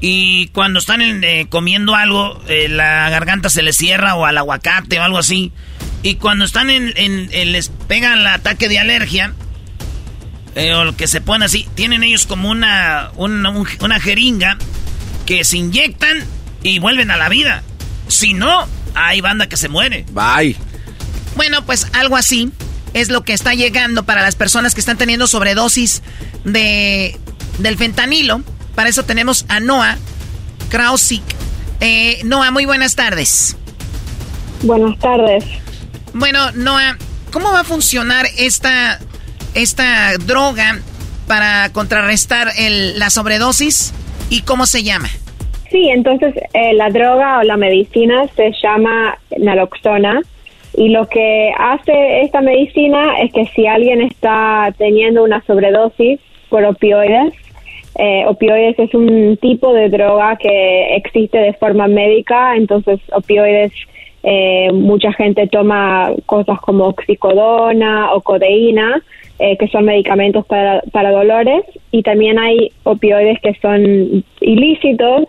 Y 0.00 0.48
cuando 0.48 0.78
están 0.78 1.00
eh, 1.02 1.46
comiendo 1.48 1.94
algo, 1.94 2.40
eh, 2.48 2.68
la 2.68 3.08
garganta 3.10 3.50
se 3.50 3.62
les 3.62 3.76
cierra 3.76 4.14
o 4.14 4.26
al 4.26 4.38
aguacate 4.38 4.98
o 5.00 5.02
algo 5.02 5.18
así. 5.18 5.52
Y 6.02 6.16
cuando 6.16 6.44
están 6.44 6.70
en, 6.70 6.92
les 7.52 7.68
pega 7.88 8.14
el 8.14 8.26
ataque 8.26 8.68
de 8.68 8.78
alergia, 8.78 9.32
eh, 10.54 10.74
o 10.74 10.96
que 10.96 11.08
se 11.08 11.20
pone 11.20 11.44
así, 11.44 11.68
tienen 11.74 12.04
ellos 12.04 12.26
como 12.26 12.50
una, 12.50 13.10
una, 13.16 13.50
una 13.50 14.00
jeringa 14.00 14.58
que 15.26 15.44
se 15.44 15.58
inyectan 15.58 16.24
y 16.62 16.78
vuelven 16.78 17.10
a 17.10 17.16
la 17.16 17.28
vida. 17.28 17.62
Si 18.06 18.34
no, 18.34 18.68
hay 18.98 19.20
banda 19.20 19.48
que 19.48 19.56
se 19.56 19.68
muere. 19.68 20.04
Bye. 20.12 20.56
Bueno, 21.36 21.64
pues 21.64 21.86
algo 21.92 22.16
así 22.16 22.50
es 22.94 23.10
lo 23.10 23.22
que 23.22 23.32
está 23.32 23.54
llegando 23.54 24.04
para 24.04 24.22
las 24.22 24.34
personas 24.34 24.74
que 24.74 24.80
están 24.80 24.98
teniendo 24.98 25.26
sobredosis 25.26 26.02
de, 26.44 27.18
del 27.58 27.76
fentanilo. 27.76 28.42
Para 28.74 28.88
eso 28.88 29.04
tenemos 29.04 29.44
a 29.48 29.60
Noah 29.60 29.98
Krausik. 30.70 31.22
Eh, 31.80 32.20
Noah, 32.24 32.50
muy 32.50 32.64
buenas 32.64 32.96
tardes. 32.96 33.56
Buenas 34.62 34.98
tardes. 34.98 35.44
Bueno, 36.12 36.50
Noah, 36.52 36.96
¿cómo 37.30 37.52
va 37.52 37.60
a 37.60 37.64
funcionar 37.64 38.26
esta, 38.36 38.98
esta 39.54 40.16
droga 40.18 40.80
para 41.28 41.70
contrarrestar 41.72 42.52
el, 42.56 42.98
la 42.98 43.10
sobredosis 43.10 43.92
y 44.30 44.42
cómo 44.42 44.66
se 44.66 44.82
llama? 44.82 45.08
Sí, 45.70 45.90
entonces 45.90 46.34
eh, 46.54 46.72
la 46.74 46.88
droga 46.88 47.40
o 47.40 47.42
la 47.42 47.58
medicina 47.58 48.26
se 48.28 48.52
llama 48.62 49.18
naloxona 49.38 50.20
y 50.74 50.88
lo 50.88 51.06
que 51.08 51.52
hace 51.58 52.22
esta 52.22 52.40
medicina 52.40 53.20
es 53.20 53.32
que 53.32 53.46
si 53.54 53.66
alguien 53.66 54.00
está 54.00 54.72
teniendo 54.78 55.24
una 55.24 55.42
sobredosis 55.42 56.20
por 56.48 56.64
opioides, 56.64 57.34
eh, 57.98 58.24
opioides 58.26 58.78
es 58.78 58.94
un 58.94 59.36
tipo 59.36 59.74
de 59.74 59.90
droga 59.90 60.36
que 60.36 60.96
existe 60.96 61.36
de 61.36 61.52
forma 61.54 61.86
médica, 61.86 62.56
entonces 62.56 63.00
opioides 63.12 63.72
eh, 64.22 64.70
mucha 64.72 65.12
gente 65.12 65.48
toma 65.48 66.12
cosas 66.24 66.60
como 66.60 66.86
oxicodona 66.86 68.14
o 68.14 68.22
codeína, 68.22 69.02
que 69.38 69.68
son 69.68 69.84
medicamentos 69.84 70.44
para, 70.46 70.82
para 70.90 71.12
dolores, 71.12 71.62
y 71.92 72.02
también 72.02 72.40
hay 72.40 72.72
opioides 72.82 73.38
que 73.40 73.54
son 73.62 74.24
ilícitos, 74.40 75.28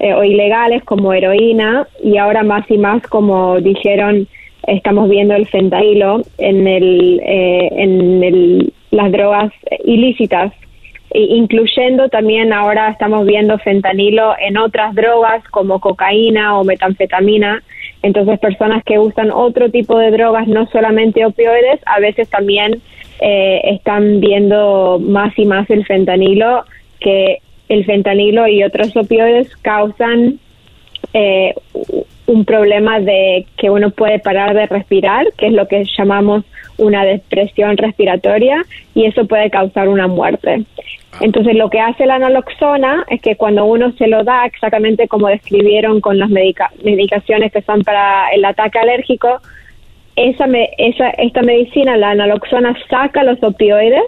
eh, 0.00 0.14
o 0.14 0.24
ilegales 0.24 0.84
como 0.84 1.12
heroína 1.12 1.86
y 2.02 2.18
ahora 2.18 2.42
más 2.42 2.70
y 2.70 2.78
más 2.78 3.02
como 3.08 3.60
dijeron 3.60 4.28
estamos 4.66 5.08
viendo 5.08 5.34
el 5.34 5.46
fentanilo 5.46 6.22
en 6.38 6.66
el 6.66 7.20
eh, 7.24 7.68
en 7.72 8.22
el, 8.22 8.72
las 8.90 9.10
drogas 9.12 9.52
ilícitas 9.84 10.52
incluyendo 11.14 12.08
también 12.08 12.52
ahora 12.52 12.90
estamos 12.90 13.26
viendo 13.26 13.58
fentanilo 13.58 14.34
en 14.38 14.58
otras 14.58 14.94
drogas 14.94 15.42
como 15.48 15.80
cocaína 15.80 16.58
o 16.58 16.64
metanfetamina. 16.64 17.62
Entonces 18.02 18.38
personas 18.38 18.84
que 18.84 18.98
usan 18.98 19.30
otro 19.30 19.70
tipo 19.70 19.98
de 19.98 20.10
drogas 20.10 20.46
no 20.46 20.66
solamente 20.66 21.24
opioides 21.24 21.80
a 21.86 21.98
veces 21.98 22.28
también 22.28 22.80
eh, 23.20 23.60
están 23.64 24.20
viendo 24.20 24.98
más 25.00 25.36
y 25.38 25.46
más 25.46 25.68
el 25.70 25.84
fentanilo 25.84 26.64
que 27.00 27.38
el 27.68 27.84
fentanilo 27.84 28.46
y 28.48 28.62
otros 28.62 28.96
opioides 28.96 29.54
causan 29.56 30.38
eh, 31.12 31.54
un 32.26 32.44
problema 32.44 33.00
de 33.00 33.46
que 33.56 33.70
uno 33.70 33.90
puede 33.90 34.18
parar 34.18 34.54
de 34.54 34.66
respirar, 34.66 35.26
que 35.36 35.46
es 35.46 35.52
lo 35.52 35.66
que 35.66 35.84
llamamos 35.96 36.44
una 36.76 37.04
depresión 37.04 37.76
respiratoria, 37.76 38.62
y 38.94 39.06
eso 39.06 39.26
puede 39.26 39.50
causar 39.50 39.88
una 39.88 40.06
muerte. 40.06 40.64
Entonces, 41.20 41.56
lo 41.56 41.70
que 41.70 41.80
hace 41.80 42.06
la 42.06 42.18
naloxona 42.18 43.04
es 43.08 43.20
que 43.20 43.36
cuando 43.36 43.64
uno 43.64 43.92
se 43.92 44.06
lo 44.06 44.24
da, 44.24 44.44
exactamente 44.44 45.08
como 45.08 45.28
describieron 45.28 46.00
con 46.00 46.18
las 46.18 46.28
medicaciones 46.28 47.50
que 47.50 47.62
son 47.62 47.82
para 47.82 48.28
el 48.28 48.44
ataque 48.44 48.78
alérgico, 48.78 49.40
esa, 50.14 50.46
esa, 50.76 51.10
esta 51.10 51.42
medicina, 51.42 51.96
la 51.96 52.14
naloxona, 52.14 52.76
saca 52.90 53.24
los 53.24 53.42
opioides 53.42 54.02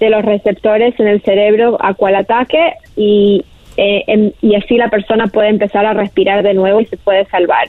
de 0.00 0.10
los 0.10 0.24
receptores 0.24 0.98
en 0.98 1.06
el 1.06 1.22
cerebro 1.22 1.76
a 1.80 1.94
cual 1.94 2.16
ataque 2.16 2.72
y, 2.96 3.44
eh, 3.76 4.32
y 4.40 4.54
así 4.56 4.76
la 4.76 4.88
persona 4.88 5.26
puede 5.28 5.50
empezar 5.50 5.84
a 5.86 5.92
respirar 5.92 6.42
de 6.42 6.54
nuevo 6.54 6.80
y 6.80 6.86
se 6.86 6.96
puede 6.96 7.26
salvar. 7.26 7.68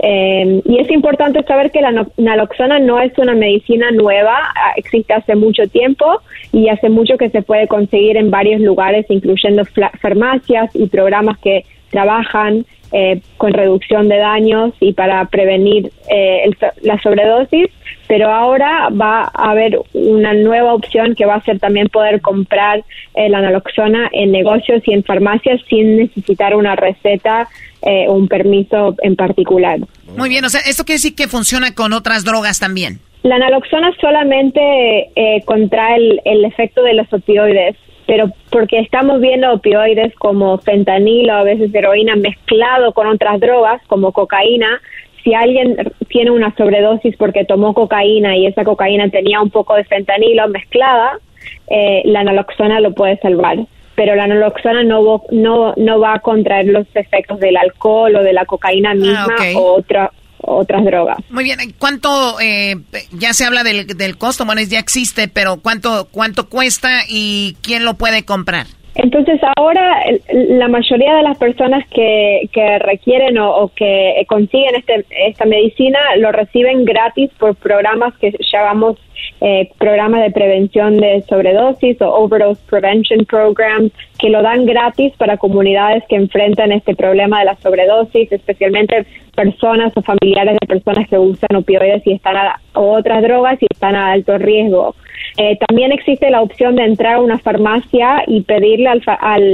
Eh, 0.00 0.62
y 0.64 0.78
es 0.78 0.88
importante 0.92 1.42
saber 1.42 1.72
que 1.72 1.82
la 1.82 2.06
naloxona 2.16 2.78
no 2.78 3.00
es 3.00 3.18
una 3.18 3.34
medicina 3.34 3.90
nueva, 3.90 4.36
ah, 4.54 4.72
existe 4.76 5.12
hace 5.12 5.34
mucho 5.34 5.66
tiempo 5.66 6.20
y 6.52 6.68
hace 6.68 6.88
mucho 6.88 7.18
que 7.18 7.30
se 7.30 7.42
puede 7.42 7.66
conseguir 7.66 8.16
en 8.16 8.30
varios 8.30 8.60
lugares, 8.60 9.06
incluyendo 9.08 9.64
farmacias 10.00 10.74
y 10.76 10.86
programas 10.86 11.36
que 11.38 11.64
trabajan 11.90 12.64
eh, 12.92 13.20
con 13.36 13.52
reducción 13.52 14.08
de 14.08 14.18
daños 14.18 14.72
y 14.78 14.92
para 14.92 15.24
prevenir 15.24 15.90
la 16.82 16.98
sobredosis 17.02 17.68
pero 18.08 18.32
ahora 18.32 18.88
va 18.90 19.30
a 19.32 19.50
haber 19.50 19.78
una 19.92 20.32
nueva 20.32 20.72
opción 20.72 21.14
que 21.14 21.26
va 21.26 21.34
a 21.34 21.44
ser 21.44 21.60
también 21.60 21.88
poder 21.88 22.20
comprar 22.22 22.82
eh, 23.14 23.28
la 23.28 23.42
naloxona 23.42 24.08
en 24.12 24.32
negocios 24.32 24.82
y 24.86 24.94
en 24.94 25.04
farmacias 25.04 25.60
sin 25.68 25.98
necesitar 25.98 26.56
una 26.56 26.74
receta 26.74 27.48
eh, 27.82 28.06
o 28.08 28.14
un 28.14 28.26
permiso 28.26 28.96
en 29.02 29.14
particular. 29.14 29.78
Muy 30.16 30.30
bien, 30.30 30.44
o 30.44 30.48
sea, 30.48 30.62
¿esto 30.62 30.84
quiere 30.84 30.96
decir 30.96 31.14
que 31.14 31.28
funciona 31.28 31.74
con 31.74 31.92
otras 31.92 32.24
drogas 32.24 32.58
también? 32.58 32.98
La 33.24 33.38
naloxona 33.38 33.92
solamente 34.00 35.10
eh, 35.14 35.42
contra 35.44 35.94
el, 35.96 36.20
el 36.24 36.46
efecto 36.46 36.82
de 36.82 36.94
los 36.94 37.12
opioides, 37.12 37.76
pero 38.06 38.32
porque 38.50 38.78
estamos 38.78 39.20
viendo 39.20 39.52
opioides 39.52 40.14
como 40.14 40.56
fentanilo, 40.58 41.34
a 41.34 41.42
veces 41.42 41.74
heroína 41.74 42.16
mezclado 42.16 42.92
con 42.92 43.06
otras 43.06 43.38
drogas 43.38 43.82
como 43.86 44.12
cocaína, 44.12 44.80
si 45.22 45.34
alguien 45.34 45.76
tiene 46.08 46.30
una 46.30 46.54
sobredosis 46.56 47.16
porque 47.16 47.44
tomó 47.44 47.74
cocaína 47.74 48.36
y 48.36 48.46
esa 48.46 48.64
cocaína 48.64 49.08
tenía 49.10 49.40
un 49.40 49.50
poco 49.50 49.74
de 49.74 49.84
fentanilo 49.84 50.48
mezclada, 50.48 51.18
eh, 51.68 52.02
la 52.04 52.24
naloxona 52.24 52.80
lo 52.80 52.92
puede 52.94 53.18
salvar. 53.18 53.58
Pero 53.94 54.14
la 54.14 54.28
naloxona 54.28 54.84
no, 54.84 55.24
no, 55.32 55.74
no 55.76 56.00
va 56.00 56.14
a 56.14 56.20
contraer 56.20 56.66
los 56.66 56.86
efectos 56.94 57.40
del 57.40 57.56
alcohol 57.56 58.14
o 58.14 58.22
de 58.22 58.32
la 58.32 58.44
cocaína 58.44 58.92
ah, 58.92 58.94
misma 58.94 59.36
o 59.56 59.74
otra, 59.74 60.12
otras 60.40 60.84
drogas. 60.84 61.18
Muy 61.30 61.42
bien, 61.44 61.58
¿cuánto, 61.78 62.38
eh, 62.40 62.76
ya 63.10 63.32
se 63.32 63.44
habla 63.44 63.64
del, 63.64 63.88
del 63.88 64.16
costo, 64.16 64.44
bueno, 64.44 64.60
ya 64.62 64.78
existe, 64.78 65.26
pero 65.26 65.56
¿cuánto, 65.60 66.08
cuánto 66.12 66.48
cuesta 66.48 67.00
y 67.08 67.56
quién 67.60 67.84
lo 67.84 67.94
puede 67.94 68.24
comprar? 68.24 68.66
Entonces 68.98 69.40
ahora 69.56 70.02
la 70.32 70.66
mayoría 70.66 71.14
de 71.14 71.22
las 71.22 71.38
personas 71.38 71.86
que, 71.88 72.48
que 72.52 72.80
requieren 72.80 73.38
o, 73.38 73.70
que 73.74 74.26
consiguen 74.28 74.74
este, 74.74 75.06
esta 75.26 75.44
medicina 75.44 75.98
lo 76.16 76.32
reciben 76.32 76.84
gratis 76.84 77.30
por 77.38 77.54
programas 77.54 78.16
que 78.18 78.32
llamamos 78.52 78.98
eh, 79.40 79.70
programas 79.78 80.22
de 80.22 80.30
prevención 80.30 80.96
de 80.96 81.22
sobredosis 81.28 82.00
o 82.00 82.12
overdose 82.12 82.60
prevention 82.68 83.24
programs 83.24 83.92
que 84.18 84.30
lo 84.30 84.42
dan 84.42 84.66
gratis 84.66 85.12
para 85.16 85.36
comunidades 85.36 86.02
que 86.08 86.16
enfrentan 86.16 86.72
este 86.72 86.94
problema 86.94 87.38
de 87.38 87.44
la 87.46 87.56
sobredosis, 87.56 88.32
especialmente 88.32 89.06
personas 89.34 89.92
o 89.96 90.02
familiares 90.02 90.56
de 90.60 90.66
personas 90.66 91.08
que 91.08 91.18
usan 91.18 91.54
opioides 91.56 92.04
y 92.06 92.14
están 92.14 92.36
a, 92.36 92.60
o 92.74 92.92
otras 92.96 93.22
drogas 93.22 93.62
y 93.62 93.66
están 93.70 93.94
a 93.94 94.12
alto 94.12 94.36
riesgo. 94.38 94.96
Eh, 95.36 95.56
también 95.68 95.92
existe 95.92 96.30
la 96.30 96.42
opción 96.42 96.74
de 96.74 96.84
entrar 96.84 97.14
a 97.14 97.20
una 97.20 97.38
farmacia 97.38 98.24
y 98.26 98.40
pedirle 98.42 98.88
al, 98.88 99.02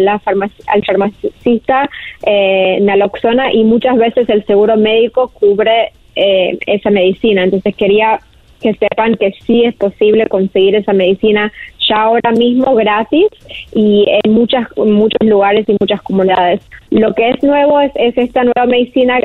la 0.04 0.20
al 0.66 0.84
farmacista 0.84 1.90
eh, 2.24 2.78
naloxona 2.80 3.52
y 3.52 3.64
muchas 3.64 3.96
veces 3.96 4.28
el 4.30 4.44
seguro 4.46 4.76
médico 4.76 5.28
cubre 5.28 5.92
eh, 6.16 6.56
esa 6.66 6.90
medicina. 6.90 7.44
Entonces 7.44 7.76
quería 7.76 8.20
que 8.64 8.72
sepan 8.74 9.16
que 9.16 9.30
sí 9.46 9.62
es 9.62 9.74
posible 9.74 10.26
conseguir 10.26 10.74
esa 10.74 10.94
medicina 10.94 11.52
ya 11.86 11.96
ahora 11.96 12.30
mismo 12.30 12.74
gratis 12.74 13.26
y 13.74 14.06
en 14.24 14.32
muchas 14.32 14.66
muchos 14.74 15.20
lugares 15.20 15.68
y 15.68 15.76
muchas 15.78 16.00
comunidades. 16.00 16.62
Lo 16.88 17.12
que 17.12 17.28
es 17.28 17.42
nuevo 17.42 17.78
es, 17.78 17.92
esta 17.94 18.42
nueva 18.42 18.64
medicina 18.64 19.18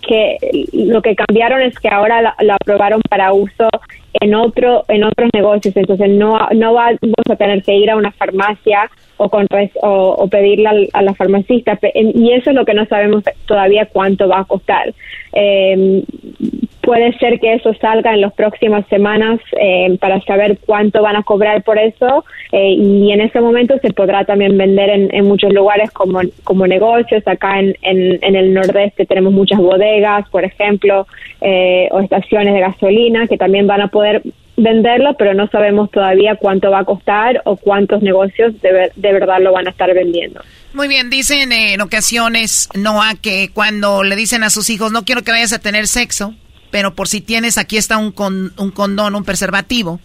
que 0.00 0.38
lo 0.72 1.02
que 1.02 1.14
cambiaron 1.14 1.60
es 1.60 1.78
que 1.78 1.88
ahora 1.88 2.22
la, 2.22 2.54
aprobaron 2.54 3.02
para 3.10 3.34
uso 3.34 3.68
en 4.14 4.34
otro 4.34 4.86
en 4.88 5.04
otros 5.04 5.28
negocios, 5.34 5.76
entonces 5.76 6.08
no 6.08 6.38
no 6.54 6.72
vamos 6.72 7.28
a 7.28 7.36
tener 7.36 7.62
que 7.62 7.74
ir 7.74 7.90
a 7.90 7.96
una 7.96 8.12
farmacia 8.12 8.90
o 9.18 9.28
con 9.28 9.46
o, 9.82 10.28
pedirle 10.28 10.88
a 10.94 11.02
la 11.02 11.12
farmacista 11.12 11.78
y 11.94 12.32
eso 12.32 12.48
es 12.48 12.56
lo 12.56 12.64
que 12.64 12.72
no 12.72 12.86
sabemos 12.86 13.24
todavía 13.44 13.84
cuánto 13.92 14.26
va 14.26 14.40
a 14.40 14.44
costar. 14.44 14.94
Eh, 15.34 16.02
puede 16.86 17.12
ser 17.18 17.40
que 17.40 17.54
eso 17.54 17.74
salga 17.80 18.14
en 18.14 18.20
las 18.20 18.32
próximas 18.32 18.86
semanas 18.86 19.40
eh, 19.60 19.98
para 20.00 20.20
saber 20.20 20.56
cuánto 20.64 21.02
van 21.02 21.16
a 21.16 21.24
cobrar 21.24 21.64
por 21.64 21.78
eso 21.78 22.24
eh, 22.52 22.74
y 22.74 23.10
en 23.10 23.20
ese 23.20 23.40
momento 23.40 23.74
se 23.82 23.92
podrá 23.92 24.24
también 24.24 24.56
vender 24.56 25.10
en, 25.12 25.26
muchos 25.26 25.52
lugares 25.52 25.90
como, 25.90 26.20
como 26.44 26.64
negocios. 26.68 27.26
Acá 27.26 27.58
en, 27.58 27.76
en, 27.82 28.36
el 28.36 28.54
nordeste 28.54 29.04
tenemos 29.04 29.32
muchas 29.32 29.58
bodegas, 29.58 30.28
por 30.30 30.44
ejemplo, 30.44 31.08
eh, 31.40 31.88
o 31.90 31.98
estaciones 31.98 32.54
de 32.54 32.60
gasolina 32.60 33.26
que 33.26 33.36
también 33.36 33.66
van 33.66 33.80
a 33.80 33.88
poder 33.88 34.22
venderlo, 34.56 35.14
pero 35.18 35.34
no 35.34 35.48
sabemos 35.48 35.90
todavía 35.90 36.36
cuánto 36.36 36.70
va 36.70 36.80
a 36.80 36.84
costar 36.84 37.42
o 37.46 37.56
cuántos 37.56 38.00
negocios 38.00 38.60
de, 38.62 38.92
de 38.94 39.12
verdad 39.12 39.40
lo 39.40 39.52
van 39.52 39.66
a 39.66 39.70
estar 39.70 39.92
vendiendo. 39.92 40.40
Muy 40.72 40.86
bien, 40.86 41.10
dicen 41.10 41.50
en 41.50 41.80
ocasiones, 41.80 42.68
Noah, 42.74 43.16
que 43.20 43.50
cuando 43.52 44.04
le 44.04 44.14
dicen 44.14 44.44
a 44.44 44.50
sus 44.50 44.70
hijos, 44.70 44.92
no 44.92 45.04
quiero 45.04 45.22
que 45.22 45.32
vayas 45.32 45.52
a 45.52 45.58
tener 45.58 45.88
sexo, 45.88 46.34
pero 46.70 46.94
por 46.94 47.08
si 47.08 47.20
tienes, 47.20 47.58
aquí 47.58 47.76
está 47.76 47.96
un, 47.96 48.12
con, 48.12 48.52
un 48.56 48.70
condón, 48.70 49.14
un 49.14 49.24
preservativo. 49.24 50.00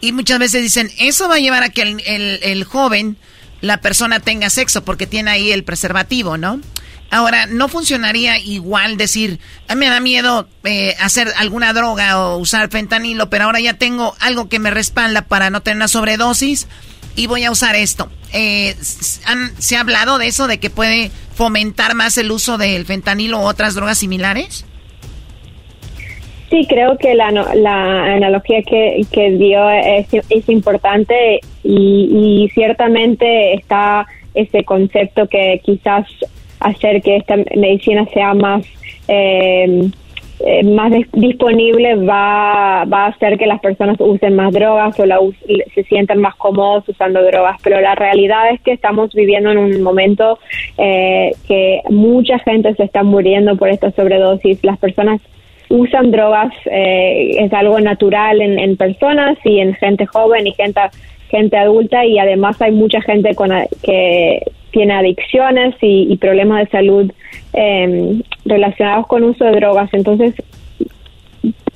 Y 0.00 0.12
muchas 0.12 0.38
veces 0.38 0.62
dicen, 0.62 0.90
eso 0.98 1.28
va 1.28 1.36
a 1.36 1.40
llevar 1.40 1.62
a 1.62 1.70
que 1.70 1.82
el, 1.82 2.64
joven, 2.64 3.16
la 3.60 3.80
persona 3.80 4.20
tenga 4.20 4.50
sexo 4.50 4.84
porque 4.84 5.06
tiene 5.06 5.30
ahí 5.30 5.50
el 5.50 5.64
preservativo, 5.64 6.36
¿no? 6.36 6.60
Ahora, 7.10 7.46
no 7.46 7.68
funcionaría 7.68 8.38
igual 8.38 8.96
decir, 8.96 9.38
a 9.68 9.74
mí 9.74 9.80
me 9.80 9.88
da 9.88 10.00
miedo 10.00 10.48
eh, 10.64 10.96
hacer 11.00 11.32
alguna 11.36 11.72
droga 11.72 12.18
o 12.18 12.36
usar 12.38 12.70
fentanilo, 12.70 13.30
pero 13.30 13.44
ahora 13.44 13.60
ya 13.60 13.74
tengo 13.74 14.16
algo 14.20 14.48
que 14.48 14.58
me 14.58 14.70
respalda 14.70 15.22
para 15.22 15.48
no 15.48 15.62
tener 15.62 15.76
una 15.76 15.88
sobredosis 15.88 16.66
y 17.16 17.26
voy 17.26 17.44
a 17.44 17.50
usar 17.50 17.76
esto. 17.76 18.10
Eh, 18.32 18.76
¿Se 19.58 19.76
ha 19.76 19.80
hablado 19.80 20.18
de 20.18 20.26
eso, 20.26 20.48
de 20.48 20.58
que 20.58 20.70
puede 20.70 21.10
fomentar 21.36 21.94
más 21.94 22.18
el 22.18 22.30
uso 22.30 22.58
del 22.58 22.84
fentanilo 22.84 23.38
u 23.38 23.42
otras 23.42 23.74
drogas 23.74 23.98
similares? 23.98 24.64
Sí, 26.50 26.66
creo 26.68 26.96
que 26.98 27.14
la, 27.14 27.30
la 27.30 28.14
analogía 28.14 28.62
que, 28.62 29.00
que 29.10 29.30
dio 29.32 29.68
es, 29.70 30.08
importante 30.48 31.40
y, 31.62 32.50
ciertamente 32.54 33.54
está 33.54 34.06
ese 34.34 34.64
concepto 34.64 35.26
que 35.26 35.60
quizás 35.64 36.06
hacer 36.60 37.02
que 37.02 37.16
esta 37.16 37.36
medicina 37.36 38.04
sea 38.12 38.34
más 38.34 38.64
eh, 39.08 39.90
eh, 40.40 40.64
más 40.64 40.92
disponible 41.12 41.94
va, 41.94 42.84
va 42.84 43.04
a 43.04 43.08
hacer 43.08 43.38
que 43.38 43.46
las 43.46 43.60
personas 43.60 43.96
usen 44.00 44.34
más 44.34 44.52
drogas 44.52 44.98
o 44.98 45.06
la, 45.06 45.18
se 45.74 45.84
sientan 45.84 46.20
más 46.20 46.34
cómodos 46.34 46.88
usando 46.88 47.22
drogas, 47.22 47.56
pero 47.62 47.80
la 47.80 47.94
realidad 47.94 48.50
es 48.50 48.60
que 48.60 48.72
estamos 48.72 49.14
viviendo 49.14 49.52
en 49.52 49.58
un 49.58 49.80
momento 49.82 50.38
eh, 50.76 51.30
que 51.46 51.80
mucha 51.88 52.38
gente 52.40 52.74
se 52.74 52.82
está 52.82 53.04
muriendo 53.04 53.56
por 53.56 53.68
esta 53.68 53.92
sobredosis, 53.92 54.62
las 54.64 54.78
personas 54.78 55.20
usan 55.68 56.10
drogas 56.10 56.52
eh, 56.66 57.36
es 57.38 57.52
algo 57.52 57.80
natural 57.80 58.40
en, 58.40 58.76
personas 58.76 59.38
y 59.44 59.60
en 59.60 59.74
gente 59.74 60.06
joven 60.06 60.46
y 60.46 60.52
gente 60.52 60.80
gente 61.30 61.56
adulta 61.56 62.04
y 62.04 62.18
además 62.18 62.60
hay 62.62 62.72
mucha 62.72 63.00
gente 63.00 63.34
con 63.34 63.50
que 63.82 64.40
tiene 64.70 64.92
adicciones 64.92 65.74
y, 65.80 66.16
problemas 66.16 66.64
de 66.64 66.70
salud 66.70 67.12
em, 67.52 68.22
relacionados 68.44 69.06
con 69.06 69.22
uso 69.22 69.44
de 69.44 69.52
drogas. 69.52 69.88
Entonces 69.92 70.34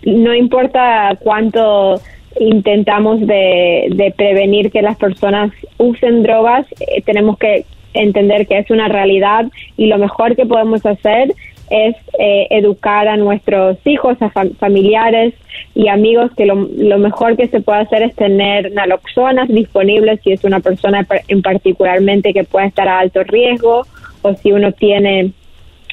no 0.04 0.34
importa 0.34 1.16
cuánto 1.20 2.00
intentamos 2.40 3.20
de, 3.20 4.14
prevenir 4.16 4.70
que 4.70 4.82
las 4.82 4.96
personas 4.96 5.52
usen 5.78 6.22
drogas 6.22 6.66
eh, 6.80 7.02
tenemos 7.02 7.38
que 7.38 7.64
entender 7.94 8.46
que 8.46 8.58
es 8.58 8.70
una 8.70 8.88
realidad 8.88 9.46
y 9.76 9.86
lo 9.86 9.98
mejor 9.98 10.36
que 10.36 10.46
podemos 10.46 10.84
hacer 10.84 11.34
es 11.70 11.96
eh, 12.18 12.46
educar 12.50 13.08
a 13.08 13.16
nuestros 13.16 13.78
hijos, 13.84 14.16
a 14.20 14.30
familiares 14.58 15.34
y 15.74 15.88
amigos 15.88 16.30
que 16.36 16.46
lo, 16.46 16.56
mejor 16.56 17.36
que 17.36 17.48
se 17.48 17.60
puede 17.60 17.80
hacer 17.80 18.02
es 18.02 18.14
tener 18.14 18.72
naloxonas 18.72 19.48
disponibles 19.48 20.20
si 20.22 20.32
es 20.32 20.44
una 20.44 20.60
persona 20.60 21.06
en 21.28 21.42
particularmente 21.42 22.32
que 22.32 22.44
pueda 22.44 22.66
estar 22.66 22.88
a 22.88 23.00
alto 23.00 23.22
riesgo 23.24 23.82
o 24.22 24.34
si 24.34 24.52
uno 24.52 24.72
tiene 24.72 25.32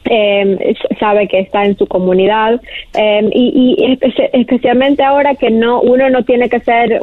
eh, 0.08 0.76
sabe 1.00 1.28
que 1.28 1.40
está 1.40 1.66
en 1.66 1.78
su 1.78 1.88
comunidad. 1.88 2.62
Em, 2.94 3.30
y, 3.34 3.98
especialmente 4.34 5.04
ahora 5.04 5.36
que 5.36 5.50
no 5.50 5.82
uno 5.82 6.10
no 6.10 6.24
tiene 6.24 6.48
que 6.48 6.60
ser 6.60 7.02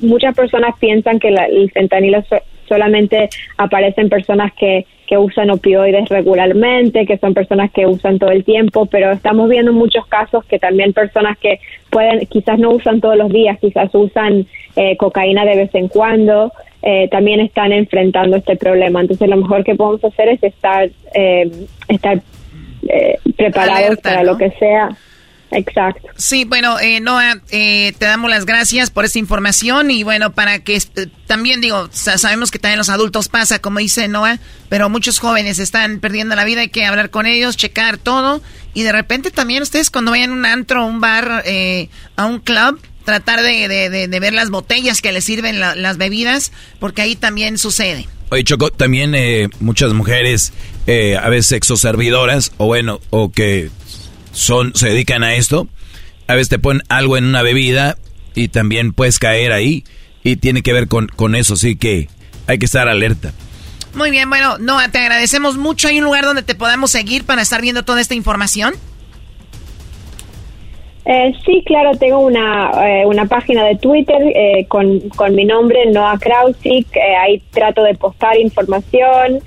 muchas 0.00 0.34
personas 0.34 0.74
piensan 0.78 1.18
que 1.18 1.28
el 1.28 1.70
fentanilo 1.70 2.22
solamente 2.68 3.28
aparecen 3.56 4.08
personas 4.08 4.52
que, 4.54 4.86
que 5.06 5.16
usan 5.18 5.50
opioides 5.50 6.08
regularmente, 6.08 7.06
que 7.06 7.18
son 7.18 7.32
personas 7.32 7.70
que 7.70 7.86
usan 7.86 8.18
todo 8.18 8.30
el 8.30 8.44
tiempo, 8.44 8.86
pero 8.86 9.12
estamos 9.12 9.48
viendo 9.48 9.72
muchos 9.72 10.06
casos 10.06 10.44
que 10.44 10.58
también 10.58 10.92
personas 10.92 11.38
que 11.38 11.60
pueden, 11.90 12.26
quizás 12.26 12.58
no 12.58 12.70
usan 12.70 13.00
todos 13.00 13.16
los 13.16 13.30
días, 13.30 13.58
quizás 13.60 13.94
usan 13.94 14.46
eh, 14.74 14.96
cocaína 14.96 15.44
de 15.44 15.56
vez 15.56 15.74
en 15.74 15.88
cuando, 15.88 16.52
eh, 16.82 17.08
también 17.08 17.40
están 17.40 17.72
enfrentando 17.72 18.36
este 18.36 18.56
problema. 18.56 19.00
Entonces 19.00 19.28
lo 19.28 19.36
mejor 19.36 19.64
que 19.64 19.74
podemos 19.74 20.04
hacer 20.04 20.28
es 20.28 20.42
estar, 20.42 20.88
eh, 21.14 21.50
estar 21.88 22.20
preparados 23.36 23.98
para 23.98 24.22
lo 24.22 24.36
que 24.36 24.50
sea. 24.52 24.90
Exacto. 25.50 26.08
Sí, 26.16 26.44
bueno, 26.44 26.78
eh, 26.80 27.00
Noah, 27.00 27.40
eh, 27.50 27.92
te 27.98 28.06
damos 28.06 28.30
las 28.30 28.46
gracias 28.46 28.90
por 28.90 29.04
esta 29.04 29.18
información 29.18 29.90
y 29.90 30.02
bueno, 30.02 30.32
para 30.32 30.58
que 30.58 30.76
eh, 30.76 31.06
también 31.26 31.60
digo, 31.60 31.88
sabemos 31.92 32.50
que 32.50 32.58
también 32.58 32.78
los 32.78 32.88
adultos 32.88 33.28
pasa, 33.28 33.60
como 33.60 33.78
dice 33.78 34.08
Noah, 34.08 34.38
pero 34.68 34.88
muchos 34.88 35.18
jóvenes 35.18 35.58
están 35.58 36.00
perdiendo 36.00 36.34
la 36.34 36.44
vida, 36.44 36.62
hay 36.62 36.68
que 36.68 36.84
hablar 36.84 37.10
con 37.10 37.26
ellos, 37.26 37.56
checar 37.56 37.96
todo 37.96 38.42
y 38.74 38.82
de 38.82 38.92
repente 38.92 39.30
también 39.30 39.62
ustedes 39.62 39.90
cuando 39.90 40.10
vayan 40.10 40.30
a 40.30 40.34
un 40.34 40.46
antro, 40.46 40.82
a 40.82 40.84
un 40.84 41.00
bar, 41.00 41.44
eh, 41.46 41.88
a 42.16 42.26
un 42.26 42.40
club, 42.40 42.80
tratar 43.04 43.40
de, 43.40 43.68
de, 44.08 44.20
ver 44.20 44.34
las 44.34 44.50
botellas 44.50 45.00
que 45.00 45.12
les 45.12 45.22
sirven 45.22 45.60
las 45.60 45.96
bebidas, 45.96 46.50
porque 46.80 47.02
ahí 47.02 47.14
también 47.14 47.56
sucede. 47.56 48.08
Oye, 48.30 48.42
Choco, 48.42 48.70
también 48.70 49.14
muchas 49.60 49.92
mujeres, 49.92 50.52
a 50.88 51.28
veces 51.28 51.52
exoservidoras, 51.52 52.50
o 52.56 52.66
bueno, 52.66 53.00
o 53.10 53.30
que 53.30 53.70
son, 54.36 54.72
se 54.74 54.90
dedican 54.90 55.24
a 55.24 55.34
esto, 55.34 55.66
a 56.28 56.34
veces 56.34 56.50
te 56.50 56.58
ponen 56.58 56.82
algo 56.88 57.16
en 57.16 57.24
una 57.24 57.42
bebida 57.42 57.96
y 58.34 58.48
también 58.48 58.92
puedes 58.92 59.18
caer 59.18 59.52
ahí 59.52 59.84
y 60.22 60.36
tiene 60.36 60.62
que 60.62 60.72
ver 60.72 60.88
con, 60.88 61.08
con 61.08 61.34
eso, 61.34 61.54
así 61.54 61.76
que 61.76 62.08
hay 62.46 62.58
que 62.58 62.66
estar 62.66 62.86
alerta. 62.86 63.32
Muy 63.94 64.10
bien, 64.10 64.28
bueno, 64.28 64.58
Noah, 64.58 64.90
te 64.90 64.98
agradecemos 64.98 65.56
mucho. 65.56 65.88
¿Hay 65.88 65.98
un 65.98 66.04
lugar 66.04 66.24
donde 66.26 66.42
te 66.42 66.54
podamos 66.54 66.90
seguir 66.90 67.24
para 67.24 67.40
estar 67.40 67.62
viendo 67.62 67.82
toda 67.82 68.00
esta 68.00 68.14
información? 68.14 68.74
Eh, 71.08 71.32
sí, 71.44 71.62
claro, 71.64 71.92
tengo 71.96 72.18
una, 72.18 72.72
eh, 72.84 73.06
una 73.06 73.26
página 73.26 73.64
de 73.64 73.76
Twitter 73.76 74.20
eh, 74.34 74.66
con, 74.66 74.98
con, 75.10 75.36
mi 75.36 75.44
nombre, 75.44 75.86
Noah 75.86 76.18
Krausik. 76.18 76.88
ahí 77.20 77.40
trato 77.52 77.84
de 77.84 77.94
postar 77.94 78.36
información. 78.36 79.38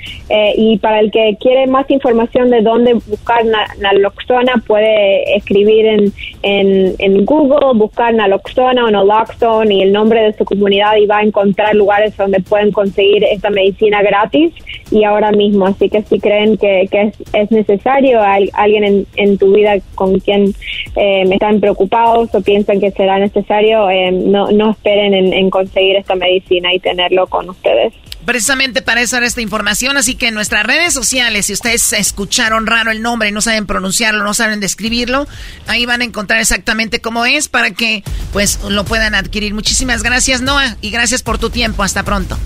y 0.56 0.78
para 0.78 1.00
el 1.00 1.12
que 1.12 1.36
quiere 1.40 1.68
más 1.68 1.90
información 1.90 2.50
de 2.50 2.62
dónde 2.62 2.94
buscar 2.94 3.44
naloxona, 3.80 4.64
puede 4.66 5.36
escribir 5.36 5.86
en, 5.86 6.14
en, 6.44 6.96
en, 7.00 7.26
Google, 7.26 7.74
buscar 7.76 8.14
naloxona 8.14 8.86
o 8.86 8.92
naloxone 8.92 9.74
y 9.74 9.82
el 9.82 9.92
nombre 9.92 10.22
de 10.22 10.34
su 10.34 10.46
comunidad 10.46 10.96
y 10.96 11.08
va 11.08 11.18
a 11.18 11.24
encontrar 11.24 11.76
lugares 11.76 12.16
donde 12.16 12.40
pueden 12.40 12.72
conseguir 12.72 13.24
esta 13.26 13.50
medicina 13.50 14.02
gratis 14.02 14.54
y 14.92 15.04
ahora 15.04 15.32
mismo. 15.32 15.66
Así 15.66 15.90
que 15.90 16.04
si 16.04 16.20
creen 16.20 16.58
que, 16.58 16.88
que 16.90 17.02
es, 17.02 17.16
es, 17.34 17.52
necesario, 17.52 18.22
hay 18.22 18.50
alguien 18.54 18.84
en, 18.84 19.06
en 19.18 19.38
tu 19.38 19.52
vida 19.54 19.78
con 19.96 20.20
quien 20.20 20.54
me 20.96 21.34
está 21.34 21.49
preocupados 21.58 22.30
o 22.34 22.42
piensan 22.42 22.80
que 22.80 22.92
será 22.92 23.18
necesario, 23.18 23.90
eh, 23.90 24.12
no, 24.12 24.52
no 24.52 24.72
esperen 24.72 25.14
en, 25.14 25.50
conseguir 25.50 25.96
esta 25.96 26.16
medicina 26.16 26.74
y 26.74 26.80
tenerlo 26.80 27.28
con 27.28 27.50
ustedes. 27.50 27.94
Precisamente 28.26 28.82
para 28.82 29.02
eso 29.02 29.18
era 29.18 29.26
esta 29.26 29.42
información, 29.42 29.98
así 29.98 30.16
que 30.16 30.28
en 30.28 30.36
nuestras 30.36 30.66
redes 30.66 30.94
sociales, 30.94 31.48
si 31.48 31.54
ustedes 31.54 31.94
escucharon 31.94 32.68
raro 32.68 32.92
el 32.92 33.02
nombre 33.02 33.30
y 33.30 33.32
no 33.32 33.42
saben 33.42 33.66
pronunciarlo, 33.66 34.24
no 34.24 34.34
saben 34.36 34.60
describirlo, 34.60 35.26
ahí 35.68 35.86
van 35.86 36.02
a 36.02 36.04
encontrar 36.04 36.40
exactamente 36.40 37.02
cómo 37.02 37.26
es 37.26 37.48
para 37.48 37.72
que 37.72 38.04
pues 38.32 38.60
lo 38.70 38.86
puedan 38.86 39.16
adquirir. 39.16 39.54
Muchísimas 39.54 40.04
gracias 40.04 40.42
Noah 40.42 40.78
y 40.82 40.92
gracias 40.92 41.24
por 41.24 41.40
tu 41.40 41.50
tiempo. 41.50 41.82
Hasta 41.82 42.04
pronto. 42.04 42.38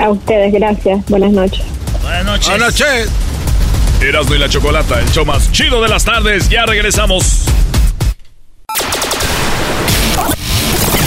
A 0.00 0.10
ustedes, 0.10 0.52
gracias. 0.52 1.06
Buenas 1.06 1.32
noches. 1.32 1.62
Buenas 2.02 2.24
noches. 2.24 2.48
Buenas 2.48 2.80
noches. 2.80 3.10
Erasmo 4.02 4.34
y 4.34 4.38
la 4.38 4.48
Chocolata, 4.48 4.98
el 4.98 5.10
show 5.10 5.26
más 5.26 5.52
chido 5.52 5.82
de 5.82 5.88
las 5.88 6.04
tardes. 6.04 6.48
Ya 6.48 6.64
regresamos. 6.64 7.44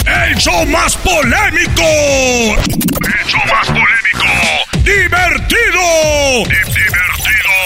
El 0.06 0.36
show 0.36 0.66
más 0.66 0.96
polémico. 0.98 1.82
El 1.82 3.26
show 3.26 3.40
más 3.50 3.66
polémico. 3.68 4.26
Divertido. 4.82 6.44
Divertido. 6.44 7.56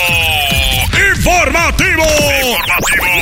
Informativo. 1.16 2.04
Informativo. 2.46 3.16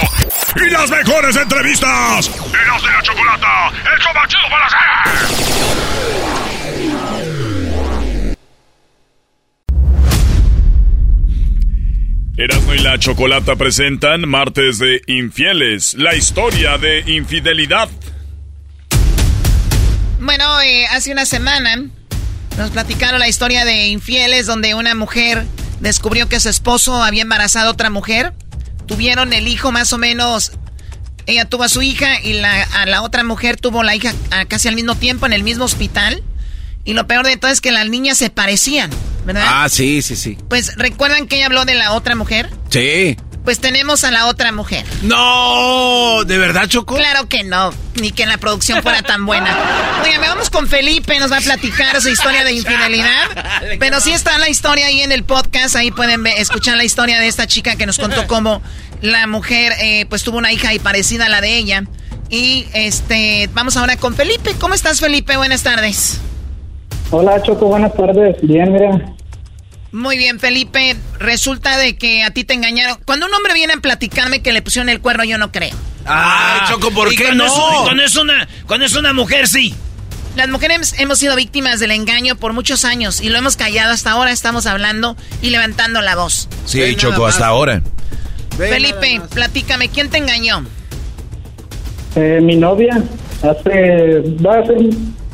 Y 0.56 0.70
las 0.70 0.90
mejores 0.90 1.36
entrevistas. 1.36 2.30
Eras 2.30 2.82
de 2.82 2.90
la 2.90 3.02
chocolata. 3.02 3.68
El 3.92 4.00
show 4.00 4.14
más 4.14 4.28
chido 4.28 4.48
para 4.50 4.66
hacer. 4.66 4.78
Erasmo 12.38 12.74
y 12.74 12.78
la 12.80 12.98
Chocolata 12.98 13.56
presentan 13.56 14.28
Martes 14.28 14.78
de 14.78 15.00
Infieles, 15.06 15.94
la 15.94 16.14
historia 16.14 16.76
de 16.76 17.00
infidelidad. 17.06 17.88
Bueno, 20.20 20.60
eh, 20.62 20.86
hace 20.86 21.12
una 21.12 21.26
semana 21.26 21.84
nos 22.56 22.70
platicaron 22.70 23.20
la 23.20 23.28
historia 23.28 23.64
de 23.64 23.88
infieles 23.88 24.46
donde 24.46 24.74
una 24.74 24.94
mujer 24.94 25.44
descubrió 25.80 26.28
que 26.28 26.40
su 26.40 26.48
esposo 26.48 27.02
había 27.02 27.22
embarazado 27.22 27.68
a 27.68 27.72
otra 27.72 27.90
mujer. 27.90 28.32
Tuvieron 28.86 29.32
el 29.32 29.46
hijo 29.48 29.72
más 29.72 29.92
o 29.92 29.98
menos. 29.98 30.52
Ella 31.26 31.44
tuvo 31.44 31.64
a 31.64 31.68
su 31.68 31.82
hija 31.82 32.20
y 32.22 32.34
la, 32.34 32.62
a 32.62 32.86
la 32.86 33.02
otra 33.02 33.24
mujer 33.24 33.56
tuvo 33.56 33.82
la 33.82 33.94
hija 33.94 34.14
a 34.30 34.44
casi 34.46 34.68
al 34.68 34.74
mismo 34.74 34.94
tiempo 34.94 35.26
en 35.26 35.32
el 35.32 35.42
mismo 35.42 35.64
hospital. 35.64 36.22
Y 36.84 36.94
lo 36.94 37.06
peor 37.06 37.26
de 37.26 37.36
todo 37.36 37.50
es 37.50 37.60
que 37.60 37.72
las 37.72 37.88
niñas 37.88 38.16
se 38.16 38.30
parecían, 38.30 38.90
¿verdad? 39.26 39.44
Ah, 39.44 39.68
sí, 39.68 40.02
sí, 40.02 40.14
sí. 40.14 40.38
Pues, 40.48 40.76
¿recuerdan 40.76 41.26
que 41.26 41.36
ella 41.36 41.46
habló 41.46 41.64
de 41.64 41.74
la 41.74 41.92
otra 41.92 42.14
mujer? 42.14 42.48
Sí. 42.70 43.16
Pues 43.46 43.60
tenemos 43.60 44.02
a 44.02 44.10
la 44.10 44.26
otra 44.26 44.50
mujer. 44.50 44.84
No, 45.02 46.24
¿de 46.26 46.36
verdad, 46.36 46.66
Choco? 46.66 46.96
Claro 46.96 47.28
que 47.28 47.44
no, 47.44 47.72
ni 48.00 48.10
que 48.10 48.26
la 48.26 48.38
producción 48.38 48.82
fuera 48.82 49.02
tan 49.02 49.24
buena. 49.24 49.56
Oye, 50.02 50.18
me 50.18 50.26
vamos 50.28 50.50
con 50.50 50.66
Felipe, 50.66 51.18
nos 51.20 51.30
va 51.30 51.38
a 51.38 51.40
platicar 51.40 51.98
su 52.02 52.08
historia 52.08 52.42
de 52.42 52.52
infidelidad. 52.54 53.78
Pero 53.78 54.00
sí 54.00 54.10
está 54.10 54.36
la 54.38 54.48
historia 54.48 54.86
ahí 54.86 55.00
en 55.00 55.12
el 55.12 55.22
podcast, 55.22 55.76
ahí 55.76 55.92
pueden 55.92 56.24
ver- 56.24 56.34
escuchar 56.38 56.76
la 56.76 56.82
historia 56.82 57.20
de 57.20 57.28
esta 57.28 57.46
chica 57.46 57.76
que 57.76 57.86
nos 57.86 57.98
contó 57.98 58.26
cómo 58.26 58.60
la 59.00 59.28
mujer 59.28 59.74
eh, 59.80 60.06
pues 60.08 60.24
tuvo 60.24 60.38
una 60.38 60.50
hija 60.52 60.74
y 60.74 60.80
parecida 60.80 61.26
a 61.26 61.28
la 61.28 61.40
de 61.40 61.56
ella. 61.56 61.84
Y 62.28 62.66
este, 62.74 63.48
vamos 63.54 63.76
ahora 63.76 63.96
con 63.96 64.16
Felipe. 64.16 64.54
¿Cómo 64.58 64.74
estás, 64.74 64.98
Felipe? 64.98 65.36
Buenas 65.36 65.62
tardes. 65.62 66.20
Hola 67.12 67.40
Choco, 67.44 67.66
buenas 67.66 67.94
tardes. 67.94 68.36
Bien, 68.42 68.72
mira. 68.72 69.14
Muy 69.92 70.18
bien, 70.18 70.40
Felipe. 70.40 70.96
Resulta 71.18 71.78
de 71.78 71.96
que 71.96 72.22
a 72.22 72.30
ti 72.30 72.44
te 72.44 72.54
engañaron. 72.54 72.98
Cuando 73.04 73.26
un 73.26 73.34
hombre 73.34 73.54
viene 73.54 73.74
a 73.74 73.76
platicarme 73.78 74.42
que 74.42 74.52
le 74.52 74.62
pusieron 74.62 74.88
el 74.88 75.00
cuerno, 75.00 75.24
yo 75.24 75.38
no 75.38 75.52
creo. 75.52 75.74
Ah, 76.04 76.66
Choco, 76.68 76.90
¿por 76.90 77.10
qué 77.10 77.24
cuando 77.24 77.46
no? 77.46 77.50
Es, 77.50 77.80
cuando, 77.82 78.02
es 78.02 78.16
una, 78.16 78.48
cuando 78.66 78.86
es 78.86 78.94
una 78.94 79.12
mujer, 79.12 79.48
sí. 79.48 79.74
Las 80.36 80.48
mujeres 80.48 80.94
hemos 80.98 81.18
sido 81.18 81.34
víctimas 81.34 81.80
del 81.80 81.92
engaño 81.92 82.36
por 82.36 82.52
muchos 82.52 82.84
años 82.84 83.22
y 83.22 83.30
lo 83.30 83.38
hemos 83.38 83.56
callado 83.56 83.92
hasta 83.92 84.10
ahora. 84.10 84.30
Estamos 84.32 84.66
hablando 84.66 85.16
y 85.40 85.50
levantando 85.50 86.02
la 86.02 86.14
voz. 86.14 86.48
Sí, 86.66 86.94
Choco, 86.96 87.26
hasta 87.26 87.46
ahora. 87.46 87.82
Felipe, 88.56 89.20
platícame, 89.34 89.88
¿quién 89.88 90.10
te 90.10 90.18
engañó? 90.18 90.64
Eh, 92.16 92.40
mi 92.42 92.56
novia, 92.56 93.02
hace. 93.42 94.20
Va 94.44 94.58
a 94.58 94.66
ser. 94.66 94.76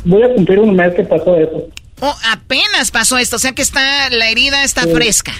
Voy 0.05 0.23
a 0.23 0.35
cumplir 0.35 0.59
un 0.61 0.75
mes 0.75 0.95
que 0.95 1.03
pasó 1.03 1.37
eso. 1.37 1.69
Oh, 2.05 2.17
apenas 2.33 2.91
pasó 2.91 3.17
esto, 3.17 3.37
o 3.37 3.39
sea 3.39 3.53
que 3.53 3.63
está 3.63 4.11
la 4.11 4.29
herida 4.29 4.65
está 4.65 4.83
fresca. 4.89 5.33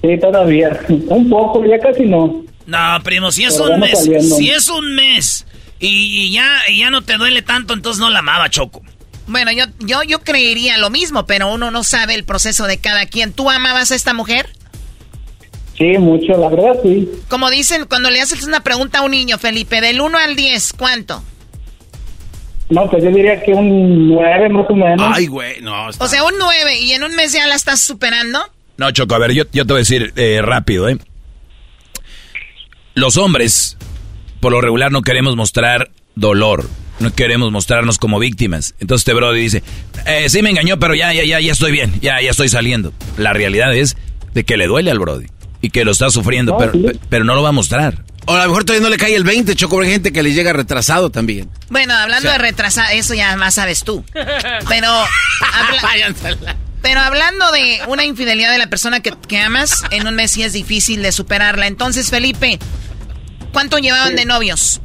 Sí, 0.00 0.16
todavía. 0.20 0.80
Un 0.88 1.28
poco, 1.28 1.64
ya 1.66 1.80
casi 1.80 2.04
no. 2.04 2.44
No, 2.64 3.02
primo, 3.02 3.32
si 3.32 3.42
es 3.44 3.54
Pero 3.56 3.74
un 3.74 3.80
mes, 3.80 3.98
saliendo. 3.98 4.36
si 4.36 4.50
es 4.50 4.68
un 4.68 4.94
mes 4.94 5.46
y, 5.80 6.26
y 6.26 6.32
ya, 6.32 6.48
y 6.68 6.78
ya 6.78 6.90
no 6.90 7.02
te 7.02 7.16
duele 7.16 7.42
tanto, 7.42 7.74
entonces 7.74 7.98
no 7.98 8.08
la 8.08 8.20
amaba, 8.20 8.48
Choco. 8.50 8.82
Bueno, 9.26 9.50
yo, 9.50 9.64
yo, 9.80 10.04
yo 10.04 10.20
creería 10.20 10.78
lo 10.78 10.90
mismo, 10.90 11.26
pero 11.26 11.52
uno 11.52 11.72
no 11.72 11.82
sabe 11.82 12.14
el 12.14 12.22
proceso 12.24 12.66
de 12.68 12.78
cada 12.78 13.06
quien. 13.06 13.32
¿Tú 13.32 13.50
amabas 13.50 13.90
a 13.90 13.96
esta 13.96 14.14
mujer? 14.14 14.48
Sí, 15.76 15.98
mucho, 15.98 16.36
la 16.38 16.48
verdad 16.50 16.78
sí. 16.84 17.08
Como 17.28 17.50
dicen, 17.50 17.86
cuando 17.86 18.10
le 18.10 18.20
haces 18.20 18.44
una 18.44 18.60
pregunta 18.60 19.00
a 19.00 19.02
un 19.02 19.10
niño, 19.10 19.38
Felipe, 19.38 19.80
del 19.80 20.00
1 20.00 20.18
al 20.18 20.36
10, 20.36 20.72
¿cuánto? 20.74 21.24
No, 22.70 22.88
pues 22.90 23.02
yo 23.02 23.10
diría 23.10 23.40
que 23.42 23.52
un 23.52 24.08
9 24.08 24.48
más 24.50 24.66
o 24.68 24.74
menos. 24.74 25.00
Ay, 25.16 25.26
güey, 25.26 25.60
no. 25.62 25.88
O 25.88 26.06
sea, 26.06 26.24
un 26.24 26.34
9 26.38 26.78
y 26.80 26.92
en 26.92 27.02
un 27.02 27.14
mes 27.16 27.32
ya 27.32 27.46
la 27.46 27.54
estás 27.54 27.80
superando. 27.80 28.40
No, 28.76 28.90
Choco, 28.90 29.14
a 29.14 29.18
ver, 29.18 29.32
yo, 29.32 29.44
yo 29.52 29.64
te 29.66 29.72
voy 29.72 29.78
a 29.78 29.80
decir 29.80 30.12
eh, 30.16 30.40
rápido, 30.42 30.88
¿eh? 30.88 30.98
Los 32.94 33.16
hombres, 33.16 33.76
por 34.40 34.52
lo 34.52 34.60
regular, 34.60 34.90
no 34.92 35.02
queremos 35.02 35.36
mostrar 35.36 35.90
dolor. 36.14 36.68
No 37.00 37.14
queremos 37.14 37.52
mostrarnos 37.52 37.96
como 37.96 38.18
víctimas. 38.18 38.74
Entonces 38.80 39.02
este 39.02 39.14
brody 39.14 39.40
dice, 39.40 39.62
eh, 40.04 40.28
sí 40.28 40.42
me 40.42 40.50
engañó, 40.50 40.80
pero 40.80 40.96
ya, 40.96 41.12
ya, 41.12 41.22
ya, 41.24 41.38
ya 41.38 41.52
estoy 41.52 41.70
bien, 41.70 41.92
ya, 42.00 42.20
ya 42.20 42.30
estoy 42.30 42.48
saliendo. 42.48 42.92
La 43.16 43.32
realidad 43.32 43.72
es 43.72 43.96
de 44.34 44.42
que 44.44 44.56
le 44.56 44.66
duele 44.66 44.90
al 44.90 44.98
brody 44.98 45.26
y 45.60 45.70
que 45.70 45.84
lo 45.84 45.92
está 45.92 46.10
sufriendo, 46.10 46.52
No, 46.52 46.58
pero, 46.58 46.72
sí. 46.72 47.00
pero 47.08 47.24
no 47.24 47.36
lo 47.36 47.42
va 47.44 47.50
a 47.50 47.52
mostrar. 47.52 48.02
O 48.30 48.34
a 48.34 48.42
lo 48.42 48.48
mejor 48.50 48.64
todavía 48.64 48.84
no 48.86 48.90
le 48.90 48.98
cae 48.98 49.14
el 49.14 49.24
20, 49.24 49.56
Choco, 49.56 49.80
hay 49.80 49.90
gente 49.90 50.12
que 50.12 50.22
le 50.22 50.34
llega 50.34 50.52
retrasado 50.52 51.08
también. 51.08 51.48
Bueno, 51.70 51.94
hablando 51.94 52.28
O 52.28 52.30
sea- 52.30 52.32
de 52.32 52.38
retrasar, 52.38 52.92
eso 52.92 53.14
ya 53.14 53.34
más 53.36 53.54
sabes 53.54 53.84
tú. 53.84 54.04
Pero, 54.68 54.86
habla- 54.90 56.14
pero 56.82 57.00
hablando 57.00 57.50
de 57.52 57.80
una 57.88 58.04
infidelidad 58.04 58.52
de 58.52 58.58
la 58.58 58.66
persona 58.68 59.00
que, 59.00 59.12
que 59.26 59.38
amas, 59.38 59.82
en 59.90 60.06
un 60.06 60.14
mes 60.14 60.30
sí 60.32 60.42
es 60.42 60.52
difícil 60.52 61.00
de 61.02 61.10
superarla. 61.10 61.66
Entonces, 61.66 62.10
Felipe, 62.10 62.58
¿cuánto 63.52 63.78
llevaban 63.78 64.14
de 64.14 64.26
novios? 64.26 64.80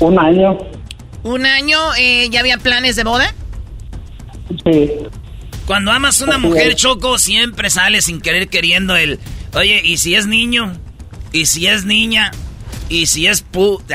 Un 0.00 0.18
año. 0.18 0.58
¿Un 1.22 1.44
año? 1.46 1.78
eh, 1.98 2.26
¿Ya 2.30 2.40
había 2.40 2.56
planes 2.56 2.96
de 2.96 3.04
boda? 3.04 3.34
Sí. 4.64 4.90
Cuando 5.66 5.92
amas 5.92 6.20
a 6.22 6.24
una 6.24 6.38
mujer. 6.38 6.74
Choco, 6.74 7.18
siempre 7.18 7.68
sale 7.70 8.00
sin 8.02 8.20
querer 8.20 8.48
queriendo 8.48 8.96
el... 8.96 9.20
Oye, 9.54 9.82
¿y 9.84 9.98
si 9.98 10.14
es 10.16 10.26
niño? 10.26 10.72
¿Y 11.32 11.46
si 11.46 11.66
es 11.66 11.84
niña? 11.84 12.30
¿Y 12.88 13.06
si 13.06 13.26
es 13.26 13.42
pu... 13.42 13.82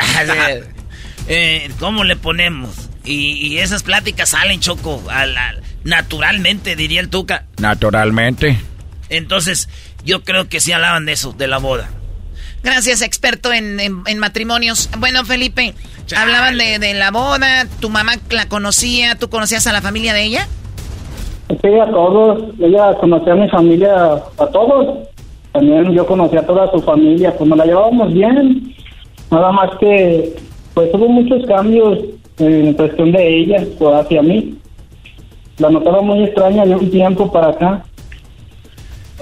Eh, 1.28 1.72
¿Cómo 1.80 2.04
le 2.04 2.16
ponemos? 2.16 2.70
Y, 3.04 3.32
y 3.48 3.58
esas 3.58 3.82
pláticas 3.82 4.30
salen, 4.30 4.60
Choco, 4.60 5.02
a 5.10 5.26
la- 5.26 5.56
naturalmente, 5.84 6.76
diría 6.76 7.00
el 7.02 7.10
Tuca. 7.10 7.46
Naturalmente. 7.60 8.60
Entonces, 9.10 9.68
yo 10.04 10.24
creo 10.24 10.48
que 10.50 10.60
sí 10.60 10.72
hablaban 10.72 11.06
de 11.06 11.14
eso, 11.14 11.34
de 11.34 11.48
la 11.48 11.58
boda. 11.58 11.90
Gracias, 12.64 13.02
experto 13.02 13.52
en, 13.54 13.80
en- 13.80 14.04
en 14.06 14.20
matrimonios. 14.20 14.88
Bueno, 15.00 15.26
Felipe, 15.26 15.74
hablaban 16.16 16.60
de, 16.60 16.78
de 16.78 16.94
la 16.94 17.10
boda, 17.10 17.66
tu 17.80 17.90
mamá 17.90 18.18
la 18.30 18.48
conocía, 18.48 19.16
tú 19.16 19.28
conocías 19.30 19.66
a 19.66 19.74
la 19.74 19.82
familia 19.82 20.14
de 20.14 20.24
ella. 20.26 20.48
Sí, 21.50 21.70
a 21.80 21.86
todos. 21.90 22.54
Ella 22.60 22.94
conocía 23.00 23.34
a 23.34 23.36
mi 23.36 23.50
familia, 23.50 23.94
a 23.96 24.46
todos. 24.54 25.08
También 25.56 25.94
yo 25.94 26.06
conocía 26.06 26.42
a 26.42 26.46
toda 26.46 26.70
su 26.70 26.82
familia, 26.82 27.34
pues 27.38 27.48
nos 27.50 27.58
la 27.58 27.66
llevábamos 27.66 28.14
bien. 28.14 28.76
Nada 29.32 29.54
más 29.54 29.70
que, 29.80 30.36
pues 30.74 30.90
hubo 30.94 31.08
muchos 31.08 31.46
cambios 31.48 31.98
en 32.40 32.74
cuestión 32.74 33.14
de 33.14 33.38
ella, 33.40 33.66
pues 33.80 33.96
hacia 33.96 34.22
mí. 34.22 34.56
La 35.58 35.70
notaba 35.70 36.02
muy 36.02 36.26
extraña 36.26 36.66
de 36.66 36.76
un 36.76 36.92
tiempo 36.92 37.32
para 37.32 37.48
acá. 37.52 37.86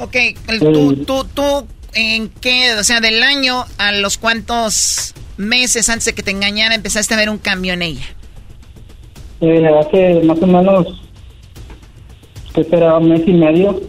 Ok, 0.02 0.16
el- 0.48 0.60
tú, 0.60 0.96
tú, 1.06 1.24
tú, 1.36 1.68
¿en 1.94 2.30
qué? 2.42 2.74
O 2.80 2.84
sea, 2.84 3.00
del 3.00 3.22
año 3.22 3.64
a 3.78 3.92
los 3.92 4.18
cuantos 4.18 5.14
meses 5.38 5.88
antes 5.90 6.06
de 6.06 6.14
que 6.14 6.24
te 6.24 6.32
engañara 6.32 6.74
empezaste 6.74 7.14
a 7.14 7.18
ver 7.18 7.30
un 7.30 7.38
cambio 7.38 7.74
en 7.74 7.84
ella. 7.84 8.06
Eh, 9.42 9.68
hace 9.80 10.22
más 10.24 10.42
o 10.42 10.48
menos, 10.48 11.00
que 12.56 12.64
será 12.64 12.98
un 12.98 13.10
mes 13.10 13.22
y 13.28 13.34
medio. 13.34 13.80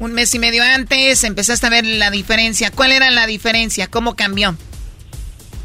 Un 0.00 0.14
mes 0.14 0.34
y 0.34 0.38
medio 0.38 0.62
antes 0.62 1.22
empezaste 1.24 1.66
a 1.66 1.70
ver 1.70 1.84
la 1.84 2.10
diferencia. 2.10 2.70
¿Cuál 2.74 2.92
era 2.92 3.10
la 3.10 3.26
diferencia? 3.26 3.86
¿Cómo 3.86 4.16
cambió? 4.16 4.54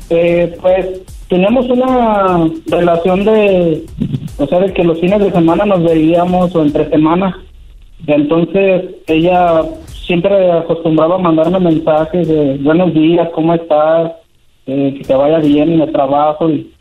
Eh, 0.10 0.58
pues 0.62 0.86
teníamos 1.30 1.70
una 1.70 2.50
relación 2.68 3.24
de, 3.24 3.86
o 4.38 4.46
sea, 4.46 4.60
de 4.60 4.74
que 4.74 4.84
los 4.84 5.00
fines 5.00 5.20
de 5.20 5.32
semana 5.32 5.66
nos 5.66 5.84
veíamos 5.86 6.54
o 6.54 6.62
entre 6.62 6.90
semana. 6.90 7.42
Entonces 8.08 8.84
ella 9.08 9.64
siempre 10.06 10.52
acostumbraba 10.52 11.16
a 11.16 11.20
mandarme 11.20 11.60
mensajes 11.60 12.28
de 12.28 12.58
buenos 12.58 12.94
días, 12.94 13.30
¿cómo 13.34 13.54
estás? 13.54 14.12
Eh, 14.68 14.96
que 14.98 15.04
te 15.06 15.16
vaya 15.16 15.40
bien 15.40 15.72
en 15.72 15.82
el 15.82 15.92
trabajo. 15.94 16.50
Y 16.50 16.74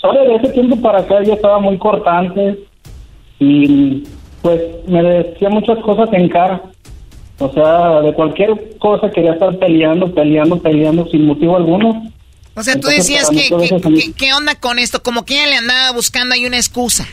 sobre 0.00 0.26
de 0.26 0.36
ese 0.36 0.48
tiempo 0.48 0.80
para 0.80 1.00
acá 1.00 1.18
ella 1.20 1.34
estaba 1.34 1.60
muy 1.60 1.76
cortante 1.76 2.58
y 3.38 4.04
pues 4.42 4.60
me 4.86 5.02
decía 5.02 5.48
muchas 5.50 5.78
cosas 5.80 6.08
en 6.12 6.28
cara. 6.28 6.62
O 7.38 7.52
sea, 7.52 8.00
de 8.00 8.14
cualquier 8.14 8.78
cosa 8.78 9.10
quería 9.10 9.32
estar 9.34 9.58
peleando, 9.58 10.10
peleando, 10.14 10.58
peleando 10.58 11.06
sin 11.08 11.26
motivo 11.26 11.56
alguno. 11.56 12.02
O 12.54 12.62
sea, 12.62 12.72
tú 12.74 12.88
Entonces, 12.88 13.06
decías 13.06 13.26
para 13.28 13.38
que, 13.38 13.78
que- 13.80 13.94
que- 14.06 14.12
¿qué 14.14 14.32
onda 14.32 14.54
con 14.54 14.78
esto? 14.78 15.02
Como 15.02 15.24
que 15.26 15.34
ella 15.34 15.50
le 15.50 15.56
andaba 15.56 15.92
buscando 15.92 16.34
ahí 16.34 16.46
una 16.46 16.56
excusa. 16.56 17.04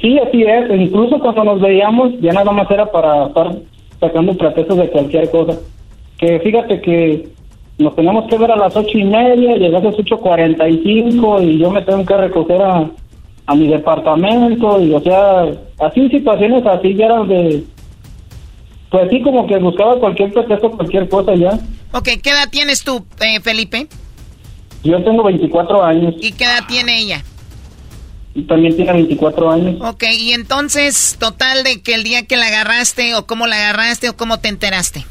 Sí, 0.00 0.18
así 0.18 0.42
es. 0.42 0.80
Incluso 0.80 1.20
cuando 1.20 1.44
nos 1.44 1.60
veíamos, 1.60 2.12
ya 2.20 2.32
nada 2.32 2.50
más 2.50 2.68
era 2.70 2.90
para 2.90 3.26
estar 3.26 3.54
sacando 4.00 4.34
pretextos 4.36 4.78
de 4.78 4.90
cualquier 4.90 5.30
cosa. 5.30 5.56
Que 6.18 6.40
fíjate 6.40 6.80
que 6.80 7.28
nos 7.78 7.94
tenemos 7.94 8.26
que 8.28 8.38
ver 8.38 8.50
a 8.50 8.56
las 8.56 8.74
ocho 8.74 8.98
y 8.98 9.04
media, 9.04 9.54
llegué 9.56 9.76
a 9.76 9.80
las 9.80 9.94
ocho 9.98 10.16
cuarenta 10.18 10.68
y 10.68 10.82
cinco 10.82 11.40
y 11.40 11.58
yo 11.58 11.70
me 11.70 11.82
tengo 11.82 12.04
que 12.04 12.16
recoger 12.16 12.60
a, 12.62 12.90
a 13.46 13.54
mi 13.54 13.68
departamento 13.68 14.80
y 14.80 14.92
o 14.92 15.00
sea, 15.00 15.46
así 15.80 16.08
situaciones 16.08 16.64
así 16.64 16.94
ya 16.94 17.06
eran 17.06 17.28
de, 17.28 17.64
pues 18.90 19.06
así 19.06 19.22
como 19.22 19.46
que 19.46 19.56
buscaba 19.58 19.98
cualquier 19.98 20.32
pretexto, 20.32 20.70
cualquier 20.70 21.08
cosa 21.08 21.34
ya. 21.34 21.58
Ok, 21.92 22.08
¿qué 22.22 22.30
edad 22.30 22.48
tienes 22.50 22.84
tú, 22.84 23.04
eh, 23.20 23.40
Felipe? 23.40 23.86
Yo 24.84 25.02
tengo 25.02 25.22
24 25.24 25.82
años. 25.82 26.14
¿Y 26.20 26.32
qué 26.32 26.44
edad 26.44 26.60
tiene 26.68 26.98
ella? 27.00 27.24
Y 28.34 28.42
también 28.42 28.76
tiene 28.76 28.92
24 28.92 29.50
años. 29.50 29.76
Ok, 29.80 30.04
y 30.18 30.32
entonces, 30.32 31.16
total 31.18 31.64
de 31.64 31.82
que 31.82 31.94
el 31.94 32.02
día 32.02 32.26
que 32.26 32.36
la 32.36 32.46
agarraste, 32.46 33.14
o 33.14 33.26
cómo 33.26 33.46
la 33.46 33.56
agarraste, 33.56 34.08
o 34.08 34.16
cómo 34.16 34.38
te 34.40 34.48
enteraste. 34.48 35.04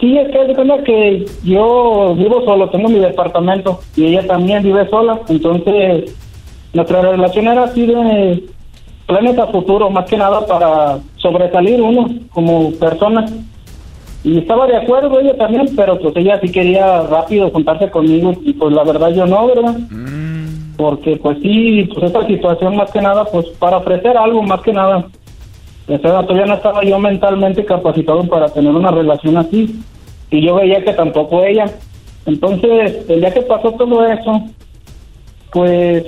Sí, 0.00 0.16
es 0.16 0.30
que 0.30 0.42
es 0.42 0.84
que 0.84 1.26
yo 1.44 2.14
vivo 2.16 2.44
solo, 2.44 2.68
tengo 2.70 2.88
mi 2.88 2.98
departamento, 2.98 3.80
y 3.96 4.06
ella 4.06 4.26
también 4.26 4.62
vive 4.62 4.88
sola, 4.88 5.20
entonces 5.28 6.14
nuestra 6.72 7.02
relación 7.02 7.48
era 7.48 7.64
así 7.64 7.86
de 7.86 8.44
planes 9.06 9.38
a 9.38 9.46
futuro, 9.46 9.90
más 9.90 10.04
que 10.04 10.16
nada 10.16 10.46
para 10.46 10.98
sobresalir 11.16 11.80
uno 11.80 12.08
como 12.30 12.72
persona. 12.72 13.26
Y 14.24 14.38
estaba 14.38 14.66
de 14.66 14.76
acuerdo 14.76 15.20
ella 15.20 15.36
también, 15.36 15.68
pero 15.74 15.98
pues 15.98 16.14
ella 16.16 16.38
sí 16.40 16.50
quería 16.50 17.02
rápido 17.02 17.50
juntarse 17.50 17.90
conmigo 17.90 18.34
y 18.42 18.52
pues 18.52 18.74
la 18.74 18.84
verdad 18.84 19.10
yo 19.10 19.26
no, 19.26 19.46
¿verdad? 19.46 19.76
Porque 20.76 21.16
pues 21.16 21.38
sí, 21.40 21.88
pues 21.92 22.06
esta 22.06 22.26
situación 22.26 22.76
más 22.76 22.90
que 22.90 23.00
nada, 23.00 23.24
pues 23.24 23.46
para 23.58 23.78
ofrecer 23.78 24.16
algo 24.16 24.42
más 24.42 24.60
que 24.60 24.72
nada. 24.72 25.06
O 25.88 25.98
sea, 25.98 26.22
todavía 26.22 26.44
no 26.44 26.54
estaba 26.54 26.84
yo 26.84 26.98
mentalmente 26.98 27.64
capacitado 27.64 28.22
para 28.24 28.48
tener 28.48 28.74
una 28.74 28.90
relación 28.90 29.38
así. 29.38 29.80
Y 30.30 30.42
yo 30.42 30.56
veía 30.56 30.84
que 30.84 30.92
tampoco 30.92 31.42
ella. 31.42 31.64
Entonces, 32.26 33.08
el 33.08 33.20
día 33.20 33.32
que 33.32 33.40
pasó 33.40 33.72
todo 33.72 34.06
eso, 34.06 34.42
pues 35.50 36.04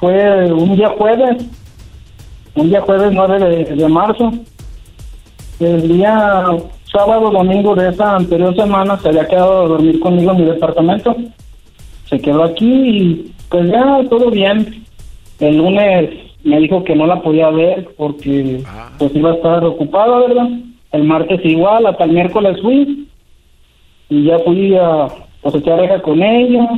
fue 0.00 0.52
un 0.52 0.76
día 0.76 0.88
jueves, 0.96 1.46
un 2.54 2.70
día 2.70 2.80
jueves 2.80 3.12
9 3.12 3.38
de, 3.38 3.64
de 3.76 3.88
marzo. 3.88 4.32
El 5.60 5.88
día 5.88 6.46
sábado, 6.90 7.30
domingo 7.30 7.74
de 7.74 7.90
esa 7.90 8.16
anterior 8.16 8.56
semana 8.56 8.98
se 8.98 9.08
había 9.08 9.28
quedado 9.28 9.62
a 9.62 9.68
dormir 9.68 10.00
conmigo 10.00 10.32
en 10.32 10.38
mi 10.38 10.44
departamento. 10.44 11.14
Se 12.06 12.18
quedó 12.18 12.44
aquí 12.44 12.66
y 12.66 13.34
pues 13.50 13.70
ya 13.70 14.00
todo 14.08 14.30
bien. 14.30 14.84
El 15.38 15.58
lunes 15.58 16.10
me 16.44 16.58
dijo 16.60 16.82
que 16.82 16.96
no 16.96 17.06
la 17.06 17.20
podía 17.22 17.50
ver 17.50 17.88
porque 17.96 18.62
pues 18.98 19.14
iba 19.14 19.30
a 19.30 19.34
estar 19.34 19.64
ocupada, 19.64 20.18
¿verdad? 20.18 20.48
El 20.92 21.04
martes 21.04 21.40
igual, 21.44 21.86
hasta 21.86 22.04
el 22.04 22.12
miércoles 22.12 22.58
fui 22.62 23.06
y 24.08 24.24
ya 24.24 24.38
fui 24.40 24.74
a 24.76 25.08
pues 25.42 25.54
echar 25.54 26.02
con 26.02 26.22
ella. 26.22 26.68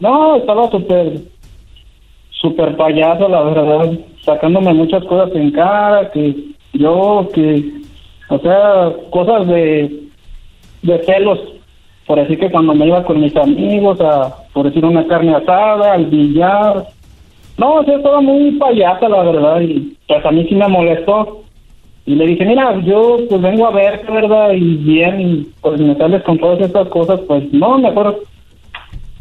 No, 0.00 0.36
estaba 0.36 0.70
súper, 0.70 1.22
súper 2.44 2.76
payaso, 2.76 3.26
la 3.26 3.42
verdad, 3.42 3.90
sacándome 4.22 4.74
muchas 4.74 5.02
cosas 5.04 5.34
en 5.34 5.50
cara, 5.50 6.10
que 6.10 6.36
yo, 6.74 7.26
que 7.32 7.72
o 8.28 8.38
sea, 8.38 8.92
cosas 9.10 9.48
de, 9.48 10.02
de 10.82 10.98
celos. 11.04 11.38
Por 12.06 12.18
decir 12.18 12.38
que 12.38 12.50
cuando 12.50 12.74
me 12.74 12.86
iba 12.86 13.02
con 13.04 13.18
mis 13.18 13.34
amigos 13.34 13.98
a, 14.02 14.44
por 14.52 14.66
decir, 14.66 14.84
una 14.84 15.06
carne 15.06 15.34
asada, 15.34 15.94
al 15.94 16.04
billar. 16.04 16.84
No, 17.56 17.76
o 17.76 17.84
sea, 17.84 17.96
estaba 17.96 18.20
muy 18.20 18.50
payasa, 18.52 19.08
la 19.08 19.22
verdad, 19.22 19.60
y 19.62 19.96
pues 20.06 20.26
a 20.26 20.30
mí 20.30 20.44
sí 20.46 20.54
me 20.54 20.68
molestó. 20.68 21.40
Y 22.04 22.14
le 22.16 22.26
dije, 22.26 22.44
mira, 22.44 22.78
yo 22.84 23.20
pues 23.30 23.40
vengo 23.40 23.66
a 23.66 23.70
verte, 23.70 24.12
¿verdad? 24.12 24.52
Y 24.52 24.74
bien, 24.76 25.46
pues 25.62 25.80
me 25.80 25.94
sales 25.94 26.22
con 26.24 26.36
todas 26.36 26.60
estas 26.60 26.88
cosas, 26.88 27.20
pues 27.26 27.50
no, 27.54 27.78
mejor, 27.78 28.20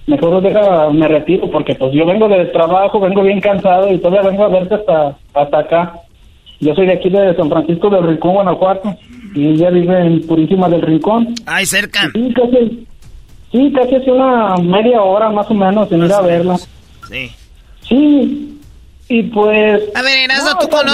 mejor 0.08 0.42
deja, 0.42 0.90
me 0.90 1.08
retiro, 1.08 1.50
porque 1.52 1.76
pues 1.76 1.94
yo 1.94 2.06
vengo 2.06 2.28
del 2.28 2.52
trabajo, 2.52 3.00
vengo 3.00 3.22
bien 3.24 3.40
cansado 3.42 3.92
y 3.92 3.98
todavía 4.00 4.30
vengo 4.30 4.44
a 4.46 4.50
verte 4.50 4.76
hasta, 4.76 5.18
hasta 5.34 5.60
acá. 5.60 5.94
Yo 6.60 6.74
soy 6.76 6.86
de 6.88 6.94
aquí 6.94 7.10
de 7.10 7.36
San 7.36 7.50
Francisco 7.50 7.90
del 7.90 8.08
Rincón, 8.08 8.34
Guanajuato, 8.34 8.96
y 9.36 9.50
ella 9.50 9.70
vive 9.70 10.00
en 10.06 10.26
Purísima 10.28 10.70
del 10.70 10.82
Rincón. 10.82 11.34
Ay, 11.46 11.66
cerca. 11.66 12.10
Sí, 12.14 12.34
casi, 12.34 12.88
sí, 13.52 13.74
casi 13.74 13.96
hace 13.96 14.12
una 14.12 14.56
media 14.58 15.02
hora 15.02 15.30
más 15.30 15.50
o 15.50 15.54
menos 15.54 15.92
en 15.92 16.06
ir 16.06 16.14
a 16.14 16.22
verla. 16.22 16.58
Sí. 17.10 17.32
Sí, 17.88 18.60
y 19.10 19.24
pues... 19.24 19.82
A 19.96 20.02
ver, 20.02 20.20
Erasno, 20.20 20.52
No, 20.52 20.58
¿tú, 20.60 20.70
cono- 20.70 20.94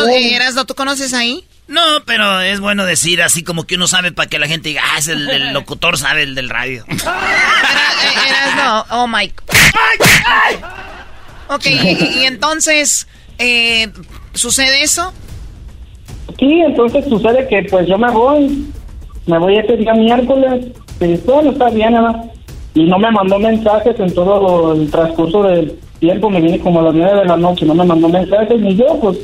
¿tú 0.65 0.73
conoces 0.75 1.13
ahí? 1.13 1.43
No, 1.69 1.81
pero 2.05 2.41
es 2.41 2.59
bueno 2.59 2.83
decir 2.83 3.21
así 3.21 3.43
como 3.43 3.63
que 3.65 3.75
uno 3.75 3.87
sabe 3.87 4.11
para 4.11 4.27
que 4.27 4.39
la 4.39 4.47
gente 4.47 4.69
diga, 4.69 4.81
ah, 4.83 4.97
es 4.97 5.07
el, 5.07 5.29
el 5.29 5.53
locutor, 5.53 5.97
sabe 5.97 6.23
el 6.23 6.35
del 6.35 6.49
radio. 6.49 6.83
Eh, 8.01 8.29
Erasno, 8.29 8.85
oh 8.91 9.07
my... 9.07 9.29
Ok, 11.49 11.65
y, 11.65 12.19
y 12.21 12.25
entonces, 12.25 13.09
eh, 13.37 13.89
¿sucede 14.33 14.83
eso? 14.83 15.13
Sí, 16.39 16.61
entonces 16.65 17.03
sucede 17.09 17.45
que 17.49 17.67
pues 17.69 17.87
yo 17.89 17.97
me 17.97 18.09
voy, 18.09 18.71
me 19.25 19.37
voy 19.37 19.57
ese 19.57 19.75
día 19.75 19.93
miércoles, 19.93 20.67
y 21.01 21.17
todo 21.17 21.51
está 21.51 21.69
bien, 21.71 21.91
¿verdad? 21.91 22.23
Y 22.73 22.83
no 22.83 22.97
me 22.99 23.11
mandó 23.11 23.37
mensajes 23.37 23.99
en 23.99 24.13
todo 24.13 24.73
el 24.73 24.89
transcurso 24.89 25.43
del 25.43 25.77
tiempo, 25.99 26.29
me 26.29 26.41
vine 26.41 26.59
como 26.59 26.79
a 26.79 26.83
las 26.83 26.95
nueve 26.95 27.19
de 27.19 27.25
la 27.25 27.37
noche, 27.37 27.65
no 27.65 27.75
me 27.75 27.85
mandó 27.85 28.09
mensajes, 28.09 28.59
ni 28.59 28.75
yo, 28.75 28.99
pues, 28.99 29.17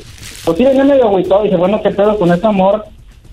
pues 0.43 0.57
sí 0.57 0.63
venía 0.63 0.83
medio 0.83 1.05
agüitado, 1.05 1.43
dije, 1.43 1.55
bueno, 1.55 1.81
¿qué 1.81 1.91
pedo 1.91 2.17
con 2.17 2.31
ese 2.31 2.45
amor? 2.45 2.85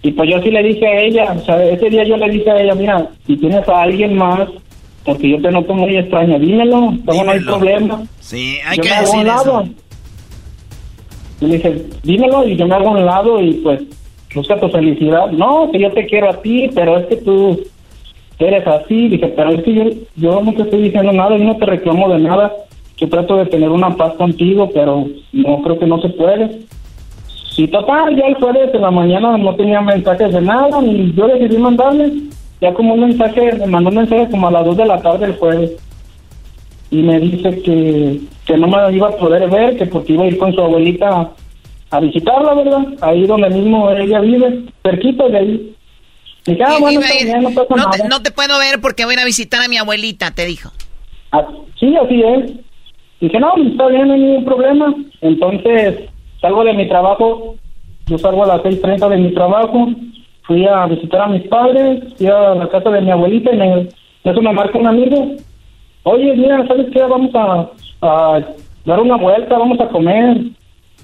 Y 0.02 0.10
pues 0.12 0.30
yo 0.30 0.42
sí 0.42 0.50
le 0.50 0.62
dije 0.62 0.86
a 0.86 1.00
ella, 1.00 1.36
o 1.38 1.44
sea, 1.44 1.64
ese 1.64 1.88
día 1.90 2.04
yo 2.04 2.16
le 2.16 2.28
dije 2.28 2.50
a 2.50 2.60
ella, 2.60 2.74
mira, 2.74 3.08
si 3.26 3.36
tienes 3.36 3.68
a 3.68 3.82
alguien 3.82 4.16
más, 4.16 4.48
porque 5.04 5.28
yo 5.30 5.40
te 5.40 5.50
noto 5.50 5.74
muy 5.74 5.96
extraña, 5.96 6.38
dímelo, 6.38 6.92
no, 7.04 7.24
no 7.24 7.30
hay 7.30 7.40
problema. 7.40 8.02
Sí, 8.20 8.58
hay 8.66 8.76
yo 8.76 8.82
que 8.82 8.88
me 8.88 8.94
hago 8.94 9.12
un 9.12 9.18
decir 9.18 9.26
lado. 9.26 9.60
eso. 9.60 9.72
Y 11.40 11.46
le 11.46 11.56
dije, 11.56 11.86
dímelo 12.02 12.48
y 12.48 12.56
yo 12.56 12.66
me 12.66 12.74
hago 12.74 12.88
a 12.88 12.92
un 12.92 13.04
lado 13.04 13.40
y 13.40 13.54
pues 13.54 13.82
busca 14.34 14.58
tu 14.58 14.68
felicidad. 14.68 15.30
No, 15.30 15.70
que 15.70 15.80
yo 15.80 15.90
te 15.90 16.06
quiero 16.06 16.30
a 16.30 16.40
ti, 16.40 16.70
pero 16.74 16.98
es 16.98 17.06
que 17.06 17.16
tú 17.16 17.60
eres 18.38 18.66
así. 18.66 19.08
Dije, 19.08 19.28
pero 19.28 19.50
es 19.50 19.62
que 19.62 19.74
yo, 19.74 19.84
yo 20.16 20.40
no 20.40 20.52
te 20.52 20.62
estoy 20.62 20.82
diciendo 20.82 21.12
nada, 21.12 21.36
yo 21.36 21.44
no 21.44 21.56
te 21.56 21.66
reclamo 21.66 22.08
de 22.08 22.18
nada. 22.20 22.52
Yo 23.02 23.08
trato 23.08 23.36
de 23.36 23.46
tener 23.46 23.68
una 23.68 23.96
paz 23.96 24.14
contigo, 24.14 24.70
pero 24.72 25.08
no 25.32 25.62
creo 25.62 25.76
que 25.76 25.86
no 25.86 26.00
se 26.00 26.08
puede. 26.10 26.60
Y 27.56 27.66
total, 27.66 28.14
ya 28.14 28.28
el 28.28 28.36
jueves 28.36 28.72
de 28.72 28.78
la 28.78 28.92
mañana 28.92 29.36
no 29.36 29.56
tenía 29.56 29.80
mensajes 29.80 30.32
de 30.32 30.40
nada, 30.40 30.80
y 30.84 31.12
yo 31.12 31.26
decidí 31.26 31.58
mandarle. 31.58 32.12
Ya 32.60 32.72
como 32.72 32.94
un 32.94 33.00
mensaje, 33.00 33.54
me 33.58 33.66
mandó 33.66 33.90
un 33.90 33.96
mensaje 33.96 34.28
como 34.30 34.46
a 34.46 34.52
las 34.52 34.64
2 34.66 34.76
de 34.76 34.86
la 34.86 35.02
tarde 35.02 35.26
el 35.26 35.36
jueves 35.36 35.72
y 36.92 37.02
me 37.02 37.18
dice 37.18 37.60
que, 37.62 38.20
que 38.46 38.56
no 38.56 38.68
me 38.68 38.94
iba 38.94 39.08
a 39.08 39.16
poder 39.16 39.50
ver, 39.50 39.76
que 39.76 39.86
porque 39.86 40.12
iba 40.12 40.22
a 40.22 40.28
ir 40.28 40.38
con 40.38 40.54
su 40.54 40.60
abuelita 40.60 41.32
a 41.90 42.00
visitarla, 42.00 42.54
¿verdad? 42.54 42.86
Ahí 43.00 43.26
donde 43.26 43.50
mismo 43.50 43.90
ella 43.90 44.20
vive, 44.20 44.66
cerquita 44.84 45.26
de 45.26 45.38
ahí. 45.38 45.76
Dije, 46.44 46.62
ah, 46.64 46.76
bueno, 46.78 47.00
no 47.00 47.50
pasa 47.50 47.74
no, 47.74 47.90
te, 47.90 48.08
no 48.08 48.22
te 48.22 48.30
puedo 48.30 48.56
ver 48.60 48.80
porque 48.80 49.04
voy 49.06 49.14
a 49.14 49.16
ir 49.16 49.20
a 49.22 49.24
visitar 49.24 49.60
a 49.60 49.66
mi 49.66 49.76
abuelita, 49.76 50.30
te 50.30 50.46
dijo. 50.46 50.70
Ah, 51.32 51.48
sí, 51.80 51.96
así 51.96 52.22
es. 52.22 52.52
Dije, 53.22 53.38
no, 53.38 53.54
está 53.56 53.86
bien, 53.86 54.08
no 54.08 54.14
hay 54.14 54.20
ningún 54.20 54.44
problema. 54.44 54.92
Entonces, 55.20 56.10
salgo 56.40 56.64
de 56.64 56.72
mi 56.72 56.88
trabajo, 56.88 57.54
yo 58.08 58.18
salgo 58.18 58.42
a 58.42 58.48
las 58.48 58.62
6.30 58.62 59.08
de 59.10 59.16
mi 59.16 59.32
trabajo, 59.32 59.90
fui 60.42 60.66
a 60.66 60.86
visitar 60.86 61.20
a 61.20 61.26
mis 61.28 61.46
padres, 61.46 62.02
fui 62.16 62.26
a 62.26 62.56
la 62.56 62.68
casa 62.68 62.90
de 62.90 63.00
mi 63.00 63.12
abuelita 63.12 63.54
y 63.54 63.56
me, 63.56 63.88
eso 64.24 64.42
me 64.42 64.52
marca 64.52 64.76
un 64.76 64.88
amigo. 64.88 65.36
Oye, 66.02 66.34
mira, 66.34 66.66
¿sabes 66.66 66.88
qué? 66.92 67.00
Vamos 67.00 67.30
a, 67.32 68.40
dar 68.84 69.00
una 69.00 69.16
vuelta, 69.16 69.56
vamos 69.56 69.78
a 69.78 69.88
comer. 69.88 70.38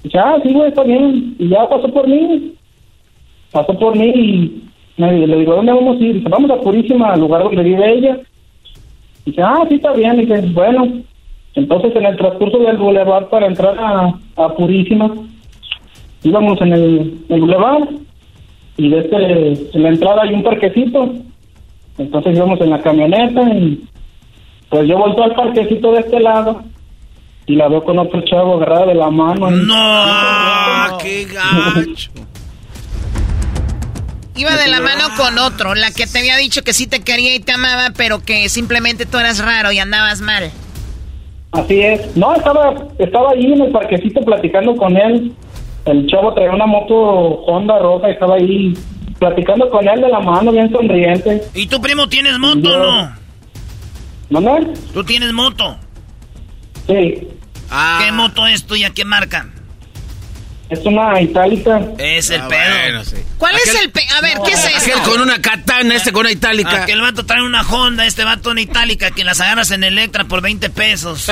Y 0.03 0.09
ya, 0.09 0.35
sí, 0.43 0.51
güey, 0.51 0.67
está 0.67 0.83
bien. 0.83 1.37
Y 1.39 1.47
ya 1.47 1.69
pasó 1.69 1.87
por 1.87 2.05
mí. 2.05 2.53
Pasó 3.53 3.79
por 3.79 3.97
mí 3.97 4.09
y 4.09 4.63
me, 4.97 5.25
le 5.25 5.37
digo, 5.37 5.55
¿dónde 5.55 5.71
vamos 5.71 5.95
a 5.95 6.03
ir? 6.03 6.21
Vamos 6.27 6.51
a 6.51 6.59
Purísima, 6.59 7.13
al 7.13 7.21
lugar 7.21 7.43
donde 7.43 7.63
vive 7.63 7.93
ella. 7.93 8.19
Dice, 9.25 9.41
ah, 9.41 9.63
sí, 9.69 9.75
está 9.75 9.93
bien. 9.93 10.17
Dice, 10.17 10.41
bueno. 10.53 11.07
Entonces, 11.55 11.95
en 11.95 12.05
el 12.05 12.17
transcurso 12.17 12.59
del 12.59 12.77
bulevar 12.77 13.29
para 13.29 13.47
entrar 13.47 13.77
a, 13.79 14.13
a 14.35 14.55
Purísima, 14.55 15.11
íbamos 16.23 16.61
en 16.61 16.73
el, 16.73 17.25
el 17.29 17.41
bulevar 17.41 17.89
y 18.77 18.89
desde 18.89 19.69
en 19.73 19.83
la 19.83 19.89
entrada 19.89 20.21
hay 20.23 20.33
un 20.33 20.43
parquecito. 20.43 21.13
Entonces 21.97 22.35
íbamos 22.35 22.61
en 22.61 22.69
la 22.69 22.81
camioneta 22.81 23.41
y 23.53 23.83
pues 24.69 24.87
yo 24.87 24.97
volto 24.97 25.23
al 25.23 25.35
parquecito 25.35 25.91
de 25.91 25.99
este 25.99 26.19
lado 26.19 26.63
y 27.45 27.55
la 27.55 27.67
veo 27.67 27.83
con 27.83 27.99
otro 27.99 28.21
chavo 28.21 28.55
agarrada 28.55 28.85
de 28.85 28.95
la 28.95 29.09
mano. 29.09 29.49
No, 29.49 30.97
qué 30.99 31.25
gacho. 31.25 32.11
Iba 34.35 34.55
de 34.55 34.67
la 34.69 34.79
mano 34.79 35.03
con 35.17 35.37
otro, 35.39 35.75
la 35.75 35.91
que 35.91 36.07
te 36.07 36.19
había 36.19 36.37
dicho 36.37 36.61
que 36.61 36.71
sí 36.71 36.87
te 36.87 37.01
quería 37.01 37.35
y 37.35 37.39
te 37.41 37.51
amaba, 37.51 37.89
pero 37.97 38.23
que 38.23 38.47
simplemente 38.47 39.05
tú 39.05 39.17
eras 39.17 39.43
raro 39.43 39.73
y 39.73 39.79
andabas 39.79 40.21
mal. 40.21 40.51
Así 41.51 41.79
es. 41.81 42.15
No, 42.15 42.33
estaba, 42.35 42.75
estaba 42.99 43.31
ahí 43.31 43.53
en 43.53 43.61
el 43.61 43.71
parquecito 43.71 44.21
platicando 44.21 44.75
con 44.75 44.95
él. 44.95 45.33
El 45.85 46.07
chavo 46.07 46.33
traía 46.33 46.51
una 46.51 46.67
moto 46.67 46.95
Honda 46.95 47.79
roja 47.79 48.09
y 48.09 48.11
estaba 48.11 48.35
ahí 48.35 48.73
platicando 49.17 49.69
con 49.69 49.87
él 49.87 50.01
de 50.01 50.09
la 50.09 50.19
mano, 50.19 50.51
bien 50.51 50.71
sonriente. 50.71 51.41
¿Y 51.55 51.67
tu 51.67 51.81
primo 51.81 52.07
tienes 52.07 52.37
moto 52.37 52.69
o 52.69 52.77
no? 52.77 53.15
¿Mamá? 54.29 54.59
¿Tú 54.93 55.03
tienes 55.03 55.33
moto? 55.33 55.77
Sí. 56.87 57.27
Ah. 57.71 58.01
¿Qué 58.03 58.11
moto 58.11 58.45
es 58.45 58.65
tuya? 58.65 58.91
¿Qué 58.91 59.03
marca? 59.03 59.47
Es 60.69 60.85
una 60.85 61.19
itálica. 61.19 61.81
Es 61.97 62.29
el 62.29 62.41
Ah, 62.41 62.47
pedo. 62.47 62.75
bueno, 62.83 63.03
sí. 63.03 63.15
¿Cuál 63.39 63.55
es 63.55 63.73
el 63.81 63.89
pe 63.91 64.01
A 64.17 64.21
ver, 64.21 64.37
¿qué 64.45 64.51
es 64.51 64.65
Aquel 64.65 64.99
esto? 64.99 65.11
con 65.11 65.21
una 65.21 65.41
katana, 65.41 65.95
este 65.95 66.11
con 66.11 66.21
una 66.21 66.31
itálica. 66.31 66.83
Aquel 66.83 67.01
vato 67.01 67.25
trae 67.25 67.41
una 67.41 67.61
Honda, 67.63 68.05
este 68.05 68.23
vato 68.23 68.51
una 68.51 68.61
itálica 68.61 69.09
que 69.11 69.23
las 69.23 69.39
agarras 69.41 69.71
en 69.71 69.83
Electra 69.83 70.25
por 70.25 70.41
20 70.41 70.69
pesos. 70.69 71.31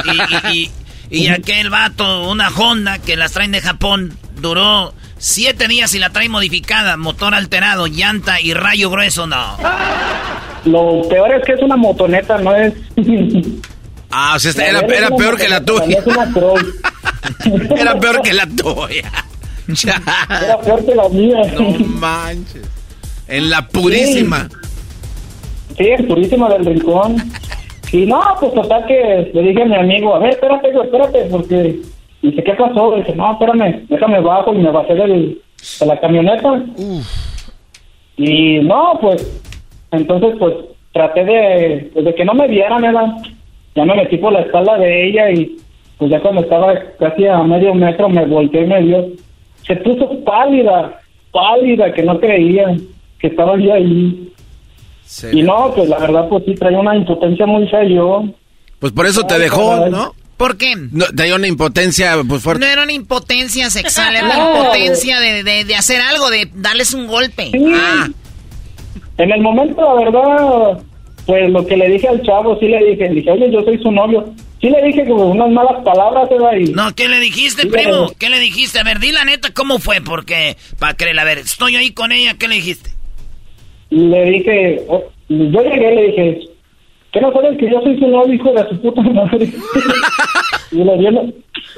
Y, 0.52 0.54
y, 0.58 0.72
y, 1.12 1.20
y 1.26 1.28
aquel 1.30 1.70
vato, 1.70 2.28
una 2.30 2.50
Honda 2.50 2.98
que 3.00 3.16
las 3.16 3.32
traen 3.34 3.52
de 3.52 3.62
Japón, 3.62 4.18
duró 4.38 4.94
7 5.20 5.68
días 5.68 5.94
y 5.94 6.00
la 6.00 6.10
trae 6.10 6.30
modificada, 6.30 6.98
motor 6.98 7.36
alterado, 7.36 7.86
llanta 7.86 8.42
y 8.42 8.54
rayo 8.56 8.90
grueso, 8.90 9.28
no. 9.28 9.58
Lo 10.66 11.08
peor 11.10 11.34
es 11.36 11.46
que 11.46 11.54
es 11.54 11.62
una 11.62 11.76
motoneta, 11.78 12.40
no 12.40 12.56
es... 12.56 12.74
Ah, 14.10 14.34
o 14.36 14.40
sea, 14.40 14.52
era, 14.66 14.80
era 14.96 15.10
peor 15.16 15.38
que 15.38 15.48
la 15.48 15.64
tuya. 15.64 16.00
Es 16.00 16.08
una 16.08 16.32
cross. 16.34 16.64
Era 17.78 18.00
peor 18.00 18.22
que 18.22 18.34
la 18.34 18.48
tuya. 18.48 19.12
Era 19.68 20.78
que 20.86 20.96
la 20.96 21.10
mía. 21.10 21.42
No 21.60 21.86
manches. 22.00 22.70
En 23.28 23.50
la 23.50 23.68
purísima. 23.68 24.48
Sí, 25.78 25.88
es 25.88 26.02
purísima 26.06 26.50
del 26.50 26.66
rincón. 26.66 27.18
Y 27.92 28.06
no, 28.06 28.22
pues 28.40 28.54
total 28.54 28.86
que 28.86 29.32
le 29.34 29.42
dije 29.42 29.62
a 29.62 29.66
mi 29.66 29.76
amigo, 29.76 30.16
a 30.16 30.20
ver, 30.20 30.32
espérate, 30.32 30.72
güey, 30.72 30.86
espérate, 30.86 31.20
porque... 31.32 31.80
Dice, 32.22 32.44
¿qué 32.44 32.54
pasó? 32.54 32.96
Dice, 32.96 33.16
no, 33.16 33.34
espérame, 33.34 33.86
déjame 33.88 34.20
bajo 34.20 34.54
y 34.54 34.58
me 34.58 34.72
bajé 34.72 34.96
del, 34.96 35.40
de 35.80 35.86
la 35.86 36.00
camioneta. 36.00 36.64
Y 38.18 38.60
no, 38.60 38.98
pues, 39.00 39.42
entonces, 39.92 40.36
pues, 40.40 40.56
traté 40.94 41.24
de, 41.24 41.92
pues, 41.94 42.06
de 42.06 42.16
que 42.16 42.26
no 42.26 42.34
me 42.34 42.48
vieran, 42.48 42.82
¿verdad? 42.82 43.08
Ya 43.76 43.86
me 43.86 43.96
metí 43.96 44.18
por 44.18 44.34
la 44.34 44.40
espalda 44.42 44.78
de 44.78 45.10
ella 45.10 45.30
y, 45.30 45.58
pues, 46.00 46.10
ya 46.10 46.20
cuando 46.20 46.42
estaba 46.42 46.74
casi 46.98 47.28
a 47.28 47.44
medio 47.44 47.76
metro 47.76 48.10
me 48.10 48.26
volteé 48.26 48.64
y 48.64 48.68
me 48.68 48.82
vio. 48.82 49.08
Se 49.68 49.76
puso 49.78 50.24
pálida, 50.24 51.00
pálida, 51.32 51.94
que 51.94 52.04
no 52.04 52.20
creía 52.20 52.76
que 53.20 53.28
estaba 53.28 53.58
yo 53.60 53.74
ahí. 53.74 54.32
Y 55.32 55.42
no, 55.42 55.72
pues, 55.76 55.90
la 55.90 56.00
verdad, 56.00 56.28
pues, 56.30 56.44
sí, 56.46 56.56
traía 56.56 56.80
una 56.80 56.96
impotencia 56.96 57.46
muy 57.46 57.68
fea 57.68 57.84
yo. 57.86 58.24
Pues 58.80 58.92
por 58.94 59.06
eso 59.06 59.24
te 59.26 59.38
dejó. 59.40 59.90
¿no? 59.90 60.14
¿Por 60.38 60.58
qué? 60.58 60.76
No, 60.92 61.06
dio 61.14 61.36
una 61.36 61.48
impotencia 61.48 62.14
pues 62.18 62.28
No 62.28 62.40
fuerte. 62.40 62.72
era 62.72 62.84
una 62.84 62.94
impotencia 62.94 63.70
sexual, 63.70 64.16
era 64.16 64.26
una 64.26 64.38
No. 64.38 64.58
impotencia 64.60 65.20
de, 65.20 65.44
de, 65.44 65.66
de 65.66 65.76
hacer 65.76 66.00
algo, 66.02 66.30
de 66.30 66.50
darles 66.54 66.94
un 66.94 67.08
golpe. 67.08 67.50
Sí. 67.52 67.72
Ah. 67.74 68.08
En 69.18 69.32
el 69.32 69.42
momento, 69.42 69.82
la 69.82 70.04
verdad, 70.06 70.80
pues 71.26 71.50
lo 71.50 71.66
que 71.66 71.76
le 71.76 71.90
dije 71.90 72.08
al 72.08 72.22
chavo, 72.22 72.58
sí 72.60 72.68
le 72.68 72.86
dije, 72.86 73.10
le 73.10 73.16
dije, 73.16 73.32
oye, 73.32 73.50
yo 73.52 73.64
soy 73.64 73.80
su 73.80 73.92
novio. 73.92 74.26
Sí 74.60 74.70
le 74.70 74.82
dije 74.88 75.06
como 75.08 75.28
unas 75.28 75.50
malas 75.52 75.84
palabras, 75.84 76.28
¿verdad? 76.30 76.54
Y, 76.60 76.72
No, 76.72 76.94
¿qué 76.96 77.08
le 77.08 77.20
dijiste, 77.20 77.62
Sí, 77.64 77.68
primo? 77.70 77.84
pero- 78.08 78.14
¿Qué 78.18 78.30
le 78.30 78.40
dijiste? 78.40 78.80
A 78.80 78.84
ver, 78.84 79.00
di 79.00 79.12
la 79.12 79.24
neta, 79.24 79.54
¿cómo 79.54 79.78
fue? 79.80 80.02
Porque, 80.02 80.58
para 80.80 80.96
creer, 80.96 81.20
a 81.20 81.24
ver, 81.24 81.38
estoy 81.40 81.76
ahí 81.76 81.92
con 81.92 82.12
ella, 82.12 82.36
¿qué 82.40 82.48
le 82.48 82.56
dijiste? 82.56 82.92
le 83.90 84.26
dije, 84.32 84.82
oh, 84.90 85.02
yo 85.30 85.62
llegué 85.62 85.94
y 85.94 85.96
le 85.96 86.08
dije, 86.08 86.40
¿qué 87.14 87.22
no 87.22 87.32
sabes 87.32 87.58
que 87.58 87.70
yo 87.72 87.80
soy 87.84 87.98
su 88.00 88.08
novio, 88.08 88.34
hijo 88.34 88.52
de 88.52 88.68
su 88.68 88.82
puta 88.82 89.02
madre? 89.02 89.46
y 90.72 90.76
le 90.84 90.98
dio, 90.98 91.12
los- 91.12 91.34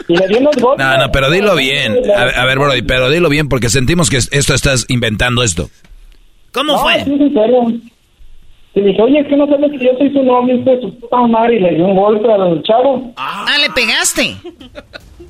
y 0.07 0.15
le 0.17 0.27
dio 0.27 0.39
los 0.39 0.55
golpes. 0.55 0.83
No, 0.85 0.97
no, 0.97 1.11
pero 1.11 1.29
dilo 1.29 1.55
bien. 1.55 1.97
A, 2.15 2.21
a 2.41 2.45
ver, 2.45 2.57
Brody, 2.57 2.81
pero 2.81 3.09
dilo 3.11 3.29
bien 3.29 3.47
porque 3.49 3.69
sentimos 3.69 4.09
que 4.09 4.17
esto 4.17 4.53
estás 4.55 4.85
inventando 4.89 5.43
esto. 5.43 5.69
¿Cómo 6.51 6.73
No, 6.73 6.79
fue? 6.79 7.03
sí. 7.03 7.91
Y 8.75 8.81
le 8.81 8.87
dije, 8.89 9.01
oye, 9.01 9.25
¿qué 9.25 9.35
no 9.35 9.47
sabes 9.47 9.71
que 9.71 9.85
yo 9.85 9.97
soy 9.97 10.13
su 10.13 10.23
novio, 10.23 10.55
hijo 10.55 10.69
de 10.69 10.81
su 10.81 10.99
puta 10.99 11.17
madre? 11.27 11.55
Y 11.55 11.59
le 11.59 11.75
dio 11.75 11.85
un 11.85 11.95
golpe 11.95 12.31
al 12.31 12.61
chavo. 12.63 13.11
Ah, 13.17 13.45
le 13.59 13.69
pegaste. 13.73 14.35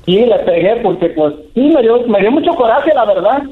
Sí, 0.04 0.16
le 0.16 0.38
pegué 0.40 0.76
porque, 0.82 1.08
pues, 1.10 1.34
sí, 1.54 1.60
me 1.60 1.82
dio, 1.82 2.06
me 2.06 2.20
dio 2.20 2.30
mucho 2.30 2.54
coraje, 2.54 2.92
la 2.94 3.04
verdad. 3.06 3.42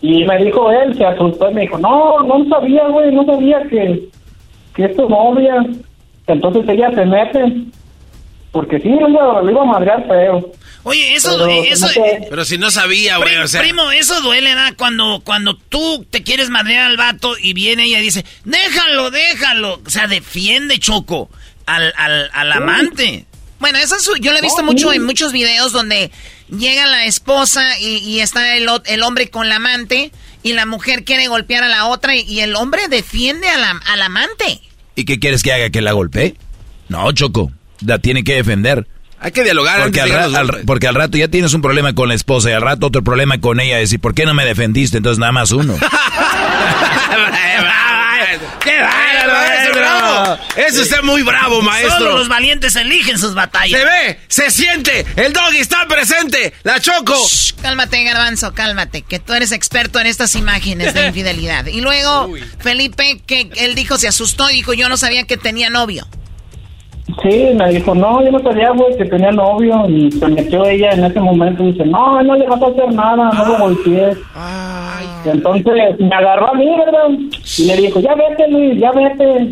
Y 0.00 0.24
me 0.24 0.44
dijo 0.44 0.70
él, 0.70 0.96
se 0.96 1.04
asustó 1.04 1.50
y 1.50 1.54
me 1.54 1.60
dijo, 1.62 1.78
no, 1.78 2.22
no 2.22 2.44
sabía, 2.48 2.88
güey, 2.88 3.14
no 3.14 3.24
sabía 3.24 3.62
que, 3.68 4.08
que 4.74 4.84
es 4.84 4.96
tu 4.96 5.08
novia. 5.08 5.64
Entonces 6.26 6.68
ella 6.68 6.90
se 6.92 7.04
mete. 7.04 7.64
Porque 8.52 8.78
sí, 8.80 8.88
lo 8.88 9.08
iba, 9.08 9.40
lo 9.42 9.50
iba 9.50 9.62
a 9.62 9.64
madrear 9.64 10.06
feo. 10.06 10.52
Oye, 10.84 11.14
eso, 11.14 11.30
Pero, 11.38 11.48
eso, 11.64 11.86
no 11.86 11.92
sé. 11.92 12.26
Pero 12.28 12.44
si 12.44 12.58
no 12.58 12.70
sabía, 12.70 13.16
güey, 13.16 13.30
Primo, 13.30 13.44
o 13.44 13.48
sea. 13.48 13.60
primo, 13.62 13.90
eso 13.92 14.20
duele, 14.20 14.54
¿da? 14.54 14.74
Cuando, 14.76 15.20
cuando 15.24 15.56
tú 15.56 16.04
te 16.10 16.22
quieres 16.22 16.50
madrear 16.50 16.86
al 16.90 16.96
vato 16.96 17.34
y 17.40 17.52
viene 17.54 17.84
ella 17.84 18.00
y 18.00 18.02
dice, 18.02 18.24
déjalo, 18.44 19.10
déjalo. 19.10 19.80
O 19.86 19.90
sea, 19.90 20.06
defiende, 20.08 20.78
Choco, 20.78 21.30
al, 21.66 21.94
al, 21.96 22.30
al 22.34 22.52
amante. 22.52 23.26
Bueno, 23.60 23.78
eso 23.78 23.96
es, 23.96 24.10
yo 24.20 24.32
lo 24.32 24.38
he 24.38 24.42
visto 24.42 24.60
No, 24.62 24.66
mucho 24.72 24.90
sí. 24.90 24.96
en 24.96 25.04
muchos 25.06 25.32
videos 25.32 25.70
donde 25.72 26.10
llega 26.50 26.84
la 26.86 27.06
esposa 27.06 27.78
y, 27.80 27.98
y 27.98 28.20
está 28.20 28.56
el, 28.56 28.68
o- 28.68 28.82
el 28.84 29.02
hombre 29.04 29.30
con 29.30 29.48
la 29.48 29.56
amante 29.56 30.10
y 30.42 30.52
la 30.54 30.66
mujer 30.66 31.04
quiere 31.04 31.28
golpear 31.28 31.62
a 31.62 31.68
la 31.68 31.86
otra 31.86 32.16
y, 32.16 32.22
y 32.22 32.40
el 32.40 32.56
hombre 32.56 32.88
defiende 32.88 33.48
a 33.48 33.56
la- 33.56 33.80
al 33.86 34.02
amante. 34.02 34.60
¿Y 34.96 35.04
qué 35.04 35.20
quieres 35.20 35.44
que 35.44 35.52
haga? 35.52 35.70
¿Que 35.70 35.80
la 35.80 35.92
golpee? 35.92 36.34
No, 36.88 37.12
Choco, 37.12 37.52
la 37.86 37.98
tiene 37.98 38.24
que 38.24 38.34
defender. 38.34 38.86
Hay 39.24 39.30
que 39.30 39.44
dialogar 39.44 39.80
Porque 39.82 40.00
al, 40.00 40.10
ra- 40.48 40.58
porque 40.66 40.90
rato 40.90 41.16
ya 41.16 41.28
tienes 41.28 41.54
un 41.54 41.62
problema 41.62 41.94
con 41.94 42.08
la 42.08 42.14
esposa 42.14 42.50
y 42.50 42.54
al 42.54 42.62
rato 42.62 42.88
otro 42.88 43.04
problema 43.04 43.40
con 43.40 43.60
ella. 43.60 43.76
Decir, 43.76 44.00
¿por 44.00 44.14
qué 44.14 44.26
no 44.26 44.34
me 44.34 44.44
defendiste? 44.44 44.96
Entonces 44.96 45.20
nada 45.20 45.30
más 45.30 45.52
uno. 45.52 45.76
¡Qué 48.60 48.80
bárbaro, 48.80 49.32
maestro, 49.32 49.74
bravo! 49.80 50.38
Eso 50.56 50.82
está 50.82 51.02
muy 51.02 51.22
bravo, 51.22 51.56
Solo 51.56 51.62
maestro. 51.70 52.18
los 52.18 52.28
valientes 52.28 52.76
eligen 52.76 53.18
sus 53.18 53.34
batallas. 53.34 53.78
Se 53.80 53.84
ve, 53.86 54.18
se 54.28 54.50
siente, 54.50 55.04
el 55.16 55.32
doggy 55.32 55.58
está 55.58 55.86
presente, 55.88 56.52
la 56.62 56.80
choco. 56.80 57.14
Shh, 57.28 57.54
cálmate, 57.60 58.02
garbanzo, 58.04 58.54
cálmate, 58.54 59.02
que 59.02 59.18
tú 59.18 59.34
eres 59.34 59.52
experto 59.52 60.00
en 60.00 60.06
estas 60.06 60.34
imágenes 60.36 60.94
de 60.94 61.06
infidelidad. 61.08 61.66
Y 61.66 61.80
luego, 61.80 62.32
Felipe, 62.60 63.20
que 63.26 63.50
él 63.56 63.74
dijo, 63.74 63.98
se 63.98 64.08
asustó 64.08 64.48
y 64.50 64.54
dijo, 64.54 64.72
yo 64.74 64.88
no 64.88 64.96
sabía 64.96 65.24
que 65.24 65.36
tenía 65.36 65.68
novio. 65.68 66.06
Sí, 67.22 67.46
me 67.56 67.68
dijo, 67.72 67.94
no, 67.94 68.24
yo 68.24 68.30
no 68.30 68.38
sabía, 68.40 68.70
güey, 68.70 68.96
que 68.96 69.04
tenía 69.04 69.30
novio. 69.32 69.84
Y 69.88 70.10
se 70.12 70.26
metió 70.28 70.64
ella 70.64 70.90
en 70.92 71.04
ese 71.04 71.20
momento 71.20 71.62
y 71.64 71.72
dice, 71.72 71.84
no, 71.84 72.22
no 72.22 72.36
le 72.36 72.46
vas 72.46 72.62
a 72.62 72.66
hacer 72.66 72.92
nada, 72.94 73.30
no 73.32 73.44
lo 73.46 73.58
golpees. 73.58 74.16
Y 75.24 75.28
entonces 75.28 75.64
me 75.98 76.14
agarró 76.14 76.50
a 76.50 76.54
mí, 76.54 76.66
¿verdad? 76.78 77.08
Y 77.58 77.64
le 77.64 77.76
dijo, 77.76 78.00
ya 78.00 78.14
vete, 78.14 78.48
Luis, 78.50 78.80
ya 78.80 78.92
vete. 78.92 79.50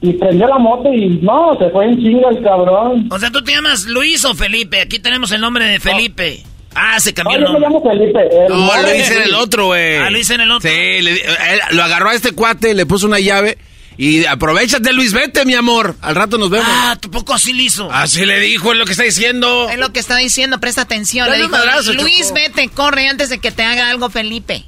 Y 0.00 0.12
prendió 0.14 0.48
la 0.48 0.58
moto 0.58 0.92
y 0.92 1.20
no, 1.22 1.56
se 1.58 1.70
fue 1.70 1.84
en 1.86 1.96
chinga 1.98 2.28
el 2.30 2.42
cabrón. 2.42 3.08
O 3.10 3.18
sea, 3.18 3.30
tú 3.30 3.42
te 3.44 3.52
llamas 3.52 3.86
Luis 3.86 4.24
o 4.24 4.34
Felipe. 4.34 4.80
Aquí 4.80 4.98
tenemos 4.98 5.30
el 5.30 5.40
nombre 5.40 5.64
de 5.64 5.78
Felipe. 5.78 6.40
Ah, 6.74 6.98
se 6.98 7.10
No, 7.10 7.14
cambió 7.14 7.38
el 7.38 7.44
yo 7.44 7.52
me 7.52 7.60
nombre. 7.60 7.68
llamo 7.68 7.82
Felipe. 7.90 8.20
el 8.44 8.48
No, 8.48 8.56
nombre 8.66 8.92
Luis 8.94 9.10
era 9.10 9.24
el 9.24 9.34
otro, 9.34 9.66
güey. 9.66 9.96
Ah, 9.98 10.10
Luis 10.10 10.28
era 10.28 10.42
el 10.42 10.50
otro. 10.50 10.68
Sí, 10.68 10.76
le 11.02 11.12
él 11.12 11.60
lo 11.70 11.82
agarró 11.84 12.08
a 12.08 12.14
este 12.14 12.32
cuate, 12.32 12.74
le 12.74 12.84
puso 12.86 13.06
una 13.06 13.20
llave 13.20 13.58
y 13.96 14.24
aprovechate, 14.24 14.92
Luis, 14.92 15.12
vete, 15.12 15.44
mi 15.44 15.54
amor. 15.54 15.96
Al 16.00 16.14
rato 16.14 16.38
nos 16.38 16.50
vemos. 16.50 16.66
Ah, 16.68 16.96
¿tu 17.00 17.10
poco 17.10 17.34
así 17.34 17.52
le 17.52 17.64
hizo? 17.64 17.90
Así 17.92 18.24
le 18.24 18.40
dijo, 18.40 18.72
es 18.72 18.78
lo 18.78 18.84
que 18.84 18.92
está 18.92 19.04
diciendo. 19.04 19.68
Es 19.68 19.78
lo 19.78 19.92
que 19.92 20.00
está 20.00 20.16
diciendo, 20.16 20.58
presta 20.60 20.82
atención. 20.82 21.26
Dale 21.26 21.38
Le 21.40 21.44
un 21.46 21.50
dijo, 21.52 21.64
madrazo, 21.64 21.92
Luis, 21.94 22.32
vete, 22.32 22.68
corre 22.68 23.08
antes 23.08 23.28
de 23.30 23.38
que 23.38 23.50
te 23.50 23.62
haga 23.62 23.90
algo 23.90 24.08
Felipe. 24.10 24.64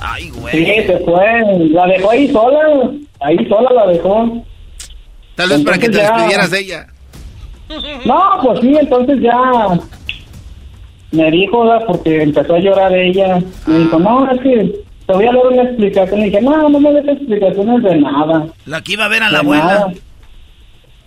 Ay, 0.00 0.30
güey. 0.30 0.52
Sí, 0.54 0.86
se 0.86 0.98
fue. 1.04 1.24
La 1.70 1.86
dejó 1.86 2.10
ahí 2.10 2.30
sola. 2.32 2.60
Ahí 3.20 3.36
sola 3.48 3.70
la 3.72 3.86
dejó. 3.92 4.44
Tal 5.36 5.48
vez 5.48 5.60
para 5.62 5.78
que 5.78 5.88
te 5.88 5.96
ya- 5.98 6.12
despidieras 6.12 6.50
de 6.50 6.58
ella. 6.60 6.86
No, 8.04 8.38
pues 8.42 8.60
sí, 8.60 8.72
entonces 8.78 9.18
ya 9.20 9.36
me 11.12 11.30
dijo, 11.30 11.64
¿verdad? 11.64 11.84
porque 11.86 12.22
empezó 12.22 12.54
a 12.56 12.58
llorar 12.58 12.92
ella. 12.94 13.38
Me 13.66 13.78
dijo, 13.80 13.98
no, 13.98 14.30
es 14.30 14.40
que 14.42 14.83
te 15.06 15.12
voy 15.12 15.24
a 15.26 15.32
dar 15.32 15.46
una 15.46 15.62
explicación. 15.62 16.20
Y 16.20 16.24
dije, 16.24 16.40
no, 16.42 16.68
no 16.68 16.80
me 16.80 16.92
des 16.92 17.08
explicaciones 17.08 17.82
de 17.82 17.96
nada. 18.00 18.46
La 18.66 18.82
que 18.82 18.92
iba 18.92 19.04
a 19.04 19.08
ver 19.08 19.22
a 19.22 19.30
la 19.30 19.38
abuela. 19.40 19.64
nada. 19.64 19.92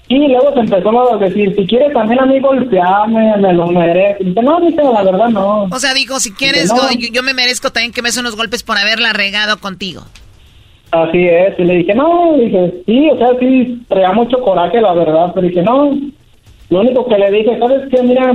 Y 0.10 0.28
luego 0.30 0.53
se 0.53 0.60
empezó 0.61 1.14
a 1.14 1.18
decir, 1.18 1.53
si 1.57 1.68
quieres 1.68 1.91
también 1.91 2.22
a 2.22 2.26
mí 2.26 2.40
golpearme, 2.40 3.36
me 3.38 3.53
lo 3.53 3.68
merezco. 3.68 4.24
Y 4.24 4.28
dije, 4.28 4.41
no, 4.41 4.61
dice, 4.61 4.82
la 4.82 5.03
verdad 5.03 5.28
no. 5.30 5.64
O 5.64 5.80
sea, 5.80 5.94
dijo, 5.94 6.19
si 6.19 6.32
quieres, 6.32 6.69
No. 6.74 6.90
yo, 6.98 7.10
yo 7.11 7.24
me 7.24 7.34
merezco 7.34 7.72
también 7.72 7.91
que 7.91 8.02
me 8.02 8.07
des 8.10 8.18
unos 8.18 8.38
golpes 8.38 8.64
por 8.64 8.78
haberla 8.78 9.11
regado 9.11 9.57
contigo. 9.60 10.03
Así 10.91 11.28
es. 11.28 11.60
Y 11.60 11.64
le 11.65 11.74
dije, 11.80 11.94
no, 11.94 12.38
dije, 12.38 12.74
sí, 12.86 13.10
o 13.11 13.18
sea, 13.18 13.28
sí, 13.40 13.82
traía 13.90 14.14
mucho 14.14 14.40
coraje, 14.40 14.80
la 14.80 14.94
verdad. 14.94 15.32
Pero 15.36 15.48
dije, 15.48 15.61
no, 15.61 15.98
lo 16.69 16.80
único 16.80 17.06
que 17.10 17.18
le 17.18 17.30
dije, 17.32 17.60
¿sabes 17.60 17.82
qué? 17.91 18.02
Mira, 18.03 18.32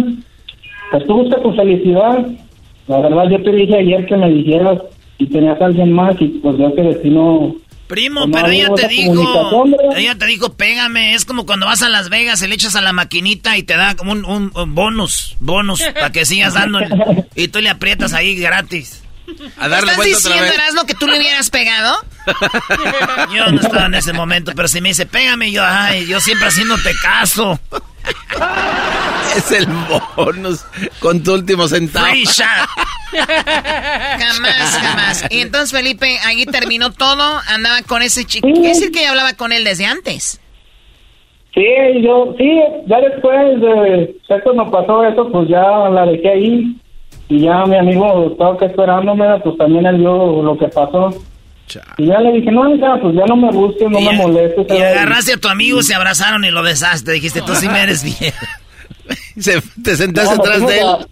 pues 0.91 1.07
tú 1.07 1.15
busca 1.23 1.41
tu 1.41 1.55
felicidad. 1.55 2.19
La 2.89 2.99
verdad, 2.99 3.31
yo 3.31 3.43
te 3.43 3.51
dije 3.53 3.77
ayer 3.79 4.05
que 4.05 4.17
me 4.19 4.29
dijeras 4.29 4.79
si 5.19 5.27
tenías 5.27 5.61
a 5.61 5.67
alguien 5.67 5.93
más 5.93 6.15
y 6.21 6.27
pues 6.29 6.57
veo 6.59 6.75
que 6.75 6.83
de 6.83 6.95
ti 6.97 7.11
no... 7.11 7.55
Primo, 7.89 8.31
pero 8.31 8.49
ella 8.49 8.71
te 8.75 8.89
dijo, 8.89 9.65
ella 9.95 10.15
te 10.17 10.25
dijo, 10.25 10.55
pégame. 10.55 11.13
Es 11.13 11.27
como 11.27 11.45
cuando 11.45 11.67
vas 11.67 11.83
a 11.83 11.91
Las 11.91 12.09
Vegas, 12.09 12.41
y 12.41 12.49
le 12.49 12.55
echas 12.55 12.75
a 12.75 12.81
la 12.81 12.95
maquinita 12.95 13.59
y 13.59 13.65
te 13.65 13.77
da 13.77 13.97
como 13.97 14.13
un, 14.13 14.25
un- 14.25 14.51
un 14.55 14.75
bonus, 14.75 15.37
bonus, 15.41 15.83
para 15.93 16.11
que 16.11 16.25
sigas 16.25 16.55
dando. 16.55 16.79
y 17.35 17.49
tú 17.49 17.61
le 17.61 17.69
aprietas 17.69 18.15
ahí 18.15 18.35
gratis. 18.35 19.03
A 19.59 19.69
darle 19.69 19.91
¿Estás 19.93 20.07
diciendo. 20.07 20.43
Erasmo, 20.45 20.87
que 20.87 20.95
tú 20.95 21.07
le 21.07 21.19
hubieras 21.19 21.51
pegado? 21.51 21.95
Yo 23.35 23.51
no 23.53 23.61
estaba 23.61 23.87
en 23.87 23.95
ese 23.95 24.15
momento, 24.15 24.53
pero 24.57 24.69
si 24.69 24.81
me 24.81 24.89
dice, 24.91 25.05
pégame, 25.05 25.53
yo, 25.53 25.63
ay, 25.65 26.07
yo 26.07 26.19
siempre 26.21 26.49
haciéndote 26.49 26.95
caso. 27.03 27.61
Es 29.37 29.53
el 29.53 29.67
bonus 30.17 30.65
con 31.01 31.23
tu 31.23 31.35
último 31.35 31.69
centavo. 31.69 32.07
Free 32.07 32.25
shot. 32.25 32.47
Jamás, 33.13 34.79
jamás. 34.81 35.25
Y 35.31 35.41
entonces, 35.41 35.73
Felipe, 35.73 36.19
ahí 36.25 36.45
terminó 36.47 36.93
todo. 36.93 37.41
Andaba 37.49 37.83
con 37.83 38.03
ese 38.03 38.25
chico. 38.25 38.47
¿Quiere 38.47 38.69
decir 38.69 38.91
que 38.93 39.03
ya 39.03 39.11
hablaba 39.11 39.35
con 39.35 39.53
él 39.53 39.65
desde 39.65 39.87
antes? 39.87 40.41
Sí, 41.55 41.63
yo, 42.03 42.35
sí, 42.39 42.61
ya 42.87 42.99
después 43.01 43.61
de 43.61 44.17
ya 44.29 44.41
cuando 44.41 44.71
pasó 44.71 45.05
eso, 45.05 45.31
pues 45.31 45.49
ya 45.49 45.63
la 45.91 46.07
dejé 46.07 46.31
ahí. 46.31 46.77
Y 47.29 47.41
ya 47.41 47.65
mi 47.67 47.77
amigo 47.77 48.31
estaba 48.33 48.59
que 48.59 48.67
esperándome, 48.67 49.25
pues 49.41 49.57
también 49.59 49.87
él 49.87 49.99
vio 49.99 50.43
lo 50.43 50.57
que 50.59 50.69
pasó. 50.69 51.11
Y 51.97 52.07
ya 52.07 52.21
le 52.21 52.33
dije, 52.33 52.51
no, 52.51 52.75
ya, 52.77 53.01
pues 53.01 53.15
ya 53.15 53.25
no 53.27 53.37
me 53.37 53.51
busques, 53.51 53.89
no 53.89 54.01
me 54.01 54.13
molestes. 54.13 54.67
Y 54.69 54.83
agarraste 54.83 55.35
a 55.35 55.37
tu 55.37 55.49
amigo, 55.49 55.83
se 55.83 55.95
abrazaron 55.95 56.45
y 56.45 56.51
lo 56.51 56.63
besaste. 56.63 57.13
Dijiste, 57.13 57.41
tú 57.43 57.55
sí 57.55 57.69
me 57.69 57.83
eres 57.83 58.03
bien. 58.03 58.35
Se- 59.41 59.63
te 59.83 59.97
sentaste 59.97 60.37
No, 60.37 60.43
atrás 60.43 60.67
de 60.67 60.79
él. 60.81 60.87
a- 60.87 61.07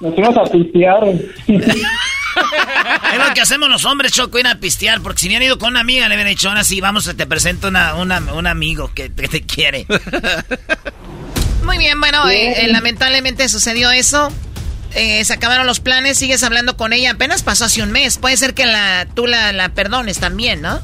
Nos 0.00 0.14
fuimos 0.14 0.36
a 0.36 0.44
pistear. 0.44 1.04
Es 1.06 3.18
lo 3.28 3.34
que 3.34 3.40
hacemos 3.40 3.68
los 3.70 3.84
hombres, 3.86 4.12
Choco, 4.12 4.38
ir 4.38 4.46
a 4.46 4.56
pistear. 4.56 5.00
Porque 5.00 5.20
si 5.20 5.26
hubieran 5.28 5.46
ido 5.46 5.58
con 5.58 5.70
una 5.70 5.80
amiga, 5.80 6.08
le 6.08 6.14
hubieran 6.14 6.30
dicho, 6.32 6.48
ahora 6.48 6.64
sí, 6.64 6.80
vamos, 6.80 7.10
te 7.16 7.26
presento 7.26 7.68
una, 7.68 7.94
una, 7.94 8.18
un 8.34 8.46
amigo 8.46 8.90
que, 8.94 9.10
que 9.12 9.28
te 9.28 9.42
quiere. 9.42 9.86
Muy 11.64 11.78
bien, 11.78 11.98
bueno, 12.00 12.28
eh, 12.28 12.64
eh, 12.64 12.68
lamentablemente 12.68 13.48
sucedió 13.48 13.90
eso. 13.90 14.30
Eh, 14.94 15.24
se 15.24 15.32
acabaron 15.32 15.66
los 15.66 15.80
planes, 15.80 16.18
sigues 16.18 16.42
hablando 16.42 16.76
con 16.76 16.92
ella. 16.92 17.12
Apenas 17.12 17.42
pasó 17.42 17.64
hace 17.64 17.82
un 17.82 17.90
mes. 17.90 18.18
Puede 18.18 18.36
ser 18.36 18.54
que 18.54 18.66
la, 18.66 19.06
tú 19.14 19.26
la, 19.26 19.52
la 19.52 19.70
perdones 19.70 20.18
también, 20.18 20.62
¿no? 20.62 20.80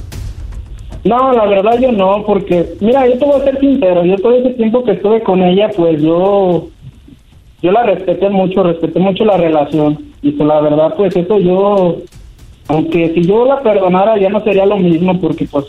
No, 1.05 1.33
la 1.33 1.47
verdad 1.47 1.81
yo 1.81 1.91
no, 1.91 2.23
porque, 2.25 2.75
mira, 2.81 3.09
yo 3.09 3.19
te 3.19 3.25
voy 3.25 3.41
a 3.41 3.45
ser 3.45 3.59
sincero, 3.59 4.05
yo 4.05 4.17
todo 4.19 4.35
ese 4.35 4.51
tiempo 4.51 4.85
que 4.85 4.93
estuve 4.93 5.21
con 5.23 5.43
ella, 5.43 5.69
pues 5.75 6.01
yo, 6.01 6.69
yo 7.61 7.73
la 7.73 7.83
respeté 7.83 8.29
mucho, 8.29 8.63
respeté 8.63 9.01
mucho 9.01 9.25
la 9.25 9.37
relación, 9.37 9.99
y 10.23 10.31
pues 10.31 10.47
la 10.47 10.61
verdad, 10.61 10.95
pues 10.97 11.17
eso 11.17 11.39
yo, 11.41 11.97
aunque 12.69 13.13
si 13.15 13.23
yo 13.25 13.45
la 13.47 13.63
perdonara 13.63 14.17
ya 14.17 14.29
no 14.29 14.45
sería 14.45 14.65
lo 14.65 14.77
mismo, 14.77 15.21
porque 15.21 15.45
pues 15.51 15.65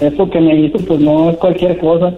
eso 0.00 0.30
que 0.30 0.40
me 0.40 0.56
hizo, 0.56 0.78
pues 0.78 1.00
no 1.00 1.30
es 1.30 1.36
cualquier 1.36 1.78
cosa. 1.78 2.14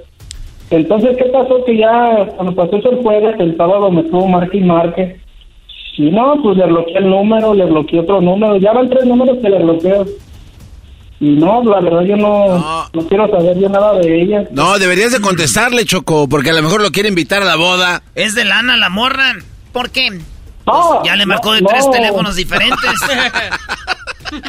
Entonces, 0.71 1.17
¿qué 1.17 1.25
pasó? 1.25 1.65
Que 1.65 1.77
ya 1.77 2.29
cuando 2.37 2.55
pasó 2.55 2.77
eso 2.77 2.93
el 2.93 2.99
jueves, 2.99 3.35
el 3.41 3.57
sábado 3.57 3.91
me 3.91 4.03
estuvo 4.03 4.29
marque 4.29 4.59
y 4.59 4.63
marque, 4.63 5.17
y 5.97 6.09
no, 6.13 6.41
pues 6.41 6.57
le 6.57 6.67
bloqueé 6.67 6.99
el 6.99 7.11
número, 7.11 7.53
le 7.53 7.65
bloqueé 7.65 7.99
otro 7.99 8.21
número, 8.21 8.59
ya 8.59 8.73
van 8.73 8.89
tres 8.89 9.05
números 9.07 9.39
que 9.39 9.51
le 9.51 9.59
bloqueo. 9.59 10.05
Y 11.21 11.37
no, 11.37 11.63
la 11.63 11.81
verdad 11.81 12.01
yo 12.03 12.17
no, 12.17 12.89
no. 12.95 13.07
quiero 13.09 13.29
saber 13.31 13.59
yo 13.59 13.69
nada 13.69 13.93
de 13.99 14.23
ella. 14.23 14.45
No, 14.53 14.79
deberías 14.79 15.13
de 15.13 15.21
contestarle, 15.21 15.85
Choco, 15.85 16.29
porque 16.29 16.49
a 16.51 16.55
lo 16.55 16.63
mejor 16.63 16.81
lo 16.81 16.91
quiere 16.91 17.11
invitar 17.11 17.43
a 17.43 17.45
la 17.45 17.57
boda. 17.57 18.03
Es 18.15 18.35
de 18.35 18.45
lana 18.47 18.77
la 18.79 18.89
morra. 18.89 19.35
¿Por 19.73 19.91
qué? 19.91 20.09
No, 20.67 21.05
Ya 21.05 21.17
le 21.17 21.27
marcó 21.27 21.53
de 21.53 21.61
tres 21.63 21.85
no. 21.87 21.91
teléfonos 21.93 22.37
diferentes. 22.37 22.79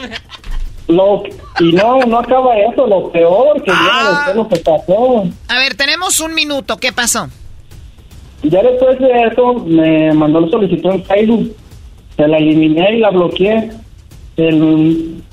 Lo, 0.87 1.23
y 1.59 1.71
no, 1.71 1.99
no 2.05 2.19
acaba 2.19 2.57
eso, 2.57 2.85
lo 2.85 3.11
peor, 3.11 3.63
que 3.63 3.71
Ah. 3.73 3.79
viene 3.81 4.09
después 4.09 4.35
lo 4.35 4.49
que 4.49 4.55
pasó. 4.57 5.23
A 5.47 5.57
ver, 5.57 5.75
tenemos 5.75 6.19
un 6.19 6.33
minuto. 6.33 6.77
¿Qué 6.77 6.91
pasó? 6.91 7.29
Ya 8.43 8.61
después 8.61 8.99
de 8.99 9.07
eso 9.31 9.53
me 9.65 10.11
mandó 10.13 10.41
la 10.41 10.49
solicitud 10.49 10.89
en 10.91 11.05
Facebook. 11.05 11.55
Se 12.17 12.27
la 12.27 12.37
eliminé 12.37 12.95
y 12.95 12.99
la 12.99 13.09
bloqueé. 13.11 13.71
El, 14.35 15.23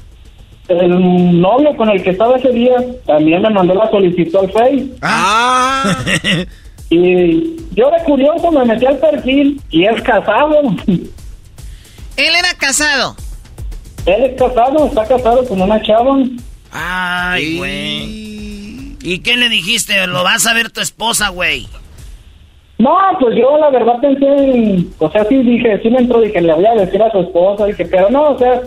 el 0.68 1.40
novio 1.40 1.76
con 1.76 1.88
el 1.88 2.02
que 2.02 2.10
estaba 2.10 2.36
ese 2.36 2.50
día 2.50 2.76
también 3.06 3.42
me 3.42 3.50
mandó 3.50 3.74
la 3.74 3.90
solicitud 3.90 4.36
al 4.36 4.52
Facebook. 4.52 4.98
Ah. 5.02 6.04
y 6.90 7.56
yo 7.74 7.90
de 7.90 8.04
curioso 8.04 8.50
me 8.52 8.64
metí 8.64 8.86
al 8.86 8.98
perfil 8.98 9.60
y 9.70 9.84
es 9.84 10.02
casado. 10.02 10.60
Él 10.86 12.34
era 12.38 12.54
casado. 12.58 13.16
Él 14.06 14.24
es 14.24 14.38
casado, 14.38 14.86
está 14.86 15.06
casado 15.06 15.46
con 15.46 15.60
una 15.60 15.80
chava. 15.82 16.18
Ay, 16.72 17.58
güey. 17.58 18.96
¿Y 19.00 19.20
qué 19.20 19.36
le 19.36 19.48
dijiste? 19.48 20.06
Lo 20.06 20.24
vas 20.24 20.46
a 20.46 20.54
ver 20.54 20.70
tu 20.70 20.80
esposa, 20.80 21.28
güey. 21.28 21.66
No, 22.78 22.96
pues 23.18 23.36
yo 23.36 23.58
la 23.58 23.70
verdad 23.70 24.00
pensé 24.00 24.26
en, 24.26 24.90
o 24.98 25.10
sea, 25.10 25.24
sí 25.24 25.36
dije, 25.42 25.80
sí 25.82 25.90
me 25.90 25.98
entró, 25.98 26.20
dije, 26.20 26.40
le 26.40 26.54
voy 26.54 26.64
a 26.64 26.74
decir 26.74 27.02
a 27.02 27.10
su 27.10 27.20
esposa, 27.20 27.66
dije, 27.66 27.84
pero 27.86 28.08
no, 28.08 28.30
o 28.30 28.38
sea, 28.38 28.62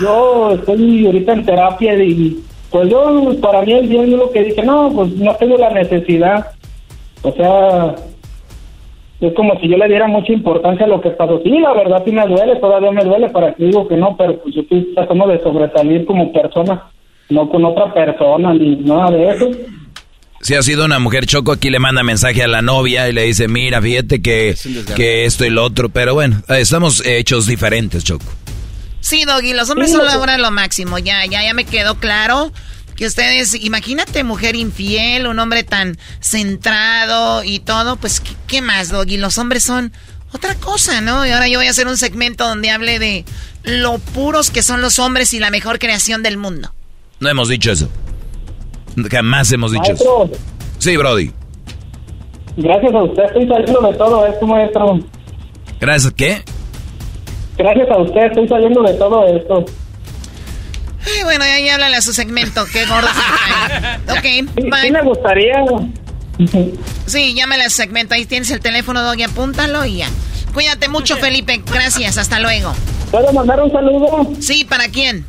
yo 0.00 0.52
estoy 0.52 1.06
ahorita 1.06 1.32
en 1.32 1.44
terapia 1.44 2.02
y 2.02 2.38
pues 2.70 2.88
yo, 2.88 3.32
para 3.40 3.62
mí 3.62 3.72
el 3.72 3.88
bien, 3.88 4.06
yo 4.06 4.16
lo 4.16 4.30
que 4.30 4.44
dije, 4.44 4.62
no, 4.62 4.90
pues 4.94 5.10
no 5.16 5.34
tengo 5.36 5.56
la 5.58 5.70
necesidad, 5.70 6.52
o 7.22 7.32
sea, 7.32 7.96
es 9.20 9.34
como 9.34 9.58
si 9.60 9.68
yo 9.68 9.76
le 9.76 9.88
diera 9.88 10.06
mucha 10.06 10.32
importancia 10.32 10.86
a 10.86 10.88
lo 10.88 11.00
que 11.00 11.10
pasó. 11.10 11.40
Sí, 11.42 11.50
la 11.50 11.74
verdad 11.74 12.02
sí 12.04 12.12
me 12.12 12.26
duele, 12.26 12.56
todavía 12.56 12.92
me 12.92 13.04
duele, 13.04 13.28
para 13.28 13.52
que 13.54 13.64
digo 13.64 13.88
que 13.88 13.96
no, 13.96 14.16
pero 14.16 14.40
pues 14.40 14.54
yo 14.54 14.62
estoy 14.62 14.94
tratando 14.94 15.26
de 15.26 15.42
sobresalir 15.42 16.06
como 16.06 16.32
persona, 16.32 16.84
no 17.28 17.48
con 17.48 17.64
otra 17.64 17.92
persona 17.92 18.54
ni 18.54 18.76
nada 18.76 19.10
de 19.10 19.28
eso. 19.30 19.50
Si 20.42 20.54
ha 20.54 20.62
sido 20.62 20.86
una 20.86 20.98
mujer 20.98 21.26
choco, 21.26 21.52
aquí 21.52 21.68
le 21.68 21.78
manda 21.80 22.02
mensaje 22.02 22.42
a 22.42 22.48
la 22.48 22.62
novia 22.62 23.08
y 23.08 23.12
le 23.12 23.24
dice, 23.24 23.46
mira, 23.46 23.82
fíjate 23.82 24.22
que, 24.22 24.54
que 24.96 25.26
esto 25.26 25.44
y 25.44 25.50
lo 25.50 25.64
otro. 25.64 25.90
Pero 25.90 26.14
bueno, 26.14 26.36
estamos 26.48 27.04
hechos 27.04 27.46
diferentes, 27.46 28.04
Choco. 28.04 28.24
Sí, 29.00 29.24
Doggy, 29.24 29.54
los 29.54 29.70
hombres 29.70 29.90
Sí, 29.90 29.96
son 29.96 30.04
lo- 30.06 30.12
ahora 30.12 30.38
lo 30.38 30.50
máximo. 30.50 30.98
Ya, 30.98 31.24
ya, 31.26 31.42
ya 31.42 31.54
me 31.54 31.64
quedó 31.64 31.96
claro 31.96 32.52
que 32.96 33.06
ustedes, 33.06 33.54
imagínate 33.54 34.24
mujer 34.24 34.56
infiel, 34.56 35.26
un 35.26 35.38
hombre 35.38 35.62
tan 35.64 35.96
centrado 36.20 37.42
y 37.44 37.60
todo, 37.60 37.96
pues, 37.96 38.20
¿qué, 38.20 38.32
qué 38.46 38.62
más, 38.62 38.90
Doggy? 38.90 39.16
Los 39.16 39.38
hombres 39.38 39.62
son 39.62 39.92
otra 40.32 40.54
cosa, 40.54 41.00
¿no? 41.00 41.26
Y 41.26 41.30
ahora 41.30 41.48
yo 41.48 41.58
voy 41.58 41.66
a 41.66 41.70
hacer 41.70 41.86
un 41.86 41.96
segmento 41.96 42.46
donde 42.46 42.70
hable 42.70 42.98
de 42.98 43.24
lo 43.64 43.98
puros 43.98 44.50
que 44.50 44.62
son 44.62 44.80
los 44.82 44.98
hombres 44.98 45.32
y 45.34 45.38
la 45.38 45.50
mejor 45.50 45.78
creación 45.78 46.22
del 46.22 46.36
mundo. 46.36 46.72
No 47.20 47.28
hemos 47.28 47.48
dicho 47.48 47.72
eso. 47.72 47.88
Jamás 49.10 49.50
hemos 49.52 49.72
dicho 49.72 49.92
eso. 49.92 50.30
Sí, 50.78 50.96
Brody. 50.96 51.32
gracias 52.56 52.94
a 52.94 53.02
usted 53.02 53.22
estoy 53.24 53.48
saliendo 53.48 53.80
de 53.80 53.96
todo 53.96 54.26
esto, 54.26 54.46
maestro. 54.46 55.00
Gracias, 55.80 56.12
¿qué? 56.14 56.42
Gracias 57.62 57.90
a 57.90 57.98
usted 57.98 58.20
estoy 58.22 58.48
saliendo 58.48 58.82
de 58.82 58.94
todo 58.94 59.26
esto. 59.26 59.64
Ay, 61.04 61.24
bueno, 61.24 61.44
ya, 61.44 61.60
ya 61.60 61.74
háblale 61.74 61.96
a 61.96 62.00
su 62.02 62.12
segmento, 62.14 62.64
qué 62.72 62.86
gordo 62.86 63.08
se 63.08 63.20
cae. 63.20 63.98
Ok, 64.18 64.48
Sí, 64.56 64.62
bye. 64.70 64.80
sí 64.82 64.90
me 64.90 65.02
gustaría. 65.02 65.56
Sí, 67.06 67.34
llámale 67.34 67.64
a 67.64 67.70
su 67.70 67.76
segmento. 67.76 68.14
Ahí 68.14 68.24
tienes 68.24 68.50
el 68.50 68.60
teléfono, 68.60 69.02
Doggy, 69.02 69.24
apúntalo 69.24 69.84
y 69.84 69.98
ya. 69.98 70.08
Cuídate 70.54 70.88
mucho, 70.88 71.16
Felipe. 71.18 71.60
Gracias, 71.70 72.16
hasta 72.16 72.40
luego. 72.40 72.72
¿Puedo 73.10 73.30
mandar 73.32 73.60
un 73.62 73.70
saludo? 73.70 74.30
Sí, 74.40 74.64
¿para 74.64 74.88
quién? 74.88 75.26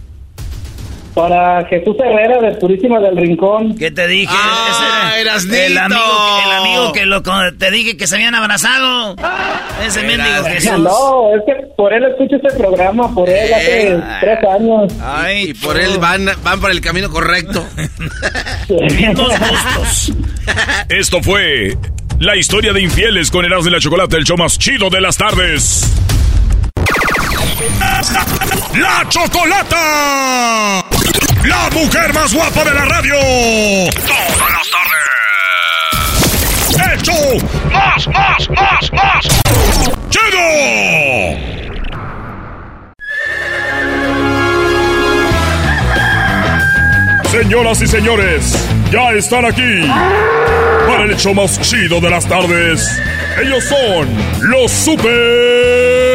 Para 1.14 1.66
Jesús 1.68 1.98
Herrera 2.00 2.40
de 2.42 2.56
Purísima 2.56 2.98
del 3.02 3.18
Rincón. 3.18 3.76
¿Qué 3.78 3.92
te 3.92 4.08
dije? 4.08 4.32
Ah, 4.34 5.10
Ese 5.12 5.22
era 5.22 5.32
Erasnito. 5.34 5.56
el 5.58 5.78
amigo, 5.78 6.40
el 6.46 6.52
amigo 6.54 6.94
que 6.94 7.06
lo, 7.06 7.22
con- 7.22 7.58
te 7.58 7.70
dije 7.70 7.98
que 7.98 8.08
se 8.08 8.16
habían 8.16 8.34
abrazado. 8.34 9.18
Ese 9.86 10.04
mendigo 10.04 10.42
Jesús. 10.46 10.80
No, 10.80 11.36
es 11.36 11.42
que 11.46 11.68
por 11.76 11.92
él 11.94 12.06
escucho 12.06 12.38
este 12.38 12.58
programa, 12.58 13.14
por 13.14 13.30
él 13.30 13.54
hace 13.54 13.90
Eh. 13.92 14.00
tres 14.22 14.40
años. 14.50 14.94
Ay, 15.04 15.50
y 15.50 15.54
por 15.54 15.78
él 15.78 15.98
van, 16.00 16.28
van 16.44 16.62
por 16.62 16.72
el 16.72 16.80
camino 16.80 17.10
correcto. 17.10 17.66
Esto 20.90 21.22
fue 21.22 21.78
la 22.20 22.36
historia 22.36 22.74
de 22.74 22.82
infieles 22.82 23.32
con 23.32 23.46
Erasmo 23.46 23.70
y 23.70 23.72
la 23.72 23.80
Chocolate, 23.80 24.18
el 24.18 24.24
show 24.24 24.38
más 24.38 24.58
chido 24.58 24.90
de 24.90 25.02
las 25.02 25.18
tardes. 25.18 25.92
¡La 28.74 29.06
Chocolata! 29.10 30.86
¡La 31.44 31.70
mujer 31.72 32.14
más 32.14 32.34
guapa 32.34 32.64
de 32.64 32.74
la 32.74 32.86
radio! 32.86 33.16
¡Todas 34.08 34.52
las 34.52 34.70
tardes! 34.72 35.12
¡El 36.94 37.02
show 37.02 37.38
más, 37.72 38.08
más, 38.08 38.50
más, 38.50 38.92
más! 38.94 39.28
¡Chido! 40.10 41.62
Señoras 47.32 47.82
y 47.82 47.88
señores, 47.88 48.58
ya 48.92 49.12
están 49.14 49.46
aquí 49.46 49.88
para 50.88 51.04
el 51.06 51.12
hecho 51.12 51.34
más 51.34 51.60
chido 51.62 52.02
de 52.02 52.10
las 52.10 52.26
tardes. 52.28 53.02
Ellos 53.42 53.64
son 53.64 54.10
los 54.42 54.70
super 54.72 56.11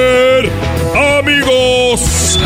amigos. 1.97 2.41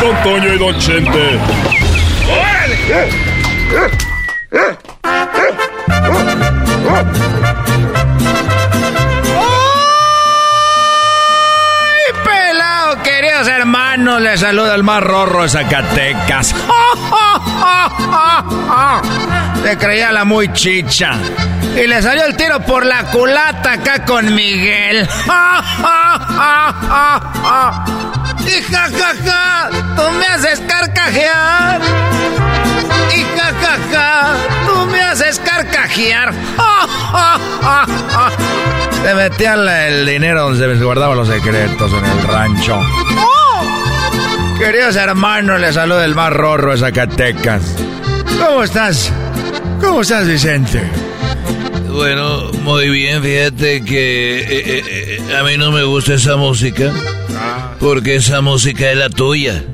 Don 0.00 0.16
Toño 0.22 0.54
y 0.54 0.58
Don 0.58 0.78
Chente. 0.78 1.38
¡Ay, 2.28 2.70
pelado, 12.24 13.02
queridos 13.02 13.48
hermanos! 13.48 13.60
hermano, 13.60 14.20
le 14.20 14.36
saluda 14.38 14.74
el 14.74 14.82
más 14.82 15.02
rorro 15.02 15.42
de 15.42 15.48
Zacatecas. 15.48 16.54
Se 19.62 19.76
creía 19.76 20.12
la 20.12 20.24
muy 20.24 20.52
chicha. 20.52 21.12
Y 21.76 21.86
le 21.86 22.02
salió 22.02 22.24
el 22.24 22.36
tiro 22.36 22.60
por 22.60 22.84
la 22.86 23.04
culata 23.04 23.72
acá 23.74 24.04
con 24.04 24.34
Miguel. 24.34 25.08
Y 28.46 28.62
jajaja, 28.62 29.68
tú 29.94 30.02
me 30.18 30.26
haces 30.26 30.60
carcajear. 30.60 31.80
Y 33.14 33.22
jajaja, 33.38 34.32
tú 34.66 34.86
me 34.86 35.02
haces 35.02 35.38
carcajear. 35.40 36.32
Se 39.02 39.14
metía 39.14 39.54
el 39.86 40.06
dinero 40.06 40.50
donde 40.50 40.78
se 40.78 40.84
guardaban 40.84 41.16
los 41.16 41.28
secretos 41.28 41.92
en 41.92 42.04
el 42.04 42.22
rancho. 42.26 42.80
Queridos 44.58 44.96
hermanos, 44.96 45.60
les 45.60 45.74
saluda 45.74 46.04
el 46.04 46.14
más 46.14 46.32
rorro 46.32 46.72
de 46.72 46.78
Zacatecas. 46.78 47.62
¿Cómo 48.38 48.62
estás? 48.62 49.10
¿Cómo 49.80 50.02
estás, 50.02 50.26
Vicente? 50.26 51.09
Bueno, 51.92 52.52
muy 52.62 52.88
bien, 52.88 53.22
fíjate 53.22 53.84
que 53.84 54.40
eh, 54.40 54.46
eh, 54.48 55.18
eh, 55.28 55.36
a 55.36 55.42
mí 55.42 55.56
no 55.58 55.72
me 55.72 55.82
gusta 55.82 56.14
esa 56.14 56.36
música, 56.36 56.92
porque 57.80 58.16
esa 58.16 58.40
música 58.40 58.90
es 58.90 58.96
la 58.96 59.10
tuya. 59.10 59.64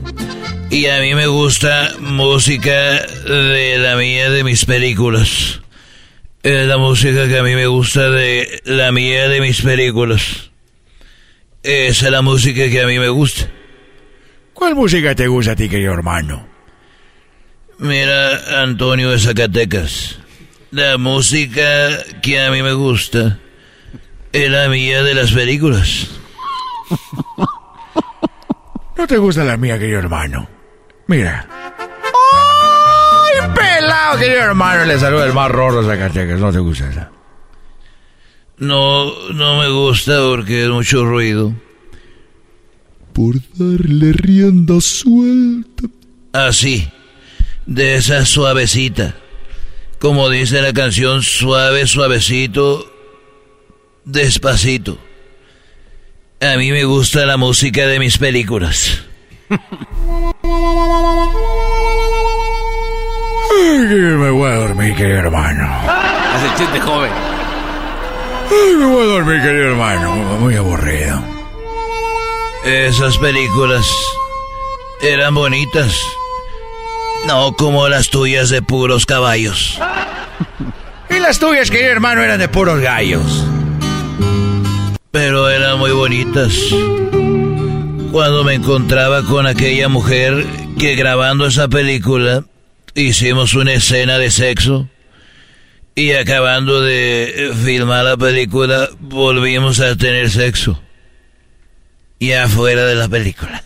Y 0.70 0.86
a 0.86 1.00
mí 1.00 1.14
me 1.14 1.26
gusta 1.26 1.92
música 2.00 2.72
de 3.06 3.78
la 3.78 3.96
mía, 3.96 4.30
de 4.30 4.44
mis 4.44 4.64
películas. 4.64 5.60
Es 6.42 6.66
la 6.66 6.78
música 6.78 7.28
que 7.28 7.38
a 7.38 7.42
mí 7.42 7.54
me 7.54 7.66
gusta 7.66 8.10
de 8.10 8.60
la 8.64 8.92
mía, 8.92 9.28
de 9.28 9.40
mis 9.40 9.60
películas. 9.60 10.50
Esa 11.62 12.06
es 12.06 12.12
la 12.12 12.22
música 12.22 12.68
que 12.68 12.82
a 12.82 12.86
mí 12.86 12.98
me 12.98 13.08
gusta. 13.10 13.48
¿Cuál 14.54 14.74
música 14.74 15.14
te 15.14 15.28
gusta 15.28 15.52
a 15.52 15.56
ti, 15.56 15.68
querido 15.68 15.92
hermano? 15.92 16.48
Mira, 17.78 18.62
Antonio 18.62 19.10
de 19.10 19.18
Zacatecas. 19.18 20.25
La 20.70 20.98
música 20.98 21.88
que 22.22 22.40
a 22.40 22.50
mí 22.50 22.62
me 22.62 22.72
gusta 22.72 23.38
es 24.32 24.50
la 24.50 24.68
mía 24.68 25.02
de 25.02 25.14
las 25.14 25.32
películas. 25.32 26.08
¿No 28.96 29.06
te 29.06 29.16
gusta 29.18 29.44
la 29.44 29.56
mía, 29.56 29.78
querido 29.78 30.00
hermano? 30.00 30.48
Mira. 31.06 31.46
¡Ay, 33.32 33.48
pelado, 33.54 34.18
querido 34.18 34.40
hermano! 34.40 34.84
Le 34.84 34.98
saluda 34.98 35.26
el 35.26 35.32
más 35.32 35.50
rorro 35.50 35.82
de 35.82 35.88
Zacatecas. 35.88 36.40
¿No 36.40 36.52
te 36.52 36.58
gusta 36.58 36.90
esa? 36.90 37.10
No, 38.58 39.30
no 39.32 39.58
me 39.58 39.68
gusta 39.68 40.18
porque 40.20 40.64
es 40.64 40.70
mucho 40.70 41.04
ruido. 41.04 41.52
Por 43.12 43.36
darle 43.54 44.12
rienda 44.12 44.80
suelta. 44.80 45.84
Así, 46.32 46.90
de 47.66 47.96
esa 47.96 48.26
suavecita. 48.26 49.14
Como 49.98 50.28
dice 50.28 50.60
la 50.60 50.72
canción, 50.72 51.22
suave, 51.22 51.86
suavecito, 51.86 52.90
despacito. 54.04 54.98
A 56.40 56.56
mí 56.56 56.70
me 56.70 56.84
gusta 56.84 57.24
la 57.24 57.38
música 57.38 57.86
de 57.86 57.98
mis 57.98 58.18
películas. 58.18 59.02
Ay, 59.48 59.58
me 63.88 64.30
voy 64.30 64.50
a 64.50 64.56
dormir, 64.56 64.94
querido 64.94 65.18
hermano. 65.18 65.64
Hace 65.64 66.58
chiste 66.58 66.80
joven. 66.80 67.10
Ay, 68.50 68.76
me 68.76 68.84
voy 68.86 69.02
a 69.02 69.06
dormir, 69.06 69.40
querido 69.40 69.70
hermano. 69.70 70.14
Muy 70.40 70.56
aburrido. 70.56 71.22
Esas 72.64 73.16
películas 73.16 73.90
eran 75.00 75.34
bonitas. 75.34 75.96
No 77.26 77.52
como 77.56 77.88
las 77.88 78.10
tuyas 78.10 78.50
de 78.50 78.62
puros 78.62 79.06
caballos. 79.06 79.78
Y 81.08 81.20
las 81.20 81.38
tuyas, 81.38 81.70
querido 81.70 81.92
hermano, 81.92 82.22
eran 82.22 82.40
de 82.40 82.48
puros 82.48 82.80
gallos. 82.80 83.46
Pero 85.12 85.48
eran 85.48 85.78
muy 85.78 85.92
bonitas. 85.92 86.52
Cuando 88.10 88.42
me 88.42 88.54
encontraba 88.54 89.22
con 89.22 89.46
aquella 89.46 89.88
mujer 89.88 90.44
que 90.78 90.96
grabando 90.96 91.46
esa 91.46 91.68
película 91.68 92.44
hicimos 92.94 93.54
una 93.54 93.74
escena 93.74 94.18
de 94.18 94.32
sexo 94.32 94.88
y 95.94 96.12
acabando 96.12 96.80
de 96.80 97.52
filmar 97.64 98.04
la 98.04 98.16
película 98.16 98.88
volvimos 98.98 99.78
a 99.78 99.96
tener 99.96 100.28
sexo. 100.28 100.82
Y 102.18 102.32
afuera 102.32 102.84
de 102.84 102.94
la 102.96 103.08
película. 103.08 103.62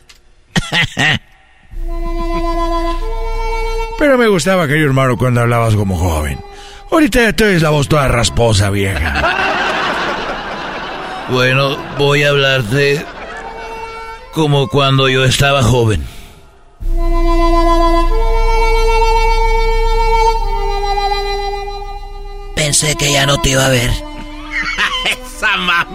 Pero 4.00 4.16
me 4.16 4.28
gustaba, 4.28 4.66
querido 4.66 4.86
hermano, 4.86 5.18
cuando 5.18 5.42
hablabas 5.42 5.74
como 5.74 5.98
joven. 5.98 6.40
Ahorita 6.90 7.20
ya 7.20 7.32
tienes 7.34 7.60
la 7.60 7.68
voz 7.68 7.86
toda 7.86 8.08
rasposa, 8.08 8.70
vieja. 8.70 9.36
Bueno, 11.28 11.76
voy 11.98 12.22
a 12.22 12.30
hablarte 12.30 13.04
como 14.32 14.68
cuando 14.68 15.06
yo 15.10 15.22
estaba 15.24 15.62
joven. 15.62 16.02
Pensé 22.56 22.96
que 22.96 23.12
ya 23.12 23.26
no 23.26 23.38
te 23.42 23.50
iba 23.50 23.66
a 23.66 23.68
ver. 23.68 23.90
Esa 25.10 25.56
mamá. 25.58 25.86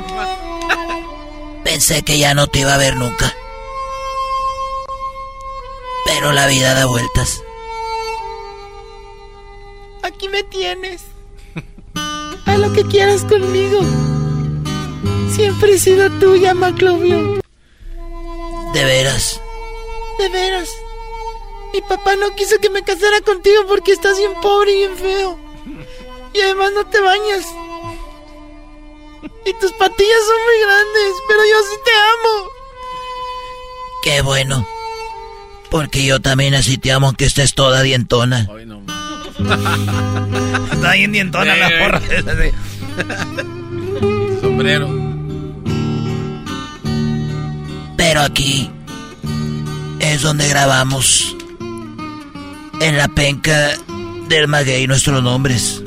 Pensé 1.64 2.04
que 2.04 2.20
ya 2.20 2.36
no 2.36 2.46
te 2.46 2.60
iba 2.60 2.76
a 2.76 2.78
ver 2.78 2.98
nunca. 2.98 3.34
Pero 6.06 6.32
la 6.34 6.46
vida 6.46 6.76
da 6.76 6.86
vueltas. 6.86 7.45
Aquí 10.06 10.30
me 10.30 10.44
tienes. 10.44 11.02
Haz 12.46 12.60
lo 12.60 12.72
que 12.74 12.84
quieras 12.84 13.24
conmigo. 13.24 13.80
Siempre 15.32 15.74
he 15.74 15.80
sido 15.80 16.12
tuya, 16.20 16.54
Maclovio. 16.54 17.42
De 18.76 18.86
veras. 18.86 19.42
De 20.20 20.30
veras. 20.30 20.70
Mi 21.74 21.82
papá 21.82 22.16
no 22.18 22.36
quiso 22.36 22.60
que 22.60 22.70
me 22.70 22.84
casara 22.84 23.20
contigo 23.22 23.64
porque 23.68 23.94
estás 23.94 24.20
bien 24.20 24.34
pobre 24.44 24.74
y 24.74 24.78
bien 24.78 24.96
feo. 24.96 25.40
Y 26.36 26.42
además 26.42 26.72
no 26.76 26.86
te 26.86 27.02
bañas. 27.02 27.48
Y 29.44 29.54
tus 29.54 29.72
patillas 29.74 30.20
son 30.28 30.38
muy 30.46 30.62
grandes, 30.62 31.14
pero 31.28 31.40
yo 31.40 31.64
sí 31.64 31.78
te 31.84 31.92
amo. 31.92 32.50
Qué 34.04 34.22
bueno. 34.22 34.68
Porque 35.72 36.06
yo 36.06 36.22
también 36.22 36.54
así 36.54 36.78
te 36.78 36.92
amo 36.92 37.14
que 37.14 37.26
estés 37.26 37.56
toda 37.56 37.82
dientona. 37.82 38.48
Está 40.72 40.94
bien 40.94 41.12
dientona 41.12 41.56
la 41.56 41.68
Eh. 41.70 41.80
porra. 41.80 42.02
Sombrero. 44.42 44.88
Pero 47.98 48.22
aquí 48.22 48.70
es 50.00 50.22
donde 50.22 50.48
grabamos 50.48 51.36
en 52.80 52.98
la 52.98 53.08
penca 53.08 53.72
del 54.30 54.48
maguey 54.48 54.88
nuestros 54.88 55.22
nombres. 55.24 55.82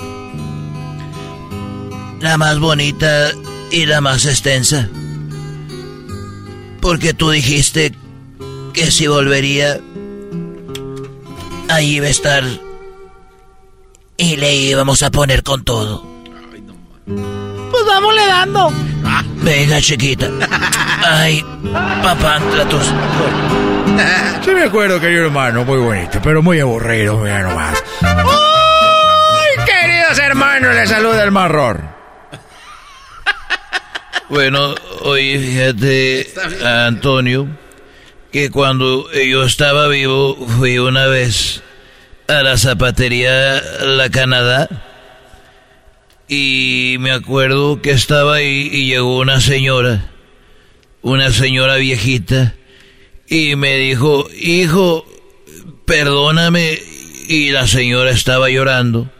La 2.20 2.36
más 2.36 2.58
bonita 2.58 3.30
y 3.70 3.86
la 3.86 4.00
más 4.00 4.26
extensa. 4.26 4.88
Porque 6.80 7.14
tú 7.14 7.30
dijiste 7.30 7.94
que 8.72 8.90
si 8.90 9.06
volvería, 9.06 9.80
ahí 11.68 11.96
iba 11.96 12.06
a 12.06 12.10
estar 12.10 12.44
y 14.18 14.36
le 14.36 14.54
íbamos 14.54 15.02
a 15.02 15.10
poner 15.10 15.42
con 15.42 15.64
todo. 15.64 16.04
Pues 17.06 17.86
vámonos 17.86 18.26
dando. 18.26 18.72
Venga, 19.36 19.80
chiquita. 19.80 20.28
Ay, 21.06 21.42
papá, 22.02 22.40
tratos. 22.50 22.92
Sí 24.44 24.50
me 24.50 24.64
acuerdo, 24.64 25.00
querido 25.00 25.26
hermano, 25.26 25.64
muy 25.64 25.78
bonito, 25.78 26.20
pero 26.22 26.42
muy 26.42 26.60
aburrido, 26.60 27.18
mira 27.20 27.42
nomás. 27.42 27.82
¡Ay, 28.02 29.64
queridos 29.64 30.18
hermanos! 30.18 30.74
Les 30.74 30.88
saluda 30.88 31.22
el 31.22 31.30
marror. 31.30 31.82
Bueno, 34.28 34.74
oye, 35.02 35.38
fíjate, 35.38 36.32
Antonio, 36.66 37.46
que 38.30 38.50
cuando 38.50 39.10
yo 39.12 39.44
estaba 39.44 39.86
vivo 39.88 40.36
fui 40.58 40.78
una 40.78 41.06
vez 41.06 41.62
a 42.28 42.42
la 42.42 42.58
zapatería 42.58 43.62
La 43.80 44.10
Canadá 44.10 44.68
y 46.28 46.96
me 47.00 47.10
acuerdo 47.10 47.80
que 47.80 47.90
estaba 47.90 48.34
ahí 48.34 48.68
y 48.70 48.84
llegó 48.84 49.18
una 49.18 49.40
señora, 49.40 50.10
una 51.00 51.30
señora 51.30 51.76
viejita, 51.76 52.54
y 53.26 53.56
me 53.56 53.78
dijo, 53.78 54.28
hijo, 54.38 55.06
perdóname, 55.86 56.78
y 57.28 57.50
la 57.50 57.66
señora 57.66 58.10
estaba 58.10 58.50
llorando. 58.50 59.10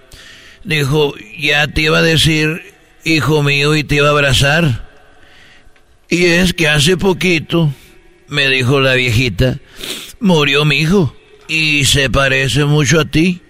Dijo, 0.65 1.15
ya 1.39 1.67
te 1.67 1.83
iba 1.83 1.99
a 1.99 2.03
decir, 2.03 2.75
hijo 3.05 3.43
mío, 3.43 3.75
y 3.75 3.85
te 3.85 3.97
iba 3.97 4.09
a 4.09 4.11
abrazar. 4.11 4.87
Y 6.11 6.27
es 6.27 6.53
que 6.53 6.69
hace 6.69 6.99
poquito 6.99 7.73
me 8.29 8.51
dijo 8.51 8.81
la 8.81 8.93
viejita, 8.95 9.59
murió 10.21 10.67
mi 10.67 10.77
hijo 10.81 11.18
y 11.49 11.85
se 11.85 12.11
parece 12.11 12.65
mucho 12.65 13.01
a 13.01 13.05
ti. 13.07 13.41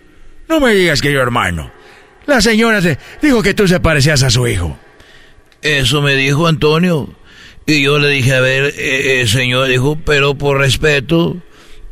No 0.48 0.60
me 0.60 0.72
digas, 0.74 1.02
querido 1.02 1.20
hermano. 1.20 1.70
La 2.26 2.40
señora 2.40 2.80
te 2.80 2.98
dijo 3.20 3.42
que 3.42 3.54
tú 3.54 3.66
se 3.66 3.80
parecías 3.80 4.22
a 4.22 4.30
su 4.30 4.46
hijo. 4.46 4.78
Eso 5.62 6.00
me 6.00 6.14
dijo 6.14 6.46
Antonio. 6.46 7.14
Y 7.66 7.82
yo 7.82 7.98
le 7.98 8.08
dije, 8.08 8.34
a 8.34 8.40
ver, 8.40 8.74
eh, 8.78 9.20
eh, 9.20 9.26
señor, 9.26 9.68
dijo, 9.68 9.98
pero 10.04 10.36
por 10.36 10.58
respeto, 10.58 11.36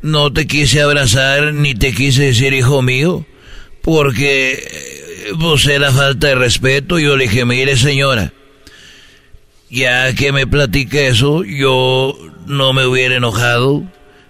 no 0.00 0.32
te 0.32 0.46
quise 0.46 0.80
abrazar 0.80 1.52
ni 1.52 1.74
te 1.74 1.92
quise 1.92 2.22
decir 2.22 2.54
hijo 2.54 2.80
mío, 2.80 3.26
porque 3.82 4.52
eh, 4.52 5.32
pues 5.38 5.66
era 5.66 5.90
falta 5.92 6.28
de 6.28 6.34
respeto. 6.36 6.98
Yo 6.98 7.16
le 7.16 7.24
dije, 7.24 7.44
mire 7.44 7.76
señora, 7.76 8.32
ya 9.68 10.14
que 10.14 10.32
me 10.32 10.46
platique 10.46 11.08
eso, 11.08 11.44
yo 11.44 12.16
no 12.46 12.72
me 12.72 12.86
hubiera 12.86 13.16
enojado 13.16 13.84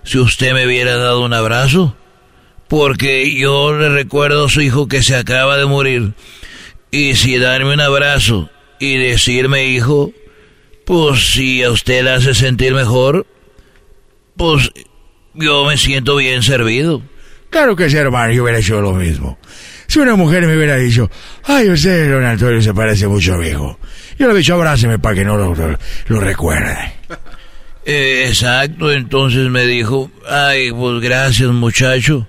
si 0.06 0.18
usted 0.18 0.54
me 0.54 0.66
hubiera 0.66 0.96
dado 0.96 1.22
un 1.22 1.34
abrazo, 1.34 1.94
porque 2.68 3.34
yo 3.34 3.76
le 3.76 3.90
recuerdo 3.90 4.46
a 4.46 4.48
su 4.48 4.62
hijo 4.62 4.88
que 4.88 5.02
se 5.02 5.16
acaba 5.16 5.58
de 5.58 5.66
morir, 5.66 6.14
y 6.90 7.14
si 7.14 7.36
darme 7.38 7.74
un 7.74 7.80
abrazo 7.80 8.48
y 8.80 8.96
decirme 8.96 9.66
hijo, 9.66 10.12
pues 10.86 11.32
si 11.32 11.62
a 11.62 11.70
usted 11.70 12.04
le 12.04 12.12
hace 12.12 12.34
sentir 12.34 12.72
mejor, 12.72 13.26
pues 14.36 14.70
yo 15.34 15.66
me 15.66 15.76
siento 15.76 16.16
bien 16.16 16.42
servido. 16.42 17.02
Claro 17.50 17.76
que 17.76 17.90
sí, 17.90 17.96
hermano, 17.96 18.32
yo 18.32 18.42
hubiera 18.42 18.58
hecho 18.58 18.80
lo 18.80 18.92
mismo. 18.92 19.38
Si 19.86 19.98
una 19.98 20.16
mujer 20.16 20.46
me 20.46 20.56
hubiera 20.56 20.76
dicho, 20.76 21.10
ay, 21.44 21.68
usted, 21.68 22.10
don 22.10 22.24
Antonio, 22.24 22.60
se 22.60 22.74
parece 22.74 23.06
mucho 23.06 23.34
a 23.34 23.38
mi 23.38 23.48
hijo. 23.48 23.78
Yo 24.18 24.26
le 24.26 24.34
he 24.34 24.36
dicho, 24.38 24.54
abráceme 24.54 24.98
para 24.98 25.14
que 25.14 25.24
no 25.24 25.36
lo, 25.36 25.54
lo, 25.54 26.20
recuerde. 26.20 26.92
Eh, 27.88 28.26
exacto, 28.26 28.90
entonces 28.90 29.48
me 29.48 29.64
dijo, 29.64 30.10
ay, 30.28 30.72
pues 30.72 31.00
gracias 31.00 31.50
muchacho. 31.50 32.26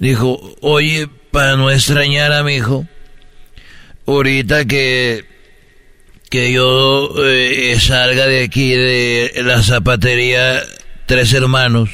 Dijo, 0.00 0.56
oye, 0.60 1.08
para 1.30 1.54
no 1.56 1.70
extrañar 1.70 2.32
a 2.32 2.42
mi 2.42 2.56
hijo, 2.56 2.86
ahorita 4.06 4.64
que 4.64 5.24
que 6.28 6.52
yo 6.52 7.12
eh, 7.24 7.76
salga 7.80 8.26
de 8.26 8.44
aquí 8.44 8.70
de 8.70 9.32
la 9.44 9.62
zapatería 9.62 10.62
Tres 11.06 11.32
Hermanos, 11.34 11.90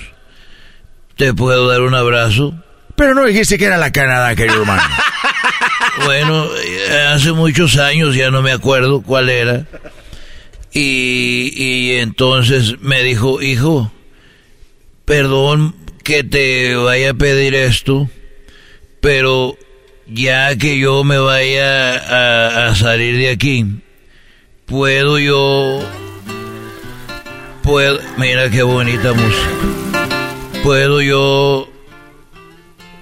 ¿te 1.16 1.34
puedo 1.34 1.68
dar 1.68 1.82
un 1.82 1.94
abrazo? 1.94 2.54
Pero 2.96 3.14
no 3.14 3.26
dijiste 3.26 3.58
que 3.58 3.66
era 3.66 3.76
la 3.76 3.92
Canadá, 3.92 4.34
querido 4.34 4.60
hermano. 4.60 4.82
bueno, 6.04 6.48
hace 7.12 7.32
muchos 7.32 7.76
años, 7.76 8.14
ya 8.14 8.30
no 8.30 8.40
me 8.40 8.52
acuerdo 8.52 9.02
cuál 9.02 9.28
era. 9.28 9.64
Y, 10.78 11.92
entonces 11.92 12.78
me 12.82 13.02
dijo, 13.02 13.40
hijo, 13.40 13.90
perdón 15.06 15.74
que 16.04 16.22
te 16.22 16.74
vaya 16.76 17.12
a 17.12 17.14
pedir 17.14 17.54
esto, 17.54 18.10
pero 19.00 19.56
ya 20.06 20.54
que 20.58 20.78
yo 20.78 21.02
me 21.02 21.16
vaya 21.16 21.94
a, 21.96 22.66
a 22.66 22.74
salir 22.74 23.16
de 23.16 23.30
aquí, 23.30 23.64
puedo 24.66 25.18
yo... 25.18 25.80
Puedo... 27.62 27.98
Mira 28.18 28.50
qué 28.50 28.62
bonita 28.62 29.14
música. 29.14 30.60
Puedo 30.62 31.00
yo... 31.00 31.70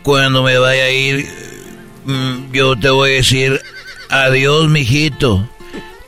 Cuando 0.04 0.44
me 0.44 0.58
vaya 0.58 0.84
a 0.84 0.90
ir, 0.90 1.26
mm, 2.04 2.52
yo 2.52 2.76
te 2.78 2.90
voy 2.90 3.10
a 3.10 3.14
decir 3.14 3.60
adiós, 4.10 4.68
mijito. 4.68 5.48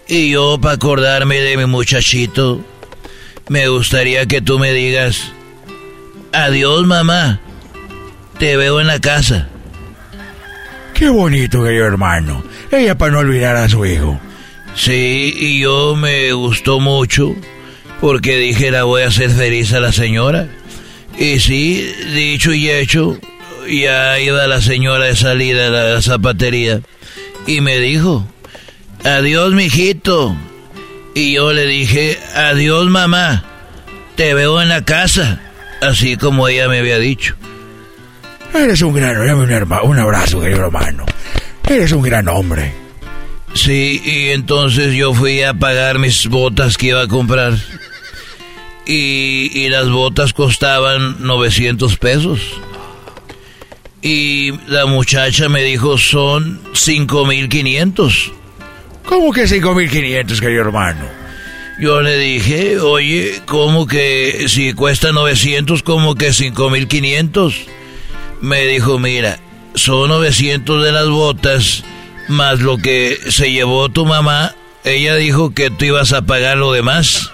Y 0.09 0.31
yo, 0.31 0.59
para 0.61 0.75
acordarme 0.75 1.41
de 1.41 1.57
mi 1.57 1.67
muchachito, 1.67 2.61
me 3.49 3.69
gustaría 3.69 4.27
que 4.27 4.41
tú 4.41 4.59
me 4.59 4.73
digas, 4.73 5.33
adiós, 6.33 6.87
mamá. 6.87 7.41
Te 8.39 8.57
veo 8.57 8.81
en 8.81 8.87
la 8.87 9.01
casa. 9.01 9.49
Qué 10.95 11.09
bonito, 11.09 11.63
querido 11.65 11.87
hermano. 11.87 12.43
Ella 12.71 12.97
para 12.97 13.13
no 13.13 13.19
olvidar 13.21 13.57
a 13.57 13.69
su 13.69 13.85
hijo. 13.87 14.21
Sí, 14.75 15.35
y 15.37 15.61
yo 15.61 15.97
me 15.97 16.33
gustó 16.33 16.81
mucho 16.81 17.35
porque 18.01 18.37
dije 18.37 18.71
la 18.71 18.85
voy 18.85 19.03
a 19.03 19.09
hacer 19.09 19.31
feliz 19.31 19.73
a 19.73 19.81
la 19.81 19.93
señora. 19.93 20.49
Y 21.19 21.41
sí, 21.41 21.91
dicho 22.15 22.53
y 22.53 22.71
hecho, 22.71 23.19
ya 23.69 24.21
iba 24.21 24.47
la 24.47 24.61
señora 24.61 25.07
de 25.07 25.17
salida 25.17 25.71
de 25.71 25.95
la 25.95 26.03
zapatería 26.03 26.81
y 27.47 27.63
me 27.63 27.79
dijo, 27.79 28.27
adiós 29.07 29.53
mijito. 29.55 30.37
Y 31.15 31.35
yo 31.35 31.53
le 31.53 31.67
dije, 31.67 32.19
adiós 32.35 32.87
mamá, 32.91 33.45
te 34.17 34.35
veo 34.35 34.61
en 34.61 34.69
la 34.69 34.85
casa, 34.85 35.41
así 35.81 36.17
como 36.17 36.49
ella 36.49 36.69
me 36.69 36.81
había 36.81 36.99
dicho. 36.99 37.35
Eres 38.53 38.83
un 38.83 38.95
gran, 38.95 39.17
un, 39.19 39.51
un 39.51 39.99
abrazo, 39.99 40.41
querido 40.41 40.67
hermano. 40.67 41.07
Eres 41.69 41.93
un 41.93 42.03
gran 42.03 42.29
hombre. 42.29 42.73
Sí, 43.55 44.03
y 44.05 44.29
entonces 44.31 44.95
yo 44.95 45.15
fui 45.15 45.43
a 45.43 45.55
pagar 45.55 45.99
mis 45.99 46.27
botas 46.27 46.77
que 46.77 46.89
iba 46.89 47.03
a 47.03 47.09
comprar. 47.09 47.55
Y, 48.87 49.69
las 49.69 49.91
botas 49.91 50.33
costaban 50.33 51.17
900 51.27 51.97
pesos. 51.97 52.41
Y 54.03 54.53
la 54.69 54.87
muchacha 54.87 55.49
me 55.49 55.63
dijo, 55.63 55.99
son 55.99 56.61
5500. 56.73 58.33
¿Cómo 59.07 59.33
que 59.33 59.47
5500, 59.47 60.41
querido 60.41 60.63
hermano? 60.63 61.05
Yo 61.79 62.03
le 62.03 62.19
dije, 62.19 62.79
oye, 62.81 63.41
¿cómo 63.47 63.87
que 63.87 64.47
si 64.49 64.73
cuesta 64.73 65.13
900, 65.13 65.83
como 65.83 66.15
que 66.15 66.33
5500? 66.33 67.67
Me 68.41 68.67
dijo, 68.67 68.99
mira, 68.99 69.39
son 69.75 70.09
900 70.09 70.85
de 70.85 70.93
las 70.93 71.09
botas 71.09 71.85
más 72.29 72.61
lo 72.61 72.79
que 72.79 73.19
se 73.29 73.53
llevó 73.53 73.89
tu 73.89 74.05
mamá, 74.07 74.55
ella 74.85 75.17
dijo 75.17 75.55
que 75.55 75.71
tú 75.71 75.85
ibas 75.85 76.13
a 76.13 76.23
pagar 76.23 76.57
lo 76.57 76.73
demás. 76.73 77.31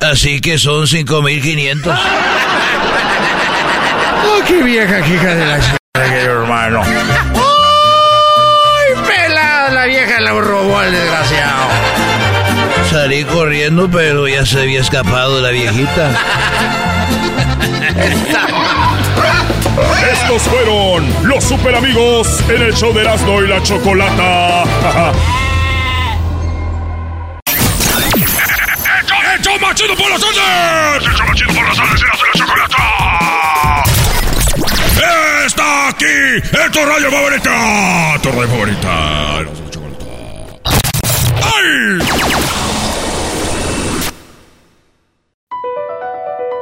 Así 0.00 0.40
que 0.40 0.58
son 0.58 0.86
5500. 0.86 1.98
¡Oh, 4.24 4.40
qué 4.46 4.62
vieja 4.62 5.00
hija 5.00 5.34
de 5.34 5.46
la 5.46 5.60
chica, 5.60 5.78
hermano! 5.94 6.82
Corriendo, 13.58 13.90
pero 13.90 14.28
ya 14.28 14.46
se 14.46 14.60
había 14.60 14.80
escapado 14.80 15.40
la 15.40 15.50
viejita. 15.50 16.12
Estos 20.12 20.42
fueron 20.42 21.12
los 21.24 21.42
super 21.42 21.74
amigos 21.74 22.28
en 22.48 22.62
el 22.62 22.72
show 22.72 22.94
de 22.94 23.00
Erasmo 23.00 23.42
y 23.42 23.48
la 23.48 23.60
Chocolata. 23.60 24.62
¡El 29.34 29.40
show 29.42 29.58
más 29.60 29.74
chido 29.74 29.96
por 29.96 30.08
las 30.08 30.20
tardes! 30.20 31.04
¡El 31.04 31.12
show 31.12 31.26
más 31.26 31.36
chido 31.36 31.52
por 31.54 31.66
las 31.66 31.76
tardes! 31.76 32.00
¡Erasmo 32.00 32.26
y 32.26 32.28
la 32.30 32.38
Chocolata! 32.38 32.76
¡Está 35.46 35.88
aquí! 35.88 36.36
¡Es 36.52 36.70
tu 36.70 36.84
radio 36.84 37.10
favorita! 37.10 38.20
¡Tu 38.22 38.30
radio 38.30 38.48
favorita! 38.48 39.40
¡Erasmo 39.40 39.58
y 39.58 39.62
la 39.64 39.70
Chocolata! 39.70 40.04
¡Ay! 41.42 41.98